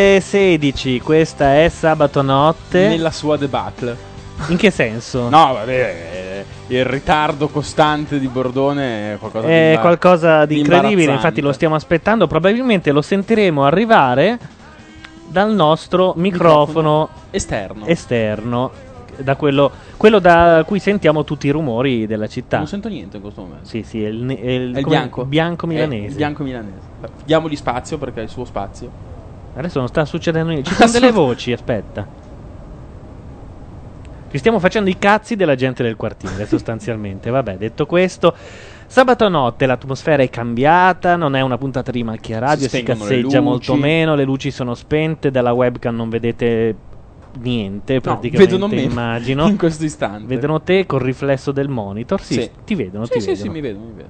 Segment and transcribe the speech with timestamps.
[0.00, 2.88] Mezzanotte 16, questa è sabato notte.
[2.88, 3.94] Nella sua debacle.
[4.48, 5.28] In che senso?
[5.28, 11.12] No, vabbè, eh, il ritardo costante di Bordone è qualcosa di È qualcosa di incredibile,
[11.12, 14.38] infatti lo stiamo aspettando, probabilmente lo sentiremo arrivare
[15.28, 17.84] dal nostro microfono, esterno.
[17.84, 18.70] esterno,
[19.18, 22.56] da quello, quello da cui sentiamo tutti i rumori della città.
[22.56, 23.66] Non sento niente in questo momento.
[23.66, 25.26] Sì, sì, è il, è il- È il bianco.
[25.26, 26.06] bianco È milanese.
[26.06, 26.88] il bianco milanese.
[27.26, 29.08] Diamogli spazio perché è il suo spazio.
[29.54, 30.70] Adesso non sta succedendo niente.
[30.70, 32.06] Ci sono delle voci, aspetta.
[34.30, 37.30] Ci stiamo facendo i cazzi della gente del quartiere, sostanzialmente.
[37.30, 38.36] Vabbè, detto questo,
[38.86, 43.40] sabato notte l'atmosfera è cambiata, non è una puntata di macchia radio, si, casseggia luci.
[43.40, 46.76] molto meno, le luci sono spente, dalla webcam non vedete
[47.40, 49.46] niente, praticamente vedono me immagino.
[49.50, 50.26] in questo istante.
[50.32, 52.50] Vedono te col riflesso del monitor, sì, Sì.
[52.64, 53.44] ti vedono, Sì, ti sì, vedono.
[53.44, 54.08] sì, mi vedo, mi vedo.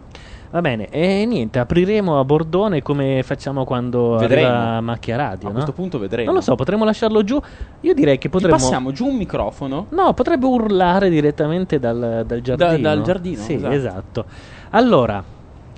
[0.52, 4.48] Va bene, e niente, apriremo a Bordone come facciamo quando Vedremo.
[4.48, 5.54] arriva Macchia Radio, A no?
[5.54, 6.24] questo punto vedremo.
[6.26, 7.40] Non lo so, potremmo lasciarlo giù.
[7.82, 8.56] Io direi che Gli potremmo.
[8.56, 9.86] passiamo giù un microfono.
[9.90, 12.78] No, potrebbe urlare direttamente dal, dal giardino.
[12.78, 13.74] dal giardino, Sì, esatto.
[13.74, 14.24] esatto.
[14.70, 15.22] Allora,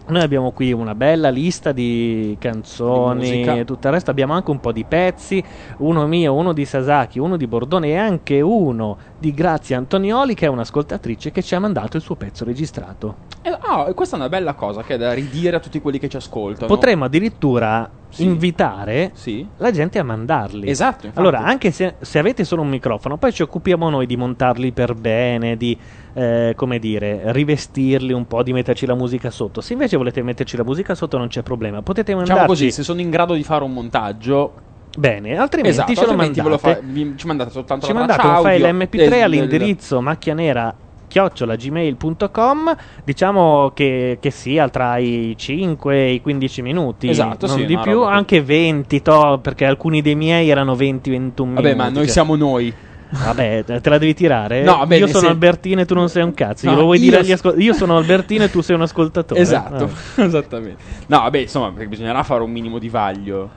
[0.09, 4.11] noi abbiamo qui una bella lista di canzoni e tutto il resto.
[4.11, 5.43] Abbiamo anche un po' di pezzi:
[5.79, 10.47] uno mio, uno di Sasaki, uno di Bordone e anche uno di Grazia Antonioli, che
[10.47, 13.17] è un'ascoltatrice che ci ha mandato il suo pezzo registrato.
[13.43, 13.51] Eh,
[13.89, 16.17] e questa è una bella cosa che è da ridire a tutti quelli che ci
[16.17, 16.67] ascoltano.
[16.67, 18.25] Potremmo addirittura Sì.
[18.25, 19.47] invitare Sì.
[19.57, 20.69] la gente a mandarli.
[20.69, 21.19] Esatto, infatti.
[21.19, 24.95] Allora, anche se, se avete solo un microfono, poi ci occupiamo noi di montarli per
[24.95, 25.77] bene, di
[26.15, 29.61] eh, come dire, rivestirli un po', di metterci la musica sotto.
[29.63, 31.81] Se invece volete metterci la musica sotto, non c'è problema.
[31.83, 34.53] Potete mandarci Diciamo così, se sono in grado di fare un montaggio,
[34.95, 36.69] bene, altrimenti esatto, ce lo altrimenti ve mandate.
[36.69, 39.23] lo fa- vi- ci mandate soltanto ci la mandate un file audio mp3 del- del-
[39.23, 40.75] all'indirizzo macchianera
[41.13, 47.67] chiocciolagmail.com diciamo che, che sia tra i 5 e i 15 minuti Esatto, non sì,
[47.67, 51.89] di più roba anche 20 to, perché alcuni dei miei erano 20-21 minuti Vabbè, ma
[51.89, 52.07] noi cioè.
[52.13, 52.73] siamo noi.
[53.11, 54.63] Vabbè, te la devi tirare?
[54.63, 56.65] No, vabbè, io sono sen- Albertino e tu non sei un cazzo.
[56.65, 57.67] No, Glielo vuoi io dire agli ascoltatori?
[57.67, 59.39] Io sono Albertino e tu sei un ascoltatore.
[59.39, 60.25] Esatto, Vabbè.
[60.27, 60.83] esattamente.
[61.09, 63.51] No, vabbè, insomma, perché bisognerà fare un minimo di vaglio.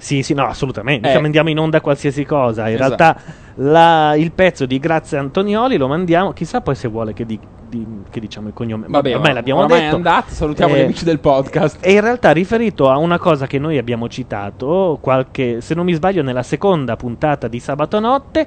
[0.00, 1.06] Sì, sì, no, assolutamente.
[1.06, 1.10] Eh.
[1.10, 2.68] Mica mandiamo in onda qualsiasi cosa.
[2.68, 2.94] In Esatto.
[2.96, 3.20] realtà
[3.56, 6.32] la- il pezzo di Grazia Antonioli lo mandiamo.
[6.32, 7.38] Chissà poi se vuole che, di-
[7.68, 8.86] di- che diciamo il cognome.
[8.88, 9.92] Vabbè, ormai l'abbiamo oramai detto.
[9.94, 11.78] è andato, salutiamo Eh, gli amici del podcast.
[11.84, 15.92] E in realtà riferito a una cosa che noi abbiamo citato, qualche, se non mi
[15.94, 18.46] sbaglio, nella seconda puntata di Sabato Notte.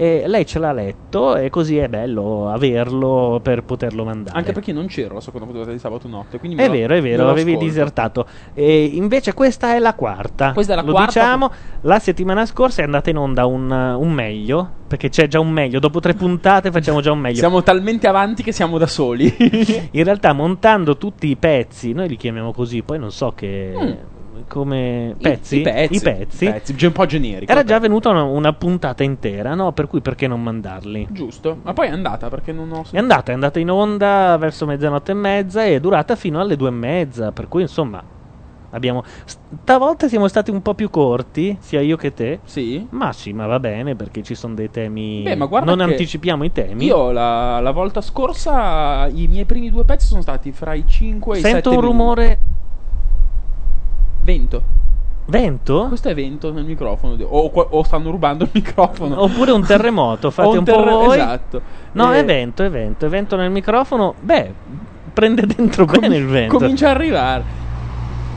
[0.00, 4.34] E lei ce l'ha letto e così è bello averlo per poterlo mandare.
[4.38, 7.28] Anche perché non c'ero la seconda puntata di sabato notte, È lo- vero, è vero,
[7.28, 7.68] avevi ascolto.
[7.68, 8.26] disertato.
[8.54, 10.54] E invece questa è la quarta.
[10.54, 11.20] Questa è la Lo quarta.
[11.20, 11.50] diciamo,
[11.82, 15.78] la settimana scorsa è andata in onda un, un meglio, perché c'è già un meglio.
[15.80, 17.36] Dopo tre puntate facciamo già un meglio.
[17.36, 19.36] Siamo talmente avanti che siamo da soli.
[19.92, 23.74] In realtà montando tutti i pezzi, noi li chiamiamo così, poi non so che...
[23.76, 23.92] Mm.
[24.50, 25.58] Come pezzi?
[25.58, 25.94] I, i pezzi.
[25.94, 26.44] I pezzi.
[26.46, 27.52] pezzi, un po' generico.
[27.52, 29.70] Era già venuta una, una puntata intera, no?
[29.70, 31.06] Per cui perché non mandarli?
[31.12, 31.58] Giusto.
[31.62, 32.84] Ma poi è andata perché non ho.
[32.90, 36.56] È andata, è andata in onda verso mezzanotte e mezza e è durata fino alle
[36.56, 37.30] due e mezza.
[37.30, 38.02] Per cui, insomma,
[38.70, 39.04] abbiamo.
[39.62, 42.40] Stavolta siamo stati un po' più corti, sia io che te.
[42.42, 42.84] Sì.
[42.90, 45.22] Ma sì, ma va bene perché ci sono dei temi.
[45.22, 46.86] Beh, ma guarda non anticipiamo i temi.
[46.86, 51.36] Io la, la volta scorsa i miei primi due pezzi sono stati fra i 5
[51.36, 52.58] e i 7 Sento un minuti.
[54.30, 54.62] Vento.
[55.26, 55.86] Vento?
[55.88, 57.16] Questo è vento nel microfono.
[57.24, 59.22] O, o stanno rubando il microfono.
[59.22, 61.16] Oppure un terremoto, fate O un, po' voi.
[61.18, 61.60] Esatto.
[61.92, 64.14] No, Eh, è vento, è vento, è vento nel microfono.
[64.20, 64.52] Beh,
[65.12, 66.56] prende dentro com- bene il vento.
[66.58, 67.58] Comincia a arrivare.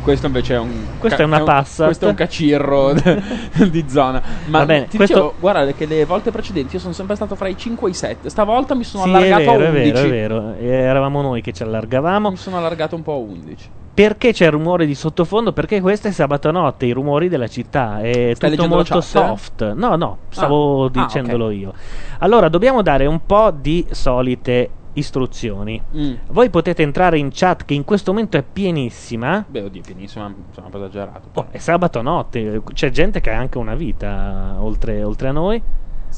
[0.04, 0.72] Questo invece è un.
[1.00, 1.86] Questa ca- è una un- Passat.
[1.86, 2.94] Questo è un cacirro
[3.72, 4.22] di zona.
[4.48, 7.36] Ma Va bene, ti questo- dicevo, guarda che le volte precedenti io sono sempre stato
[7.36, 8.30] fra i 5 e i 7.
[8.30, 9.92] Stavolta mi sono Sì, è allargato vero, a è 11.
[10.10, 10.72] vero, è vero.
[10.74, 12.30] Eravamo noi che ci allargavamo.
[12.32, 13.70] Mi sono allargato un po' a 11.
[13.94, 15.54] Perché c'è il rumore di sottofondo?
[15.54, 18.02] Perché questo è sabato notte, i rumori della città.
[18.02, 19.02] È Stai tutto molto eh?
[19.02, 19.74] soft.
[19.74, 21.54] No, no, stavo Ah, dicendolo ok.
[21.54, 21.74] io.
[22.20, 25.82] Allora, dobbiamo dare un po' di solite istruzioni.
[25.96, 26.14] Mm.
[26.32, 29.44] Voi potete entrare in chat che in questo momento è pienissima.
[29.48, 31.30] Beh, oddio, pienissimo, sono un po' esagerato.
[31.34, 35.62] Oh, è sabato notte, c'è gente che ha anche una vita oltre, oltre a noi.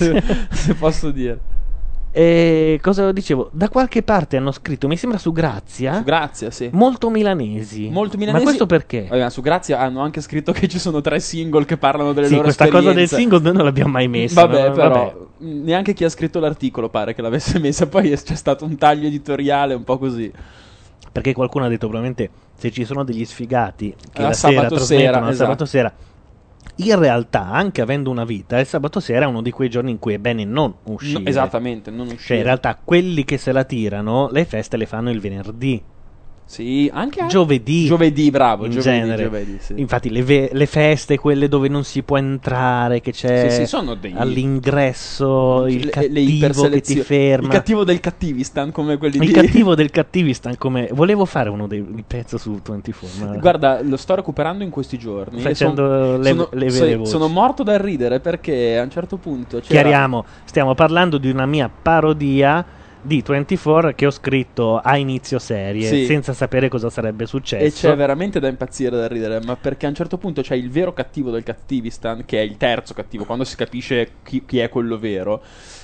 [0.51, 1.39] se posso dire.
[2.11, 3.49] E cosa dicevo?
[3.51, 6.69] Da qualche parte hanno scritto, mi sembra su Grazia, Su Grazia, sì.
[6.71, 7.89] molto milanesi.
[7.89, 8.43] Molto milanesi.
[8.43, 9.05] Ma questo perché?
[9.07, 12.27] Vabbè, ma su Grazia hanno anche scritto che ci sono tre single che parlano delle
[12.27, 14.45] Sì, loro questa cosa del single noi non l'abbiamo mai messa.
[14.45, 14.73] Vabbè, no?
[14.73, 15.15] però Vabbè.
[15.39, 17.87] neanche chi ha scritto l'articolo pare che l'avesse messa.
[17.87, 20.31] Poi c'è stato un taglio editoriale un po' così.
[21.11, 25.19] Perché qualcuno ha detto probabilmente se ci sono degli sfigati che la sera sabato sera,
[25.19, 25.33] esatto.
[25.33, 25.93] sabato sera.
[26.75, 29.99] In realtà, anche avendo una vita, il sabato sera è uno di quei giorni in
[29.99, 31.19] cui è bene non uscire.
[31.19, 32.21] No, esattamente, non uscire.
[32.21, 35.81] Cioè, in realtà, quelli che se la tirano, le feste le fanno il venerdì.
[36.49, 37.85] Sì, anche Giovedì.
[37.85, 39.23] Giovedì, bravo, in giovedì, genere.
[39.23, 39.73] giovedì, sì.
[39.75, 43.77] Infatti, le, ve- le feste, quelle dove non si può entrare, che c'è Sì, sì,
[43.99, 47.47] dei- all'ingresso il Le- le cattivo che ti ferma.
[47.47, 51.67] Il cattivo del cattivistan come quelli Il di cattivo del cattivistan come volevo fare uno
[51.67, 55.41] dei il pezzo su 24 ma Guarda, lo sto recuperando in questi giorni.
[55.41, 57.09] Facendo son- le- sono, le vere voci.
[57.11, 61.45] sono morto dal ridere perché a un certo punto c'era- chiariamo stiamo parlando di una
[61.45, 62.65] mia parodia
[63.01, 66.05] di 24 che ho scritto a inizio serie Sì.
[66.05, 69.89] senza sapere cosa sarebbe E successo c'è veramente da impazzire da ridere, ma perché a
[69.89, 73.43] un certo punto c'è il vero cattivo del cattivistan, che è il terzo cattivo, quando
[73.43, 75.41] si capisce chi, chi è quello vero,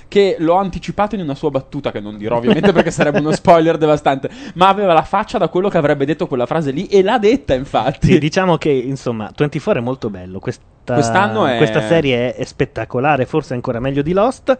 [0.08, 3.78] che l'ho anticipato in una sua battuta, che non dirò ovviamente perché sarebbe uno spoiler
[3.78, 7.18] devastante, ma aveva la faccia da quello che avrebbe detto quella frase lì e l'ha
[7.20, 8.08] detta infatti.
[8.08, 12.44] Sì, diciamo che insomma 24 è molto bello questa, Quest'anno è- questa serie è, è
[12.44, 14.58] spettacolare forse ancora meglio di Lost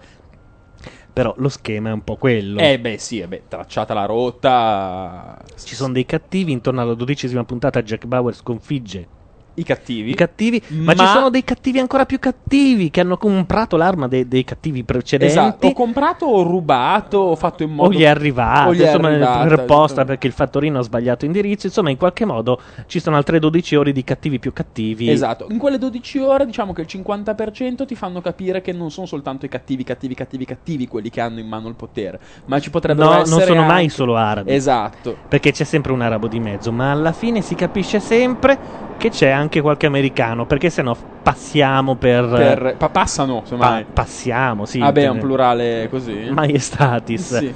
[1.14, 2.60] però lo schema è un po' quello.
[2.60, 5.38] Eh beh sì, eh beh, tracciata la rotta...
[5.64, 9.13] ci sono dei cattivi intorno alla dodicesima puntata Jack Bauer sconfigge
[9.56, 10.10] I cattivi.
[10.12, 14.08] i cattivi, ma, Ma- ci sono dei cattivi ancora più cattivi che hanno comprato l'arma
[14.08, 15.32] dei, dei cattivi precedenti.
[15.32, 18.82] Esatto, ho comprato o rubato o fatto in modo O gli è arrivata, o gli
[18.82, 21.68] è insomma, arrivata, per posta perché il fattorino ha sbagliato indirizzo.
[21.68, 25.10] Insomma, in qualche modo ci sono altre 12 ore di cattivi più cattivi.
[25.10, 29.06] Esatto, in quelle 12 ore diciamo che il 50% ti fanno capire che non sono
[29.06, 32.70] soltanto i cattivi, cattivi, cattivi, cattivi quelli che hanno in mano il potere, ma ci
[32.72, 34.52] potrebbero No, essere non sono mai anche- solo arabi.
[34.52, 35.16] Esatto.
[35.28, 38.58] Perché c'è sempre un arabo di mezzo, ma alla fine si capisce sempre
[38.98, 42.28] che c'è anche qualche americano, perché sennò passiamo per...
[42.30, 43.86] Per, pa- passano, pa- semmai.
[43.92, 44.80] passiamo, sì.
[44.80, 46.30] Vabbè, è un plurale così.
[46.32, 47.38] Maiestatis.
[47.38, 47.54] Sì.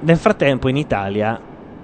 [0.00, 1.40] Nel frattempo in Italia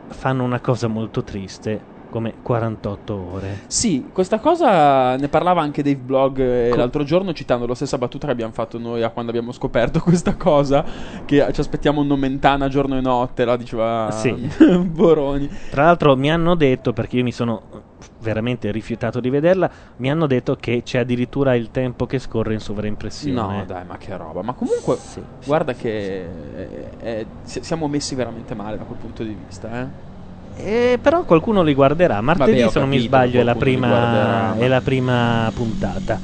[0.08, 1.80] fanno una cosa molto triste,
[2.10, 3.58] come 48 ore.
[3.66, 7.98] Sì, questa cosa ne parlava anche Dave Blog eh, Co- l'altro giorno citando la stessa
[7.98, 10.84] battuta che abbiamo fatto noi a quando abbiamo scoperto questa cosa
[11.24, 14.32] che ci aspettiamo nomentana giorno e notte, la diceva Sì.
[14.82, 15.48] Boroni.
[15.70, 17.62] Tra l'altro mi hanno detto, perché io mi sono
[18.28, 22.60] veramente rifiutato di vederla, mi hanno detto che c'è addirittura il tempo che scorre in
[22.60, 23.56] sovraimpressione.
[23.58, 24.42] No, dai, ma che roba.
[24.42, 25.46] Ma comunque Sì, sì.
[25.46, 30.06] guarda che eh, eh, si- siamo messi veramente male da quel punto di vista, eh.
[30.60, 32.20] Eh, però qualcuno li guarderà.
[32.20, 36.20] Martedì, Vabbè, se non mi sbaglio, è la, prima, guarderà, è la prima puntata.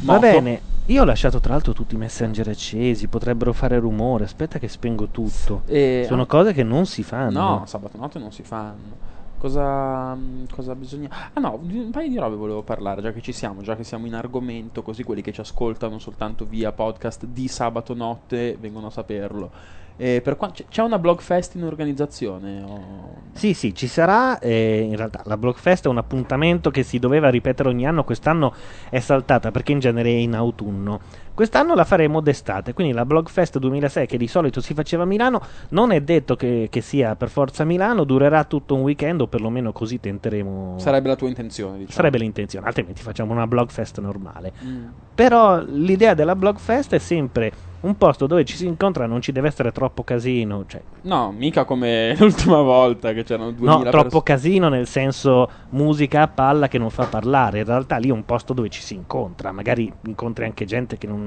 [0.00, 0.20] Va Moto.
[0.20, 0.62] bene.
[0.88, 4.24] Io ho lasciato tra l'altro tutti i messenger accesi, potrebbero fare rumore.
[4.24, 5.62] Aspetta che spengo tutto.
[5.66, 7.40] E- Sono cose che non si fanno.
[7.40, 9.12] No, sabato notte non si fanno.
[9.44, 11.10] Cosa, mm, cosa bisogna.
[11.34, 14.06] Ah, no, un paio di robe volevo parlare, già che ci siamo, già che siamo
[14.06, 18.90] in argomento, così quelli che ci ascoltano soltanto via podcast di sabato notte vengono a
[18.90, 19.50] saperlo.
[19.96, 22.62] E per qua- c'è- una blog fest in organizzazione?
[22.62, 24.38] o- Sì, sì, ci sarà.
[24.38, 28.02] eh, in realtà la Blockfest è un appuntamento che si doveva ripetere ogni anno.
[28.02, 28.54] Quest'anno
[28.88, 31.00] è saltata perché in genere è in autunno.
[31.34, 32.72] Quest'anno la faremo d'estate.
[32.72, 36.68] Quindi la Blockfest 2006, che di solito si faceva a Milano, non è detto che,
[36.70, 38.04] che sia per forza a Milano.
[38.04, 40.78] Durerà tutto un weekend, o perlomeno così tenteremo.
[40.78, 41.92] Sarebbe la tua intenzione, diciamo.
[41.92, 44.52] Sarebbe l'intenzione, altrimenti facciamo una Blockfest normale.
[44.64, 44.84] Mm.
[45.14, 47.52] Però l'idea della Blockfest è sempre
[47.84, 50.64] un posto dove ci si incontra, non ci deve essere troppo casino.
[50.66, 55.48] Cioè, No, mica come l'ultima volta che c'erano 2000 No, troppo perso- casino nel senso
[55.70, 57.60] musica a palla che non fa parlare.
[57.60, 59.52] In realtà lì è un posto dove ci si incontra.
[59.52, 61.23] Magari incontri anche gente che non,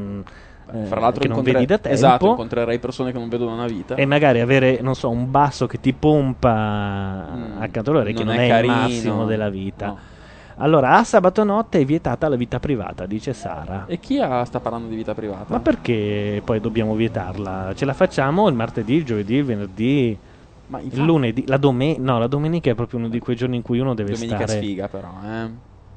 [0.74, 1.96] eh, Fra l'altro che non incontre- vedi da tempo.
[1.98, 3.96] Esatto, incontrerei persone che non vedo da una vita.
[3.96, 8.14] e magari avere, non so, un basso che ti pompa Mm, accanto a loro, che
[8.14, 8.74] non non è carino.
[8.74, 9.86] il massimo della vita.
[9.88, 10.00] No.
[10.60, 13.86] Allora, a sabato notte è vietata la vita privata, dice Sara.
[13.88, 15.46] E chi ha- sta parlando di vita privata?
[15.54, 17.74] Ma perché poi dobbiamo vietarla?
[17.76, 20.18] Ce la facciamo il martedì, il giovedì, il venerdì,
[20.68, 22.02] Ma il infatti- lunedì, la domenica.
[22.02, 24.60] No, la domenica è proprio uno di quei giorni in cui uno deve Domenica stare.
[24.60, 25.50] è sfiga però, eh.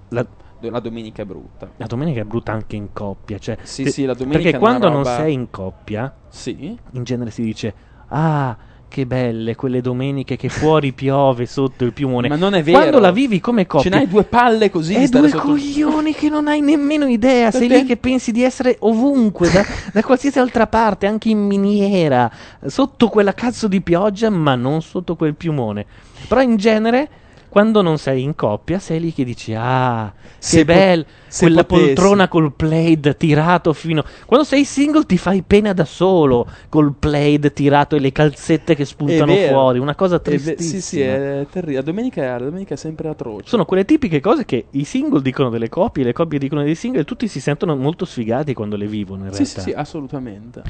[0.09, 0.26] La,
[0.69, 1.71] La domenica è brutta.
[1.76, 3.38] La domenica è brutta anche in coppia.
[3.38, 6.76] Cioè, Sì, sì, la domenica Perché quando non roba- sei in coppia, Sì?
[6.93, 7.75] in genere si dice:
[8.09, 12.29] Ah, che belle quelle domeniche che fuori piove sotto il piumone.
[12.29, 12.79] Ma non è vero.
[12.79, 16.29] Quando la vivi come coppia, Ce n'hai due palle così stare due sotto- coglioni che
[16.29, 17.50] non hai nemmeno idea.
[17.50, 19.62] Sei lì che pensi di essere ovunque, da,
[19.95, 22.31] da qualsiasi altra parte, anche in miniera,
[22.67, 25.87] sotto quella cazzo di pioggia, ma non sotto quel piumone.
[26.29, 27.09] Però in genere.
[27.50, 31.45] Quando non sei in coppia, sei lì che dici: Ah, che Se po- bella se
[31.45, 34.04] quella potessi." poltrona col plaid tirato fino.
[34.25, 38.85] Quando sei single, ti fai pena da solo col plaid tirato e le calzette che
[38.85, 39.80] spuntano fuori.
[39.80, 40.71] Una cosa tristissima.
[40.71, 41.78] Sì, sì, è terribile.
[41.78, 43.49] La domenica, la domenica è sempre atroce.
[43.49, 47.00] Sono quelle tipiche cose che i single dicono delle coppie, le coppie dicono dei single,
[47.00, 49.25] e tutti si sentono molto sfigati quando le vivono.
[49.25, 49.61] In Sì, realtà.
[49.61, 50.62] sì, sì, assolutamente.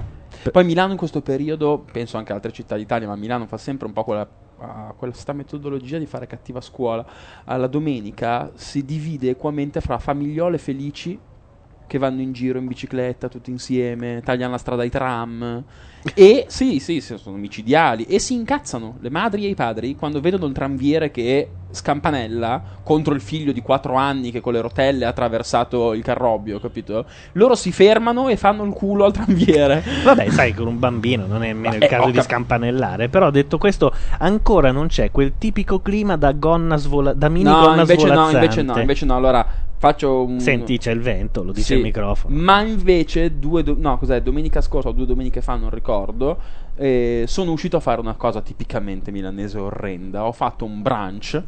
[0.51, 3.93] Poi Milano in questo periodo, penso anche altre città d'Italia, ma Milano fa sempre un
[3.93, 4.27] po' quella,
[4.61, 7.05] ah, questa metodologia di fare cattiva scuola.
[7.45, 11.19] Alla domenica si divide equamente fra famigliole felici
[11.91, 15.65] che vanno in giro in bicicletta tutti insieme, tagliano la strada ai tram.
[16.15, 18.05] E sì, sì, sono micidiali.
[18.05, 23.13] E si incazzano le madri e i padri quando vedono il tranviere che scampanella contro
[23.13, 27.07] il figlio di 4 anni che con le rotelle ha attraversato il carrobbio, capito?
[27.33, 29.83] Loro si fermano e fanno il culo al tranviere.
[30.05, 33.09] Vabbè, sai, con un bambino non è nemmeno il caso di cap- scampanellare.
[33.09, 37.63] Però detto questo, ancora non c'è quel tipico clima da gonna svola- da mini No,
[37.63, 38.37] gonna invece no, svolazzante.
[38.37, 39.17] invece no, invece no.
[39.17, 39.47] Allora
[39.81, 40.39] faccio un.
[40.39, 42.37] Senti, c'è il vento, lo dice Sì, il microfono.
[42.37, 44.21] Ma invece, due do- no, cos'è?
[44.21, 46.39] Domenica scorsa o due domeniche fa, non ricordo.
[46.77, 50.25] eh, sono uscito a fare una cosa tipicamente milanese orrenda.
[50.27, 51.43] Ho fatto un brunch.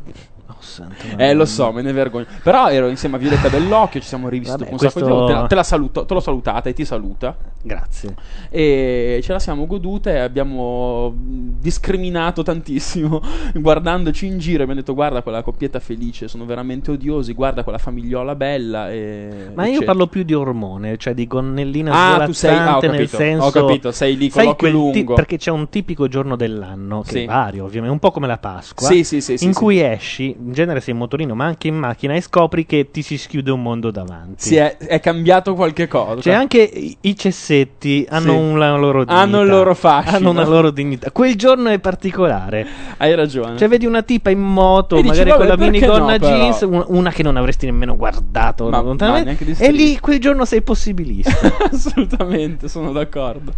[0.58, 2.26] Oh, Eh, lo so, me ne vergogno.
[2.42, 5.32] Però ero insieme a Violetta Bellocchio, ci siamo rivisti Vabbè, un sacco di questo- volte.
[5.34, 7.36] Te la- Te, la saluto, te l'ho salutata e ti saluta.
[7.64, 8.14] Grazie.
[8.50, 13.20] E ce la siamo goduta e abbiamo discriminato tantissimo
[13.54, 14.62] guardandoci in giro.
[14.62, 17.32] Abbiamo detto: Guarda quella coppietta felice, sono veramente odiosi.
[17.34, 18.90] Guarda quella famigliola bella.
[18.90, 22.86] E, Ma io parlo più di ormone, cioè di gonnellina Ah, tu sei- ah, svolazzante
[22.88, 23.44] nel capito, senso...
[23.46, 25.14] ho capito, sei lì con l'occhio quel ti- lungo.
[25.14, 27.22] perché c'è un tipico giorno dell'anno, che Sì.
[27.22, 29.58] è vario ovviamente, un po' come la Pasqua, Sì, sì, sì, sì, in sì.
[29.58, 33.02] cui esci, in genere sei in motorino, ma anche in macchina, e scopri che ti
[33.02, 34.34] si schiude un mondo davanti.
[34.48, 36.20] Sì, è, è cambiato qualche cosa.
[36.20, 38.38] Cioè anche i, i cessetti hanno Sì.
[38.38, 39.22] una loro dignità.
[39.22, 40.16] Hanno il loro fascino.
[40.16, 41.10] Hanno una loro dignità.
[41.10, 42.66] Quel giorno è particolare.
[42.98, 43.56] Hai ragione.
[43.56, 46.36] Cioè vedi una tipa in moto, E dici, magari vabbè, con la minigonna no, però?
[46.36, 50.44] jeans, un- una che non avresti nemmeno guardato Ma- lontanamente, ma e lì quel giorno
[50.44, 51.30] sei possibilista.
[51.70, 53.52] Assolutamente, sono d'accordo.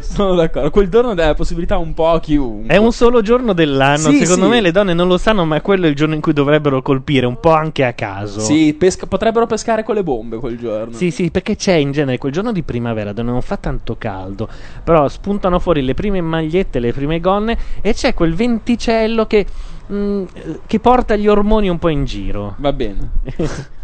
[0.00, 0.70] sono d'accordo.
[0.70, 2.72] Quel giorno dà la possibilità un po' a chiunque.
[2.72, 4.10] È un solo giorno dell'anno.
[4.10, 4.50] Sì, Secondo sì.
[4.50, 7.26] me le donne non lo sanno, ma quello è il giorno in cui dovrebbero colpire,
[7.26, 8.40] un po' anche a caso.
[8.40, 10.94] Sì, pesca- potrebbero pescare con le bombe quel giorno.
[10.94, 14.48] Sì, sì, perché c'è in genere quel giorno di primavera dove non fa tanto caldo,
[14.84, 19.46] però spuntano fuori le prime magliette, le prime gonne e c'è quel venticello che,
[19.92, 20.24] mm,
[20.66, 22.54] che porta gli ormoni un po' in giro.
[22.58, 23.10] Va bene.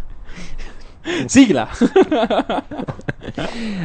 [1.27, 1.67] Sigla.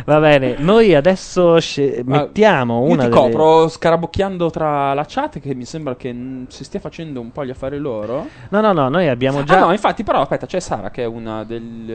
[0.05, 3.21] Va bene, noi adesso sce- Ma mettiamo Io una ti delle...
[3.21, 7.45] copro scarabocchiando tra la chat che mi sembra che mm, si stia facendo un po'
[7.45, 8.29] gli affari loro.
[8.51, 9.57] No, no, no, noi abbiamo già...
[9.57, 11.95] Ah no, infatti, però aspetta, c'è Sara che è una delle,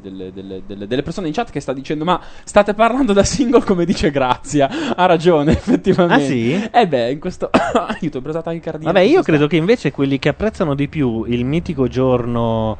[0.00, 3.64] delle, delle- delle- delle persone in chat che sta dicendo "Ma state parlando da single
[3.64, 4.68] come dice Grazia".
[4.94, 6.22] Ha ragione, effettivamente.
[6.22, 6.68] Ah, sì?
[6.72, 7.48] Eh beh, in questo
[7.98, 8.86] aiuto, ho preso tachicardia.
[8.92, 12.76] Vabbè, io credo che invece quelli che apprezzano di più il mitico giorno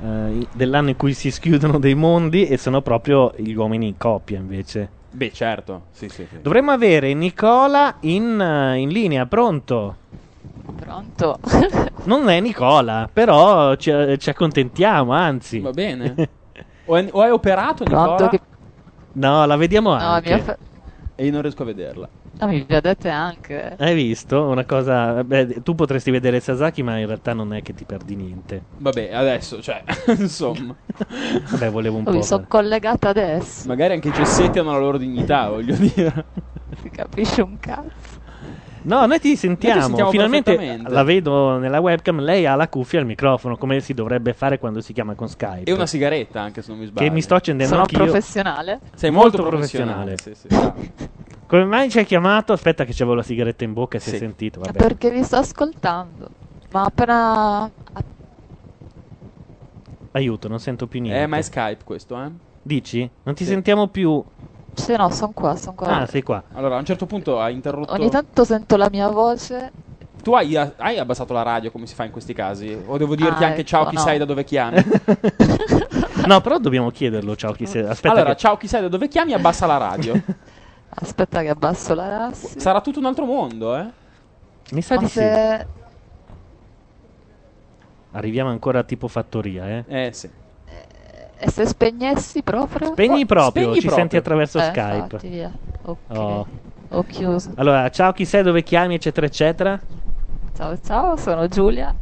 [0.00, 4.38] eh, dell'anno in cui si schiudono dei mondi e sono proprio gli uomini in coppia
[4.38, 4.90] invece.
[5.10, 5.86] Beh, certo.
[5.92, 6.40] Sì, sì, sì.
[6.42, 9.96] Dovremmo avere Nicola in, eh, in linea, pronto?
[10.78, 11.38] Pronto?
[12.04, 15.58] Non è Nicola, però ci, ci accontentiamo, anzi.
[15.60, 16.14] Va bene.
[16.88, 18.14] O è, o è operato Nicola?
[18.14, 18.28] Pronto?
[18.28, 18.40] Che...
[19.14, 20.28] No, la vediamo No, anche.
[20.28, 20.58] mi ha fa-
[21.16, 22.08] E io non riesco a vederla.
[22.38, 23.76] No, mi vedete anche.
[23.78, 24.42] Hai visto?
[24.44, 25.24] Una cosa.
[25.24, 28.62] Beh, tu potresti vedere Sasaki, ma in realtà non è che ti perdi niente.
[28.76, 29.82] Vabbè, adesso, cioè,
[30.18, 30.74] insomma.
[31.50, 32.16] Vabbè, volevo un Oh, po'.
[32.16, 33.66] mi sono collegata adesso.
[33.68, 36.24] Magari anche i cessetti hanno la loro dignità, voglio dire.
[36.82, 38.24] Si capisce un cazzo.
[38.82, 39.80] No, noi ti sentiamo.
[39.82, 42.20] sentiamo Finalmente la vedo nella webcam.
[42.20, 45.28] Lei ha la cuffia e il microfono, come si dovrebbe fare quando si chiama con
[45.28, 45.68] Skype.
[45.68, 47.08] E una sigaretta, anche se non mi sbaglio.
[47.08, 47.98] che mi sto accendendo Sono anch'io.
[48.04, 48.80] professionale.
[48.94, 50.14] Sei molto, molto professionale.
[50.16, 50.76] professionale.
[50.86, 51.04] Sì, sì.
[51.46, 52.52] Come mai ci hai chiamato?
[52.52, 54.18] Aspetta, che c'avevo la sigaretta in bocca e si è Sì.
[54.18, 54.60] sentito.
[54.60, 54.78] Vabbè.
[54.78, 56.28] Perché vi sto ascoltando.
[56.72, 57.70] Ma appena.
[60.12, 61.22] Aiuto, non sento più niente.
[61.22, 62.30] Eh, ma è Skype questo, eh?
[62.62, 63.08] Dici?
[63.22, 63.50] Non ti Sì.
[63.50, 64.24] sentiamo più.
[64.72, 66.00] Sì, no, sono qua, sono qua.
[66.00, 66.42] Ah, sei qua.
[66.52, 67.92] Allora, a un certo punto ha interrotto.
[67.92, 69.72] Ogni tanto sento la mia voce.
[70.22, 72.76] Tu hai, hai abbassato la radio come si fa in questi casi?
[72.86, 74.00] O devo dirti Ah, anche ecco, ciao chi no.
[74.00, 74.78] sei da dove chiami?
[76.26, 77.36] No, però dobbiamo chiederlo.
[77.36, 77.84] Ciao, chi sei.
[77.84, 78.12] Aspetta.
[78.12, 80.12] allora, che- ciao chi sei da dove chiami abbassa la radio.
[80.98, 82.58] Aspetta che abbasso la rassi.
[82.58, 83.86] Sarà tutto un altro mondo, eh?
[84.72, 85.18] Mi sa Ma di sì.
[85.18, 85.66] se...
[88.12, 89.84] Arriviamo ancora a tipo fattoria, eh.
[89.86, 90.30] Eh, sì.
[91.38, 92.92] E se spegnessi proprio?
[92.92, 93.98] Spegni proprio, spegni ci proprio.
[94.00, 94.96] senti attraverso Eh, Skype.
[94.96, 95.52] infatti, via.
[95.82, 95.98] Ok.
[96.08, 96.46] Oh.
[96.88, 97.52] Ho chiuso.
[97.56, 99.78] Allora, ciao, chi sei, dove chiami, eccetera, eccetera.
[100.56, 101.94] Ciao, ciao, sono Giulia.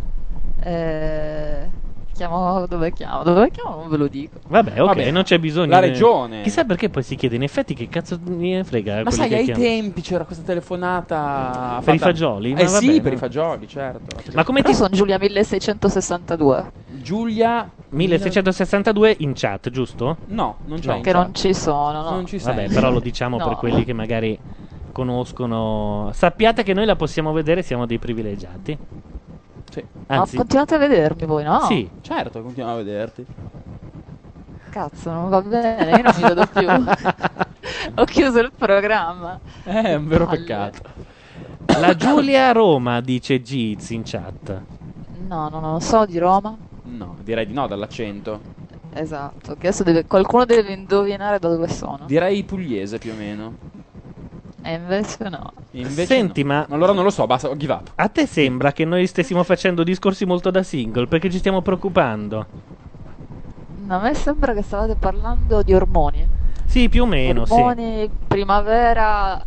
[0.63, 1.69] Eh...
[2.15, 3.25] Chiamo dove chiamo?
[3.25, 3.77] Dove chiamo?
[3.81, 4.39] Non ve lo dico.
[4.47, 5.71] Vabbè, ok, Vabbè, non c'è bisogno.
[5.71, 6.43] la regione.
[6.43, 8.97] Chissà perché poi si chiede, in effetti, che cazzo ne frega.
[8.99, 9.65] Ma quelli sai, che ai chiamano.
[9.67, 11.81] tempi c'era questa telefonata.
[11.85, 12.51] Per i fatta- fagioli?
[12.53, 13.17] Eh Ma sì, vabbè, per no.
[13.17, 14.17] i fagioli, certo.
[14.33, 14.79] Ma come Però ti.
[14.79, 16.73] sono Giulia 1662.
[17.03, 17.69] Giulia.
[17.89, 20.17] 1662 in chat, giusto?
[20.27, 20.87] No, non c'è.
[20.95, 21.01] No.
[21.01, 21.23] Che chat.
[21.23, 22.11] non ci sono, no?
[22.11, 22.55] Non ci sei.
[22.55, 23.45] Vabbè, però lo diciamo No.
[23.49, 24.39] per quelli che magari
[24.93, 26.11] conoscono.
[26.13, 28.79] Sappiate che noi la possiamo vedere, siamo dei privilegiati.
[29.75, 29.85] Sì.
[30.07, 31.61] Anzi, Ma continuate a vedermi voi, no?
[31.63, 31.91] sì.
[32.01, 33.27] Certo, continuiamo a vederti.
[34.71, 36.67] Cazzo, non va bene, io non mi vedo più.
[37.97, 39.39] Ho chiuso il programma.
[39.65, 40.81] Eh, è un vero peccato.
[41.81, 44.63] La Giulia Roma dice Giz in chat.
[45.17, 46.57] No, no, non so di Roma.
[46.83, 48.41] No, direi di no dall'accento.
[48.93, 52.05] Esatto, che adesso deve- qualcuno deve indovinare da dove sono.
[52.07, 53.55] Direi pugliese più o meno.
[54.65, 55.53] E invece no.
[55.73, 56.49] Invece Senti, no.
[56.49, 57.91] ma Allora non lo so, basta, give up.
[57.97, 62.47] a te sembra che noi stessimo facendo discorsi molto da single perché ci stiamo preoccupando?
[63.89, 66.27] A me sembra che stavate parlando di ormoni.
[66.65, 67.53] Sì, più o meno, sì.
[67.53, 69.43] ormoni, primavera.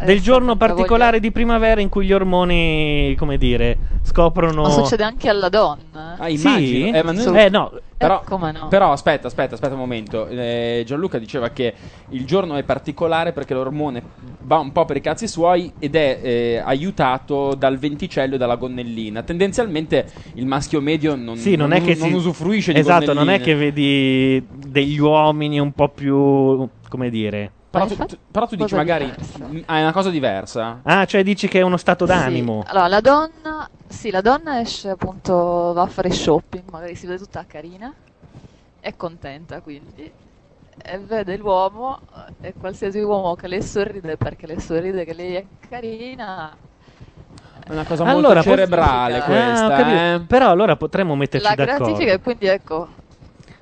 [0.00, 4.62] Eh, Del giorno voglio- particolare di primavera in cui gli ormoni, come dire, scoprono.
[4.62, 6.16] Ma succede anche alla donna.
[6.18, 6.32] Ah, eh?
[6.32, 6.86] immagino.
[6.86, 6.90] Sì?
[6.90, 7.72] Eh, ma noi- Eh, no.
[8.02, 8.66] Però, Eh, come no?
[8.66, 10.26] però aspetta, aspetta, aspetta un momento.
[10.26, 11.72] Eh, Gianluca diceva che
[12.08, 14.02] il giorno è particolare perché l'ormone
[14.40, 18.56] va un po' per i cazzi suoi ed è eh, aiutato dal venticello e dalla
[18.56, 19.22] gonnellina.
[19.22, 22.14] Tendenzialmente il maschio medio non, Sì, non, è che non si...
[22.14, 26.68] usufruisce di Esatto, non è che vedi degli uomini un po' più.
[26.88, 27.52] come dire.
[27.72, 29.46] Però tu, tu- però tu dici magari diversa.
[29.66, 30.80] ah, è una cosa diversa.
[30.84, 32.06] Ah, cioè dici che è uno stato Sì.
[32.06, 32.62] d'animo.
[32.66, 37.18] Allora, la donna, sì, la donna esce appunto, va a fare shopping, magari si vede
[37.18, 37.94] tutta carina,
[38.80, 40.12] è contenta quindi,
[40.84, 42.02] e vede l'uomo,
[42.40, 46.56] e qualsiasi uomo che le sorride perché le sorride che lei è carina,
[47.64, 49.76] È una cosa Allora, molto cerebrale Ah, ho questa.
[49.76, 50.04] capito.
[50.14, 50.24] eh.
[50.26, 51.84] Però allora potremmo metterci la d'accordo.
[51.84, 52.88] gratifica e quindi ecco,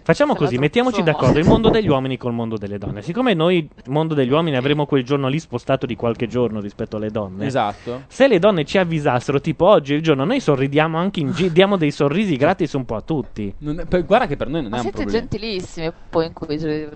[0.02, 3.02] Facciamo così, mettiamoci d'accordo il mondo degli uomini col mondo delle donne.
[3.02, 6.96] Siccome noi, il mondo degli uomini, avremo quel giorno lì spostato di qualche giorno rispetto
[6.96, 7.46] alle donne.
[7.46, 8.02] Esatto.
[8.08, 11.52] Se le donne ci avvisassero, tipo oggi è il giorno, noi sorridiamo anche in giro,
[11.52, 13.52] diamo dei sorrisi gratis un po' a tutti.
[13.58, 15.26] Non è- per- guarda che per noi non ma è un siete problema.
[15.28, 16.74] gentilissimi poi in quei giorni.
[16.82, 16.88] eh?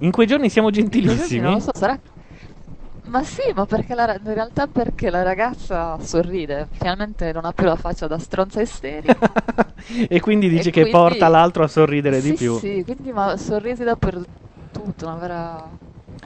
[0.00, 1.40] In quei giorni siamo gentilissimi.
[1.40, 1.98] Non lo so, sarà...
[3.08, 7.64] Ma sì, ma perché la, in realtà perché la ragazza sorride, finalmente non ha più
[7.64, 9.32] la faccia da stronza isterica.
[10.08, 12.58] e quindi dici E che quindi- porta l'altro a sorridere di sì, più.
[12.58, 15.70] Sì, quindi ma sorrisi dappertutto, una vera...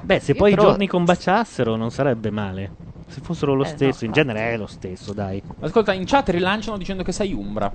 [0.01, 2.73] Beh, se Io poi però- i giorni combaciassero non sarebbe male.
[3.07, 4.27] Se fossero lo Eh, stesso, no, in infatti.
[4.27, 5.41] genere è lo stesso, dai.
[5.61, 7.73] Ascolta, in chat rilanciano dicendo che sei Umbra.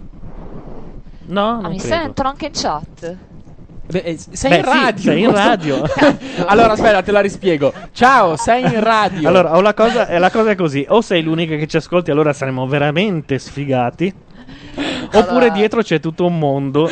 [1.29, 1.95] No, Ma non mi credo.
[1.95, 3.17] sentono anche in chat?
[3.89, 5.01] Beh, eh, sei Beh, in sì, radio.
[5.01, 5.83] sei in radio.
[6.45, 7.73] allora, aspetta, te la rispiego.
[7.93, 9.27] Ciao, sei in radio.
[9.27, 12.11] Allora, o la cosa, eh, la cosa è così: o sei l'unica che ci ascolti,
[12.11, 14.13] allora saremo veramente sfigati.
[15.05, 16.89] Oppure Allora- dietro c'è tutto un mondo.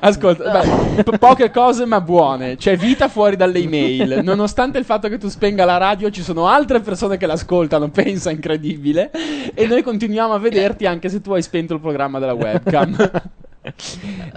[0.00, 2.56] Ascolta, beh, po- poche cose ma buone.
[2.56, 4.20] C'è vita fuori dalle email.
[4.22, 7.88] Nonostante il fatto che tu spenga la radio, ci sono altre persone che l'ascoltano.
[7.88, 9.10] Pensa, incredibile.
[9.54, 12.96] E noi continuiamo a vederti anche se tu hai spento il programma della webcam.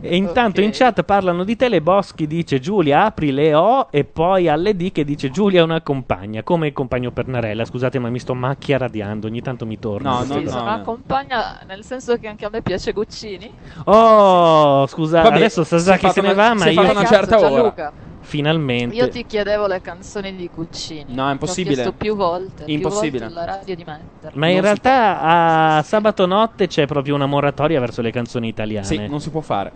[0.02, 0.66] E intanto Ok.
[0.66, 1.70] in chat parlano di te.
[1.70, 3.88] Le Boschi dice Giulia apri le O.
[3.92, 6.44] E poi alle D che dice Giulia è una compagna.
[6.44, 7.66] Come il compagno Pernarella.
[7.66, 9.28] Scusate, ma mi sto macchia radiando.
[9.28, 10.10] Ogni tanto mi torna.
[10.12, 10.50] No, no, sì, cosa.
[10.50, 10.74] sono no.
[10.74, 13.52] una compagna, nel senso che anche a me piace Guccini.
[13.86, 16.54] Oh, scusa, Vabbè, adesso Sasaki fatta se ne va.
[16.54, 16.82] Ma io.
[16.82, 17.94] fatta una certa ora.
[18.30, 18.94] Finalmente.
[18.94, 21.16] Io ti chiedevo le canzoni di Guccini.
[21.16, 21.72] No, è impossibile.
[21.72, 22.66] Ho chiesto più volte.
[22.66, 23.26] più Impossibile.
[23.26, 24.40] volte alla radio di metterle.
[24.40, 28.48] Ma in Non si realtà a sabato notte c'è proprio una moratoria verso le canzoni
[28.48, 28.86] italiane.
[28.86, 29.72] Sì, non si può fare.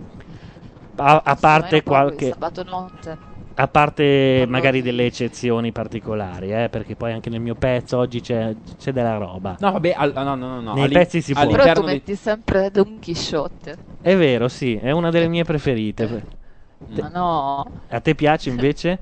[0.98, 2.30] a, a parte qualche.
[2.30, 3.18] Sabato notte.
[3.56, 8.56] A parte magari delle eccezioni particolari, eh, perché poi anche nel mio pezzo oggi c'è,
[8.80, 9.56] c'è della roba.
[9.60, 10.74] No, vabbè, al- no, no, no, no.
[10.74, 11.48] Nei pezzi si può.
[11.48, 13.78] Però tu metti sempre Don Chisciotte.
[14.02, 16.42] È vero, sì, è una delle mie preferite.
[16.88, 17.64] Ma no.
[17.90, 19.00] A te piace invece?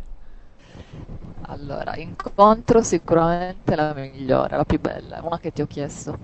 [1.43, 6.19] Allora, incontro sicuramente la migliore, la più bella, una che ti ho chiesto.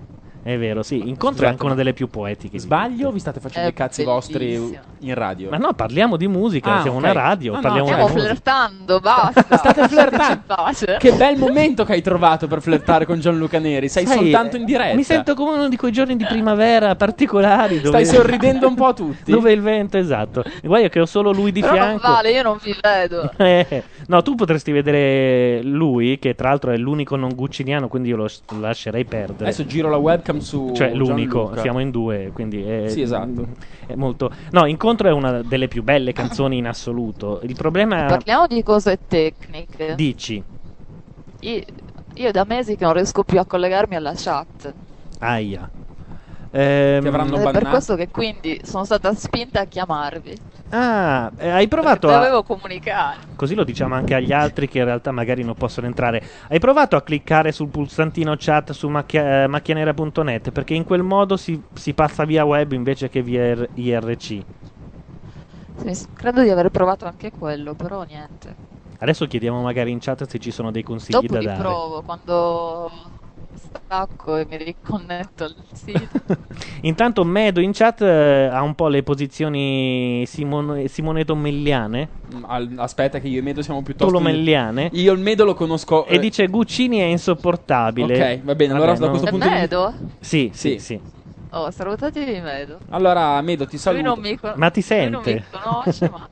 [0.48, 1.06] È vero, sì.
[1.08, 2.58] Incontro è anche una ma- delle più poetiche.
[2.58, 5.50] Sbaglio vi state facendo È i cazzi vostri in radio?
[5.50, 7.02] Ma no, parliamo di musica, Ah, siamo ok.
[7.02, 8.50] una radio, No, no, parliamo stiamo di Stiamo musica.
[8.64, 9.56] flirtando, basta.
[9.58, 10.32] State flirtando.
[10.32, 10.96] in pace.
[10.98, 13.90] Che bel momento che hai trovato per flirtare con Gianluca Neri.
[13.90, 14.94] Sei Sai, soltanto in diretta.
[14.96, 18.86] Mi sento come uno di quei giorni di primavera particolari dove Stai sorridendo un po'
[18.86, 19.30] a tutti.
[19.30, 20.42] Dove il vento, esatto.
[20.62, 22.08] Guarda che ho solo lui di Però non fianco.
[22.10, 23.30] vale, io non vi vedo.
[23.36, 28.16] Eh, no, tu potresti vedere lui, che tra l'altro è l'unico non gucciniano, quindi io
[28.16, 29.44] lo, s- lo lascerei perdere.
[29.44, 31.60] Adesso giro la webcam su cioè, l'unico, Gianluca.
[31.62, 33.46] siamo in due, quindi è, Sì, esatto.
[33.86, 34.30] è molto.
[34.50, 37.40] No, Incontro è una delle più belle canzoni in assoluto.
[37.42, 38.08] Il problema è.
[38.08, 39.94] Parliamo di cose tecniche.
[39.94, 40.42] Dici,
[41.40, 41.62] Io,
[42.14, 44.74] io da mesi che non riesco più a collegarmi alla chat.
[45.20, 45.70] aia.
[46.50, 47.68] Ehm, Ti avranno Ed è per bannato.
[47.68, 50.34] questo che quindi sono stata spinta a chiamarvi.
[50.70, 52.18] Ah, eh, hai provato Perché a.
[52.20, 53.20] dovevo comunicare.
[53.36, 56.22] Così lo diciamo anche agli altri che in realtà magari non possono entrare.
[56.48, 61.36] Hai provato a cliccare sul pulsantino chat su macchia- eh, macchianera.net perché in quel modo
[61.36, 64.38] si, si passa via web invece che via IRC.
[65.76, 68.56] Sì, credo di aver provato anche quello, però niente.
[69.00, 71.62] Adesso chiediamo magari in chat se ci sono dei consigli Dopo da dare.
[71.62, 72.90] provo quando
[73.58, 76.20] stacco e mi riconnetto al sito.
[76.82, 82.74] Intanto Medo in chat eh, ha un po' le posizioni Simone, Simone Tommelliane, Mm, al-
[82.76, 84.12] Aspetta, che io e Medo siamo piuttosto.
[84.12, 86.04] Tolomelliane, Io il Medo lo conosco.
[86.06, 88.34] e eh, dice Guccini è insopportabile.
[88.36, 89.94] Ok, va bene, allora da no- questo punto di- Medo?
[90.20, 90.78] Sì, sì, Sì.
[90.78, 91.00] sì.
[91.52, 92.80] Oh, salutati di Medo.
[92.90, 94.04] Allora, Medo, ti Lui saluto.
[94.04, 95.34] non mi, con- Ma ti lui non sente?
[95.50, 96.28] mi conosce, ma...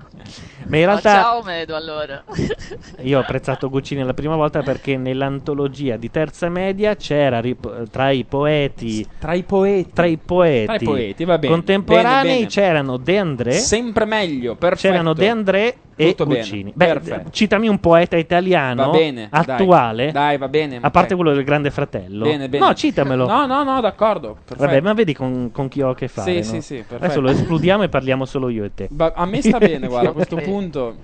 [0.69, 2.25] Ma in Oh, realtà ciao Medo, allora.
[3.03, 8.11] io ho apprezzato Guccini la prima volta perché nell'antologia di terza media c'era rip- tra
[8.11, 9.93] i poeti Tra i poeti.
[9.93, 11.53] tra i poeti, Tra i poeti, va bene.
[11.55, 12.47] contemporanei Bene, bene.
[12.47, 14.89] c'erano De André Sempre meglio, perfetto.
[14.93, 16.73] c'erano De André e Tutto bene, Guccini.
[16.75, 17.31] Beh, perfetto.
[17.31, 19.29] citami un poeta italiano Va bene.
[19.31, 19.41] dai.
[19.57, 20.79] attuale, Dai, va bene.
[20.83, 22.25] a parte quello del Grande Fratello.
[22.27, 22.67] Bene, bene.
[22.67, 23.27] No, citamelo.
[23.27, 24.37] No, no, no, d'accordo.
[24.45, 24.63] Perfetto.
[24.67, 26.31] Vabbè, ma vedi con, con chi ho a che fare.
[26.31, 26.43] Sì, no?
[26.43, 27.03] sì, sì, perfetto.
[27.05, 28.89] Adesso lo escludiamo e parliamo solo io e te.
[28.91, 30.97] Va- a me sta bene, guarda, questo punto.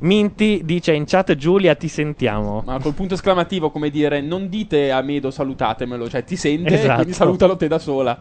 [0.00, 2.62] Minti dice in chat Giulia ti sentiamo.
[2.64, 6.94] Ma col punto esclamativo, come dire, non dite a Medo salutatemelo, cioè ti sente, Esatto.
[6.96, 8.18] quindi salutalo te da sola.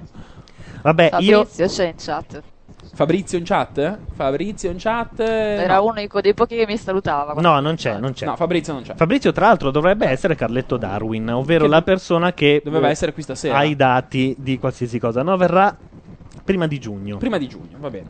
[0.81, 2.41] Vabbè, io Fabrizio c'è in chat.
[2.93, 3.97] Fabrizio in chat?
[4.13, 5.19] Fabrizio in chat?
[5.19, 5.83] Era no.
[5.85, 7.33] uno dei pochi che mi salutava.
[7.39, 8.25] No, non c'è, non c'è.
[8.25, 8.93] No, Fabrizio non c'è.
[8.95, 13.13] Fabrizio, tra l'altro, dovrebbe essere Carletto Darwin, ovvero Che la persona che Doveva eh, essere
[13.13, 13.57] qui stasera.
[13.57, 15.21] ha i dati di qualsiasi cosa.
[15.23, 15.75] No, verrà
[16.43, 17.17] prima di giugno.
[17.17, 18.09] Prima di giugno, va bene.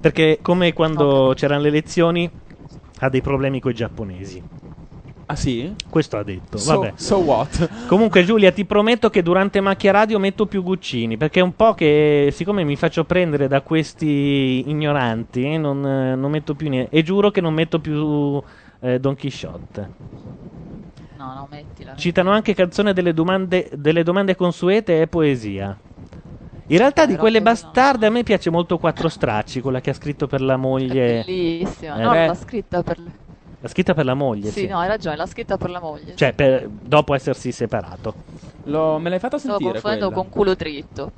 [0.00, 1.36] Perché, come quando Ok.
[1.36, 2.30] c'erano le elezioni,
[3.00, 4.42] ha dei problemi con i giapponesi.
[5.28, 5.74] Ah sì?
[5.90, 6.56] Questo ha detto.
[6.56, 6.92] So, Vabbè.
[6.96, 7.68] so what?
[7.88, 11.16] Comunque, Giulia, ti prometto che durante Macchia Radio metto più Guccini.
[11.16, 16.30] Perché è un po' che, siccome mi faccio prendere da questi ignoranti, eh, non, non
[16.30, 16.94] metto più niente.
[16.94, 18.40] E giuro che non metto più
[18.80, 19.90] eh, Don Quixote.
[21.16, 21.96] No, no, mettila.
[21.96, 25.76] Citano anche canzone delle domande, delle domande consuete e poesia.
[26.68, 30.26] In realtà di quelle bastarde a me piace molto Quattro Stracci, quella che ha scritto
[30.26, 31.22] per la È moglie.
[31.24, 31.96] bellissima.
[31.96, 32.26] Eh, no, beh.
[32.26, 32.98] l'ha scritta per...
[33.60, 34.66] L'ha scritta per la moglie, Sì, sì.
[34.66, 36.16] no, hai ragione, l'ha scritta per la moglie.
[36.16, 38.14] Cioè, per- dopo essersi separato.
[38.64, 40.22] Lo- me l'hai fatta sentire confondendo quella?
[40.22, 41.12] con culo dritto.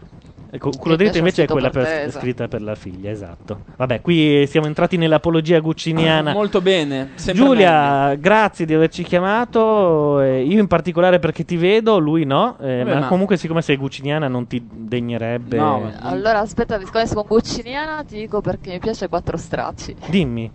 [0.50, 3.60] Ecco, quello dritto piace invece è quella scritto per- scritta per la figlia, esatto.
[3.76, 6.32] Vabbè, qui siamo entrati nell'apologia gucciniana.
[6.32, 7.10] Molto bene.
[7.16, 7.54] sempre meglio.
[7.54, 10.20] Giulia, grazie di averci chiamato.
[10.20, 12.56] eh, io in particolare perché ti vedo, lui no.
[12.60, 15.56] eh, Vabbè, ma, ma- comunque, siccome sei gucciniana, non ti degnerebbe.
[15.58, 19.94] No, ma- Allora, aspetta, siccome sono gucciniana, ti dico perché mi piace Quattro Stracci.
[20.06, 20.50] Dimmi,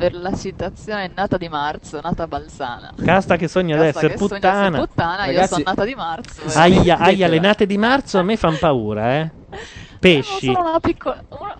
[0.00, 2.90] Per la citazione nata di marzo, nata balsana.
[3.04, 4.78] casta che sogna di essere puttana.
[4.78, 6.40] puttana, io Ragazzi- sono nata di marzo.
[6.42, 6.58] eh.
[6.58, 9.30] Aia, aia, le nate di marzo a me fanno paura, eh.
[9.98, 10.38] Pesci.
[10.38, 11.22] Siamo solo una piccola...
[11.28, 11.58] una-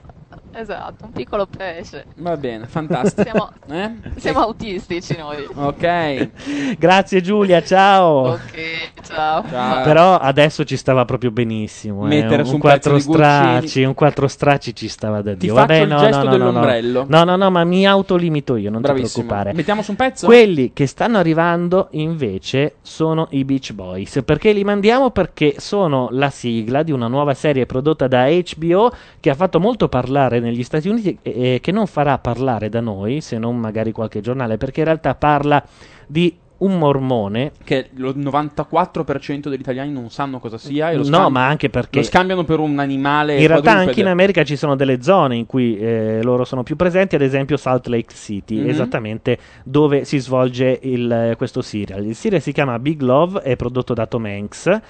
[0.53, 2.07] Esatto, un piccolo pesce.
[2.17, 3.23] Va bene, fantastico.
[3.23, 3.91] Siamo, Eh?
[4.17, 5.47] siamo autistici noi.
[5.55, 6.77] Ok.
[6.79, 8.31] Grazie Giulia, ciao.
[8.33, 9.45] Ok, ciao.
[9.49, 9.83] Ciao.
[9.85, 12.05] Però adesso ci stava proprio benissimo.
[12.05, 12.09] eh.
[12.09, 13.85] Mettere un, su un quattro pezzo di stracci, Guccini.
[13.87, 15.55] un quattro stracci ci stava da Ti Dio.
[15.55, 16.47] faccio Vabbè, il no, gesto no, no, no, no.
[16.51, 17.05] dell'ombrello.
[17.09, 19.09] No, no, no, ma mi autolimito io, non Bravissimo.
[19.09, 19.53] ti preoccupare.
[19.57, 20.27] Mettiamo su un pezzo?
[20.27, 24.21] Quelli che stanno arrivando invece sono i Beach Boys.
[24.25, 25.11] Perché li mandiamo?
[25.11, 29.89] Perché sono la sigla di una nuova serie prodotta da HBO che ha fatto molto
[29.89, 33.93] parlare negli Stati Uniti e e che non farà parlare da noi, se non magari
[33.93, 35.65] qualche giornale, perché in realtà parla
[36.07, 37.53] di un mormone.
[37.65, 40.91] Che lo 94% degli italiani non sanno cosa sia.
[40.91, 43.41] E lo No, scambi- ma anche perché Lo scambiano per un animale.
[43.41, 46.77] in realtà anche in America ci sono delle zone in cui eh, loro sono più
[46.77, 48.69] presenti, ad esempio Salt Lake City, Mhm.
[48.69, 52.05] esattamente dove si svolge il, eh, questo serial.
[52.05, 54.81] Il serial si chiama Big Love, è prodotto da Tom Hanks,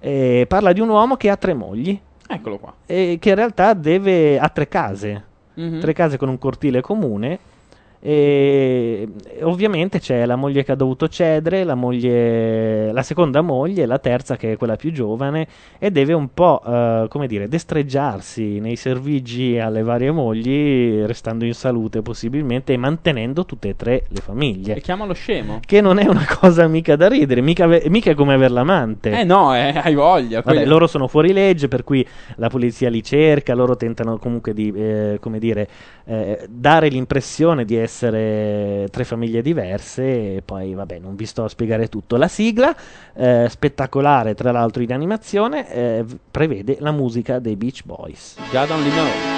[0.00, 1.98] e parla di un uomo che ha tre mogli
[2.30, 2.74] Eccolo qua.
[2.86, 5.80] e che in realtà deve, ha tre case, Mhm.
[5.80, 7.38] tre case con un cortile comune.
[8.00, 9.08] E
[9.40, 14.36] ovviamente c'è la moglie che ha dovuto cedere, la, moglie, la seconda moglie, la terza
[14.36, 15.48] che è quella più giovane,
[15.80, 21.54] e deve un po', eh, come dire, destreggiarsi nei servigi alle varie mogli, restando in
[21.54, 24.76] salute possibilmente e mantenendo tutte e tre le famiglie.
[24.76, 25.58] E chiamalo scemo.
[25.66, 29.10] Che non è una cosa mica da ridere, mica, ave- mica è come aver l'amante.
[29.10, 30.40] Eh no, eh, hai voglia.
[30.40, 32.06] Vabbè, loro sono fuori legge, per cui
[32.36, 35.68] la polizia li cerca, loro tentano comunque di, eh, come dire,
[36.04, 41.48] eh, dare l'impressione di essere tre famiglie diverse e poi, vabbè, non vi sto a
[41.48, 42.16] spiegare tutto.
[42.16, 42.74] La sigla,
[43.14, 48.36] eh, spettacolare tra l'altro in animazione, eh, prevede la musica dei Beach Boys.
[48.52, 49.37] God only knows.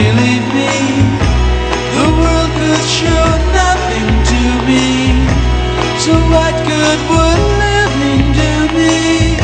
[0.00, 0.72] believe me
[1.96, 3.26] The world could show
[3.60, 4.86] nothing to me.
[6.04, 9.36] So what good would living do me?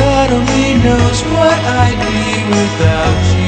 [0.00, 2.24] God only knows what I'd be
[2.56, 3.43] without you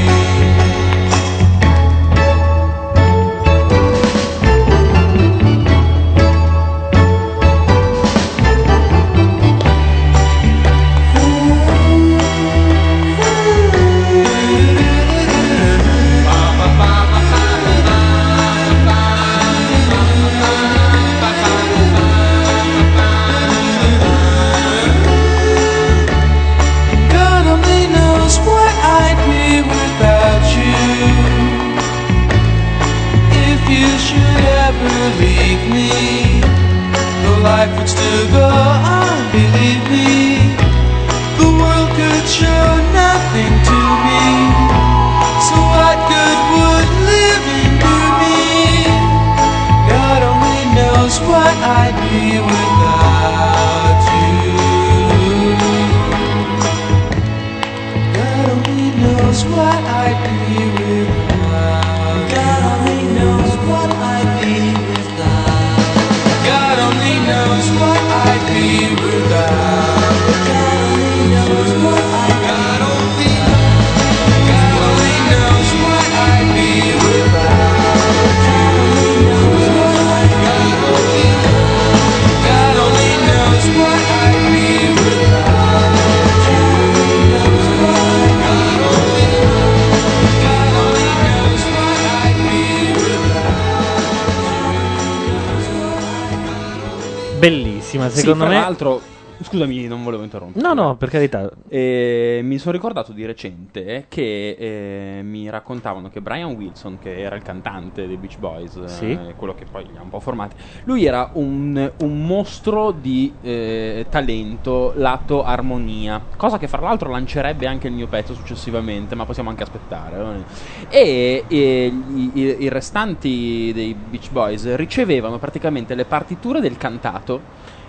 [97.48, 98.60] Bellissima, Sì, secondo fra me.
[98.60, 99.00] l'altro,
[99.42, 100.64] scusami, non volevo interrompere.
[100.66, 101.50] No, no, per carità.
[101.68, 107.36] Eh, mi sono ricordato di recente che eh, mi raccontavano che Brian Wilson, che era
[107.36, 109.18] il cantante dei Beach Boys, eh, Sì.
[109.36, 114.06] quello che poi li ha un po' formati, lui era un, un mostro di eh,
[114.08, 119.50] talento lato armonia, cosa che fra l'altro lancerebbe anche il mio pezzo successivamente, ma possiamo
[119.50, 120.44] anche aspettare.
[120.88, 120.96] eh.
[120.98, 127.46] E, e i, i- i restanti dei Beach Boys ricevevano praticamente le partiture del cantato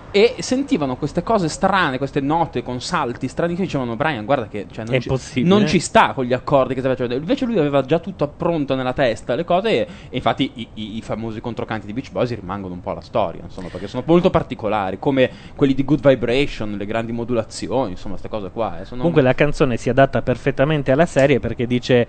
[0.09, 4.65] E sentivano queste cose strane, queste note con salti strani che dicevano Brian guarda che
[4.71, 5.09] cioè, non, ci,
[5.43, 7.13] non ci sta con gli accordi che facendo.
[7.13, 10.97] Invece lui aveva già tutto pronto nella testa, le cose e, e infatti i, i-
[10.97, 14.29] i famosi controcanti di Beach Boys rimangono un po' alla storia, insomma, perché sono molto
[14.29, 18.79] particolari, come quelli di Good Vibration, le grandi modulazioni, insomma, queste cose qua.
[18.79, 22.07] eh, sono- Comunque la canzone si adatta perfettamente alla serie perché dice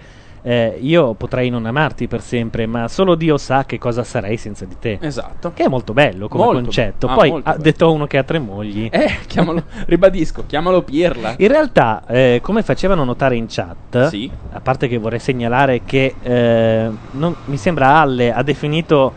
[0.48, 4.64] eh, io potrei non amarti per sempre, ma solo Dio sa che cosa sarei senza
[4.64, 4.98] di te.
[5.02, 5.52] Esatto.
[5.52, 7.06] Che è molto bello come Molto concetto.
[7.06, 7.18] bello.
[7.18, 7.62] Ah, Poi ha bello.
[7.62, 8.88] detto a uno che ha tre mogli.
[8.90, 11.34] Eh, chiamalo, ribadisco, chiamalo Pirla.
[11.37, 14.30] In realtà, eh, come facevano notare in chat, Sì.
[14.52, 19.12] a parte che vorrei segnalare che eh, non- mi sembra Alle ha definito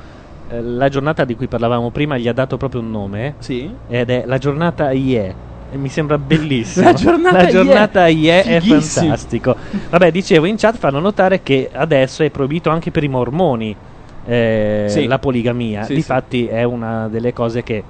[0.49, 3.73] eh, la giornata di cui parlavamo prima, gli ha dato proprio un nome, Sì.
[3.87, 5.33] ed è la giornata IE.
[5.71, 6.85] E mi sembra bellissimo.
[6.91, 9.05] La giornata La giornata IE è Fighissimo.
[9.05, 9.55] fantastico.
[9.89, 13.75] Vabbè, dicevo, in chat fanno notare che adesso è proibito anche per i mormoni
[14.25, 15.05] eh, Sì.
[15.07, 15.83] la poligamia.
[15.83, 17.83] Sì, Difatti è una delle cose che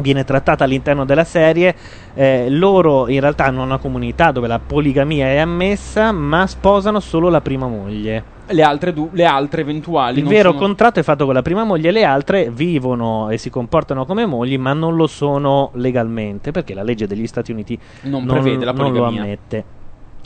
[0.00, 1.74] viene trattata all'interno della serie.
[2.14, 7.28] Eh, loro in realtà hanno una comunità dove la poligamia è ammessa, ma sposano solo
[7.28, 8.34] la prima moglie.
[8.48, 10.18] Le altre, du- le altre eventuali.
[10.18, 13.38] Il non vero sono- contratto è fatto con la prima moglie, le altre vivono e
[13.38, 17.76] si comportano come mogli, ma non lo sono legalmente, perché la legge degli Stati Uniti
[18.02, 19.22] Non prevede la non lo poligamia.
[19.22, 19.64] ammette.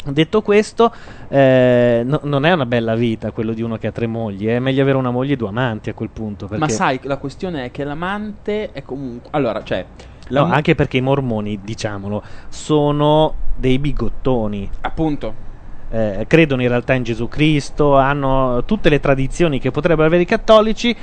[0.03, 0.93] Detto questo,
[1.29, 4.59] eh, no- non è una bella vita quello di uno che ha tre mogli, è
[4.59, 6.47] meglio avere una moglie e due amanti a quel punto.
[6.47, 6.65] Perché...
[6.65, 9.29] Ma sai, la questione è che l'amante è comunque.
[9.33, 9.85] Allora, cioè.
[10.31, 14.71] No, anche perché i mormoni, diciamolo, sono dei bigottoni.
[14.81, 15.49] Appunto.
[15.91, 20.27] Eh, credono in realtà in Gesù Cristo, hanno tutte le tradizioni che potrebbero avere i
[20.27, 20.97] cattolici,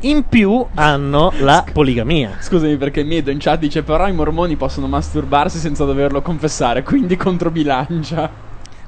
[0.00, 2.36] in più hanno la poligamia.
[2.40, 7.16] Scusami perché Medo in chat dice però i mormoni possono masturbarsi senza doverlo confessare, quindi
[7.16, 8.30] controbilancia.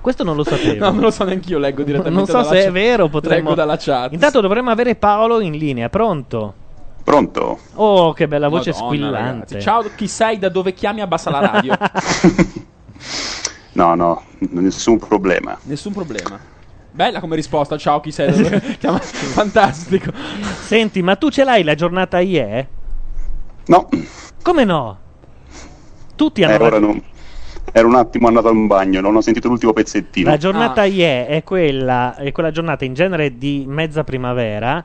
[0.01, 0.79] Questo non lo sapevo.
[0.87, 2.73] No, non lo so neanche io, leggo direttamente Non so se è chat.
[2.73, 3.43] vero, potremmo...
[3.51, 4.13] Leggo dalla chat.
[4.13, 6.55] Intanto dovremmo avere Paolo in linea, pronto?
[7.03, 7.59] Pronto?
[7.75, 9.23] Oh, che bella voce Madonna, squillante.
[9.23, 9.61] ragazzi.
[9.61, 11.77] Ciao, chi sei, da dove chiami, abbassa la radio.
[13.73, 15.57] No, no, nessun problema.
[15.63, 16.39] Nessun problema.
[16.93, 18.61] Bella come risposta, ciao, chi sei, dove.
[19.01, 20.13] Fantastico.
[20.61, 22.69] Senti, ma tu ce l'hai la giornata IE?
[23.67, 23.89] No,
[24.43, 24.99] Come no?
[26.17, 27.03] Tutti hanno eh, ora non...
[27.73, 30.29] Ero un attimo andato al bagno, non ho sentito l'ultimo pezzettino.
[30.29, 30.87] La giornata Ah.
[30.87, 34.85] IE è quella, è quella giornata in genere di mezza primavera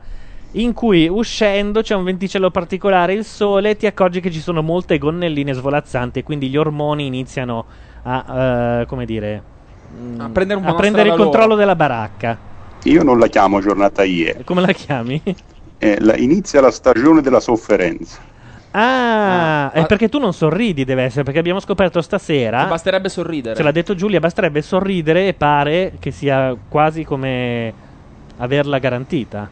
[0.52, 4.62] in cui uscendo c'è un venticello particolare, il sole, e ti accorgi che ci sono
[4.62, 7.66] molte gonnelline svolazzanti e quindi gli ormoni iniziano
[8.04, 9.44] a, eh, come dire,
[9.94, 11.60] mm, A prendere a prendere il controllo loro.
[11.60, 12.38] della baracca.
[12.84, 15.22] Io non la chiamo giornata IE, Come la chiami?
[15.78, 18.20] eh, la- inizia la stagione della sofferenza.
[18.72, 19.86] Ah, Ah, è ah.
[19.86, 23.56] perché tu non sorridi, deve essere, perché abbiamo scoperto stasera, Basterebbe sorridere.
[23.56, 27.74] ce l'ha detto Giulia, basterebbe sorridere e pare che sia quasi come
[28.38, 29.50] averla garantita.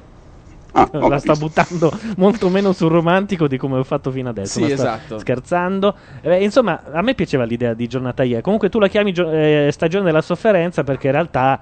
[0.74, 4.60] Ah, la sta buttando molto meno sul romantico di come ho fatto fino adesso.
[4.60, 5.18] Sì, esatto.
[5.20, 5.96] Scherzando.
[6.22, 8.42] Eh, insomma, a me piaceva l'idea di giornata IE.
[8.42, 11.60] Comunque tu la chiami gio- eh, stagione della sofferenza perché in realtà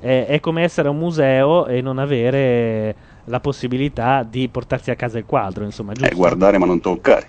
[0.00, 2.94] eh, è come essere a un museo e non avere
[3.24, 6.12] la possibilità di portarsi a casa il quadro, insomma, giusto?
[6.12, 7.26] Eh, guardare ma non toccare.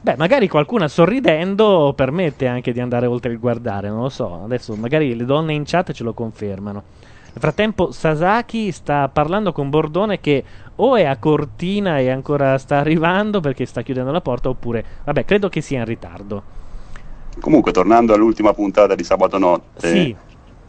[0.00, 4.42] Beh, magari qualcuno sorridendo permette anche di andare oltre il guardare, non lo so.
[4.44, 6.82] Adesso magari le donne in chat ce lo confermano.
[7.34, 10.44] Nel frattempo Sasaki sta parlando con Bordone che
[10.76, 15.24] o è a Cortina e ancora sta arrivando perché sta chiudendo la porta oppure, vabbè,
[15.24, 16.42] credo che sia in ritardo.
[17.40, 20.14] Comunque, tornando all'ultima puntata di sabato notte, Sì,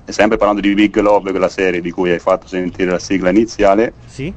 [0.05, 3.29] e sempre parlando di Big Love, quella serie di cui hai fatto sentire la sigla
[3.29, 4.33] iniziale, sì.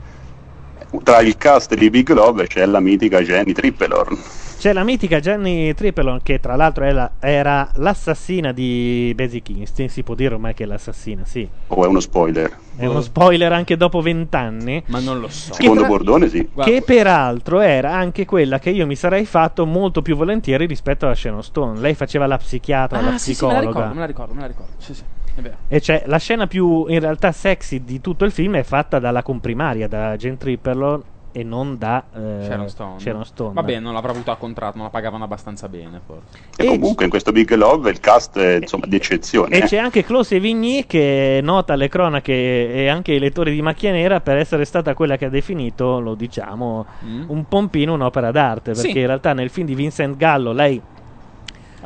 [1.05, 4.19] tra il cast di Big Love c'è la mitica Jenny Trippelorn.
[4.67, 10.03] C'è la mitica Jenny Tripelon che tra l'altro la- era l'assassina di Basic Instinct, si
[10.03, 11.49] può dire ormai che è l'assassina, sì.
[11.69, 12.53] O è uno spoiler?
[12.75, 14.83] È uno spoiler anche dopo vent'anni.
[14.87, 15.55] Ma non lo so.
[15.55, 16.49] Secondo tra- Bordone sì.
[16.53, 21.07] Guarda- Che peraltro era anche quella che io mi sarei fatto molto più volentieri rispetto
[21.07, 21.79] alla Sharon Stone.
[21.79, 23.69] Lei faceva la psichiatra, la Ah, sì, sì, me la psicologa.
[23.69, 24.73] ricordo, me la ricordo, me la ricordo.
[24.79, 25.03] Sì, sì,
[25.37, 25.55] è vero.
[25.69, 29.23] e cioè la scena più in realtà sexy di tutto il film è fatta dalla
[29.23, 31.03] comprimaria, da Jane Tripperlon
[31.37, 32.99] e non da eh, Sharon Stone.
[32.99, 33.53] Sharon Stone.
[33.53, 36.39] Vabbè, non l'avrà avuto a contratto, non la pagavano abbastanza bene, forse.
[36.57, 39.55] E, E- comunque in questo Big Love il cast è insomma di eccezione.
[39.55, 39.63] E eh.
[39.65, 42.33] c'è anche Close Evigny che nota le cronache
[42.73, 46.15] e anche i lettori di Macchia Nera per essere stata quella che ha definito, lo
[46.15, 47.25] diciamo, Mm?
[47.29, 48.73] un pompino un'opera d'arte.
[48.73, 48.99] Perché Sì.
[48.99, 50.81] in realtà nel film di Vincent Gallo lei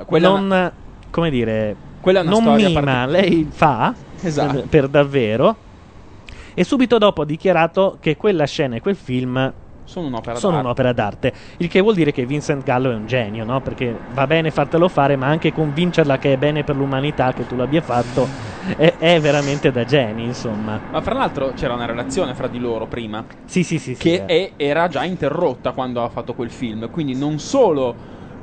[0.07, 0.72] Quella è non, una-
[1.11, 3.92] come dire, quella è una non mima, partic- lei fa
[4.22, 4.64] Esatto.
[4.70, 5.57] per davvero.
[6.55, 9.53] E subito dopo ha dichiarato che quella scena e quel film
[9.84, 10.66] Sono un'opera sono d'arte.
[10.66, 11.34] un'opera d'arte.
[11.59, 13.61] Il che vuol dire che Vincent Gallo è un genio, no?
[13.61, 17.57] Perché va bene fartelo fare, ma anche convincerla che è bene per l'umanità che tu
[17.57, 18.30] l'abbia fatto
[18.76, 20.80] è, è veramente da geni, insomma.
[20.90, 23.26] Ma fra l'altro c'era una relazione fra di loro prima.
[23.44, 23.94] Sì, sì, sì.
[23.96, 24.24] Che sì, eh.
[24.26, 26.88] è- era già interrotta quando ha fatto quel film.
[26.90, 27.98] Quindi non solo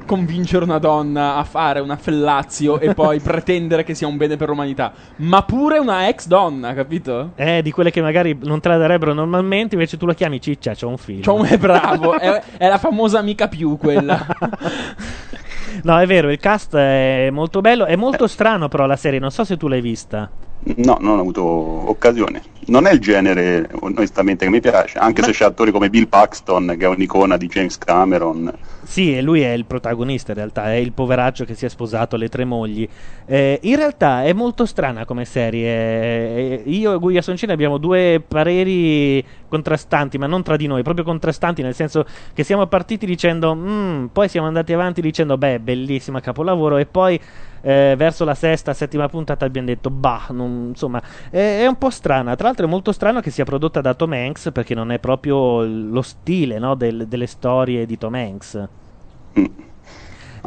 [0.08, 4.49] convincere una donna a fare una fellazio e poi pretendere che sia un bene per
[4.49, 7.34] l'umanità, ma pure una ex donna, capito?
[7.36, 10.74] Eh, di quelle che magari non te la darebbero normalmente, invece tu la chiami ciccia,
[10.74, 11.22] c'ho un film.
[11.22, 14.26] Cioè, un- è bravo, è, è la famosa amica più quella.
[15.84, 17.86] No, è vero, il cast è molto bello.
[17.86, 19.20] È molto strano, però, la serie.
[19.20, 20.30] Non so se tu l'hai vista.
[20.60, 22.41] No, non ho avuto occasione.
[22.68, 26.76] Non è il genere, onestamente, che mi piace, anche se c'è attori come Bill Paxton,
[26.78, 28.51] che è un'icona di James Cameron.
[28.84, 32.16] Sì, e lui è il protagonista in realtà, è il poveraccio che si è sposato
[32.16, 32.88] alle tre mogli.
[33.26, 35.70] Eh, in realtà è molto strana come serie.
[35.70, 41.05] Eh, io e Guia Soncini abbiamo due pareri contrastanti, ma non tra di noi, proprio
[41.05, 46.20] contrastanti, nel senso che siamo partiti dicendo, "Mm", poi siamo andati avanti dicendo, beh, bellissima
[46.20, 47.20] capolavoro, e poi
[47.68, 51.89] eh, verso la sesta, settima puntata abbiamo detto, bah, non- insomma, è, è un po'
[51.89, 52.36] strana.
[52.36, 55.63] Tra l'altro è molto strano che sia prodotta da Tom Hanks, perché non è proprio
[55.65, 58.70] lo stile no, del- delle storie di Tom Hanks.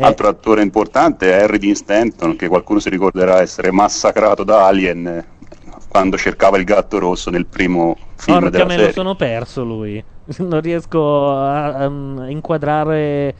[0.02, 5.06] Altro attore importante è Harry Dean Stanton, che qualcuno si ricorderà essere massacrato da Alien
[5.06, 5.28] eh,
[5.88, 8.86] quando cercava il gatto rosso nel primo film Porca della me serie.
[8.86, 10.02] lo sono perso lui.
[10.38, 13.34] Non riesco a, a- a inquadrare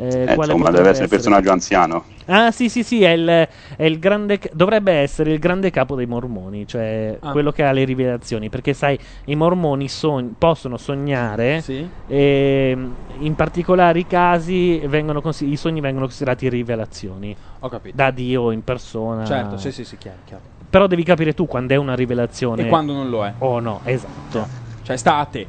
[0.00, 2.04] eh, Eh, quale insomma, deve essere il personaggio anziano.
[2.26, 3.28] Ah, sì, sì, sì, è il,
[3.76, 4.38] è il grande.
[4.52, 7.32] Dovrebbe essere il grande capo dei mormoni, cioè Ah.
[7.32, 8.48] quello che ha le rivelazioni.
[8.48, 11.88] Perché, sai, i mormoni sogn- possono sognare Sì.
[12.06, 12.78] e
[13.18, 17.96] in particolari casi vengono consi- i sogni vengono considerati rivelazioni Ho capito.
[17.96, 19.24] da Dio in persona.
[19.24, 20.42] Certo, sì, sì, sì, chiaro, chiaro.
[20.70, 23.34] Però devi capire tu quando è una rivelazione E quando non lo è.
[23.38, 24.48] o no, esatto.
[24.82, 25.46] Cioè, sta a te.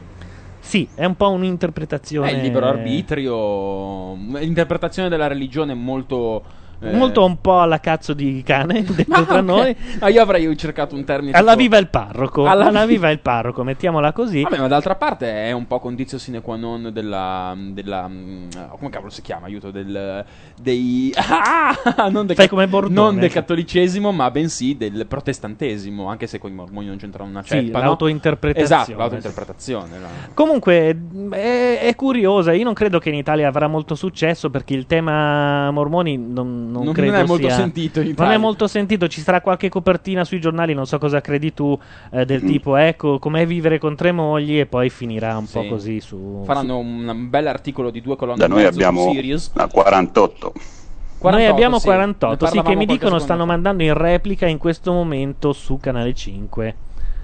[0.62, 2.30] Sì, è un po' un'interpretazione.
[2.30, 4.14] È il libero arbitrio.
[4.14, 6.44] L'interpretazione della religione molto.
[6.82, 9.44] Eh, Molto un po' alla cazzo di cane, detto Ma tra ok.
[9.46, 9.76] noi.
[10.00, 11.32] Ah, io avrei cercato un termine.
[11.38, 12.46] Alla tipo- viva il parroco.
[12.46, 14.42] Alla Alla, vi- viva il parroco, mettiamola così.
[14.42, 17.56] Vabbè, ma d'altra parte è un po' condizio sine qua non della.
[17.58, 19.46] della mm, come cavolo si chiama?
[19.48, 20.26] Aiuto del.
[20.62, 21.14] dei.
[21.54, 22.10] Ah!
[22.10, 22.94] Non del, Fai come Bordone.
[22.94, 26.08] non del cattolicesimo, ma bensì del protestantesimo.
[26.08, 27.80] Anche se con i mormoni non c'entrano una Sì, ceppa.
[27.80, 27.86] no?
[27.86, 28.82] l'autointerpretazione.
[28.82, 30.00] Esatto, l'autointerpretazione.
[30.00, 30.98] la- Comunque
[31.32, 32.54] è, è curiosa.
[32.54, 36.86] Io non credo che in Italia avrà molto successo perché il tema mormoni non, non
[36.86, 39.08] Non- credo non è molto sia- sentito in Non è molto sentito.
[39.08, 40.74] Ci sarà qualche copertina sui giornali.
[40.74, 41.78] Non so cosa credi tu.
[42.12, 44.60] eh, del tipo, ecco, com'è vivere con tre mogli.
[44.60, 45.68] E poi finirà un po' Sì.
[45.68, 46.42] così su.
[46.46, 49.52] Faranno un, un bel articolo di due colonne Da noi abbiamo su Sirius.
[49.54, 50.54] la 48.
[50.56, 51.88] Noi 48, abbiamo sì.
[51.88, 56.14] Ne 48, sì, che mi dicono stanno mandando in replica in questo momento su Canale
[56.16, 56.76] 5.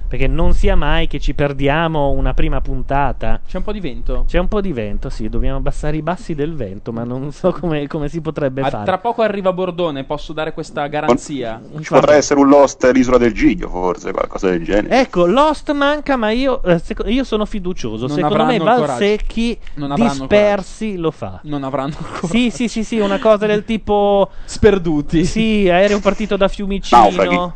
[0.08, 3.42] Perché non sia mai che ci perdiamo una prima puntata.
[3.46, 4.24] C'è un po' di vento.
[4.26, 7.52] C'è un po' di vento, sì, dobbiamo abbassare i bassi del vento, ma non so
[7.52, 8.86] come, come si potrebbe Ah, fare.
[8.86, 11.62] tra poco arriva Bordone, posso dare questa garanzia?
[11.82, 14.98] Ci potrà essere un Lost l'isola del Giglio, forse, qualcosa del genere.
[15.00, 18.08] Ecco, Lost manca, ma io, eh, seco- io sono fiducioso.
[18.08, 18.58] Non Secondo me.
[18.58, 19.58] Valsecchi
[19.96, 21.40] dispersi lo fa.
[21.44, 22.28] Non avranno ancora.
[22.28, 24.30] Sì, sì, sì, sì, una cosa del tipo...
[24.46, 25.26] Sperduti.
[25.26, 27.02] Sì, aereo partito da Fiumicino.
[27.02, 27.52] Naufraghi.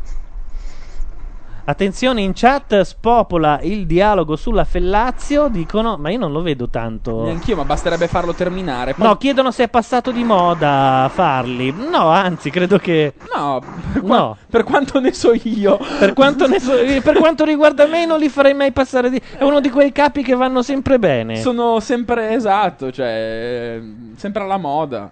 [1.64, 5.46] Attenzione, in chat spopola il dialogo sulla Fellazio.
[5.48, 7.22] Dicono, ma io non lo vedo tanto.
[7.22, 8.94] Neanch'io, ma basterebbe farlo terminare.
[8.94, 11.72] Poi- No, chiedono se è passato di moda farli.
[11.72, 13.14] No, anzi, credo che.
[13.34, 14.36] No, per, qua- No.
[14.50, 15.78] per quanto ne so io.
[16.00, 19.20] Per quanto, ne so- eh, per quanto riguarda me, non li farei mai passare di.
[19.38, 21.36] È uno di quei capi che vanno sempre bene.
[21.36, 23.80] Sono sempre esatto, cioè.
[24.16, 25.08] Sempre alla moda.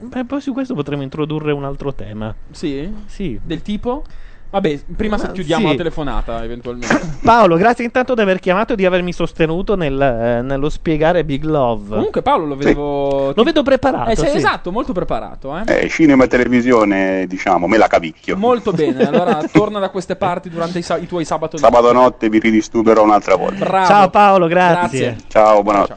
[0.00, 2.32] Beh, poi su questo potremmo introdurre un altro tema.
[2.50, 2.92] Sì?
[3.06, 3.40] Sì.
[3.42, 4.04] Del tipo?
[4.50, 5.70] Vabbè, prima Ma- chiudiamo sì.
[5.72, 6.98] la telefonata, eventualmente.
[7.22, 11.44] Paolo, grazie intanto di aver chiamato e di avermi sostenuto nel, eh, nello spiegare Big
[11.44, 11.96] Love.
[11.96, 13.32] Comunque, Paolo lo vedevo.
[13.34, 14.10] Lo vedo preparato.
[14.10, 14.36] Eh, sì.
[14.36, 15.62] esatto, molto preparato, eh.
[15.84, 18.36] Eh, cinema e televisione, diciamo, me la cavicchio.
[18.38, 19.06] Molto bene.
[19.06, 23.02] Allora, torna da queste parti durante i, sa- i tuoi sabato Sabato notte vi ridisturberò
[23.02, 23.64] un'altra volta.
[23.66, 23.86] Bravo.
[23.86, 25.00] Ciao Paolo, grazie.
[25.00, 25.24] Grazie.
[25.28, 25.94] Ciao, buonanotte.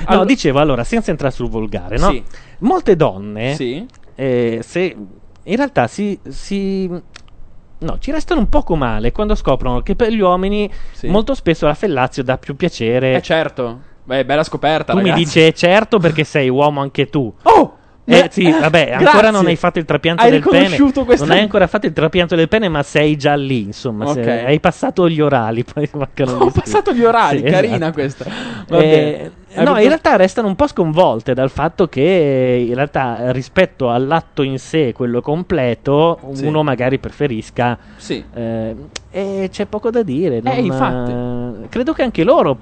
[0.00, 2.08] No, Allora- dicevo allora, senza entrare sul volgare, no?
[2.10, 2.22] Sì.
[2.60, 3.86] Molte donne, Sì.
[4.14, 4.96] eh, se
[5.42, 6.90] in realtà si, si-
[7.80, 11.08] No, ci restano un poco male quando scoprono che per gli uomini Sì.
[11.08, 13.14] molto spesso la fellazio dà più piacere.
[13.14, 13.80] Eh, certo.
[14.04, 15.24] Beh, bella scoperta, tu mi ragazzi.
[15.24, 17.32] dici "Eh, certo perché sei uomo anche tu.
[17.44, 17.76] Oh!
[18.04, 19.06] Eh sì, vabbè, grazie.
[19.06, 20.76] ancora non hai fatto il trapianto Hai del pene.
[21.04, 24.06] questa- Non hai ancora fatto il trapianto del pene, ma sei già lì, insomma.
[24.12, 24.26] se- Ok.
[24.46, 27.92] hai passato gli orali, poi mancano Ho passato gli orali, Sì, carina esatto.
[27.92, 28.24] questa.
[28.68, 33.90] Eh, no, avuto- in realtà restano un po' sconvolte dal fatto che in realtà rispetto
[33.90, 36.46] all'atto in sé, quello completo, Sì.
[36.46, 38.24] uno magari preferisca Sì.
[38.34, 38.74] eh,
[39.10, 40.40] e c'è poco da dire.
[40.42, 41.10] non- infatti.
[41.64, 42.56] eh, credo che anche loro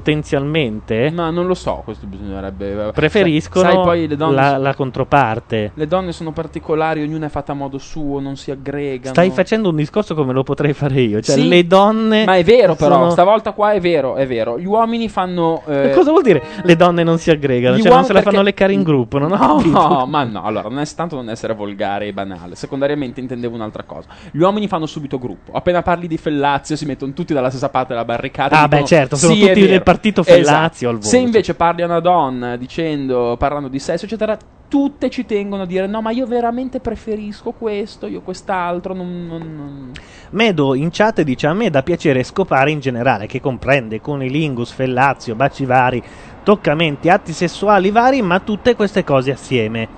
[0.00, 2.90] potenzialmente Ma non lo so, questo bisognerebbe.
[2.92, 5.70] preferiscono Sai, poi le donne, la, sono- la controparte.
[5.74, 9.14] le donne sono particolari, ognuna è fatta a modo suo, non si aggregano.
[9.14, 12.44] Stai facendo un discorso come lo potrei fare io, cioè Sì, le donne Ma è
[12.44, 14.58] vero, però, sono- stavolta qua è vero, è vero.
[14.58, 15.62] Gli uomini fanno.
[15.66, 17.76] eh, Cosa vuol dire le donne non si aggregano?
[17.76, 20.06] Gli Cioè non se la fanno leccare in gruppo, non ho No, capito.
[20.08, 22.54] ma no, allora non è tanto non essere volgare e banale.
[22.54, 24.08] Secondariamente intendevo un'altra cosa.
[24.30, 25.52] Gli uomini fanno subito gruppo.
[25.52, 28.58] Appena parli di Fellazio, si mettono tutti dalla stessa parte della barricata.
[28.60, 29.52] Ah, dicono, beh, certo, sono "Sì, tutti
[29.84, 30.00] è vero".
[30.00, 30.36] del partito Esatto.
[30.36, 31.08] Fellazio al volo.
[31.08, 34.36] Se invece parli a una donna dicendo, parlando di sesso, eccetera,
[34.68, 38.94] tutte ci tengono a dire: No, ma io veramente preferisco questo, io quest'altro.
[38.94, 39.92] Non, non- non-".
[40.30, 45.34] Medo in chat dice a me dà piacere scopare in generale, che comprende conilingus, fellazio,
[45.34, 46.02] baci vari,
[46.42, 49.88] toccamenti, atti sessuali vari, ma tutte queste cose assieme.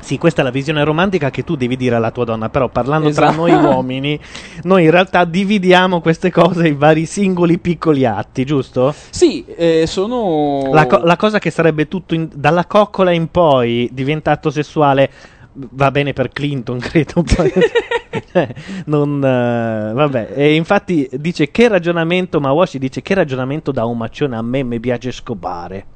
[0.00, 3.10] Sì, questa è la visione romantica che tu devi dire alla tua donna, però parlando
[3.10, 3.46] tra Esatto.
[3.46, 4.18] noi uomini,
[4.62, 8.94] noi in realtà dividiamo queste cose in vari singoli piccoli atti, giusto?
[9.10, 10.70] Sì, eh, sono.
[10.72, 15.10] La, co- la cosa che sarebbe tutto in- dalla coccola in poi diventato sessuale
[15.52, 17.22] va bene per Clinton, credo.
[18.86, 23.98] non, eh, vabbè, e infatti dice che ragionamento, ma Washi dice che ragionamento da un
[23.98, 25.86] macione a me mi piace scopare.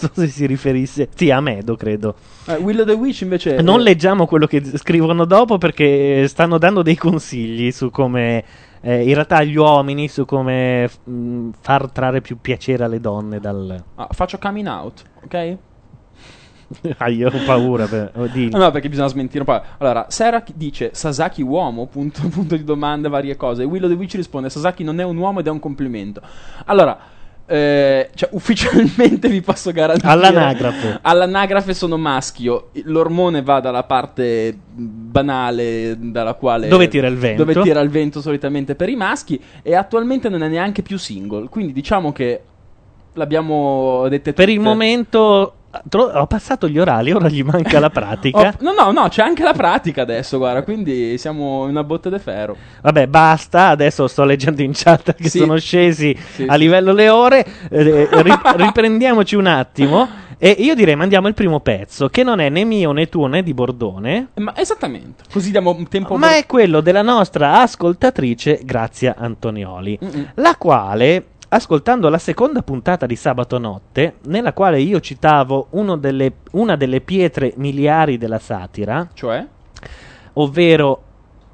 [0.00, 2.14] Non so se si riferisse, sì, a Medo credo.
[2.46, 3.60] Eh, Will the Witch invece.
[3.60, 8.42] Non eh, leggiamo quello che scrivono dopo perché stanno dando dei consigli su come,
[8.80, 13.82] eh, in realtà agli uomini, su come mh, far trarre più piacere alle donne dal...
[13.94, 15.56] ah, faccio coming out, ok?
[16.96, 17.86] Ah, io ho paura.
[17.86, 18.12] Per...
[18.14, 18.28] oh,
[18.58, 19.62] No, perché bisogna smentire un po'.
[19.78, 23.62] Allora, Sera dice Sasaki uomo, punto, punto di domanda, varie cose.
[23.62, 26.22] E Willow the Witch risponde Sasaki non è un uomo ed è un complimento.
[26.64, 26.98] Allora,
[27.52, 30.98] eh, cioè, ufficialmente vi posso garantire All'anagrafe.
[31.02, 32.70] All'anagrafe sono maschio.
[32.84, 37.44] L'ormone va dalla parte banale dalla quale Dove tira il vento.
[37.44, 41.48] Dove tira il vento solitamente per i maschi e attualmente non è neanche più single.
[41.50, 42.40] Quindi diciamo che
[43.12, 45.54] l'abbiamo dette Per il momento
[45.88, 48.38] tro- ho passato gli orali, ora gli manca la pratica.
[48.38, 52.10] Oh, no, no, no, c'è anche la pratica adesso, guarda, quindi siamo in una botte
[52.10, 52.56] de ferro.
[52.82, 53.68] Vabbè, basta.
[53.68, 55.38] Adesso sto leggendo in chat che Sì.
[55.38, 56.58] sono scesi Sì, a sì.
[56.58, 57.46] livello le ore.
[57.70, 60.08] Eh, ri- riprendiamoci un attimo.
[60.44, 63.44] E io direi mandiamo il primo pezzo, che non è né mio né tuo né
[63.44, 69.14] di Bordone, Eh, Ma esattamente, così diamo tempo ma è quello della nostra ascoltatrice Grazia
[69.16, 69.96] Antonioli.
[70.04, 70.30] Mm-mm.
[70.34, 76.76] la quale, ascoltando la seconda puntata di sabato notte, nella quale io citavo delle- una
[76.76, 79.46] delle pietre miliari della satira, Cioè?
[80.34, 81.02] ovvero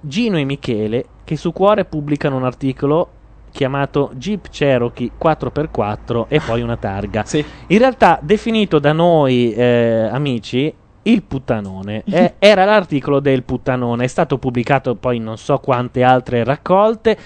[0.01, 3.09] Gino e Michele, che su Cuore pubblicano un articolo
[3.51, 7.25] chiamato Jeep Cherokee 4x4 e poi una targa.
[7.25, 7.45] Sì.
[7.69, 10.73] In realtà, definito da noi eh, amici,
[11.11, 12.03] il puttanone.
[12.05, 17.17] Eh, era l'articolo del puttanone, è stato pubblicato poi in non so quante altre raccolte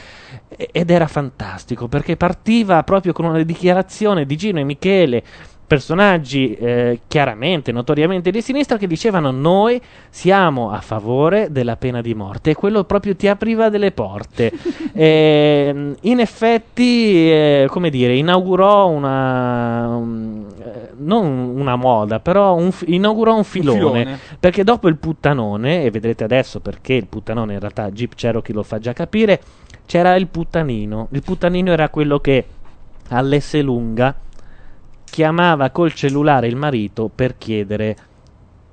[0.48, 5.22] ed era fantastico perché partiva proprio con una dichiarazione di Gino e Michele.
[5.72, 12.12] Personaggi eh, chiaramente, notoriamente di sinistra che dicevano noi siamo a favore della pena di
[12.12, 14.52] morte e quello proprio ti apriva delle porte.
[14.94, 19.86] Ehm, in effetti, eh, come dire, inaugurò una.
[19.96, 21.24] un- eh, non
[21.56, 24.18] una moda, però un inaugurò un filone, filone.
[24.38, 28.62] Perché dopo il puttanone, e vedrete adesso perché il puttanone in realtà Jeep Cherokee lo
[28.62, 29.40] fa già capire,
[29.86, 31.08] c'era il puttanino.
[31.12, 32.44] Il puttanino era quello che
[33.08, 34.14] all'S lunga
[35.12, 37.96] chiamava col cellulare il marito per chiedere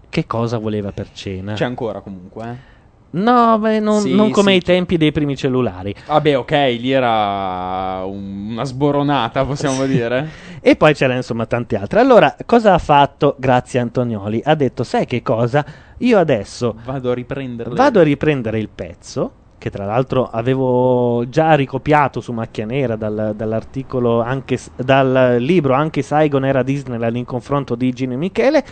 [0.08, 1.52] che cosa voleva per cena.
[1.54, 2.78] C'è ancora comunque, eh.
[3.12, 4.56] No, beh, non, Sì, non come sì.
[4.58, 5.94] ai tempi dei primi cellulari.
[6.08, 10.48] Vabbè, ok, lì era un- una sboronata, possiamo dire.
[10.62, 12.00] E poi c'era insomma tanti altri.
[12.00, 14.42] Allora, cosa ha fatto Grazia Antonioli?
[14.44, 15.66] Ha detto, sai che cosa?
[16.00, 17.76] Io adesso Vado a riprenderle.
[17.76, 23.34] vado a riprendere il pezzo, che tra l'altro avevo già ricopiato su Macchia Nera dal-
[23.36, 28.66] dall'articolo, anche, dal libro Anche Saigon era Disneyland in confronto di Gino e Michele.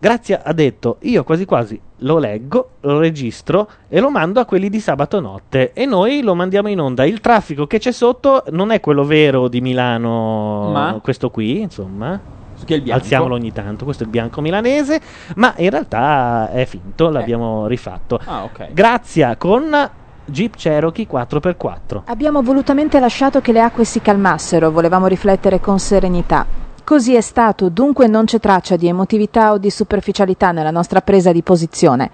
[0.00, 4.70] Grazia ha detto, io quasi quasi lo leggo, lo registro e lo mando a quelli
[4.70, 7.04] di sabato notte e noi lo mandiamo in onda.
[7.04, 11.00] Il traffico che c'è sotto non è quello vero di Milano, Ma?
[11.02, 12.37] questo qui, insomma.
[12.64, 13.02] Che è il bianco.
[13.02, 15.00] Alziamolo ogni tanto, questo è il bianco milanese,
[15.36, 18.20] ma in realtà è finto, l'abbiamo rifatto.
[18.24, 18.72] Ah, ok.
[18.72, 19.90] Grazia con
[20.24, 22.02] Jeep Cherokee 4x4.
[22.06, 26.44] Abbiamo volutamente lasciato che le acque si calmassero, volevamo riflettere con serenità.
[26.84, 31.32] Così è stato, dunque non c'è traccia di emotività o di superficialità nella nostra presa
[31.32, 32.10] di posizione.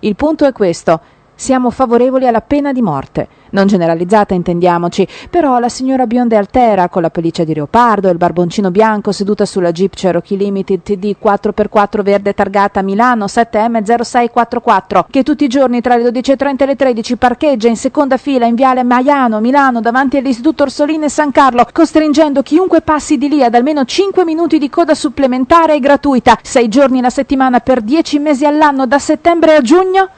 [0.00, 1.00] Il punto è questo.
[1.42, 3.26] Siamo favorevoli alla pena di morte.
[3.50, 8.12] Non generalizzata, intendiamoci, però la signora bionda e altera, con la pelliccia di leopardo e
[8.12, 15.24] il barboncino bianco seduta sulla Jeep Cherokee Limited TD 4x4 verde targata Milano 7M0644, che
[15.24, 18.84] tutti i giorni tra le 12.30 e le 13 parcheggia in seconda fila in viale
[18.84, 23.84] Maiano, Milano, davanti all'Istituto Orsolini e San Carlo, costringendo chiunque passi di lì ad almeno
[23.84, 28.86] 5 minuti di coda supplementare e gratuita, 6 giorni la settimana per 10 mesi all'anno
[28.86, 30.08] da settembre a giugno?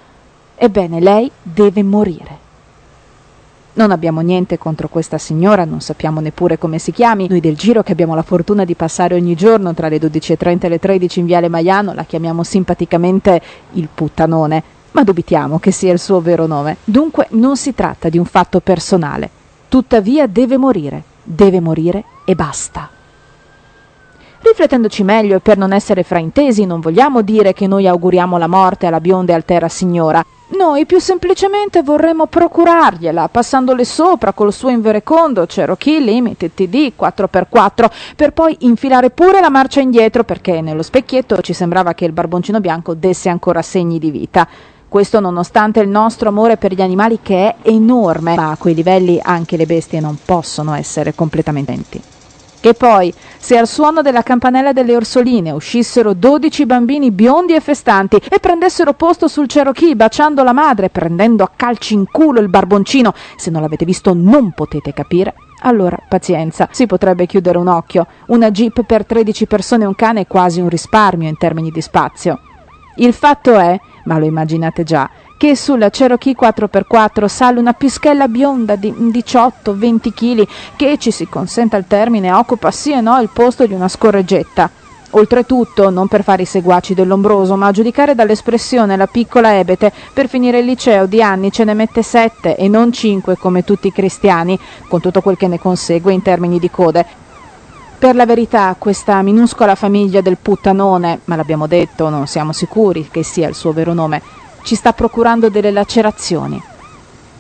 [0.57, 2.43] Ebbene, lei deve morire.
[3.77, 7.27] Non abbiamo niente contro questa signora, non sappiamo neppure come si chiami.
[7.29, 10.69] Noi del giro che abbiamo la fortuna di passare ogni giorno tra le 12.30 e
[10.69, 13.43] le 13 in Viale Maiano la chiamiamo simpaticamente
[13.73, 16.77] il puttanone, ma dubitiamo che sia il suo vero nome.
[16.85, 19.29] Dunque non si tratta di un fatto personale.
[19.69, 22.89] Tuttavia deve morire, deve morire e basta.
[24.39, 28.87] Riflettendoci meglio e per non essere fraintesi, non vogliamo dire che noi auguriamo la morte
[28.87, 30.25] alla bionda e altera signora.
[30.57, 38.33] Noi più semplicemente vorremmo procurargliela, passandole sopra col suo inverecondo Cherokee Limited TD 4x4, per
[38.33, 42.95] poi infilare pure la marcia indietro perché nello specchietto ci sembrava che il barboncino bianco
[42.95, 44.47] desse ancora segni di vita.
[44.89, 49.19] Questo nonostante il nostro amore per gli animali che è enorme, ma a quei livelli
[49.21, 52.03] anche le bestie non possono essere completamente enti.
[52.65, 58.17] Che poi, se al suono della campanella delle orsoline uscissero dodici bambini biondi e festanti
[58.17, 63.13] e prendessero posto sul Cherokee baciando la madre, prendendo a calci in culo il barboncino,
[63.37, 68.07] se non l'avete visto non potete capire, allora pazienza, si potrebbe chiudere un occhio.
[68.29, 71.83] Una jeep per 13 persone e un cane è quasi un risparmio in termini di
[71.83, 72.41] spazio.
[72.97, 75.11] Il fatto è, ma lo immaginate già,
[75.45, 81.77] che sulla Cherokee 4x4 sale una pischella bionda di 18-20 kg che, ci si consenta
[81.77, 84.71] il termine, occupa sì e no il posto di una scorreggetta.
[85.11, 90.31] Oltretutto, non per fare i seguaci dell'ombroso, ma a giudicare dall'espressione la piccola ebete, per
[90.31, 93.93] finire il liceo di anni ce ne mette sette e non cinque come tutti i
[93.93, 97.05] cristiani, con tutto quel che ne consegue in termini di code.
[97.99, 103.23] Per la verità, questa minuscola famiglia del puttanone, ma l'abbiamo detto, non siamo sicuri che
[103.23, 104.23] sia il suo vero nome,
[104.65, 106.61] ci sta procurando delle lacerazioni.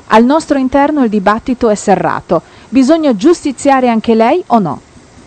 [0.08, 2.42] Al nostro interno il dibattito è serrato.
[2.68, 4.80] Bisogna giustiziare anche lei o no?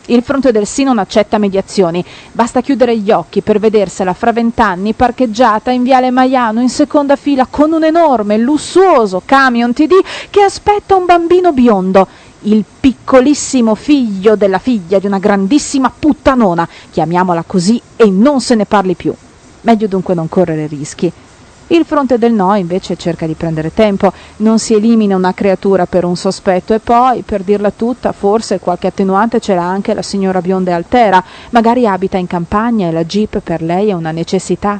[0.09, 2.05] Il fronte del sì non accetta mediazioni.
[2.31, 7.45] Basta chiudere gli occhi per vedersela fra vent'anni parcheggiata in viale Maiano in seconda fila
[7.49, 9.93] con un enorme, lussuoso camion TD
[10.29, 12.07] che aspetta un bambino biondo,
[12.41, 18.65] il piccolissimo figlio della figlia di una grandissima puttanona, chiamiamola così, e non se ne
[18.65, 19.13] parli più.
[19.61, 21.11] Meglio dunque non correre rischi.
[21.69, 26.05] Il fronte del no invece cerca di prendere tempo, non si elimina una creatura per
[26.05, 30.39] un sospetto e poi, per dirla tutta, forse qualche attenuante ce l'ha anche la signora
[30.39, 34.79] bionda e altera, magari abita in campagna e la jeep per lei è una necessità.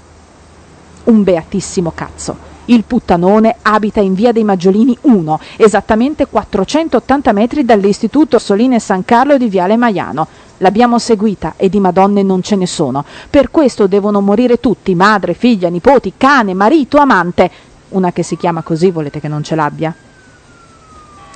[1.04, 2.47] Un beatissimo cazzo.
[2.70, 9.38] Il puttanone abita in via dei Maggiolini 1, esattamente 480 metri dall'istituto Soline San Carlo
[9.38, 10.28] di Viale Maiano.
[10.58, 13.06] L'abbiamo seguita e di madonne non ce ne sono.
[13.30, 17.50] Per questo devono morire tutti, madre, figlia, nipoti, cane, marito, amante.
[17.90, 19.96] Una che si chiama così volete che non ce l'abbia?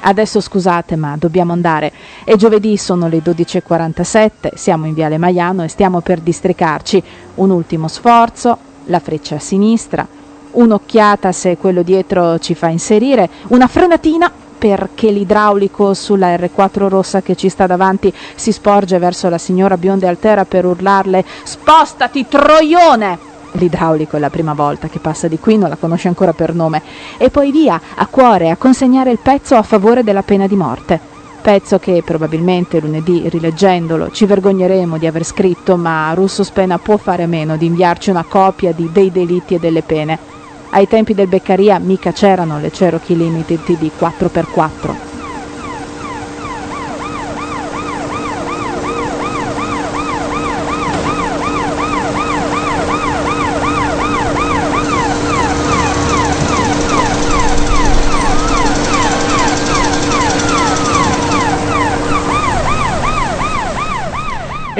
[0.01, 1.93] Adesso scusate, ma dobbiamo andare.
[2.25, 7.01] È giovedì, sono le 12.47, siamo in Viale Maiano e stiamo per districarci.
[7.35, 10.05] Un ultimo sforzo, la freccia a sinistra,
[10.51, 14.31] un'occhiata se quello dietro ci fa inserire, una frenatina
[14.61, 20.05] perché l'idraulico sulla R4 rossa che ci sta davanti si sporge verso la signora bionda
[20.05, 23.29] e altera per urlarle Spostati, troione!
[23.53, 26.81] L'idraulico è la prima volta che passa di qui, non la conosce ancora per nome.
[27.17, 30.99] E poi via, a cuore, a consegnare il pezzo a favore della pena di morte.
[31.41, 37.23] Pezzo che probabilmente lunedì, rileggendolo, ci vergogneremo di aver scritto, ma Russo Spena può fare
[37.23, 40.40] a meno di inviarci una copia di Dei delitti e delle pene.
[40.73, 45.10] Ai tempi del Beccaria mica c'erano le Cherokee Limited TD 4x4.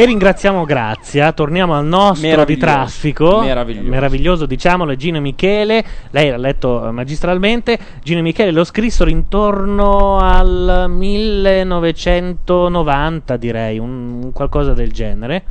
[0.01, 3.41] E ringraziamo Grazia, torniamo al nostro di traffico.
[3.41, 3.87] meraviglioso.
[3.87, 5.85] Meraviglioso, diciamolo, Gino Michele.
[6.09, 7.77] Lei l'ha letto eh, magistralmente.
[8.01, 15.43] Gino Michele lo scrissero intorno al 1990, direi, un qualcosa del genere.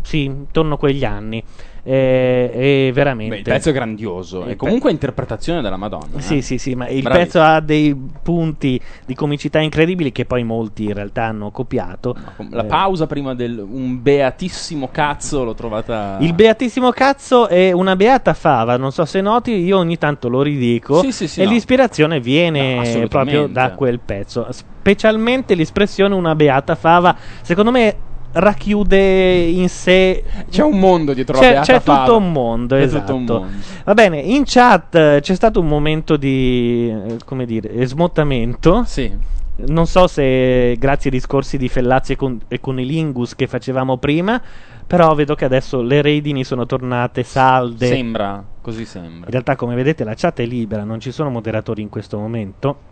[0.00, 1.44] Sì, intorno a quegli anni.
[1.84, 3.30] Eh, è veramente...
[3.34, 4.44] Beh, il pezzo è grandioso.
[4.46, 6.20] E comunque interpretazione della Madonna.
[6.20, 6.42] Sì, eh.
[6.42, 7.24] sì, sì, ma il Bravissimo.
[7.24, 12.16] pezzo ha dei punti di comicità incredibili che poi molti in realtà hanno copiato.
[12.50, 16.18] La Eh, pausa prima del un beatissimo cazzo l'ho trovata.
[16.20, 20.42] Il beatissimo cazzo è una beata fava, non so se noti, io ogni tanto lo
[20.42, 21.50] ridico Sì, sì, sì, e no.
[21.50, 23.08] l'ispirazione No, viene assolutamente.
[23.08, 24.46] proprio da quel pezzo.
[24.50, 27.96] Specialmente l'espressione una beata fava, secondo me
[28.32, 32.04] racchiude in sé C'è un mondo dietro la c'è, beata c'è fava.
[32.04, 33.14] tutto un mondo, C'è esatto.
[33.14, 33.46] un mondo.
[33.84, 38.84] Va bene, in chat eh, c'è stato un momento di eh, come dire, smottamento.
[38.86, 39.30] Sì.
[39.64, 44.40] Non so se grazie ai discorsi di Fellazzi e, con- e Conilingus che facevamo prima,
[44.86, 47.86] però vedo che adesso le redini sono tornate salde.
[47.86, 49.26] Sembra, così sembra.
[49.26, 52.90] In realtà, come vedete, la chat è libera, non ci sono moderatori in questo momento.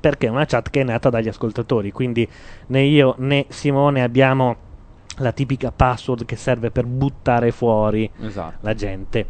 [0.00, 1.90] Perché è una chat che è nata dagli ascoltatori.
[1.92, 2.26] Quindi
[2.68, 4.56] né io né Simone abbiamo
[5.18, 8.56] la tipica password che serve per buttare fuori Esatto.
[8.60, 9.26] la gente.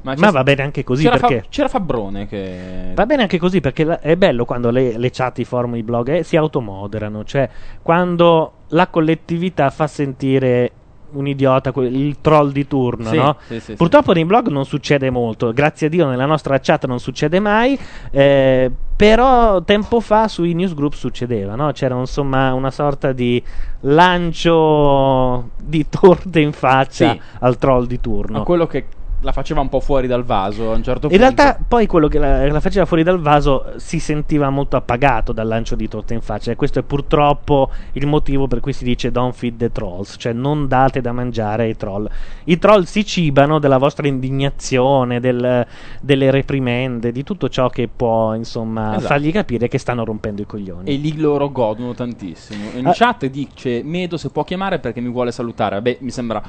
[0.00, 1.46] Ma Ma, va bene anche così c'era, Fa- perché.
[1.48, 2.92] c'era Fabbrone che.
[2.94, 5.82] Va bene anche così perché la- è bello quando le, le chat, i forum, i
[5.82, 7.48] blog eh, si automoderano, cioè
[7.82, 10.70] quando la collettività fa sentire
[11.12, 13.36] un idiota, il troll di turno, Sì, no?
[13.46, 16.98] sì, sì, Purtroppo nei blog non succede molto, grazie a Dio nella nostra chat non
[17.00, 17.78] succede mai,
[18.10, 21.70] eh, però tempo fa sui newsgroup succedeva, no?
[21.72, 23.42] C'era insomma una sorta di
[23.80, 28.38] lancio di torte in faccia al troll di turno.
[28.38, 28.86] Ma quello che
[29.20, 31.14] la faceva un po' fuori dal vaso a un certo punto.
[31.14, 35.32] In realtà, poi quello che la, la faceva fuori dal vaso si sentiva molto appagato
[35.32, 36.50] dal lancio di torta in faccia.
[36.52, 40.32] E questo è purtroppo il motivo per cui si dice don't feed the trolls, cioè
[40.32, 42.08] non date da mangiare ai troll.
[42.44, 45.66] I troll si cibano della vostra indignazione, del-
[46.00, 49.06] delle reprimende, di tutto ciò che può, insomma, Esatto.
[49.06, 50.88] fargli capire che stanno rompendo i coglioni.
[50.88, 52.70] E lì loro godono tantissimo.
[52.74, 52.92] In Ah.
[52.94, 55.74] chat dice Medo se può chiamare perché mi vuole salutare.
[55.76, 56.42] Vabbè, mi sembra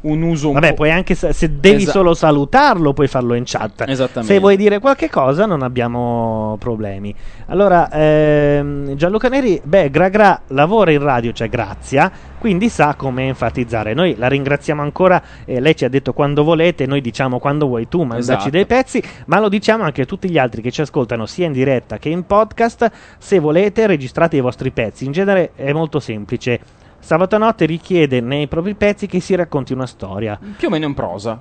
[0.00, 0.74] un uso un Vabbè, po'.
[0.74, 3.84] puoi anche se devi Esa- solo salutarlo, puoi farlo in chat.
[3.86, 4.32] Esattamente.
[4.34, 7.14] Se vuoi dire qualche cosa, non abbiamo problemi.
[7.46, 13.26] Allora, ehm, Gianluca Neri, beh, Gra Gra lavora in radio, cioè Grazia, quindi sa come
[13.26, 13.94] enfatizzare.
[13.94, 17.88] Noi la ringraziamo ancora, eh, lei ci ha detto quando volete, noi diciamo quando vuoi
[17.88, 18.50] tu, mandaci Esatto.
[18.50, 21.52] dei pezzi, ma lo diciamo anche a tutti gli altri che ci ascoltano sia in
[21.52, 22.90] diretta che in podcast.
[23.18, 25.04] Se volete, registrate i vostri pezzi.
[25.06, 26.60] In genere è molto semplice.
[27.08, 30.38] Sabato notte richiede nei propri pezzi che si racconti una storia.
[30.58, 31.40] Più o meno in prosa.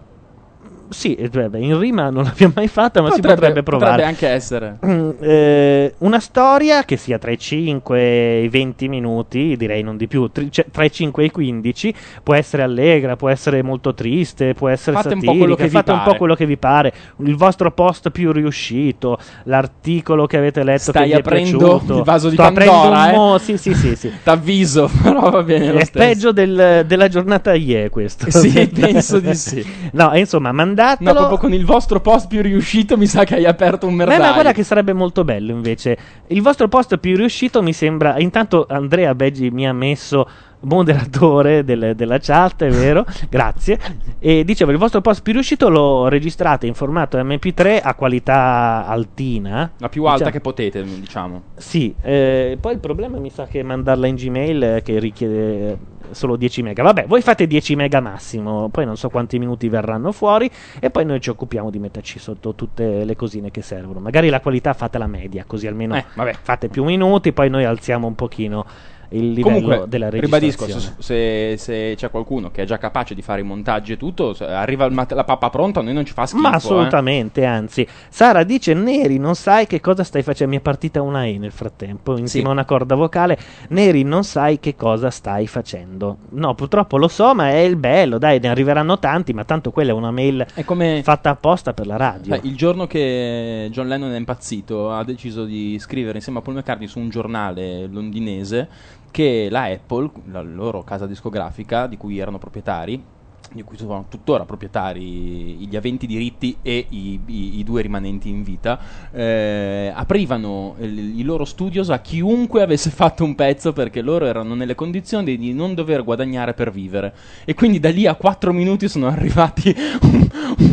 [0.89, 3.91] Sì, eh, in rima non l'abbiamo mai fatta, ma si potrebbe provare.
[3.91, 4.77] Potrebbe anche essere.
[4.85, 9.97] Mm, eh, una storia che sia tra i 5 e i 20 minuti, direi non
[9.97, 13.61] di più, tri- cioè, tra i 5 e i 15, può essere allegra, può essere
[13.61, 16.57] molto triste, può essere Fate un po' satirica, vi fate un po' quello che vi
[16.57, 21.97] pare, il vostro post più riuscito, l'articolo che avete letto Stai che vi è piaciuto.
[21.97, 23.11] il vaso di Sto Pandora, un eh?
[23.13, 24.11] mo- sì, sì, sì, sì.
[24.23, 26.05] T'avviso, però va bene lo È stesso.
[26.07, 28.29] peggio del- della giornata IE questo.
[28.31, 29.65] Sì, penso di sì.
[29.93, 31.11] No, insomma, mandatelo.
[31.11, 34.05] No, proprio con il vostro post più riuscito mi sa che hai aperto un Beh,
[34.05, 34.21] merdaio.
[34.21, 35.97] ma guarda che sarebbe molto bello invece.
[36.27, 38.19] Il vostro post più riuscito mi sembra.
[38.19, 40.27] Intanto Andrea Beggi mi ha messo
[40.61, 43.05] moderatore del- della chat, è vero?
[43.29, 43.79] Grazie.
[44.19, 49.71] E dicevo, il vostro post più riuscito lo registrate in formato MP3 a qualità altina.
[49.77, 51.41] La più alta Diciamo- che potete, diciamo.
[51.55, 55.77] Sì, eh, poi il problema mi sa che mandarla in Gmail eh, che richiede
[56.11, 56.83] solo 10 mega.
[56.83, 60.49] Vabbè, voi fate 10 mega massimo, poi non so quanti minuti verranno fuori
[60.79, 63.99] e poi noi ci occupiamo di metterci sotto tutte le cosine che servono.
[63.99, 66.33] Magari la qualità fate la media, così almeno Eh, vabbè.
[66.41, 68.65] fate più minuti, poi noi alziamo un pochino
[69.09, 70.95] il livello Comunque, della ribadisco, registrazione.
[71.01, 74.35] se, se- se c'è qualcuno che è già capace di fare i montaggi e tutto,
[74.39, 76.41] arriva mat- la pappa pronta, a noi non ci fa schifo.
[76.41, 76.55] Ma eh.
[76.55, 77.87] assolutamente, anzi.
[78.09, 80.53] Sara dice: Neri, non sai che cosa stai facendo.
[80.53, 82.49] Mi è partita una E nel frattempo, insieme Sì.
[82.49, 83.37] a una corda vocale.
[83.69, 86.17] Neri, non sai che cosa stai facendo.
[86.29, 88.17] No, purtroppo lo so, ma è il bello.
[88.17, 89.33] Dai, ne arriveranno tanti.
[89.33, 92.33] Ma tanto quella è una mail È come fatta apposta per la radio.
[92.35, 96.55] Sai, il giorno che John Lennon è impazzito, ha deciso di scrivere insieme a Paul
[96.57, 98.67] McCartney su un giornale londinese
[99.11, 103.16] che la Apple, la loro casa discografica, di cui erano proprietari,
[103.57, 108.43] di cui sono tuttora proprietari gli aventi diritti e i, i- i due rimanenti in
[108.43, 108.79] vita,
[109.11, 114.55] eh, aprivano il- i loro studios a chiunque avesse fatto un pezzo perché loro erano
[114.55, 117.13] nelle condizioni di non dover guadagnare per vivere.
[117.45, 120.27] E quindi da lì a 4 minuti sono arrivati un,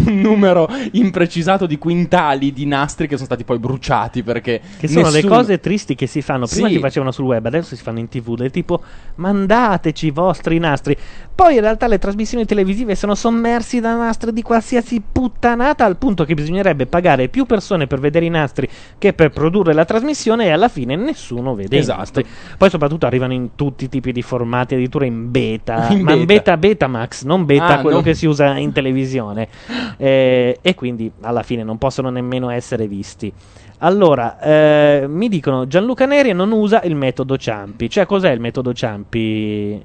[0.06, 5.08] un numero imprecisato di quintali di nastri che sono stati poi bruciati perché Che sono
[5.08, 6.46] le nessuno- cose tristi che si fanno.
[6.46, 6.74] Prima Sì.
[6.74, 8.36] si facevano sul web, adesso si fanno in tv.
[8.36, 8.82] Del tipo,
[9.16, 10.96] mandateci i vostri nastri.
[11.34, 15.96] Poi in realtà le trasmissioni televisive televisive sono sommersi da nastri di qualsiasi puttanata al
[15.96, 18.68] punto che bisognerebbe pagare più persone per vedere i nastri
[18.98, 21.94] che per produrre la trasmissione e alla fine nessuno vede Esatto.
[21.94, 22.26] i nastri.
[22.58, 26.24] Poi soprattutto arrivano in tutti i tipi di formati, addirittura in beta, In ma in
[26.26, 26.56] beta.
[26.56, 28.02] beta Betamax, non beta Ah, quello no.
[28.02, 29.48] che si usa in televisione.
[29.96, 33.32] Eh, e quindi alla fine non possono nemmeno essere visti.
[33.78, 37.88] Allora, eh, mi dicono Gianluca Neri non usa il metodo Ciampi.
[37.88, 39.80] Cioè, cos'è il metodo Ciampi?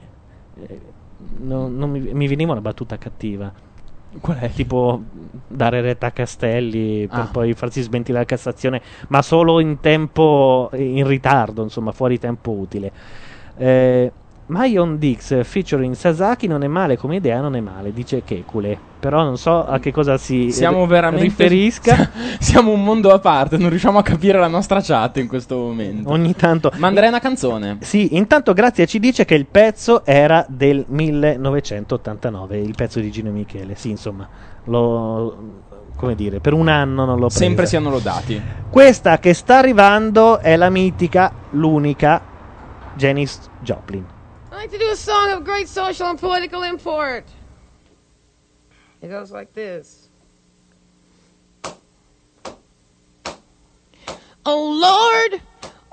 [1.40, 3.52] Eh, no- non mi, mi veniva una battuta cattiva.
[4.22, 4.50] Qual è?
[4.52, 5.04] Tipo
[5.48, 7.30] dare retta a Castelli per Ah.
[7.32, 12.92] poi farsi sventilare la Cassazione, ma solo in tempo in ritardo, insomma, fuori tempo utile.
[13.56, 14.12] Eh,
[14.50, 18.78] Mayon Dix featuring Sasaki non è male come idea, non è male, dice Kekule.
[19.00, 21.24] Però non so a che cosa si Siamo veramente.
[21.24, 22.10] riferisca.
[22.40, 26.10] Siamo un mondo a parte, non riusciamo a capire la nostra chat in questo momento.
[26.10, 26.72] Ogni tanto.
[26.78, 27.78] Manderei una canzone.
[27.82, 33.30] Sì, intanto Grazia ci dice che il pezzo era del 1989, il pezzo di Gino
[33.30, 33.76] Michele.
[33.76, 34.28] Sì, insomma,
[34.64, 37.40] lo come dire, per un anno non l'ho presa.
[37.40, 38.42] Sempre siano lodati.
[38.70, 42.22] Questa che sta arrivando è la mitica, l'unica
[42.96, 44.18] Janis Joplin.
[44.60, 47.24] Like to do a song of great social and political import.
[49.02, 50.10] It goes like this.
[54.46, 55.42] Oh Lord,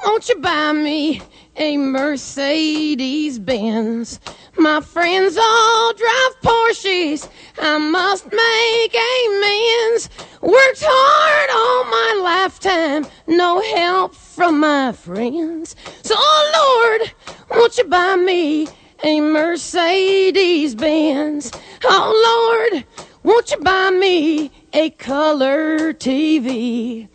[0.04, 1.22] won't you buy me
[1.54, 4.18] a Mercedes Benz?
[4.59, 7.28] My friends all drive Porsches.
[7.59, 10.09] I must make amends.
[10.40, 15.76] Worked hard all my lifetime, no help from my friends.
[16.02, 17.12] So, oh Lord,
[17.50, 18.66] won't you buy me
[19.04, 21.52] a Mercedes Benz?
[21.84, 22.86] Oh Lord,
[23.24, 27.09] won't you buy me a color TV?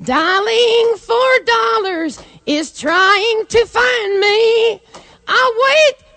[0.00, 4.80] Dialing for dollars is trying to find me.
[5.28, 6.05] I wait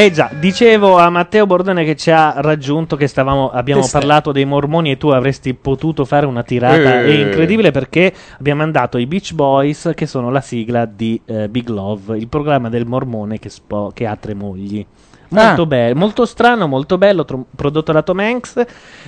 [0.00, 3.98] Eh già, dicevo a Matteo Bordone che ci ha raggiunto che stavamo, abbiamo Testé.
[3.98, 7.02] parlato dei mormoni e tu avresti potuto fare una tirata.
[7.02, 7.20] Eh.
[7.20, 12.16] Incredibile perché abbiamo mandato i Beach Boys che sono la sigla di eh, Big Love,
[12.16, 14.86] il programma del mormone che, spo- che ha tre mogli.
[15.30, 15.66] Molto Ah.
[15.66, 18.64] bello, molto strano, molto bello, tro- prodotto da Tom Hanks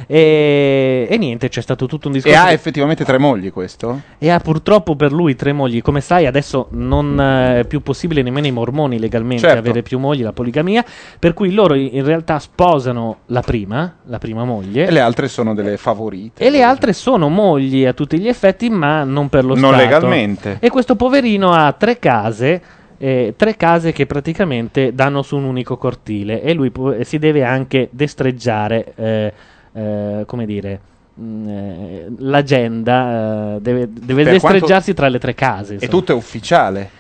[0.07, 2.39] e, e niente, c'è stato tutto un E discorso.
[2.41, 4.01] ha che- effettivamente tre mogli questo?
[4.19, 5.83] e ha purtroppo per lui tre mogli.
[5.83, 9.59] Come sai, adesso non eh, è più possibile nemmeno ai mormoni legalmente Certo.
[9.59, 10.85] avere più mogli, la poligamia.
[11.19, 14.87] Per cui loro in realtà sposano la prima, la prima moglie.
[14.87, 16.43] E le altre sono delle favorite.
[16.45, 19.83] E le altre sono mogli a tutti gli effetti, ma non per lo Non Stato.
[19.83, 20.57] legalmente.
[20.61, 22.63] E questo poverino ha tre case.
[23.03, 27.43] Eh, tre case che praticamente danno su un unico cortile e lui pu- si deve
[27.43, 29.33] anche destreggiare, eh,
[29.73, 30.81] eh, come dire,
[31.15, 35.73] mh, eh, l'agenda, eh, deve, deve quanto- destreggiarsi tra le tre case.
[35.73, 35.91] E insomma.
[35.91, 36.91] tutto è ufficiale.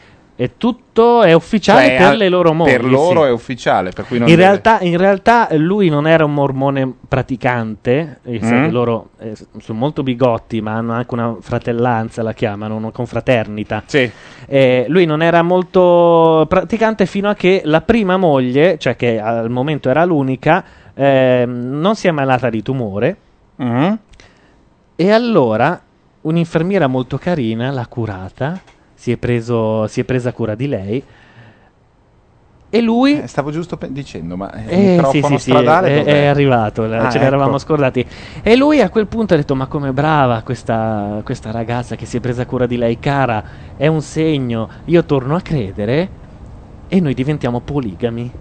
[0.42, 2.70] E tutto è ufficiale Cioè, per le loro mogli.
[2.70, 3.28] Per loro sì.
[3.28, 6.92] è ufficiale, per cui non In deve- realtà, in realtà lui non era un mormone
[7.08, 8.72] praticante, e sai Mm.
[8.72, 13.84] loro eh, sono molto bigotti, ma hanno anche una fratellanza, la chiamano, una confraternita.
[13.86, 14.10] Sì.
[14.46, 19.48] Eh, lui non era molto praticante fino a che la prima moglie, cioè che al
[19.48, 23.16] momento era l'unica, ehm, non si è ammalata di tumore.
[23.56, 23.98] Mhm.
[24.96, 25.80] E allora
[26.22, 28.60] un'infermiera molto carina l'ha curata,
[29.02, 31.04] si è, preso, si è presa cura di lei.
[32.74, 35.88] E lui Eh, stavo giusto pe- dicendo, ma il eh, microfono sì, sì, sì, stradale
[35.88, 36.10] è, dov'è?
[36.22, 37.58] è arrivato, la- Ah, ce l'eravamo ecco.
[37.58, 38.06] scordati.
[38.42, 42.16] E lui a quel punto ha detto: Ma com'è brava questa, questa ragazza che si
[42.16, 43.44] è presa cura di lei, cara,
[43.76, 44.68] è un segno.
[44.84, 46.10] Io torno a credere
[46.86, 48.32] e noi diventiamo poligami.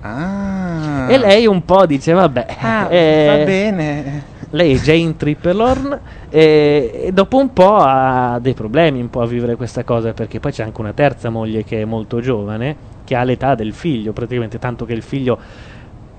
[0.00, 1.06] Ah.
[1.10, 4.24] E lei un po' dice: Vabbè, Ah, eh, va bene.
[4.50, 9.26] Lei è Jane Trippelorn e, e dopo un po' ha dei problemi un po' a
[9.26, 13.14] vivere questa cosa perché poi c'è anche una terza moglie che è molto giovane che
[13.14, 15.38] ha l'età del figlio praticamente tanto che il figlio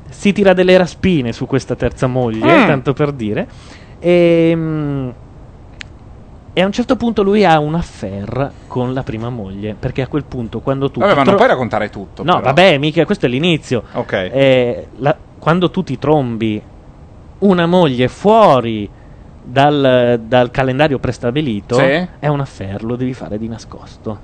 [0.09, 2.65] si tira delle raspine su questa terza moglie Mm.
[2.67, 3.47] tanto per dire
[3.99, 5.09] e, mm,
[6.53, 10.07] e a un certo punto lui ha un affair con la prima moglie perché a
[10.07, 12.23] quel punto quando tu Vabbè, ma non tro- puoi raccontare tutto.
[12.23, 12.45] no però.
[12.45, 14.11] vabbè mica questo è l'inizio Ok.
[14.13, 16.61] eh, la- quando tu ti trombi
[17.39, 18.89] una moglie fuori
[19.41, 22.07] dal, dal calendario prestabilito, Sì.
[22.19, 24.21] è un affair, lo devi fare di nascosto.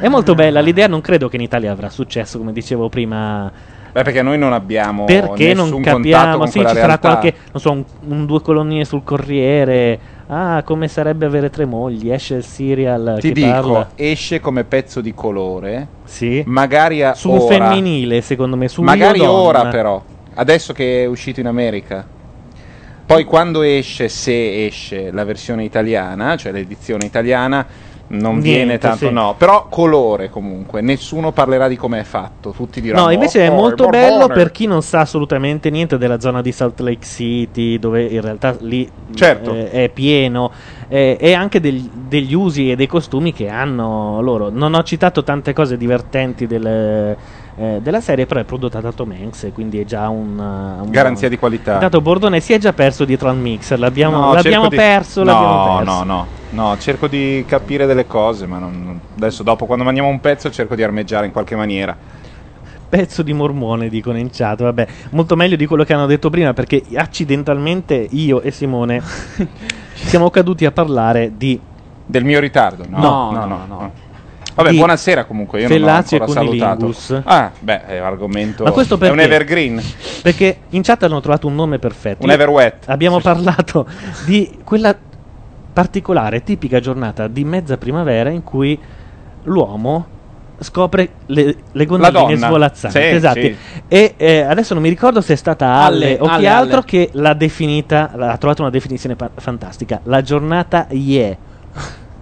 [0.00, 3.50] È molto bella l'idea, non credo che in Italia avrà successo, come dicevo prima,
[3.92, 7.84] Beh, perché noi non abbiamo perché non capiamo, sì, ci sarà qualche, non so, un,
[8.08, 13.32] un due colonnine sul Corriere, ah, come sarebbe avere tre mogli, esce il serial Ti
[13.32, 13.90] dico, parla.
[13.96, 16.42] esce come pezzo di colore, Sì.
[16.46, 17.46] magari a Su un ora.
[17.46, 20.04] femminile, secondo me, su magari ora però,
[20.36, 22.06] adesso che è uscito in America.
[23.06, 27.64] Poi quando esce, se esce la versione italiana, cioè l'edizione italiana,
[28.08, 29.12] non Niente, viene tanto sì.
[29.12, 33.50] no, però colore comunque, nessuno parlerà di come è fatto, tutti diranno No, invece è
[33.50, 34.34] "Oh, molto il bello Borbone".
[34.34, 38.56] per chi non sa assolutamente niente della zona di Salt Lake City, dove in realtà
[38.60, 39.52] lì Certo.
[39.54, 40.52] eh, è pieno,
[40.88, 44.50] eh, e anche degli, degli usi e dei costumi che hanno loro.
[44.50, 47.16] Non ho citato tante cose divertenti del,
[47.58, 50.84] eh, della serie, però è prodotta da Tom Hanks, e quindi è già un, uh,
[50.84, 51.74] un- Garanzia di qualità.
[51.74, 55.22] Intanto Bordone si è già perso dietro al mixer, l'abbiamo, No, l'abbiamo cerco di- perso,
[55.22, 55.92] no, l'abbiamo perso.
[55.92, 60.20] No, no, no, cerco di capire delle cose, ma non- adesso dopo quando mangiamo un
[60.20, 61.96] pezzo cerco di armeggiare in qualche maniera.
[62.88, 66.52] pezzo di mormone dicono in chat vabbè molto meglio di quello che hanno detto prima
[66.52, 69.02] perché accidentalmente io e Simone
[69.92, 71.60] siamo caduti a parlare di
[72.04, 72.84] Del mio ritardo?
[72.88, 73.64] No, No, no, no, no.
[73.66, 73.80] no.
[73.80, 73.92] no.
[74.56, 77.22] Vabbè, buonasera comunque, io Fellazio non ho e ancora salutato.
[77.24, 79.12] Ah, beh, è un argomento Ma questo è perché?
[79.12, 79.82] un evergreen,
[80.22, 82.84] perché in chat hanno trovato un nome perfetto un everwet.
[82.86, 83.86] abbiamo parlato
[84.24, 84.96] di quella
[85.72, 88.78] particolare tipica giornata di mezza primavera in cui
[89.42, 90.14] l'uomo
[90.58, 92.98] scopre le, le gondoline svolazzanti.
[92.98, 93.40] Sì, esatto.
[93.40, 93.56] sì.
[93.88, 96.76] E eh, adesso non mi ricordo se è stata Alle, Alle, o chi Alle, altro
[96.78, 96.86] Alle.
[96.86, 100.00] che l'ha definita, ha trovato una definizione pa- fantastica.
[100.04, 101.36] La giornata yeah.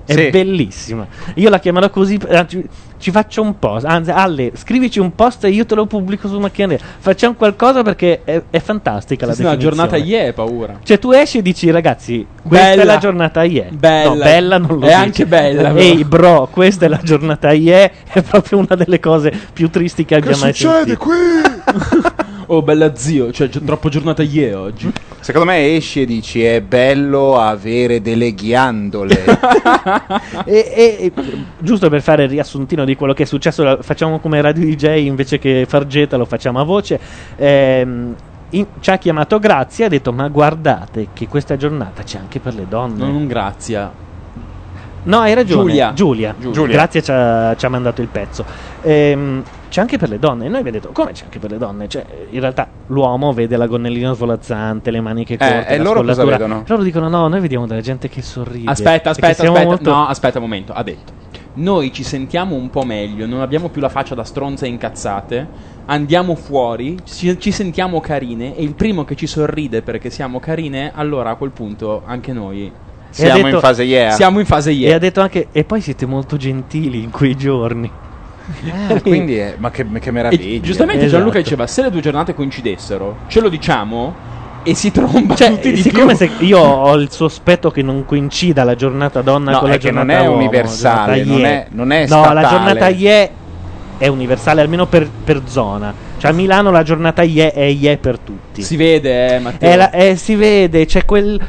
[0.06, 0.28] È Sì.
[0.30, 1.06] bellissima.
[1.36, 2.18] Io la chiamerò così.
[2.28, 2.64] eh, Ci,
[2.98, 3.84] ci faccio un post.
[3.86, 6.84] Anzi, Alle, scrivici un post e io te lo pubblico su Macchina Nera.
[6.98, 9.86] Facciamo qualcosa perché è, è fantastica la Sì, sì, no, definizione.
[9.88, 10.78] giornata yeah, paura.
[10.82, 12.82] Cioè, tu esci e dici, ragazzi, questa Bella.
[12.82, 13.66] è la giornata yeah.
[13.70, 14.08] Bella.
[14.10, 14.92] No, bella non lo È dice.
[14.92, 15.74] anche bella, però.
[15.76, 17.90] Ehi, bro, questa è la giornata yeah.
[18.10, 20.98] È proprio una delle cose più tristi che abbia mai sentito.
[22.46, 24.92] Oh, bella zio, cioè c'è troppo giornata yeah oggi.
[25.20, 29.22] Secondo me esci e dici è bello avere delle ghiandole.
[30.46, 31.12] E, e- e-
[31.58, 35.38] giusto per fare il riassuntino di quello che è successo, facciamo come radio DJ invece
[35.38, 36.98] che Fargeta, lo facciamo a voce.
[37.36, 38.14] Ehm,
[38.50, 42.40] in- ci ha chiamato Grazia e ha detto: Ma guardate che questa giornata c'è anche
[42.40, 42.98] per le donne.
[43.06, 43.90] Non grazia.
[45.04, 45.68] No, hai ragione.
[45.68, 45.92] Giulia.
[45.94, 46.34] Giulia.
[46.38, 46.72] Giulia.
[46.76, 48.44] Grazie, ci ha, ci ha mandato il pezzo.
[48.82, 49.42] Ehm,
[49.74, 50.44] c'è anche per le donne.
[50.46, 51.88] E noi abbiamo detto: come c'è anche per le donne?
[51.88, 55.66] Cioè, in realtà l'uomo vede la gonnellina svolazzante, le maniche corte.
[55.66, 56.62] e la loro cosa vedono?
[56.64, 58.70] Loro dicono: No, noi vediamo della gente che sorride.
[58.70, 59.64] Aspetta, e aspetta, aspetta.
[59.64, 60.72] molto- No, aspetta un momento.
[60.72, 61.12] Ha detto.
[61.54, 65.72] Noi ci sentiamo un po' meglio, non abbiamo più la faccia da stronze incazzate.
[65.86, 68.56] Andiamo fuori, ci, ci sentiamo carine.
[68.56, 72.66] E il primo che ci sorride perché siamo carine, allora a quel punto anche noi
[72.66, 72.72] E
[73.10, 74.10] Siamo detto- in fase yeah.
[74.12, 74.94] siamo in fase E yeah.
[74.94, 77.90] ha detto anche: E poi siete molto gentili in quei giorni.
[78.88, 80.56] Eh, quindi è- ma che, che meraviglia.
[80.56, 81.16] E giustamente Esatto.
[81.18, 84.14] Gianluca diceva: se le due giornate coincidessero, ce lo diciamo
[84.62, 86.26] e si tromba Cioè, tutti di siccome più.
[86.26, 89.78] se io ho il sospetto che non coincida la giornata donna No, con la è
[89.78, 92.48] che non giornata è uomo, universale, la giornata non è- non è No, la statale.
[92.48, 93.30] giornata yeah
[93.96, 95.94] è universale almeno per, per zona.
[96.16, 98.62] Cioè a Milano la giornata yeah è yeah per tutti.
[98.62, 99.70] Si vede, eh, Matteo.
[99.70, 101.40] È la- eh, si vede, c'è quel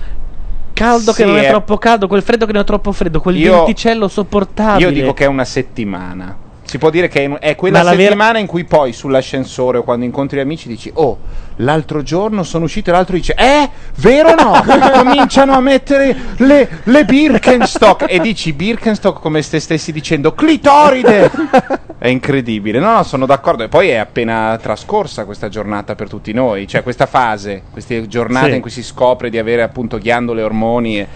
[0.74, 3.22] caldo Sì, che non è, è- troppo caldo, quel freddo che non è troppo freddo,
[3.22, 4.89] quel Io- venticello sopportabile.
[4.89, 6.38] Io dico che è una settimana.
[6.66, 9.84] Si può dire che è, quella Ma la vera- settimana in cui poi sull'ascensore o
[9.84, 11.20] quando incontri gli amici dici Oh,
[11.57, 14.63] l'altro giorno sono uscito e l'altro dice Eh, vero o no?
[14.91, 21.30] Cominciano a mettere le, le Birkenstock E dici Birkenstock come se stessi dicendo Clitoride
[21.99, 26.34] È incredibile No, no, sono d'accordo E poi è appena trascorsa questa giornata per tutti
[26.34, 28.55] noi Cioè questa fase, queste giornate Sì.
[28.55, 31.07] in cui si scopre di avere appunto ghiandole, ormoni e,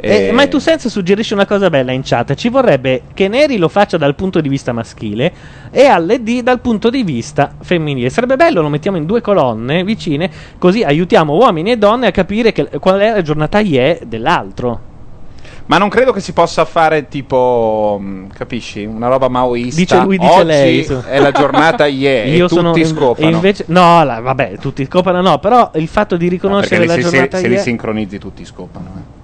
[0.00, 2.34] Eh, e- ma tu senso suggerisce una cosa bella in chat.
[2.34, 5.32] Ci vorrebbe che Neri lo faccia dal punto di vista maschile
[5.72, 8.08] e alle D dal punto di vista femminile.
[8.08, 12.52] Sarebbe bello, lo mettiamo in due colonne vicine, così aiutiamo uomini e donne a capire
[12.52, 14.80] che- qual è la giornata IE dell'altro.
[15.66, 18.84] Ma non credo che si possa fare tipo, mh, capisci?
[18.86, 19.78] Una roba maoista.
[19.80, 20.84] Dice lui, dice Oggi lei.
[20.84, 23.28] su- è la giornata yeah, e Io tutti sono scopano.
[23.28, 26.86] e invece no, la- vabbè, tutti scopano no, però il fatto di No, riconoscere perché
[26.86, 28.86] la se, giornata se, se li IE sincronizzi tutti scopano.
[28.96, 29.16] eh.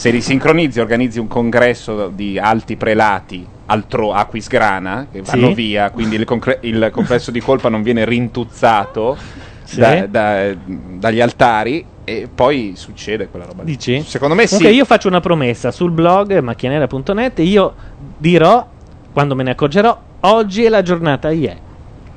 [0.00, 5.52] Se li sincronizzi, organizzi un congresso di alti prelati altro a Quisgrana che vanno Sì.
[5.52, 9.14] via, quindi il, concre- il complesso di colpa non viene rintuzzato
[9.62, 9.78] Sì.
[9.78, 13.72] da- da- dagli altari e poi succede quella roba lì.
[13.72, 14.02] Dici?
[14.06, 14.54] Secondo me sì.
[14.54, 17.74] Comunque io faccio una promessa sul blog macchianera.net io
[18.16, 18.66] dirò
[19.12, 21.58] quando me ne accorgerò oggi è la giornata IE.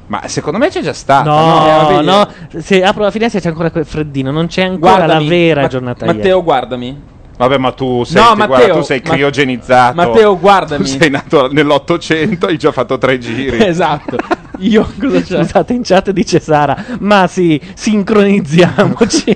[0.08, 1.30] Ma secondo me c'è già stata.
[1.30, 2.06] No, vedi?
[2.06, 2.28] no,
[2.62, 5.68] se apro la finestra c'è ancora quel freddino, non c'è ancora Guardami, la vera Ma-
[5.68, 7.12] giornata Matteo, guardami.
[7.48, 9.96] Vabbè, ma tu sei, No, ti- Matteo, guarda, tu sei Ma- criogenizzato.
[9.96, 10.84] Matteo, guardami.
[10.84, 13.64] Tu sei nato nell'Ottocento, hai già fatto tre giri.
[13.66, 14.18] esatto.
[14.60, 15.38] Io cosa c'è?
[15.44, 19.36] Scusate, in chat dice Sara, ma sì, sincronizziamoci.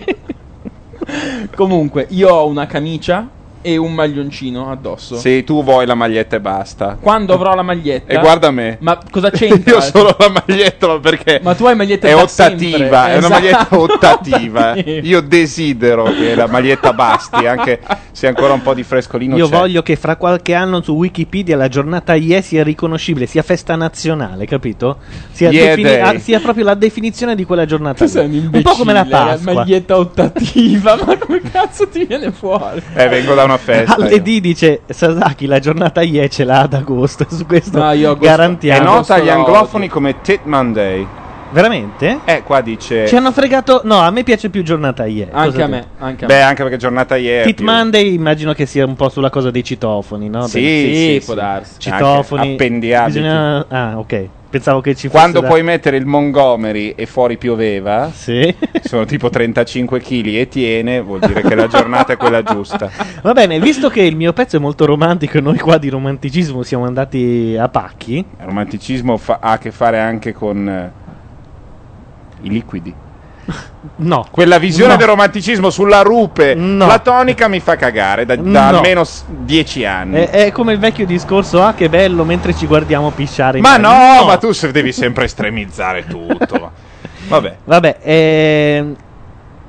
[1.55, 3.27] Comunque, io ho una camicia
[3.61, 5.17] e un maglioncino addosso.
[5.17, 6.97] Sì, tu vuoi la maglietta e basta.
[6.99, 8.11] Quando avrò la maglietta.
[8.13, 8.77] E guarda me.
[8.81, 9.73] Ma cosa c'entra?
[9.75, 13.13] Io solo la maglietta ma perché Ma tu hai magliette è ottativa, sempre.
[13.13, 14.71] è una maglietta ottativa.
[14.71, 14.99] ottativa.
[15.01, 17.79] Io desidero che la maglietta basti, anche
[18.11, 19.55] se ancora un po' di frescolino Io c'è.
[19.57, 24.45] voglio che fra qualche anno su Wikipedia la giornata IE sia riconoscibile, sia festa nazionale,
[24.45, 24.97] capito?
[25.31, 28.03] Sia, defini- ah, sia proprio la definizione di quella giornata.
[28.05, 29.53] Tu sei un un po' come la La Pasqua.
[29.53, 32.81] maglietta ottativa, ma come cazzo ti viene fuori?
[32.95, 33.95] Eh, vengo da una festa.
[33.95, 34.21] Alle.
[34.21, 38.25] D dice Sasaki la giornata IE ce l'ha ad agosto, su questo No, io agosto-
[38.25, 38.83] È garantiamo.
[38.93, 39.93] nota agli anglofoni odio.
[39.95, 41.07] come Tit Monday.
[41.49, 42.19] Veramente?
[42.25, 43.79] Eh, qua dice Ci hanno fregato.
[43.85, 45.29] No, a me piace più giornata IE.
[45.31, 46.41] Anche a me, anche a Beh, me.
[46.41, 47.53] anche perché giornata ieri.
[47.53, 50.45] Tit Monday immagino che sia un po' sulla cosa dei citofoni, no?
[50.47, 51.39] Sì, Dei- Sì, sì, può sì.
[51.39, 51.73] darsi.
[51.77, 52.57] citofoni.
[52.59, 53.03] Anche.
[53.05, 53.65] Bisogna...
[53.69, 54.27] Ah, ok.
[54.49, 55.09] Pensavo che ci.
[55.09, 58.55] Quando da- puoi mettere il Montgomery e fuori pioveva, Sì.
[58.81, 62.89] sono tipo 35 kg e tiene, vuol dire che la giornata è quella giusta.
[63.21, 66.63] Va bene, visto che il mio pezzo è molto romantico e noi qua di romanticismo
[66.63, 68.17] siamo andati a pacchi.
[68.17, 70.91] Il romanticismo fa- ha a che fare anche con eh,
[72.43, 72.93] i liquidi.
[73.97, 74.25] No.
[74.29, 74.97] Quella visione No.
[74.97, 76.85] del romanticismo sulla rupe No.
[76.85, 78.77] platonica mi fa cagare da, da No.
[78.77, 80.17] almeno s- dieci anni.
[80.17, 83.59] È, è come il vecchio discorso, ah che bello mentre ci guardiamo pisciare.
[83.59, 86.71] ma no, ma tu devi sempre estremizzare tutto.
[87.27, 87.55] Vabbè.
[87.63, 88.95] Vabbè, ehm,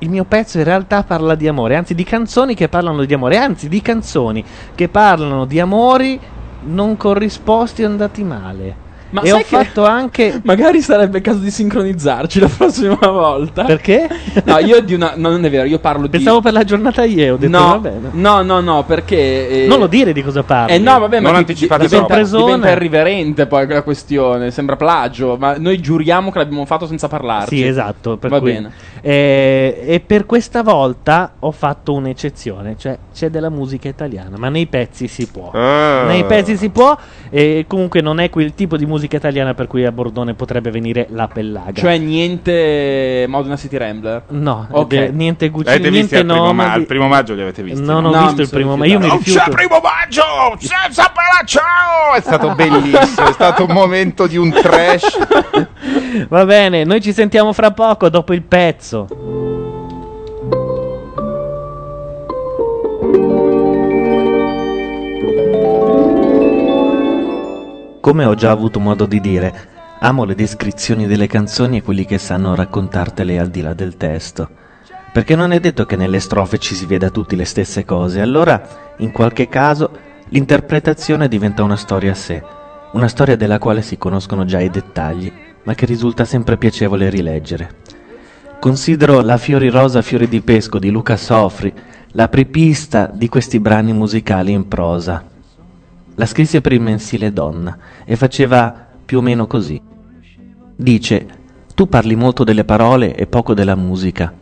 [0.00, 3.36] il mio pezzo in realtà parla di amore, anzi di canzoni che parlano di amore,
[3.36, 4.44] anzi di canzoni
[4.74, 6.20] che parlano di amori
[6.64, 8.86] non corrisposti o andati male.
[9.10, 10.40] Ma e sai ho che- fatto anche...
[10.44, 13.64] Magari sarebbe il caso di sincronizzarci la prossima volta.
[13.64, 14.08] Perché?
[14.44, 15.14] No, io di una.
[15.16, 16.10] No, non è vero, io parlo di.
[16.10, 18.08] Pensavo per la giornata ieri, ho detto no, va bene.
[18.12, 19.64] no, no, no, perché.
[19.64, 20.74] eh, Non lo dire di cosa parli.
[20.74, 22.44] Eh no, vabbè, ma Non di- anticipate di- diventa, troppo.
[22.44, 27.56] diventa irriverente poi la questione, sembra plagio, ma noi giuriamo che l'abbiamo fatto senza parlarci.
[27.56, 28.16] Sì, esatto.
[28.16, 28.70] Per Va cui- bene.
[29.00, 34.66] Eh, e per questa volta ho fatto un'eccezione, cioè c'è della musica italiana, ma nei
[34.66, 35.50] pezzi si può.
[35.52, 36.04] Ah.
[36.06, 36.96] Nei pezzi si può
[37.30, 41.06] e comunque non è quel tipo di musica italiana per cui a Bordone potrebbe venire
[41.10, 41.72] la pellaga.
[41.72, 44.22] Cioè niente Modena City Rambler.
[44.28, 44.86] no, Ok.
[44.88, 47.84] de- niente Gucci, L'avete niente al primo, ma- al primo maggio li avete visti?
[47.84, 49.50] Non ho No, visto mi il primo, ma io mi rifiutato.
[49.50, 49.78] Non c'è rifiuto.
[49.78, 50.58] primo maggio!
[50.58, 52.14] Senza pela ciao!
[52.16, 55.18] È stato bellissimo, è stato un momento di un trash.
[56.28, 59.06] Va bene, noi ci sentiamo fra poco dopo il pezzo.
[68.00, 69.52] Come ho già avuto modo di dire,
[70.00, 74.48] amo le descrizioni delle canzoni e quelli che sanno raccontartele al di là del testo.
[75.12, 78.94] Perché non è detto che nelle strofe ci si veda tutti le stesse cose, allora,
[78.98, 79.90] in qualche caso,
[80.28, 82.42] l'interpretazione diventa una storia a sé,
[82.92, 85.32] una storia della quale si conoscono già i dettagli,
[85.64, 87.70] ma che risulta sempre piacevole rileggere.
[88.60, 91.72] Considero La Fiori Rosa Fiori di Pesco di Luca Sofri
[92.12, 95.36] l'apripista di questi brani musicali in prosa.
[96.18, 98.74] La scrisse per il mensile Donna e faceva
[99.04, 99.80] più o meno così.
[100.74, 101.26] Dice,
[101.76, 104.32] tu parli molto delle parole e poco della musica.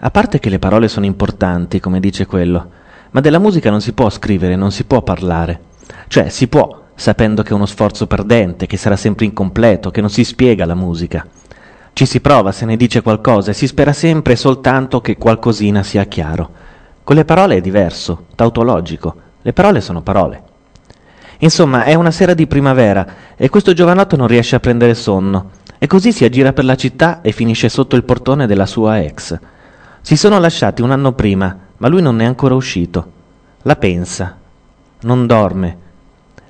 [0.00, 2.70] A parte che le parole sono importanti, come dice quello,
[3.12, 5.62] ma della musica non si può scrivere, non si può parlare.
[6.08, 10.10] Cioè, si può, sapendo che è uno sforzo perdente, che sarà sempre incompleto, che non
[10.10, 11.26] si spiega la musica.
[11.94, 16.04] Ci si prova, se ne dice qualcosa e si spera sempre soltanto che qualcosina sia
[16.04, 16.50] chiaro.
[17.02, 19.16] Con le parole è diverso, tautologico.
[19.40, 20.52] Le parole sono parole.
[21.44, 23.06] Insomma, è una sera di primavera
[23.36, 25.50] e questo giovanotto non riesce a prendere sonno.
[25.76, 29.38] E così si aggira per la città e finisce sotto il portone della sua ex.
[30.00, 33.12] Si sono lasciati un anno prima, ma lui non è ancora uscito.
[33.62, 34.38] La pensa.
[35.02, 35.76] Non dorme.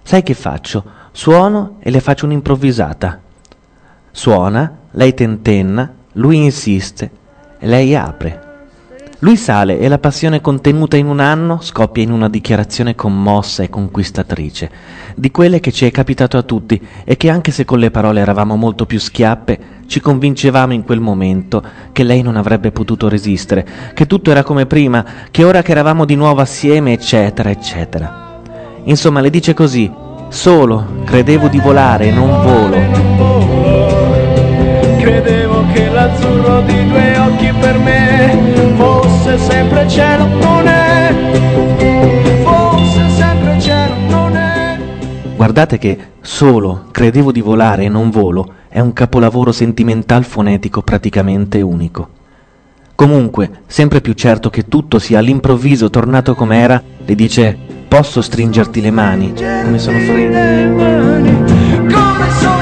[0.04, 0.84] Sai che faccio?
[1.10, 3.20] Suono e le faccio un'improvvisata.
[4.12, 7.10] Suona, lei tentenna, lui insiste
[7.58, 8.43] e lei apre.
[9.20, 13.70] Lui sale e la passione contenuta in un anno scoppia in una dichiarazione commossa e
[13.70, 14.70] conquistatrice,
[15.14, 18.20] di quelle che ci è capitato a tutti e che anche se con le parole
[18.20, 21.62] eravamo molto più schiappe, ci convincevamo in quel momento
[21.92, 26.04] che lei non avrebbe potuto resistere, che tutto era come prima, che ora che eravamo
[26.04, 28.40] di nuovo assieme, eccetera, eccetera.
[28.84, 29.90] Insomma, le dice così,
[30.28, 32.76] solo credevo di volare e non volo.
[34.98, 38.53] Credevo che l'azzurro di due occhi per me
[39.24, 41.14] fosse sempre cielo, non è.
[42.42, 44.78] Fosse sempre cielo, non è.
[45.34, 51.62] Guardate che solo credevo di volare e non volo è un capolavoro sentimental fonetico praticamente
[51.62, 52.08] unico.
[52.94, 57.56] Comunque, sempre più certo che tutto sia all'improvviso tornato com'era, le dice
[57.88, 61.22] posso stringerti le mani come sono fredde.
[61.86, 62.53] Come sono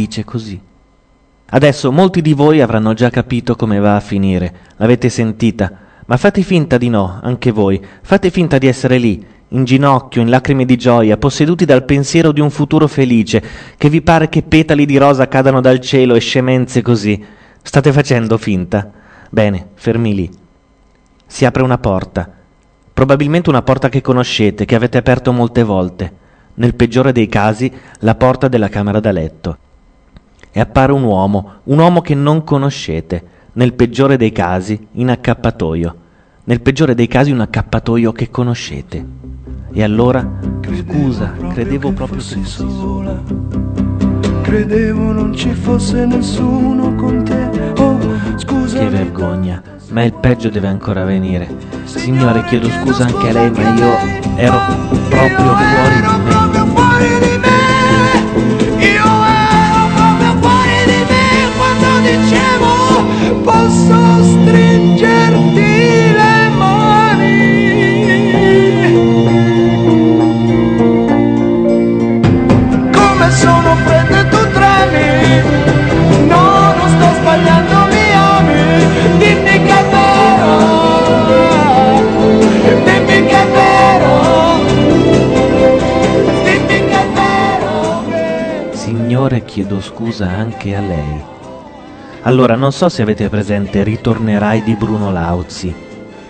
[0.00, 0.58] dice così.
[1.52, 5.70] Adesso molti di voi avranno già capito come va a finire, l'avete sentita,
[6.06, 10.30] ma fate finta di no, anche voi, fate finta di essere lì, in ginocchio, in
[10.30, 13.42] lacrime di gioia, posseduti dal pensiero di un futuro felice,
[13.76, 17.22] che vi pare che petali di rosa cadano dal cielo e scemenze così.
[17.62, 18.90] State facendo finta?
[19.28, 20.30] Bene, fermi lì.
[21.26, 22.30] Si apre una porta,
[22.92, 26.12] probabilmente una porta che conoscete, che avete aperto molte volte,
[26.54, 27.70] nel peggiore dei casi
[28.00, 29.58] la porta della camera da letto.
[30.52, 33.22] E appare un uomo, un uomo che non conoscete,
[33.52, 35.96] nel peggiore dei casi in accappatoio,
[36.44, 39.06] nel peggiore dei casi un accappatoio che conoscete.
[39.72, 40.28] E allora,
[40.86, 43.22] scusa, credevo proprio che sola.
[44.42, 47.72] Credevo non ci fosse nessuno con te.
[47.80, 47.98] Oh,
[48.36, 48.80] scusa.
[48.80, 51.48] Che vergogna, ma il peggio deve ancora venire.
[51.84, 53.96] Signore, chiedo scusa anche a lei, ma io
[54.34, 54.58] ero
[55.08, 55.54] proprio
[56.66, 57.58] fuori di me.
[58.84, 59.39] Io ero
[63.42, 67.38] posso stringerti le mani.
[72.92, 75.42] Come sono freddo e tu tremi.
[76.26, 78.62] No, non sto sbagliando, mi ami.
[79.18, 80.54] Dimmi che è vero.
[82.84, 84.14] Dimmi che è vero.
[86.44, 87.74] Dimmi che è vero.
[88.72, 91.38] Signore, chiedo scusa anche a lei.
[92.22, 95.74] Allora, non so se avete presente Ritornerai di Bruno Lauzi.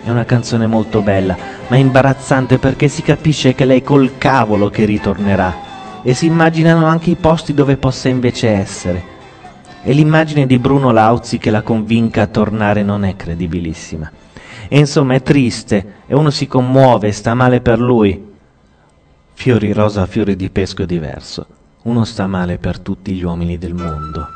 [0.04, 1.36] È una canzone molto bella,
[1.66, 5.68] ma imbarazzante perché si capisce che lei col cavolo che ritornerà.
[6.02, 9.02] E si immaginano anche i posti dove possa invece essere.
[9.82, 14.10] E l'immagine di Bruno Lauzi che la convinca a tornare non è credibilissima.
[14.68, 18.28] E insomma è triste, e uno si commuove, sta male per lui.
[19.32, 21.46] Fiori rosa, fiori di pesco è diverso.
[21.82, 24.28] Uno sta male per tutti gli uomini del mondo.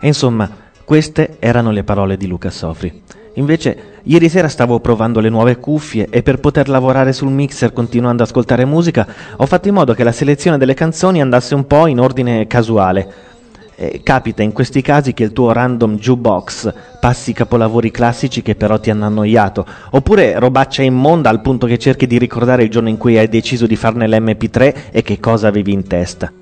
[0.00, 0.48] E insomma,
[0.84, 3.02] queste erano le parole di Luca Sofri.
[3.34, 8.22] Invece, ieri sera stavo provando le nuove cuffie e per poter lavorare sul mixer continuando
[8.22, 9.06] ad ascoltare musica,
[9.36, 13.26] ho fatto in modo che la selezione delle canzoni andasse un po' in ordine casuale.
[13.74, 18.78] Eh, capita in questi casi che il tuo random jukebox passi capolavori classici che però
[18.78, 22.96] ti hanno annoiato, oppure robaccia immonda al punto che cerchi di ricordare il giorno in
[22.96, 26.32] cui hai deciso di farne l'MP3 e che cosa avevi in testa.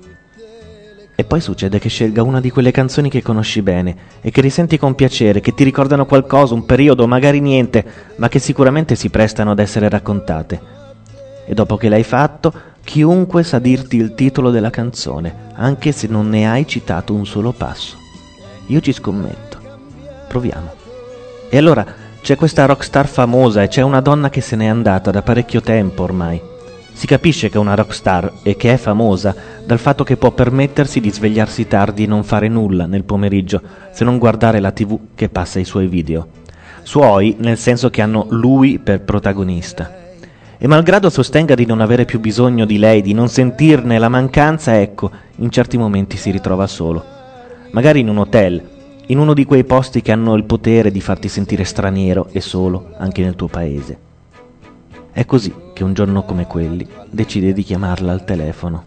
[1.19, 4.77] E poi succede che scelga una di quelle canzoni che conosci bene e che risenti
[4.77, 7.83] con piacere, che ti ricordano qualcosa, un periodo, magari niente,
[8.17, 10.61] ma che sicuramente si prestano ad essere raccontate.
[11.47, 12.53] E dopo che l'hai fatto,
[12.83, 17.51] chiunque sa dirti il titolo della canzone, anche se non ne hai citato un solo
[17.51, 17.97] passo.
[18.67, 19.57] Io ci scommetto.
[20.27, 20.71] Proviamo.
[21.49, 21.83] E allora
[22.21, 26.03] c'è questa rockstar famosa e c'è una donna che se n'è andata da parecchio tempo
[26.03, 26.39] ormai.
[26.97, 30.99] Si capisce che è una rockstar e che è famosa dal fatto che può permettersi
[30.99, 33.61] di svegliarsi tardi e non fare nulla nel pomeriggio
[33.91, 36.29] se non guardare la tv che passa i suoi video.
[36.81, 39.95] Suoi nel senso che hanno lui per protagonista.
[40.57, 44.81] E malgrado sostenga di non avere più bisogno di lei, di non sentirne la mancanza,
[44.81, 47.05] ecco, in certi momenti si ritrova solo.
[47.73, 48.59] Magari in un hotel,
[49.05, 52.95] in uno di quei posti che hanno il potere di farti sentire straniero e solo
[52.97, 54.06] anche nel tuo paese.
[55.17, 58.85] È così che un giorno come quelli decide di chiamarla al telefono.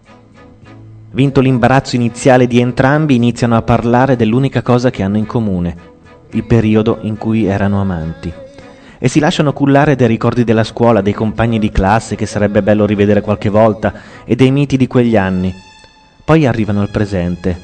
[1.10, 5.76] Vinto l'imbarazzo iniziale di entrambi, iniziano a parlare dell'unica cosa che hanno in comune,
[6.30, 8.32] il periodo in cui erano amanti.
[8.96, 12.86] E si lasciano cullare dai ricordi della scuola, dei compagni di classe che sarebbe bello
[12.86, 13.92] rivedere qualche volta
[14.24, 15.52] e dei miti di quegli anni.
[16.24, 17.60] Poi arrivano al presente.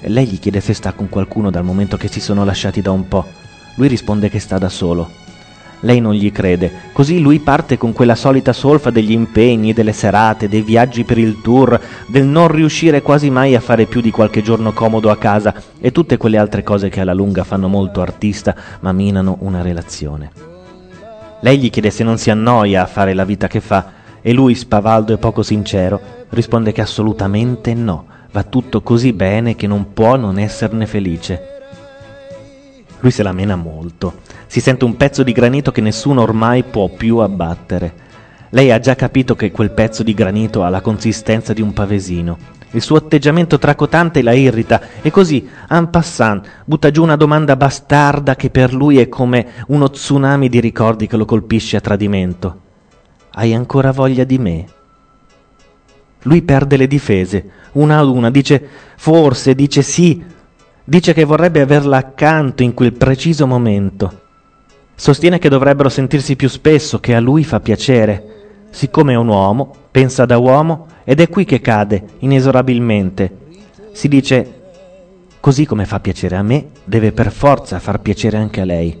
[0.00, 3.06] Lei gli chiede se sta con qualcuno dal momento che si sono lasciati da un
[3.06, 3.24] po'.
[3.76, 5.28] Lui risponde che sta da solo.
[5.80, 10.48] Lei non gli crede, così lui parte con quella solita solfa degli impegni, delle serate,
[10.48, 14.42] dei viaggi per il tour, del non riuscire quasi mai a fare più di qualche
[14.42, 18.54] giorno comodo a casa e tutte quelle altre cose che alla lunga fanno molto artista
[18.80, 20.30] ma minano una relazione.
[21.40, 24.54] Lei gli chiede se non si annoia a fare la vita che fa e lui,
[24.54, 25.98] spavaldo e poco sincero,
[26.28, 31.59] risponde che assolutamente no, va tutto così bene che non può non esserne felice.
[33.00, 34.20] Lui se la mena molto.
[34.46, 38.08] Si sente un pezzo di granito che nessuno ormai può più abbattere.
[38.50, 42.58] Lei ha già capito che quel pezzo di granito ha la consistenza di un pavesino.
[42.72, 48.36] Il suo atteggiamento tracotante la irrita e così, en passant, butta giù una domanda bastarda
[48.36, 52.60] che per lui è come uno tsunami di ricordi che lo colpisce a tradimento.
[53.32, 54.66] Hai ancora voglia di me?
[56.22, 60.22] Lui perde le difese, una ad una, dice forse, dice sì,
[60.84, 64.20] dice che vorrebbe averla accanto in quel preciso momento.
[64.94, 68.66] Sostiene che dovrebbero sentirsi più spesso, che a lui fa piacere.
[68.70, 73.36] Siccome è un uomo, pensa da uomo, ed è qui che cade, inesorabilmente.
[73.92, 74.60] Si dice,
[75.40, 78.98] così come fa piacere a me, deve per forza far piacere anche a lei.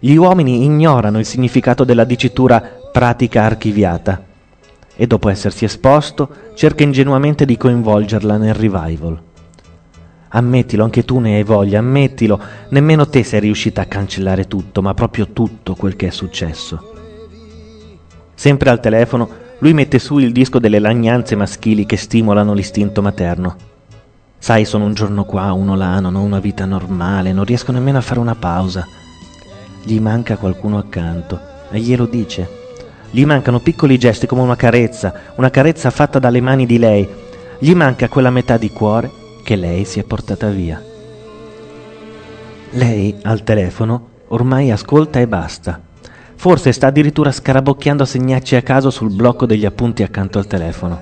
[0.00, 2.60] Gli uomini ignorano il significato della dicitura
[2.92, 4.22] pratica archiviata
[4.96, 9.18] e dopo essersi esposto cerca ingenuamente di coinvolgerla nel revival.
[10.36, 12.40] Ammettilo, anche tu ne hai voglia, ammettilo,
[12.70, 16.92] nemmeno te sei riuscita a cancellare tutto, ma proprio tutto quel che è successo.
[18.34, 19.28] Sempre al telefono,
[19.58, 23.56] lui mette su il disco delle lagnanze maschili che stimolano l'istinto materno.
[24.36, 27.98] Sai, sono un giorno qua, uno là, non ho una vita normale, non riesco nemmeno
[27.98, 28.84] a fare una pausa.
[29.84, 31.38] Gli manca qualcuno accanto
[31.70, 32.62] e glielo dice.
[33.12, 37.08] Gli mancano piccoli gesti come una carezza, una carezza fatta dalle mani di lei.
[37.60, 40.82] Gli manca quella metà di cuore che lei si è portata via.
[42.70, 45.80] Lei, al telefono, ormai ascolta e basta.
[46.34, 51.00] Forse sta addirittura scarabocchiando segnacci a caso sul blocco degli appunti accanto al telefono.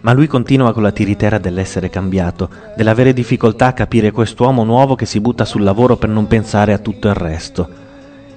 [0.00, 5.04] Ma lui continua con la tiritera dell'essere cambiato, dell'avere difficoltà a capire quest'uomo nuovo che
[5.04, 7.68] si butta sul lavoro per non pensare a tutto il resto.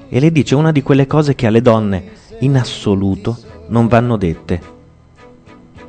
[0.10, 2.04] E le dice una di quelle cose che alle donne,
[2.40, 3.38] in assoluto,
[3.68, 4.81] non vanno dette.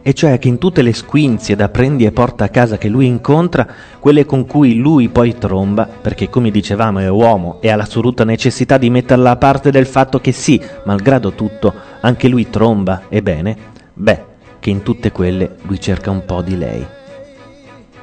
[0.04, 3.06] E cioè che in tutte le squinzie da prendi e porta a casa che lui
[3.06, 3.66] incontra,
[4.00, 8.78] quelle con cui lui poi tromba, perché come dicevamo è uomo e ha l'assoluta necessità
[8.78, 13.56] di metterla a parte del fatto che sì, malgrado tutto, anche lui tromba, e bene,
[13.94, 14.24] beh,
[14.58, 16.84] che in tutte quelle lui cerca un po' di lei.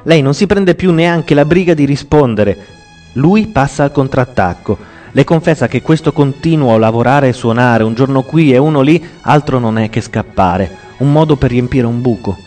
[0.03, 2.57] Lei non si prende più neanche la briga di rispondere.
[3.13, 4.77] Lui passa al contrattacco.
[5.11, 9.59] Le confessa che questo continuo lavorare e suonare un giorno qui e uno lì altro
[9.59, 12.38] non è che scappare, un modo per riempire un buco.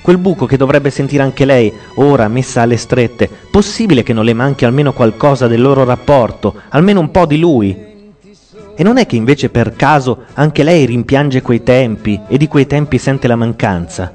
[0.00, 3.28] Quel buco che dovrebbe sentire anche lei, ora messa alle strette.
[3.50, 7.92] Possibile che non le manchi almeno qualcosa del loro rapporto, almeno un po' di lui?
[8.76, 12.66] E non è che invece per caso anche lei rimpiange quei tempi e di quei
[12.66, 14.12] tempi sente la mancanza?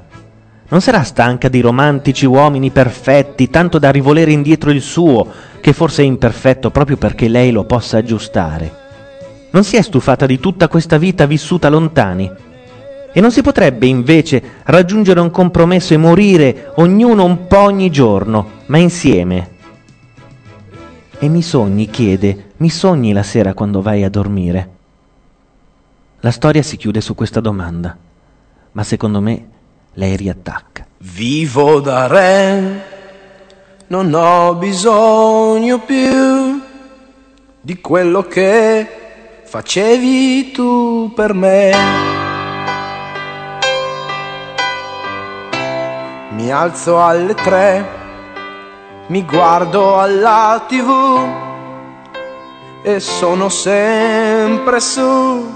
[0.68, 5.26] Non sarà stanca di romantici uomini perfetti, tanto da rivolere indietro il suo,
[5.60, 8.72] che forse è imperfetto proprio perché lei lo possa aggiustare?
[9.50, 12.30] Non si è stufata di tutta questa vita vissuta lontani?
[13.12, 18.50] E non si potrebbe invece raggiungere un compromesso e morire ognuno un po' ogni giorno,
[18.66, 19.50] ma insieme?
[21.18, 24.70] E mi sogni, chiede, mi sogni la sera quando vai a dormire?
[26.20, 27.96] La storia si chiude su questa domanda,
[28.72, 29.48] ma secondo me
[29.94, 30.86] lei riattacca.
[30.98, 32.84] Vivo da re,
[33.88, 36.60] non ho bisogno più
[37.60, 38.86] di quello che
[39.44, 42.19] facevi tu per me.
[46.40, 47.86] Mi alzo alle tre,
[49.08, 51.18] mi guardo alla tv
[52.82, 55.46] e sono sempre su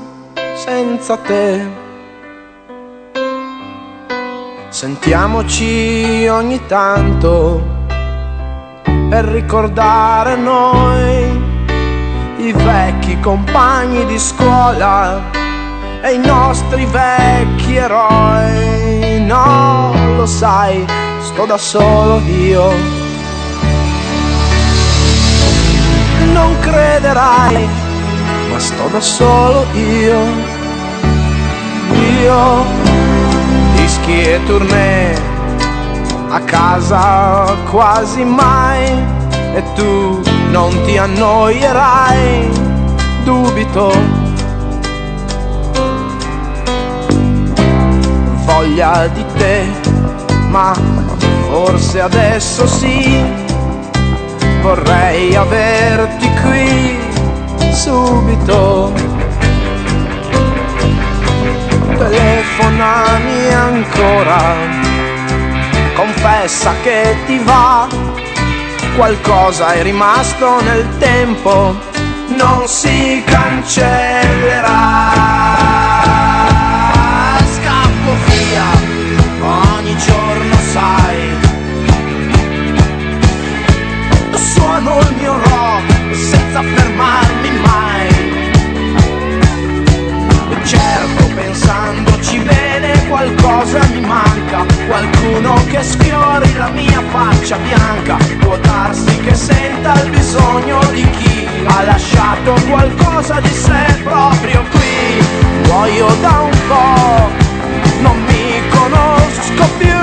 [0.55, 1.67] senza te.
[4.69, 7.63] Sentiamoci ogni tanto
[9.09, 11.43] per ricordare noi
[12.37, 15.19] i vecchi compagni di scuola
[16.03, 19.25] e i nostri vecchi eroi.
[19.25, 20.87] No, lo sai,
[21.21, 22.73] sto da solo io.
[26.33, 27.69] Non crederai,
[28.51, 30.19] ma sto da solo io.
[32.23, 32.65] Io,
[33.77, 35.15] dischi e tournée,
[36.31, 38.83] a casa quasi mai.
[39.57, 42.49] E tu non ti annoierai,
[43.25, 44.23] dubito.
[48.47, 49.84] voglia di te,
[50.55, 50.73] ma
[51.49, 53.21] forse adesso sì,
[54.63, 56.97] vorrei averti qui
[57.73, 58.93] subito.
[61.99, 64.55] Telefonami ancora,
[65.97, 67.89] confessa che ti va,
[68.95, 71.75] qualcosa è rimasto nel tempo,
[72.29, 74.85] non si cancellerà
[95.75, 101.83] che sfiori la mia faccia bianca può darsi che senta il bisogno di chi ha
[101.83, 105.25] lasciato qualcosa di sé proprio qui.
[105.67, 107.29] Muoio da un po'
[108.03, 110.03] non mi conosco più,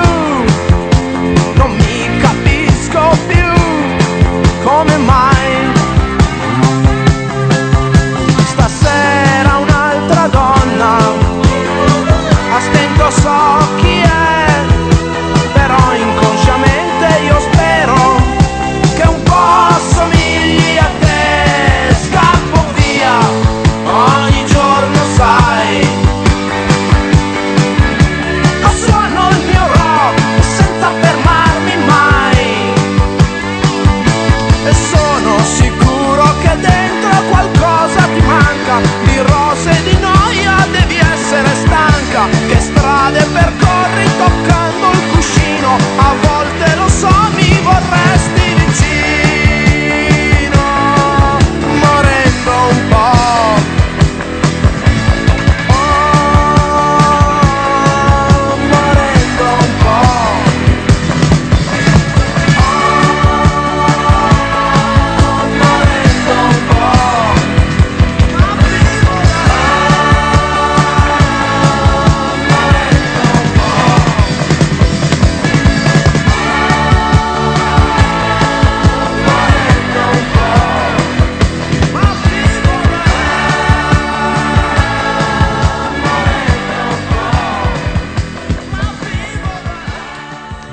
[1.54, 5.81] non mi capisco più, come mai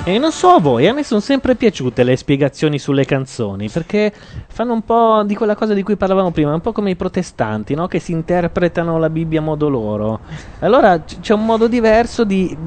[0.09, 4.11] E non so a voi, a me sono sempre piaciute le spiegazioni sulle canzoni, perché
[4.47, 7.75] fanno un po' di quella cosa di cui parlavamo prima, un po' come i protestanti,
[7.75, 7.85] no?
[7.85, 10.21] che si interpretano la Bibbia a modo loro.
[10.61, 12.57] Allora c- c'è un modo diverso di,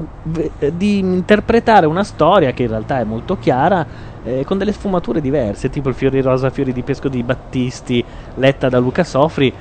[0.71, 3.85] di interpretare una storia che in realtà è molto chiara,
[4.23, 8.69] eh, con delle sfumature diverse, tipo il Fiori Rosa, Fiori di Pesco di Battisti, letta
[8.69, 9.53] da Luca Sofri.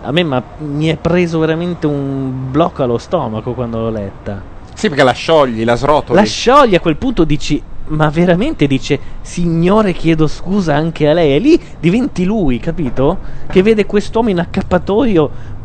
[0.00, 4.56] A me ma- mi è preso veramente un blocco allo stomaco quando l'ho letta.
[4.78, 6.16] Sì, perché la sciogli, la srotoli.
[6.16, 11.34] La sciogli a quel punto dici, ma veramente dice, signore chiedo scusa anche a lei.
[11.34, 13.18] E lì diventi lui, capito?
[13.50, 15.56] Che vede quest'uomo in accappatoio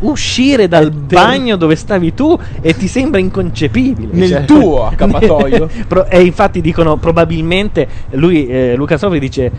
[0.00, 4.14] uscire dal bagno dove stavi tu e ti sembra inconcepibile.
[4.14, 5.68] Nel Cioè- tuo accappatoio.
[6.08, 9.52] E infatti dicono probabilmente, lui, eh, Luca Sofri dice,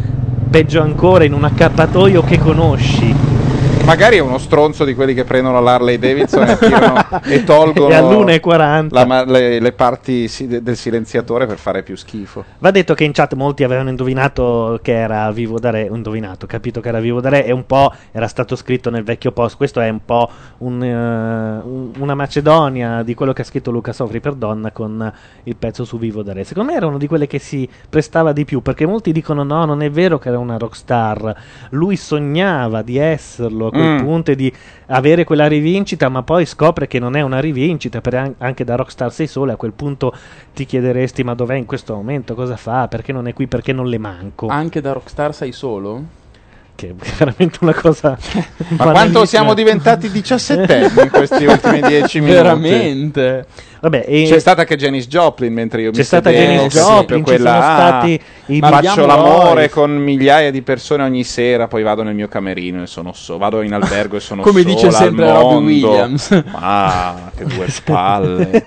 [0.50, 3.27] peggio ancora in un accappatoio che conosci.
[3.88, 7.96] Magari è uno stronzo di quelli che prendono l'Harley Davidson e, tirano e tolgono E
[7.96, 8.88] all'1,40.
[8.92, 12.44] la le, le parti si- de- del silenziatore per fare più schifo.
[12.60, 16.82] Va detto che in chat molti avevano indovinato che era Vivo da Re, indovinato, capito
[16.82, 19.56] che era Vivo da Re e un po' era stato scritto nel vecchio post.
[19.56, 24.20] Questo è un po' un, un- una macedonia di quello che ha scritto Luca Sofri
[24.20, 26.44] per Donna con il pezzo su Vivo da Re.
[26.44, 29.64] Secondo me era uno di quelle che si prestava di più perché molti dicono no,
[29.64, 31.34] non è vero che era una rockstar.
[31.70, 34.06] Lui sognava di esserlo quel Mm.
[34.06, 34.52] punto e di
[34.88, 38.76] avere quella rivincita, ma poi scopre che non è una rivincita, per an- anche da
[38.76, 40.14] Rockstar sei sole, a quel punto
[40.54, 43.88] ti chiederesti ma dov'è in questo momento, cosa fa, perché non è qui, perché non
[43.88, 44.48] le manco.
[44.48, 46.04] Anche da Rockstar sei solo?
[46.76, 48.16] Che è veramente una cosa...
[48.78, 52.36] Ma quanto siamo diventati diciassettenni in questi ultimi dieci minuti?
[52.36, 53.46] Veramente.
[53.80, 57.18] Vabbè, e- C'è stata anche Janis Joplin mentre io C'è mi stata Janis Joplin, per
[57.18, 59.72] ci quella, sono ah, stati i faccio l'amore Boys.
[59.72, 63.62] con migliaia di persone ogni sera, poi vado nel mio camerino e sono so- vado
[63.62, 65.60] in albergo e sono Come sola dice sempre mondo.
[65.66, 66.44] Williams.
[66.54, 68.66] Ah, che due spalle.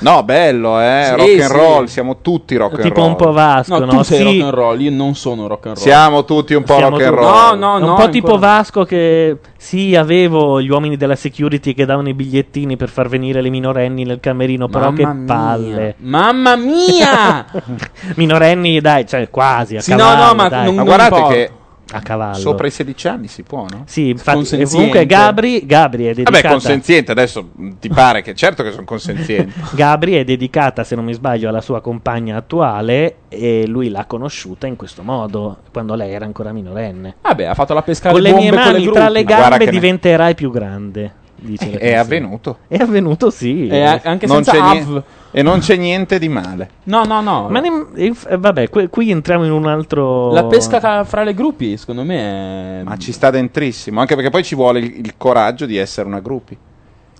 [0.00, 1.52] No, bello, eh, Sì, rock and sì.
[1.56, 3.08] roll, siamo tutti rock and Tipo roll.
[3.10, 3.90] un po' Vasco, No, no?
[3.96, 4.24] tu sei Sì.
[4.24, 5.84] rock and roll, io non sono rock and roll.
[5.84, 7.24] Siamo tutti un po' Siamo rock and roll.
[7.26, 11.16] No, no, È un no, po' tipo ancora- Vasco che sì, avevo gli uomini della
[11.16, 15.06] security che davano i bigliettini per far venire le minorenni nel camerino, però Mamma che
[15.06, 15.24] mia.
[15.26, 15.94] palle.
[15.98, 17.46] Mamma mia!
[18.16, 20.64] minorenni, dai, cioè quasi a Sì, no, cavallo, no, ma dai.
[20.64, 21.34] non- Ma non guardate importa.
[21.34, 21.50] che
[21.92, 22.34] a cavallo.
[22.34, 23.84] sopra i 16 anni si può, no?
[23.86, 24.74] Sì, infatti, Consenziente.
[24.74, 28.84] comunque Gabri, Gabri è dedicata Vabbè, consenziente, adesso mh, ti pare che certo che sono
[28.84, 29.52] consenziente.
[29.72, 34.66] Gabri è dedicata, se non mi sbaglio, alla sua compagna attuale e lui l'ha conosciuta
[34.66, 37.16] in questo modo, quando lei era ancora minorenne.
[37.22, 38.92] Vabbè, ha fatto la pesca Con alle le bombe mie con le mani gru.
[38.92, 41.12] tra le Ma guarda gambe che ne- diventerai più grande.
[41.38, 41.98] Dice la È canzone.
[41.98, 42.58] avvenuto.
[42.66, 43.66] È avvenuto, sì.
[43.68, 45.02] E a- anche Non senza c'è Av.
[45.30, 46.70] e non c'è niente di male.
[46.84, 47.48] No, no, no.
[47.50, 50.32] Ma ne- eh, vabbè, que- qui entriamo in un altro.
[50.32, 52.82] La pesca ca- fra le gruppi, secondo me è...
[52.84, 56.20] Ma ci sta dentrissimo, anche perché poi ci vuole il, il coraggio di essere una
[56.20, 56.56] gruppi.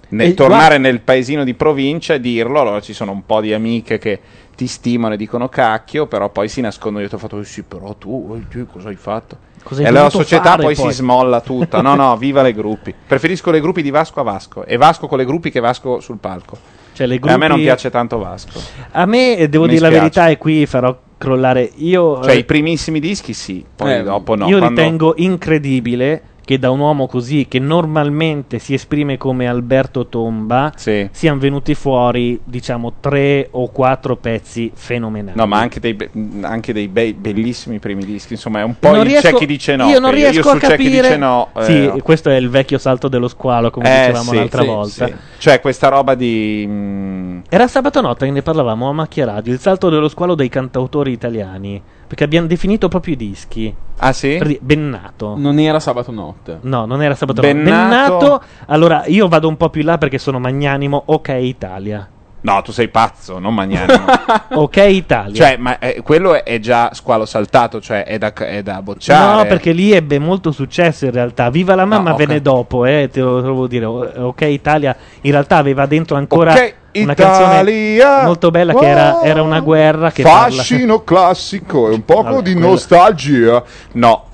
[0.09, 3.53] Ne- E tornare nel paesino di provincia e dirlo, allora ci sono un po' di
[3.53, 4.21] amiche che
[4.57, 8.49] ti stimano e dicono cacchio, però poi si nascondono dietro fatto sì, però tu, eh,
[8.49, 9.37] tu cosa hai fatto?
[9.63, 10.91] Cosa hai e la società fare, poi, poi?
[10.91, 11.81] si smolla tutta.
[11.83, 12.95] No, no, viva le gruppi.
[13.07, 16.19] Preferisco le gruppi di Vasco a Vasco e Vasco con le gruppi che Vasco sul
[16.19, 16.57] palco.
[16.93, 18.59] Cioè, le E a me non gruppi- piace tanto Vasco.
[18.93, 20.03] A me, eh, devo Mi dire la spiace.
[20.03, 21.71] verità, e qui farò crollare.
[21.77, 24.49] Io, Cioè, eh, i primissimi dischi sì, poi Eh, dopo no.
[24.49, 30.07] io Quando- ritengo incredibile che da un uomo così, che normalmente si esprime come Alberto
[30.07, 31.09] Tomba, Sì.
[31.11, 35.37] siano venuti fuori, diciamo, tre o quattro pezzi fenomenali.
[35.37, 36.09] No, ma anche dei, be-
[36.43, 38.35] anche dei bei- bellissimi primi dischi.
[38.35, 39.89] Insomma, è un po' Non il riesco- c'è chi dice no.
[39.89, 41.01] Io non che riesco io a su c'è chi capire.
[41.03, 41.49] dice no.
[41.57, 41.97] eh, sì, no.
[41.99, 45.11] questo è il vecchio salto dello squalo, come Eh, dicevamo sì, l'altra sì, volta.
[45.39, 46.65] Cioè, questa roba di.
[46.65, 50.49] mm, Era sabato notte che ne parlavamo a Macchia Radio, il salto dello squalo dei
[50.49, 51.83] cantautori italiani.
[52.07, 53.75] Perché abbiamo definito proprio i dischi.
[53.99, 54.37] Ah, sì?
[54.39, 55.35] Per dire, Bennato.
[55.37, 56.59] Non era sabato notte.
[56.63, 58.25] No, non era sabato Bennato- notte.
[58.27, 58.43] Bennato.
[58.67, 61.03] Allora, io vado un po' più in là perché sono magnanimo.
[61.07, 62.09] Ok, Italia.
[62.47, 64.05] No, tu sei pazzo, non magnanimo.
[64.55, 65.35] Ok, Italia.
[65.35, 69.43] cioè, ma eh, quello è, è già squalo saltato, cioè è da, è da bocciare.
[69.43, 71.51] No, perché lì ebbe molto successo in realtà.
[71.51, 72.25] Viva la mamma No, ok.
[72.25, 73.85] venne dopo, eh, te lo devo dire.
[73.87, 77.15] Ok, Italia in realtà aveva dentro ancora Ok, una Italia.
[77.15, 82.23] canzone molto bella che era, era una guerra che parla- Fascino classico e un poco
[82.23, 83.63] Vabbè, di quello- nostalgia.
[83.93, 84.25] No,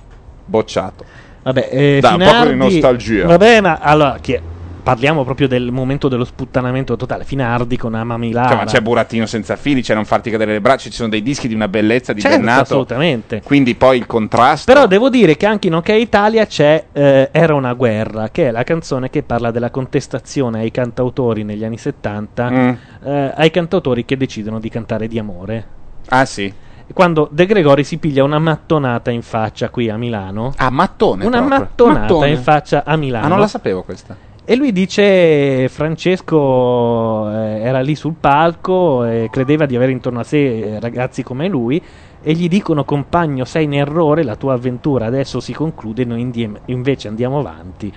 [0.44, 1.04] bocciato.
[1.44, 3.26] Vabbè, eh, Dai, un po' di nostalgia.
[3.26, 4.50] Vabbè, ma allora che-
[4.82, 7.24] parliamo proprio del momento dello sputtanamento totale.
[7.24, 8.48] Finardi con Ama Milana.
[8.48, 10.90] Cioè, ma c'è burattino senza fili, cioè non farti cadere le braccia.
[10.90, 12.60] Ci sono dei dischi di una bellezza di Certo, Bennato.
[12.62, 13.42] assolutamente.
[13.42, 14.72] Quindi poi il contrasto.
[14.72, 18.50] Però devo dire che anche in OK Italia c'è eh, Era una guerra, che è
[18.50, 22.70] la canzone che parla della contestazione ai cantautori negli anni 70, Mm.
[23.04, 25.66] eh, ai cantautori che decidono di cantare di amore.
[26.08, 26.52] Ah, sì.
[26.92, 30.52] Quando De Gregori si piglia una mattonata in faccia qui a Milano.
[30.56, 31.24] Ah, mattone.
[31.24, 31.58] Una proprio.
[31.60, 32.28] mattonata Mattone.
[32.30, 33.24] in faccia a Milano.
[33.24, 34.14] Ah, non la sapevo questa.
[34.44, 40.24] E lui dice: Francesco eh, era lì sul palco e credeva di avere intorno a
[40.24, 41.82] sé eh, ragazzi come lui.
[42.20, 46.60] E gli dicono: Compagno, sei in errore, la tua avventura adesso si conclude, noi indie-
[46.66, 47.92] invece andiamo avanti.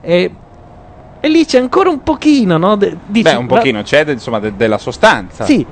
[0.00, 0.36] E,
[1.20, 2.76] e lì c'è ancora un pochino, no?
[2.76, 5.44] De- dici, Beh, un "Ma- pochino c'è de- insomma de- della sostanza.
[5.44, 5.66] Sì,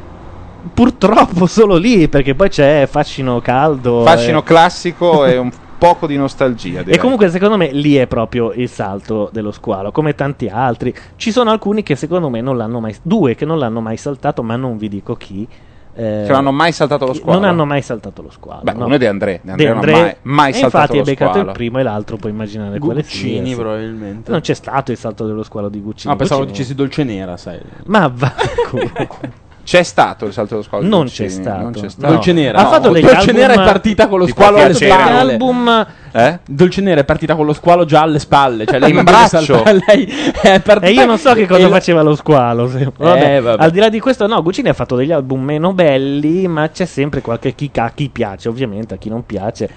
[0.74, 4.02] purtroppo solo lì, perché poi c'è fascino caldo.
[4.04, 5.50] Fascino e- classico e un
[5.80, 6.80] poco di nostalgia.
[6.80, 6.98] E direi.
[6.98, 10.94] comunque secondo me lì è proprio il salto dello squalo, come tanti altri.
[11.16, 14.42] Ci sono alcuni che secondo me non l'hanno mai, due che non l'hanno mai saltato,
[14.42, 15.48] ma non vi dico chi.
[15.92, 17.40] eh, Che non hanno mai saltato lo squalo.
[17.40, 18.60] Non hanno mai saltato lo squalo.
[18.62, 18.84] Beh, no.
[18.84, 19.40] uno è De André.
[19.42, 21.48] De André De non ha André- mai- mai e saltato infatti lo è beccato squalo.
[21.48, 23.28] il primo e l'altro puoi immaginare quale sia.
[23.28, 24.30] Guccini, probabilmente.
[24.30, 26.12] Non c'è stato il salto dello squalo di Guccini.
[26.12, 27.58] No, pensavo Guccini- dicessi dolce nera, sai.
[27.86, 28.32] Ma va.
[29.62, 30.86] C'è stato il salto dello squalo?
[30.86, 31.62] Non c'è stato.
[31.62, 31.88] Non c'è No.
[31.90, 32.12] stato.
[32.12, 32.58] Dolce nera.
[32.58, 34.92] Ha fatto degli Dolce album- nera è partita con lo Ti può squalo alle piacere?
[35.02, 35.32] spalle.
[35.32, 36.38] album Eh?
[36.44, 38.66] Dolce nera è partita con lo squalo già alle spalle.
[38.66, 39.54] Cioè lei In non deve braccio.
[39.54, 40.04] saltare, lei
[40.42, 42.68] è partita E io non so che cosa e la- faceva lo squalo.
[42.68, 43.62] se- vabbè, Eh, vabbè.
[43.62, 46.84] Al di là di questo, no, Guccini ha fatto degli album meno belli, ma c'è
[46.84, 49.68] sempre qualche chi, a chi piace, ovviamente, a chi non piace.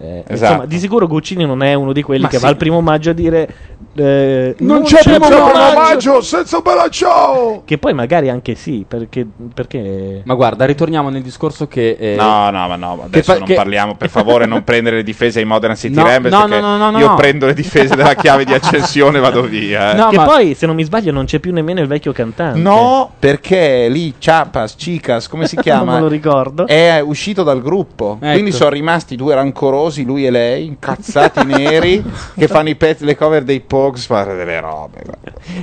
[0.00, 0.32] Eh, Esatto.
[0.32, 2.42] Insomma, di sicuro Guccini non è uno di quelli Ma che sì.
[2.42, 3.48] va al primo maggio a dire
[3.94, 5.28] eh, Non c'è primo
[5.72, 7.62] maggio senza bella ciao.
[7.64, 11.96] Che poi magari anche sì, perché, perché Ma guarda, ritorniamo nel discorso che.
[11.98, 15.02] eh, No, no, ma no, adesso fa- non che- parliamo, per favore, non prendere le
[15.04, 17.14] difese ai Modern City No, Rebels, no, no, no, no, io no.
[17.14, 19.92] prendo le difese della chiave di accensione e vado via.
[19.92, 19.94] eh.
[20.04, 22.58] No, che ma- poi, se non mi sbaglio, non c'è più nemmeno il vecchio cantante.
[22.58, 25.84] No, perché lì Chiapas, Chicas, come si chiama?
[25.84, 26.66] Non me lo ricordo.
[26.66, 28.18] È uscito dal gruppo.
[28.20, 28.32] Ecco.
[28.32, 32.02] Quindi sono rimasti due rancorosi, lui e lei, incazzati neri,
[32.36, 35.02] che fanno i pezzi, le cover dei Pogs, fare delle robe.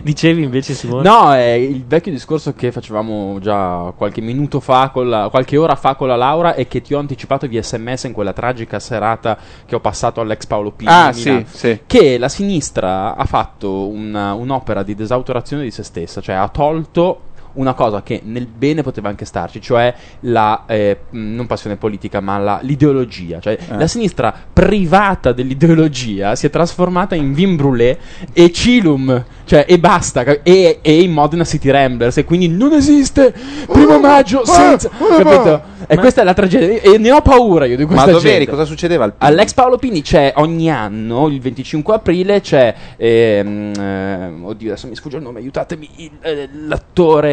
[0.03, 1.03] Dicevi invece, Simone?
[1.07, 5.75] No, è il vecchio discorso che facevamo già qualche minuto fa, con la- qualche ora
[5.75, 9.37] fa con la Laura e che ti ho anticipato via sms in quella tragica serata
[9.65, 10.91] che ho passato all'ex Paolo Pini.
[10.91, 11.81] Ah, sì, sì.
[11.85, 17.21] Che la sinistra ha fatto una- un'opera di desautorazione di se stessa, cioè ha tolto
[17.53, 22.37] una cosa che nel bene poteva anche starci, cioè la eh, non passione politica, ma
[22.37, 23.39] la- l'ideologia.
[23.39, 23.77] Cioè Eh.
[23.77, 27.97] la sinistra privata dell'ideologia si è trasformata in Vin Brûlé
[28.33, 33.33] e Cilum, cioè e basta, e, e in Modena City Ramblers, e quindi non esiste
[33.67, 34.89] primo maggio senza.
[34.89, 35.69] capito?
[35.87, 36.79] E questa è la tragedia.
[36.81, 38.37] E ne ho paura io di Ma questa dove eri?
[38.45, 38.51] gente.
[38.51, 42.73] Cosa succedeva al All'ex Paolo Pini c'è ogni anno, il 25 aprile, c'è.
[42.97, 45.89] ehm, ehm, oddio, adesso mi sfugge il nome, aiutatemi.
[45.97, 46.49] il- eh,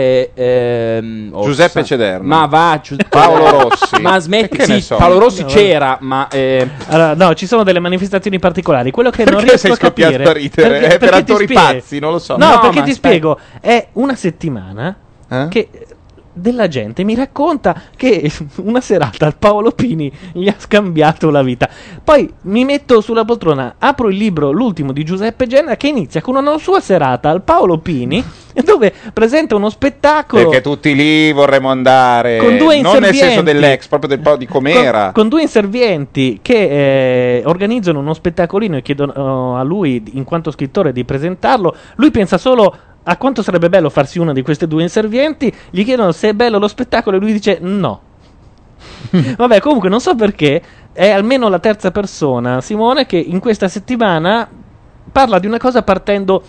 [0.09, 0.31] l'attore.
[0.35, 2.27] ehm, oh, Giuseppe Cederna.
[2.27, 4.01] Ma va, Gius- Paolo Rossi.
[4.01, 4.97] Ma smetti, sì, so?
[4.97, 6.29] Paolo Rossi No, c'era, ma.
[6.29, 8.91] eh, Allora, no, ci sono delle manifestazioni particolari.
[8.91, 10.69] Quello che non Perché riesco sei a scoppiato capire a ridere?
[10.69, 12.37] perché- È per perché ti attori spiego- pazzi, non lo so.
[12.37, 14.97] No, No, perché ti spiego, è una settimana
[15.29, 15.47] Eh?
[15.49, 15.69] che
[16.39, 18.31] della gente mi racconta che
[18.63, 21.69] una serata al Paolo Pini gli ha scambiato la vita.
[22.03, 26.37] Poi mi metto sulla poltrona, apro il libro, l'ultimo di Giuseppe Genna, che inizia con
[26.37, 28.25] una sua serata al Paolo Pini,
[28.65, 30.43] dove presenta uno spettacolo.
[30.43, 32.39] Perché tutti lì vorremmo andare.
[32.39, 35.05] Con due non nel senso dell'ex, proprio del po' di com'era.
[35.05, 40.51] Con, con due inservienti che eh, organizzano uno spettacolino e chiedono a lui, in quanto
[40.51, 41.75] scrittore, di presentarlo.
[41.97, 42.77] Lui pensa solo
[43.11, 45.53] a quanto sarebbe bello farsi uno di queste due inservienti.
[45.71, 48.01] Gli chiedono se è bello lo spettacolo e lui dice no.
[49.37, 50.63] Vabbè, comunque non so perché
[50.93, 54.49] è almeno la terza persona, Simone, che in questa settimana
[55.11, 56.43] parla di una cosa partendo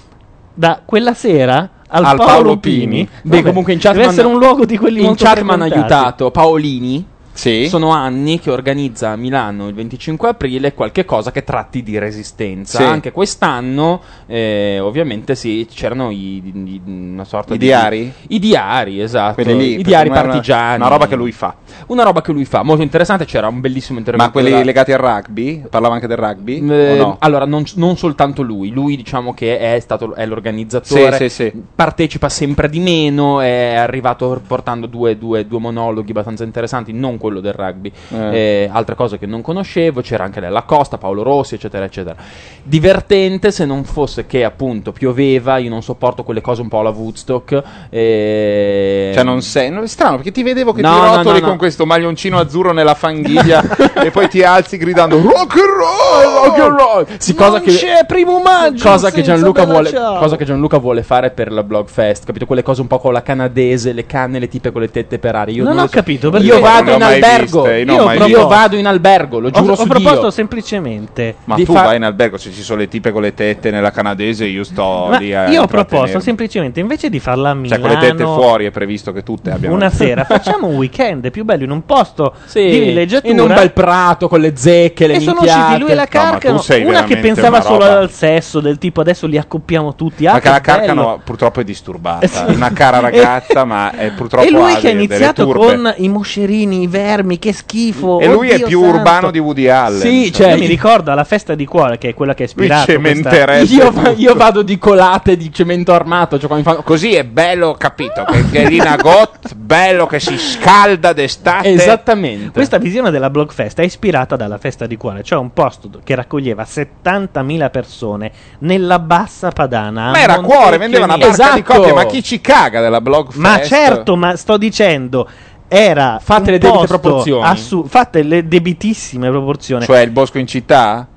[0.53, 2.85] da quella sera al, Al Paolo, Paolo Pini.
[2.85, 3.09] Pini.
[3.23, 5.63] Beh, Vabbè, comunque in chat deve essere un luogo di quelli in chat mi hanno
[5.63, 7.08] aiutato Paolini.
[7.39, 7.67] Sì.
[7.69, 12.79] Sono anni che organizza a Milano il 25 aprile qualche cosa che tratti di resistenza.
[12.79, 12.83] Sì.
[12.83, 18.11] Anche quest'anno, eh, ovviamente, sì, c'erano i, i- una sorta I di diari?
[18.27, 19.41] I diari, esatto.
[19.41, 20.75] Lì, I diari è una- partigiani.
[20.81, 21.55] Una roba che lui fa.
[21.87, 23.23] Una roba che lui fa, molto interessante.
[23.23, 24.27] C'era un bellissimo intervento.
[24.27, 25.63] Ma quelli della- legati al rugby?
[25.69, 26.57] Parlava anche del rugby?
[26.69, 27.15] Eh, no?
[27.19, 31.63] Allora, non, non soltanto lui, lui diciamo che è stato è l'organizzatore, Sì, sì, sì.
[31.73, 37.27] partecipa sempre di meno, è arrivato portando due, due- due monologhi abbastanza interessanti, non quello
[37.39, 38.17] del rugby, Eh.
[38.63, 42.15] eh, altre cose che non conoscevo, c'era anche Lella Costa, Paolo Rossi, eccetera, eccetera.
[42.63, 46.89] Divertente se non fosse che appunto pioveva, io non sopporto quelle cose un po' alla
[46.89, 47.61] Woodstock.
[47.89, 49.69] eh, Cioè, non sei.
[49.69, 52.71] no, è strano perché ti vedevo che No, ti rotoli no, con questo maglioncino azzurro
[52.73, 53.63] nella fanghiglia
[54.03, 56.45] e poi ti alzi gridando rock and roll!
[56.45, 57.05] Rock and roll!
[57.17, 60.17] Sì, cosa Non che- c'è primo maggio cosa che, Gianluca vuole, Ciao.
[60.19, 62.45] cosa che Gianluca vuole fare per la Blog Fest, capito?
[62.45, 65.35] Quelle cose un po' con la canadese, le canne, le tipe con le tette per
[65.35, 65.55] aria.
[65.55, 65.91] Io Non lo ho so.
[65.91, 67.61] capito, perché- Io Non vado in mai albergo.
[67.63, 67.77] viste?
[67.79, 68.47] Io, No, io visto.
[68.47, 70.29] vado in albergo, lo Ho, giuro ho su proposto Dio.
[70.31, 73.33] semplicemente Ma di tu far- vai in albergo se ci sono le tipe con le
[73.33, 77.49] tette nella canadese, io sto Ma lì a io ho proposto semplicemente invece di farla
[77.51, 80.67] a Milano Cioè, con le tette fuori è previsto che tutte abbiano una sera facciamo
[80.67, 84.39] un weekend più bello in un posto di Sì, villeggiatura in un bel prato con
[84.39, 85.59] le zecche, le e sono minchiate.
[85.61, 89.37] usciti lui e la Carcano una che pensava solo al sesso del tipo adesso li
[89.37, 90.77] accoppiamo tutti ah, Ma che la che bello.
[90.85, 92.25] Carcano purtroppo è disturbata.
[92.25, 92.43] Eh sì.
[92.47, 96.87] Una cara ragazza, ma è purtroppo e lui che ha iniziato con i moscerini, i
[97.01, 98.19] vermi, che schifo.
[98.19, 98.97] E lui è più santo.
[98.97, 99.99] urbano di Woody Allen.
[99.99, 102.91] Sì, cioè, io mi ricordo alla festa di cuore, che è quella che è ispirata.
[102.91, 106.37] Io, va- io vado di colate di cemento armato.
[106.37, 108.23] Cioè fanno- Così è bello, capito?
[108.23, 111.69] Che Gherina Gott, bello che si scalda d'estate.
[111.69, 112.51] Esattamente.
[112.51, 116.63] Questa visione della Blogfest è ispirata dalla festa di cuore, cioè un posto che raccoglieva
[116.63, 120.11] 70.000 persone nella bassa padana.
[120.11, 123.61] Ma era cuore, vendeva una barca di copie, ma chi ci caga della blog Ma
[123.61, 125.27] certo, ma sto dicendo.
[125.71, 127.45] Era Fate un le debite proporzioni.
[127.45, 129.85] assu- fate le debitissime proporzioni.
[129.85, 131.07] Cioè il bosco in città?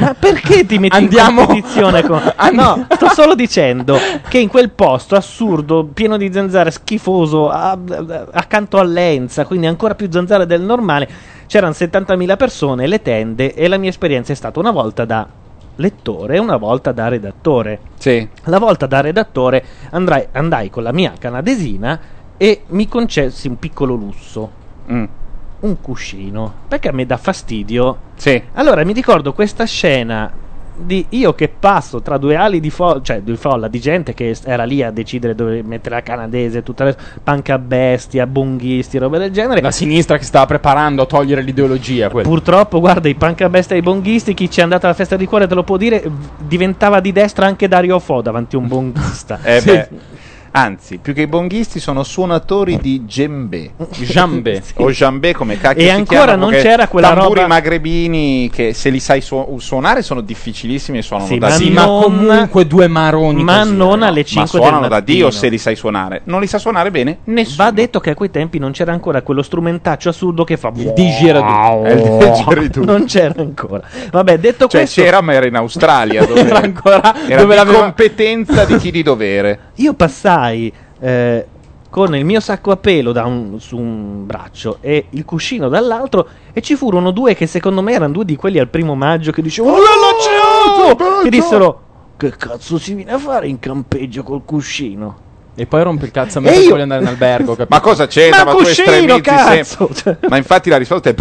[0.00, 2.20] Ma perché ti metti Andiamo- in competizione con...
[2.52, 3.98] No, sto solo dicendo
[4.28, 9.94] che in quel posto assurdo, pieno di zanzare, schifoso, a- a- accanto all'Enza, quindi ancora
[9.94, 11.08] più zanzare del normale,
[11.46, 15.26] c'erano 70.000 persone, le tende e la mia esperienza è stata una volta da
[15.76, 17.78] lettore e una volta da redattore.
[17.98, 18.26] Sì.
[18.44, 21.98] La volta da redattore andrai- andai con la mia canadesina
[22.38, 24.50] e mi concessi un piccolo lusso.
[24.90, 25.04] Mm.
[25.60, 26.54] Un cuscino.
[26.68, 27.98] Perché a me dà fastidio.
[28.14, 28.40] Sì.
[28.54, 30.32] Allora mi ricordo questa scena
[30.80, 34.36] di io che passo tra due ali di folla, cioè di folla di gente che
[34.44, 39.32] era lì a decidere dove mettere la canadese, tutta la panca bestia, bonghisti, roba del
[39.32, 39.60] genere.
[39.60, 42.08] La sinistra che stava preparando a togliere l'ideologia.
[42.08, 42.28] quella.
[42.28, 45.26] Purtroppo, guarda, i panca bestia e i bonghisti, chi ci è andato alla festa di
[45.26, 46.08] cuore te lo può dire,
[46.38, 49.40] diventava di destra anche Dario Fo davanti a un bonghista.
[49.42, 49.88] Eh beh,
[50.58, 53.70] Anzi, più che i bonghisti sono suonatori di djembe.
[53.90, 54.62] Jambé.
[54.78, 58.72] O jambé come cacchio E si ancora chiamano, non c'era quella tamburi roba- magrebini che
[58.74, 61.66] se li sai suo- suonare sono difficilissimi e suonano Sì, da ma Dio.
[61.66, 63.42] Sì, ma non- comunque due maroni.
[63.44, 64.04] ma così, non no?
[64.06, 65.00] alle Ma 5 del suonano da.
[65.00, 66.22] Dio se li sai suonare.
[66.24, 67.18] Non li sa suonare bene?
[67.24, 67.64] Nessuno.
[67.64, 70.92] Va detto che a quei tempi non c'era ancora quello strumentaccio assurdo che fa Il
[70.92, 72.06] didgeridoo.
[72.84, 73.82] Non c'era ancora.
[74.10, 77.80] Vabbè, detto Cioè questo, c'era ma era in Australia dove Era ancora era dove l'aveva-
[77.80, 79.58] competenza di chi di dovere.
[79.76, 79.94] io
[80.48, 81.46] passai eh,
[81.90, 86.28] con il mio sacco a pelo da un- su un braccio e il cuscino dall'altro
[86.52, 89.40] e ci furono due che secondo me erano due di quelli al primo maggio che
[89.42, 91.82] dicevano "Oh, l'ho lanciato!" che dissero
[92.16, 95.26] che cazzo si viene a fare in campeggio col cuscino?
[95.54, 97.52] E poi rompe il cazzo a E me perché io- voglio andare in albergo.
[97.56, 97.66] capito?
[97.74, 98.44] Ma cosa c'entra?
[98.44, 99.88] Ma tu cuscino, cazzo!
[99.92, 100.28] sempre.
[100.28, 101.14] Ma infatti la risposta è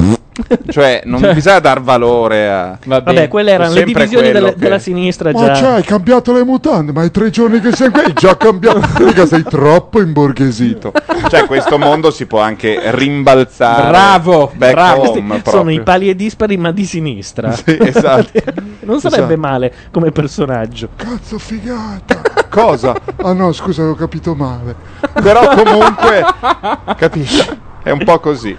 [0.70, 3.16] cioè non Cioè- bisogna dar valore a Va bene.
[3.16, 5.52] Vabbè, quelle erano le divisioni delle- che- della sinistra Ma già.
[5.54, 8.82] c'hai hai cambiato le mutande, ma i tre giorni che sei qui hai già cambiato.
[9.28, 10.92] Sei troppo imborghesito.
[11.30, 15.12] cioè questo mondo si può anche rimbalzare Bravo, back bravo.
[15.12, 17.52] home Sono i pali e dispari, ma di sinistra.
[17.52, 18.32] Sì, esatto.
[18.82, 19.40] non sarebbe Esatto.
[19.40, 20.90] male come personaggio.
[20.96, 22.22] Cazzo figata.
[22.50, 24.76] cosa Ah no, scusa, ho capito male.
[25.22, 26.24] però comunque
[26.96, 27.46] capisci
[27.84, 28.56] è un po' così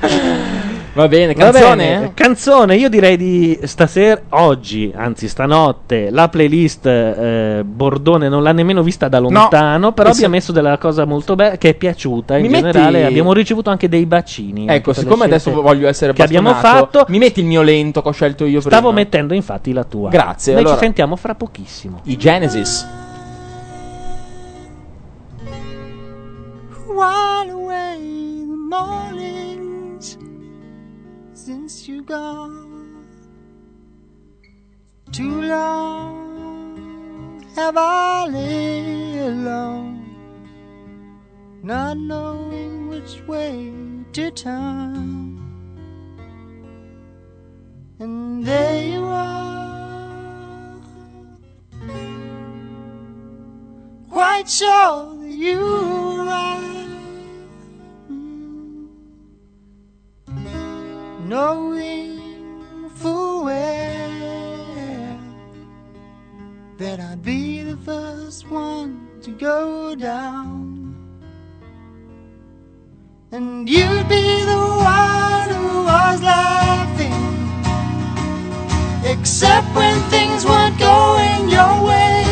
[0.99, 1.77] Va bene, Va canzone?
[1.77, 8.51] bene, canzone, io direi di stasera, oggi, anzi stanotte, la playlist eh, Bordone non l'ha
[8.51, 11.75] nemmeno vista da lontano, però E se- abbiamo messo della cosa molto bella che è
[11.75, 14.67] piaciuta in Mi metti- generale, abbiamo ricevuto anche dei bacini.
[14.67, 18.09] Ecco, le siccome adesso voglio essere che abbiamo fatto, mi metti il mio lento che
[18.09, 18.75] ho scelto io prima.
[18.77, 20.11] stavo mettendo infatti la tua.
[20.11, 22.01] Grazie, Noi allora- ci sentiamo fra pochissimo.
[22.07, 22.85] I Genesis.
[26.89, 28.57] while away the
[29.15, 29.18] you
[32.09, 33.05] gone.
[35.13, 40.17] Too long have I lay alone,
[41.63, 43.71] not knowing which way
[44.15, 45.37] to turn.
[48.01, 50.81] And there you are,
[54.09, 56.25] quite sure that you were
[58.11, 58.89] mm.
[68.51, 70.95] One to go down,
[73.31, 77.13] and you'd be the one who was laughing,
[79.05, 82.25] except when things weren't going your way.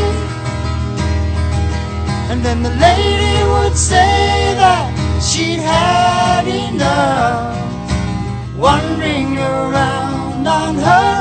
[2.30, 7.56] And then the lady would say that she'd had enough
[8.56, 11.15] wandering around on her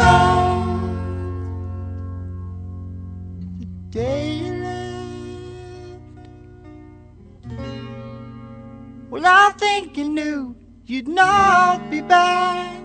[9.25, 12.79] well, I think you knew you'd not be back.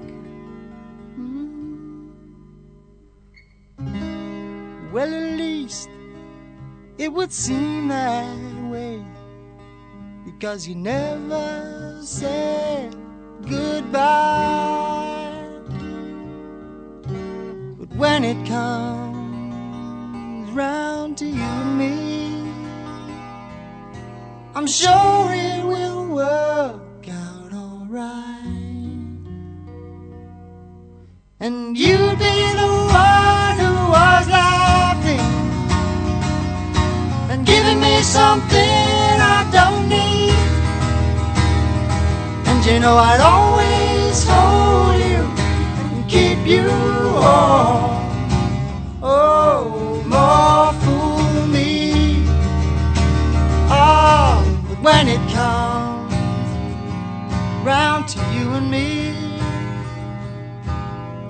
[1.19, 2.13] Mm.
[4.91, 5.91] Well, at least
[6.97, 8.39] it would seem that
[8.71, 9.05] way
[10.25, 12.97] because you never said
[13.47, 15.45] goodbye.
[17.79, 22.30] But when it comes round to you and me,
[24.53, 28.45] I'm sure it will work out alright.
[31.39, 35.21] And you'd be the one who was laughing
[37.31, 40.35] and giving me something I don't need.
[42.49, 45.23] And you know I'd always hold you
[45.93, 46.67] and keep you
[47.15, 48.01] warm.
[49.01, 52.27] Oh, more fool me.
[53.69, 54.40] But
[54.83, 56.15] when it comes
[57.65, 59.15] round to you and me,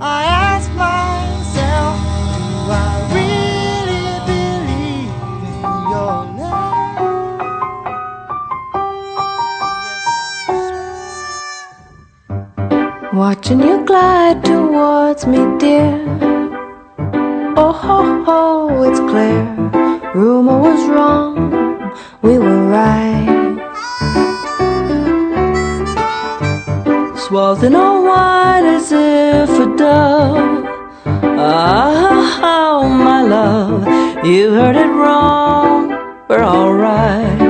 [0.01, 1.99] I ask myself,
[2.63, 5.15] do I really believe
[5.67, 6.71] in your love?
[13.13, 15.99] Watching you glide towards me, dear.
[17.57, 19.43] Oh, ho, ho, it's clear.
[20.15, 21.35] Rumor was wrong,
[22.23, 23.40] we were right.
[27.31, 30.65] Swathed in all white as if a dove.
[31.07, 33.87] Ah, my love,
[34.27, 35.91] you heard it wrong,
[36.27, 37.50] we're alright.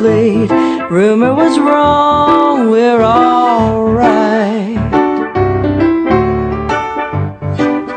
[0.00, 4.78] Rumor was wrong, we're alright.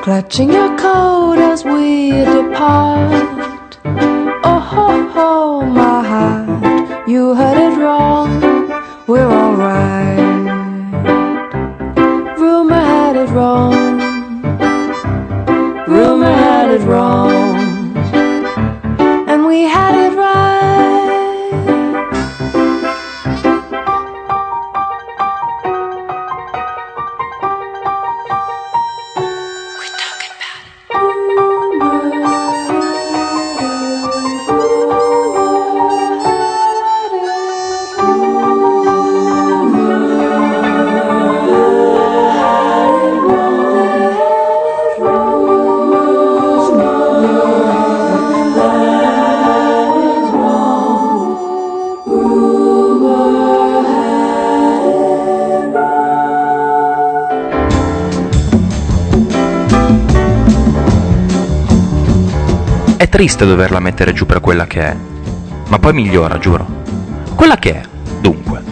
[0.01, 3.77] Clutching your coat as we depart.
[4.43, 7.07] Oh, ho, ho, my heart.
[7.07, 8.41] You heard it wrong,
[9.05, 9.29] we're
[63.21, 64.95] triste doverla mettere giù per quella che è,
[65.67, 66.65] ma poi migliora, giuro.
[67.35, 67.81] Quella che è,
[68.19, 68.63] dunque.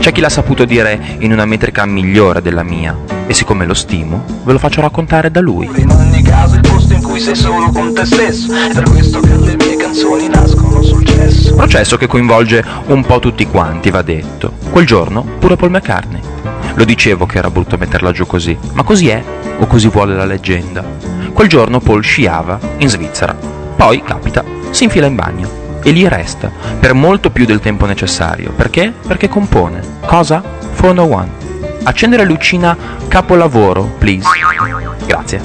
[0.00, 2.98] C'è chi l'ha saputo dire in una metrica migliore della mia,
[3.28, 5.70] e siccome lo stimo, ve lo faccio raccontare da lui.
[5.76, 9.20] In ogni caso il posto in cui sei solo con te stesso È per questo
[9.20, 14.02] che le mie canzoni nascono sul cesso Processo che coinvolge un po' tutti quanti, va
[14.02, 14.54] detto.
[14.68, 16.20] Quel giorno pure Paul McCartney.
[16.74, 19.22] Lo dicevo che era brutto metterla giù così, ma così è,
[19.58, 20.82] o così vuole la leggenda.
[21.32, 23.55] Quel giorno Paul sciava in Svizzera.
[23.76, 26.50] Poi, capita, si infila in bagno e lì resta
[26.80, 28.50] per molto più del tempo necessario.
[28.50, 28.92] Perché?
[29.06, 29.80] Perché compone.
[30.04, 30.40] Cosa?
[30.40, 31.44] 401.
[31.84, 32.76] Accendere lucina
[33.06, 34.26] capolavoro, please.
[35.06, 35.40] Grazie.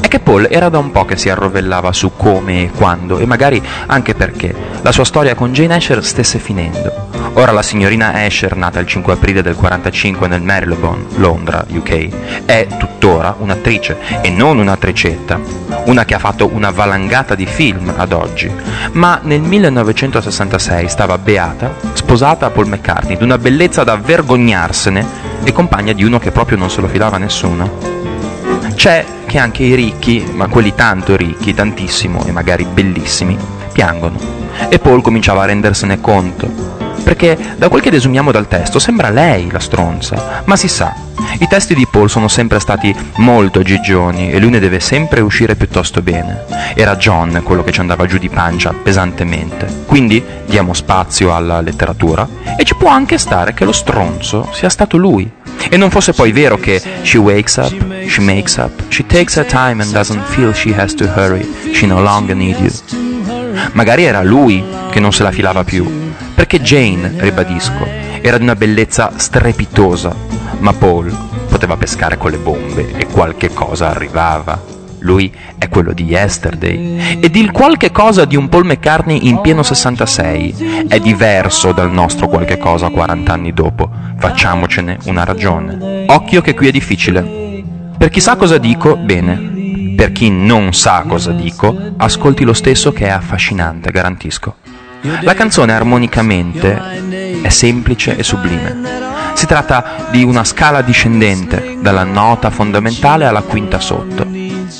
[0.00, 3.26] È che Paul era da un po' che si arrovellava su come e quando, e
[3.26, 4.52] magari anche perché
[4.82, 7.21] la sua storia con Jane Asher stesse finendo.
[7.34, 12.66] Ora la signorina Asher, nata il 5 aprile del 45 nel Marylebone, Londra, UK, è
[12.78, 15.40] tuttora un'attrice e non una tricetta,
[15.86, 18.52] una che ha fatto una valangata di film ad oggi,
[18.92, 25.06] ma nel 1966 stava beata, sposata a Paul McCartney, d'una bellezza da vergognarsene
[25.42, 28.00] e compagna di uno che proprio non se lo filava nessuno.
[28.74, 33.38] C'è che anche i ricchi, ma quelli tanto ricchi, tantissimo e magari bellissimi,
[33.72, 34.18] piangono.
[34.68, 36.81] E Paul cominciava a rendersene conto.
[37.12, 40.94] Perché da quel che desumiamo dal testo sembra lei la stronza, ma si sa,
[41.40, 45.54] i testi di Paul sono sempre stati molto gigioni e lui ne deve sempre uscire
[45.54, 46.44] piuttosto bene.
[46.74, 49.82] Era John quello che ci andava giù di pancia pesantemente.
[49.84, 52.26] Quindi diamo spazio alla letteratura
[52.56, 55.30] e ci può anche stare che lo stronzo sia stato lui.
[55.68, 59.44] E non fosse poi vero che she wakes up, she makes up, she takes her
[59.44, 62.70] time and doesn't feel she has to hurry, she no longer need you.
[63.72, 67.86] Magari era lui che non se la filava più, perché Jane, ribadisco,
[68.20, 70.14] era di una bellezza strepitosa,
[70.58, 71.14] ma Paul
[71.48, 74.70] poteva pescare con le bombe e qualche cosa arrivava.
[75.00, 79.62] Lui è quello di Yesterday ed il qualche cosa di un Paul McCartney in pieno
[79.62, 83.90] 66 è diverso dal nostro qualche cosa 40 anni dopo.
[84.16, 86.04] Facciamocene una ragione.
[86.06, 87.20] Occhio che qui è difficile.
[87.98, 89.94] Per chi sa cosa dico, bene.
[89.96, 94.56] Per chi non sa cosa dico, ascolti lo stesso che è affascinante, garantisco.
[95.22, 99.00] La canzone armonicamente è semplice e sublime.
[99.34, 104.24] Si tratta di una scala discendente, dalla nota fondamentale alla quinta sotto.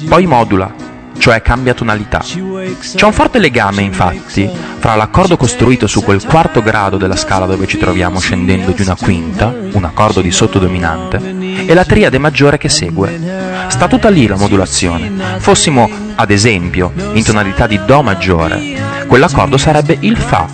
[0.09, 0.73] Poi modula,
[1.19, 2.20] cioè cambia tonalità.
[2.20, 7.66] C'è un forte legame, infatti, fra l'accordo costruito su quel quarto grado della scala dove
[7.66, 11.20] ci troviamo scendendo di una quinta, un accordo di sottodominante,
[11.66, 13.66] e la triade maggiore che segue.
[13.69, 15.11] Sta tutta lì la modulazione.
[15.39, 20.46] Fossimo, ad esempio, in tonalità di Do maggiore, quell'accordo sarebbe il Fa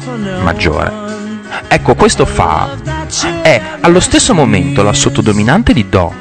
[0.42, 0.92] maggiore.
[1.68, 2.68] Ecco, questo Fa
[3.42, 6.12] è allo stesso momento la sottodominante di Do,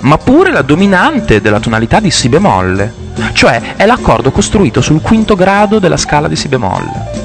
[0.00, 2.92] ma pure la dominante della tonalità di Si bemolle,
[3.32, 7.24] cioè è l'accordo costruito sul quinto grado della scala di Si bemolle.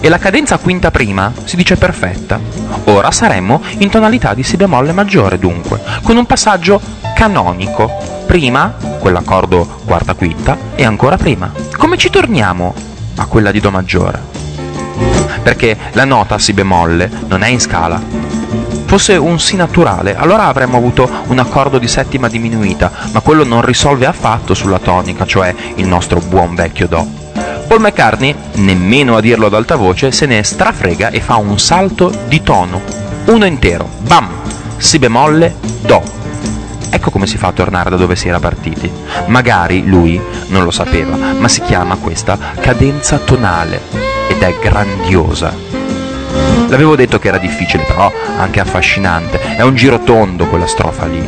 [0.00, 2.40] E la cadenza quinta prima si dice perfetta.
[2.84, 6.80] Ora saremmo in tonalità di Si bemolle maggiore, dunque, con un passaggio
[7.14, 7.88] canonico.
[8.26, 11.52] Prima, quell'accordo quarta quinta, e ancora prima.
[11.76, 12.74] Come ci torniamo
[13.16, 14.20] a quella di Do maggiore?
[15.42, 18.00] Perché la nota Si bemolle non è in scala,
[18.92, 23.62] fosse un Si naturale, allora avremmo avuto un accordo di settima diminuita, ma quello non
[23.62, 27.06] risolve affatto sulla tonica, cioè il nostro buon vecchio Do.
[27.66, 32.12] Paul McCartney, nemmeno a dirlo ad alta voce, se ne strafrega e fa un salto
[32.28, 32.82] di tono,
[33.26, 34.28] uno intero, bam,
[34.76, 36.21] Si bemolle, Do.
[36.94, 38.92] Ecco come si fa a tornare da dove si era partiti.
[39.28, 43.80] Magari lui non lo sapeva, ma si chiama questa cadenza tonale
[44.28, 45.54] ed è grandiosa.
[46.68, 49.56] L'avevo detto che era difficile, però anche affascinante.
[49.56, 51.26] È un giro tondo quella strofa lì.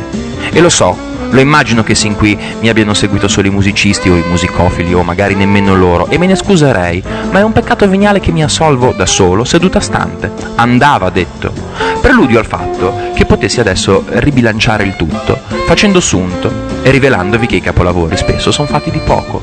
[0.51, 0.95] E lo so,
[1.29, 5.03] lo immagino che sin qui mi abbiano seguito solo i musicisti o i musicofili o
[5.03, 8.93] magari nemmeno loro e me ne scuserei, ma è un peccato veniale che mi assolvo
[8.93, 10.31] da solo, seduta stante.
[10.55, 11.51] Andava detto.
[12.01, 16.51] Preludio al fatto che potessi adesso ribilanciare il tutto, facendo sunto
[16.83, 19.41] e rivelandovi che i capolavori spesso sono fatti di poco.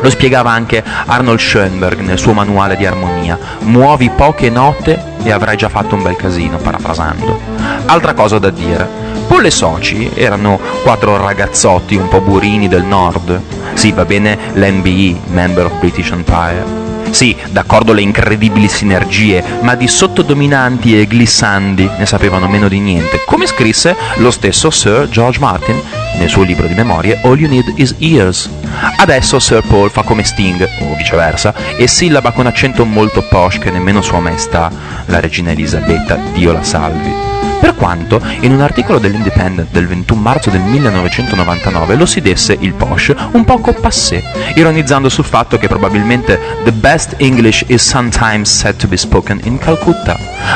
[0.00, 3.38] Lo spiegava anche Arnold Schoenberg nel suo manuale di armonia.
[3.60, 7.40] Muovi poche note e avrai già fatto un bel casino, parafrasando.
[7.86, 9.03] Altra cosa da dire.
[9.26, 13.40] Paul e Soci erano quattro ragazzotti un po' burini del nord.
[13.74, 16.84] Sì, va bene l'MBE, Member of British Empire.
[17.10, 23.22] Sì, d'accordo le incredibili sinergie, ma di sottodominanti e glissandi ne sapevano meno di niente,
[23.24, 25.80] come scrisse lo stesso Sir George Martin
[26.18, 28.50] nel suo libro di memorie All You Need Is Ears.
[28.96, 33.70] Adesso Sir Paul fa come Sting, o viceversa, e sillaba con accento molto posh che
[33.70, 34.70] nemmeno sua maestà,
[35.06, 37.33] la regina Elisabetta, Dio la salvi.
[37.64, 42.74] Per quanto, in un articolo dell'Independent del 21 marzo del 1999 lo si desse il
[42.74, 44.22] posh un poco passé,
[44.54, 49.56] ironizzando sul fatto che probabilmente the best English is sometimes said to be spoken in
[49.56, 50.14] Calcutta.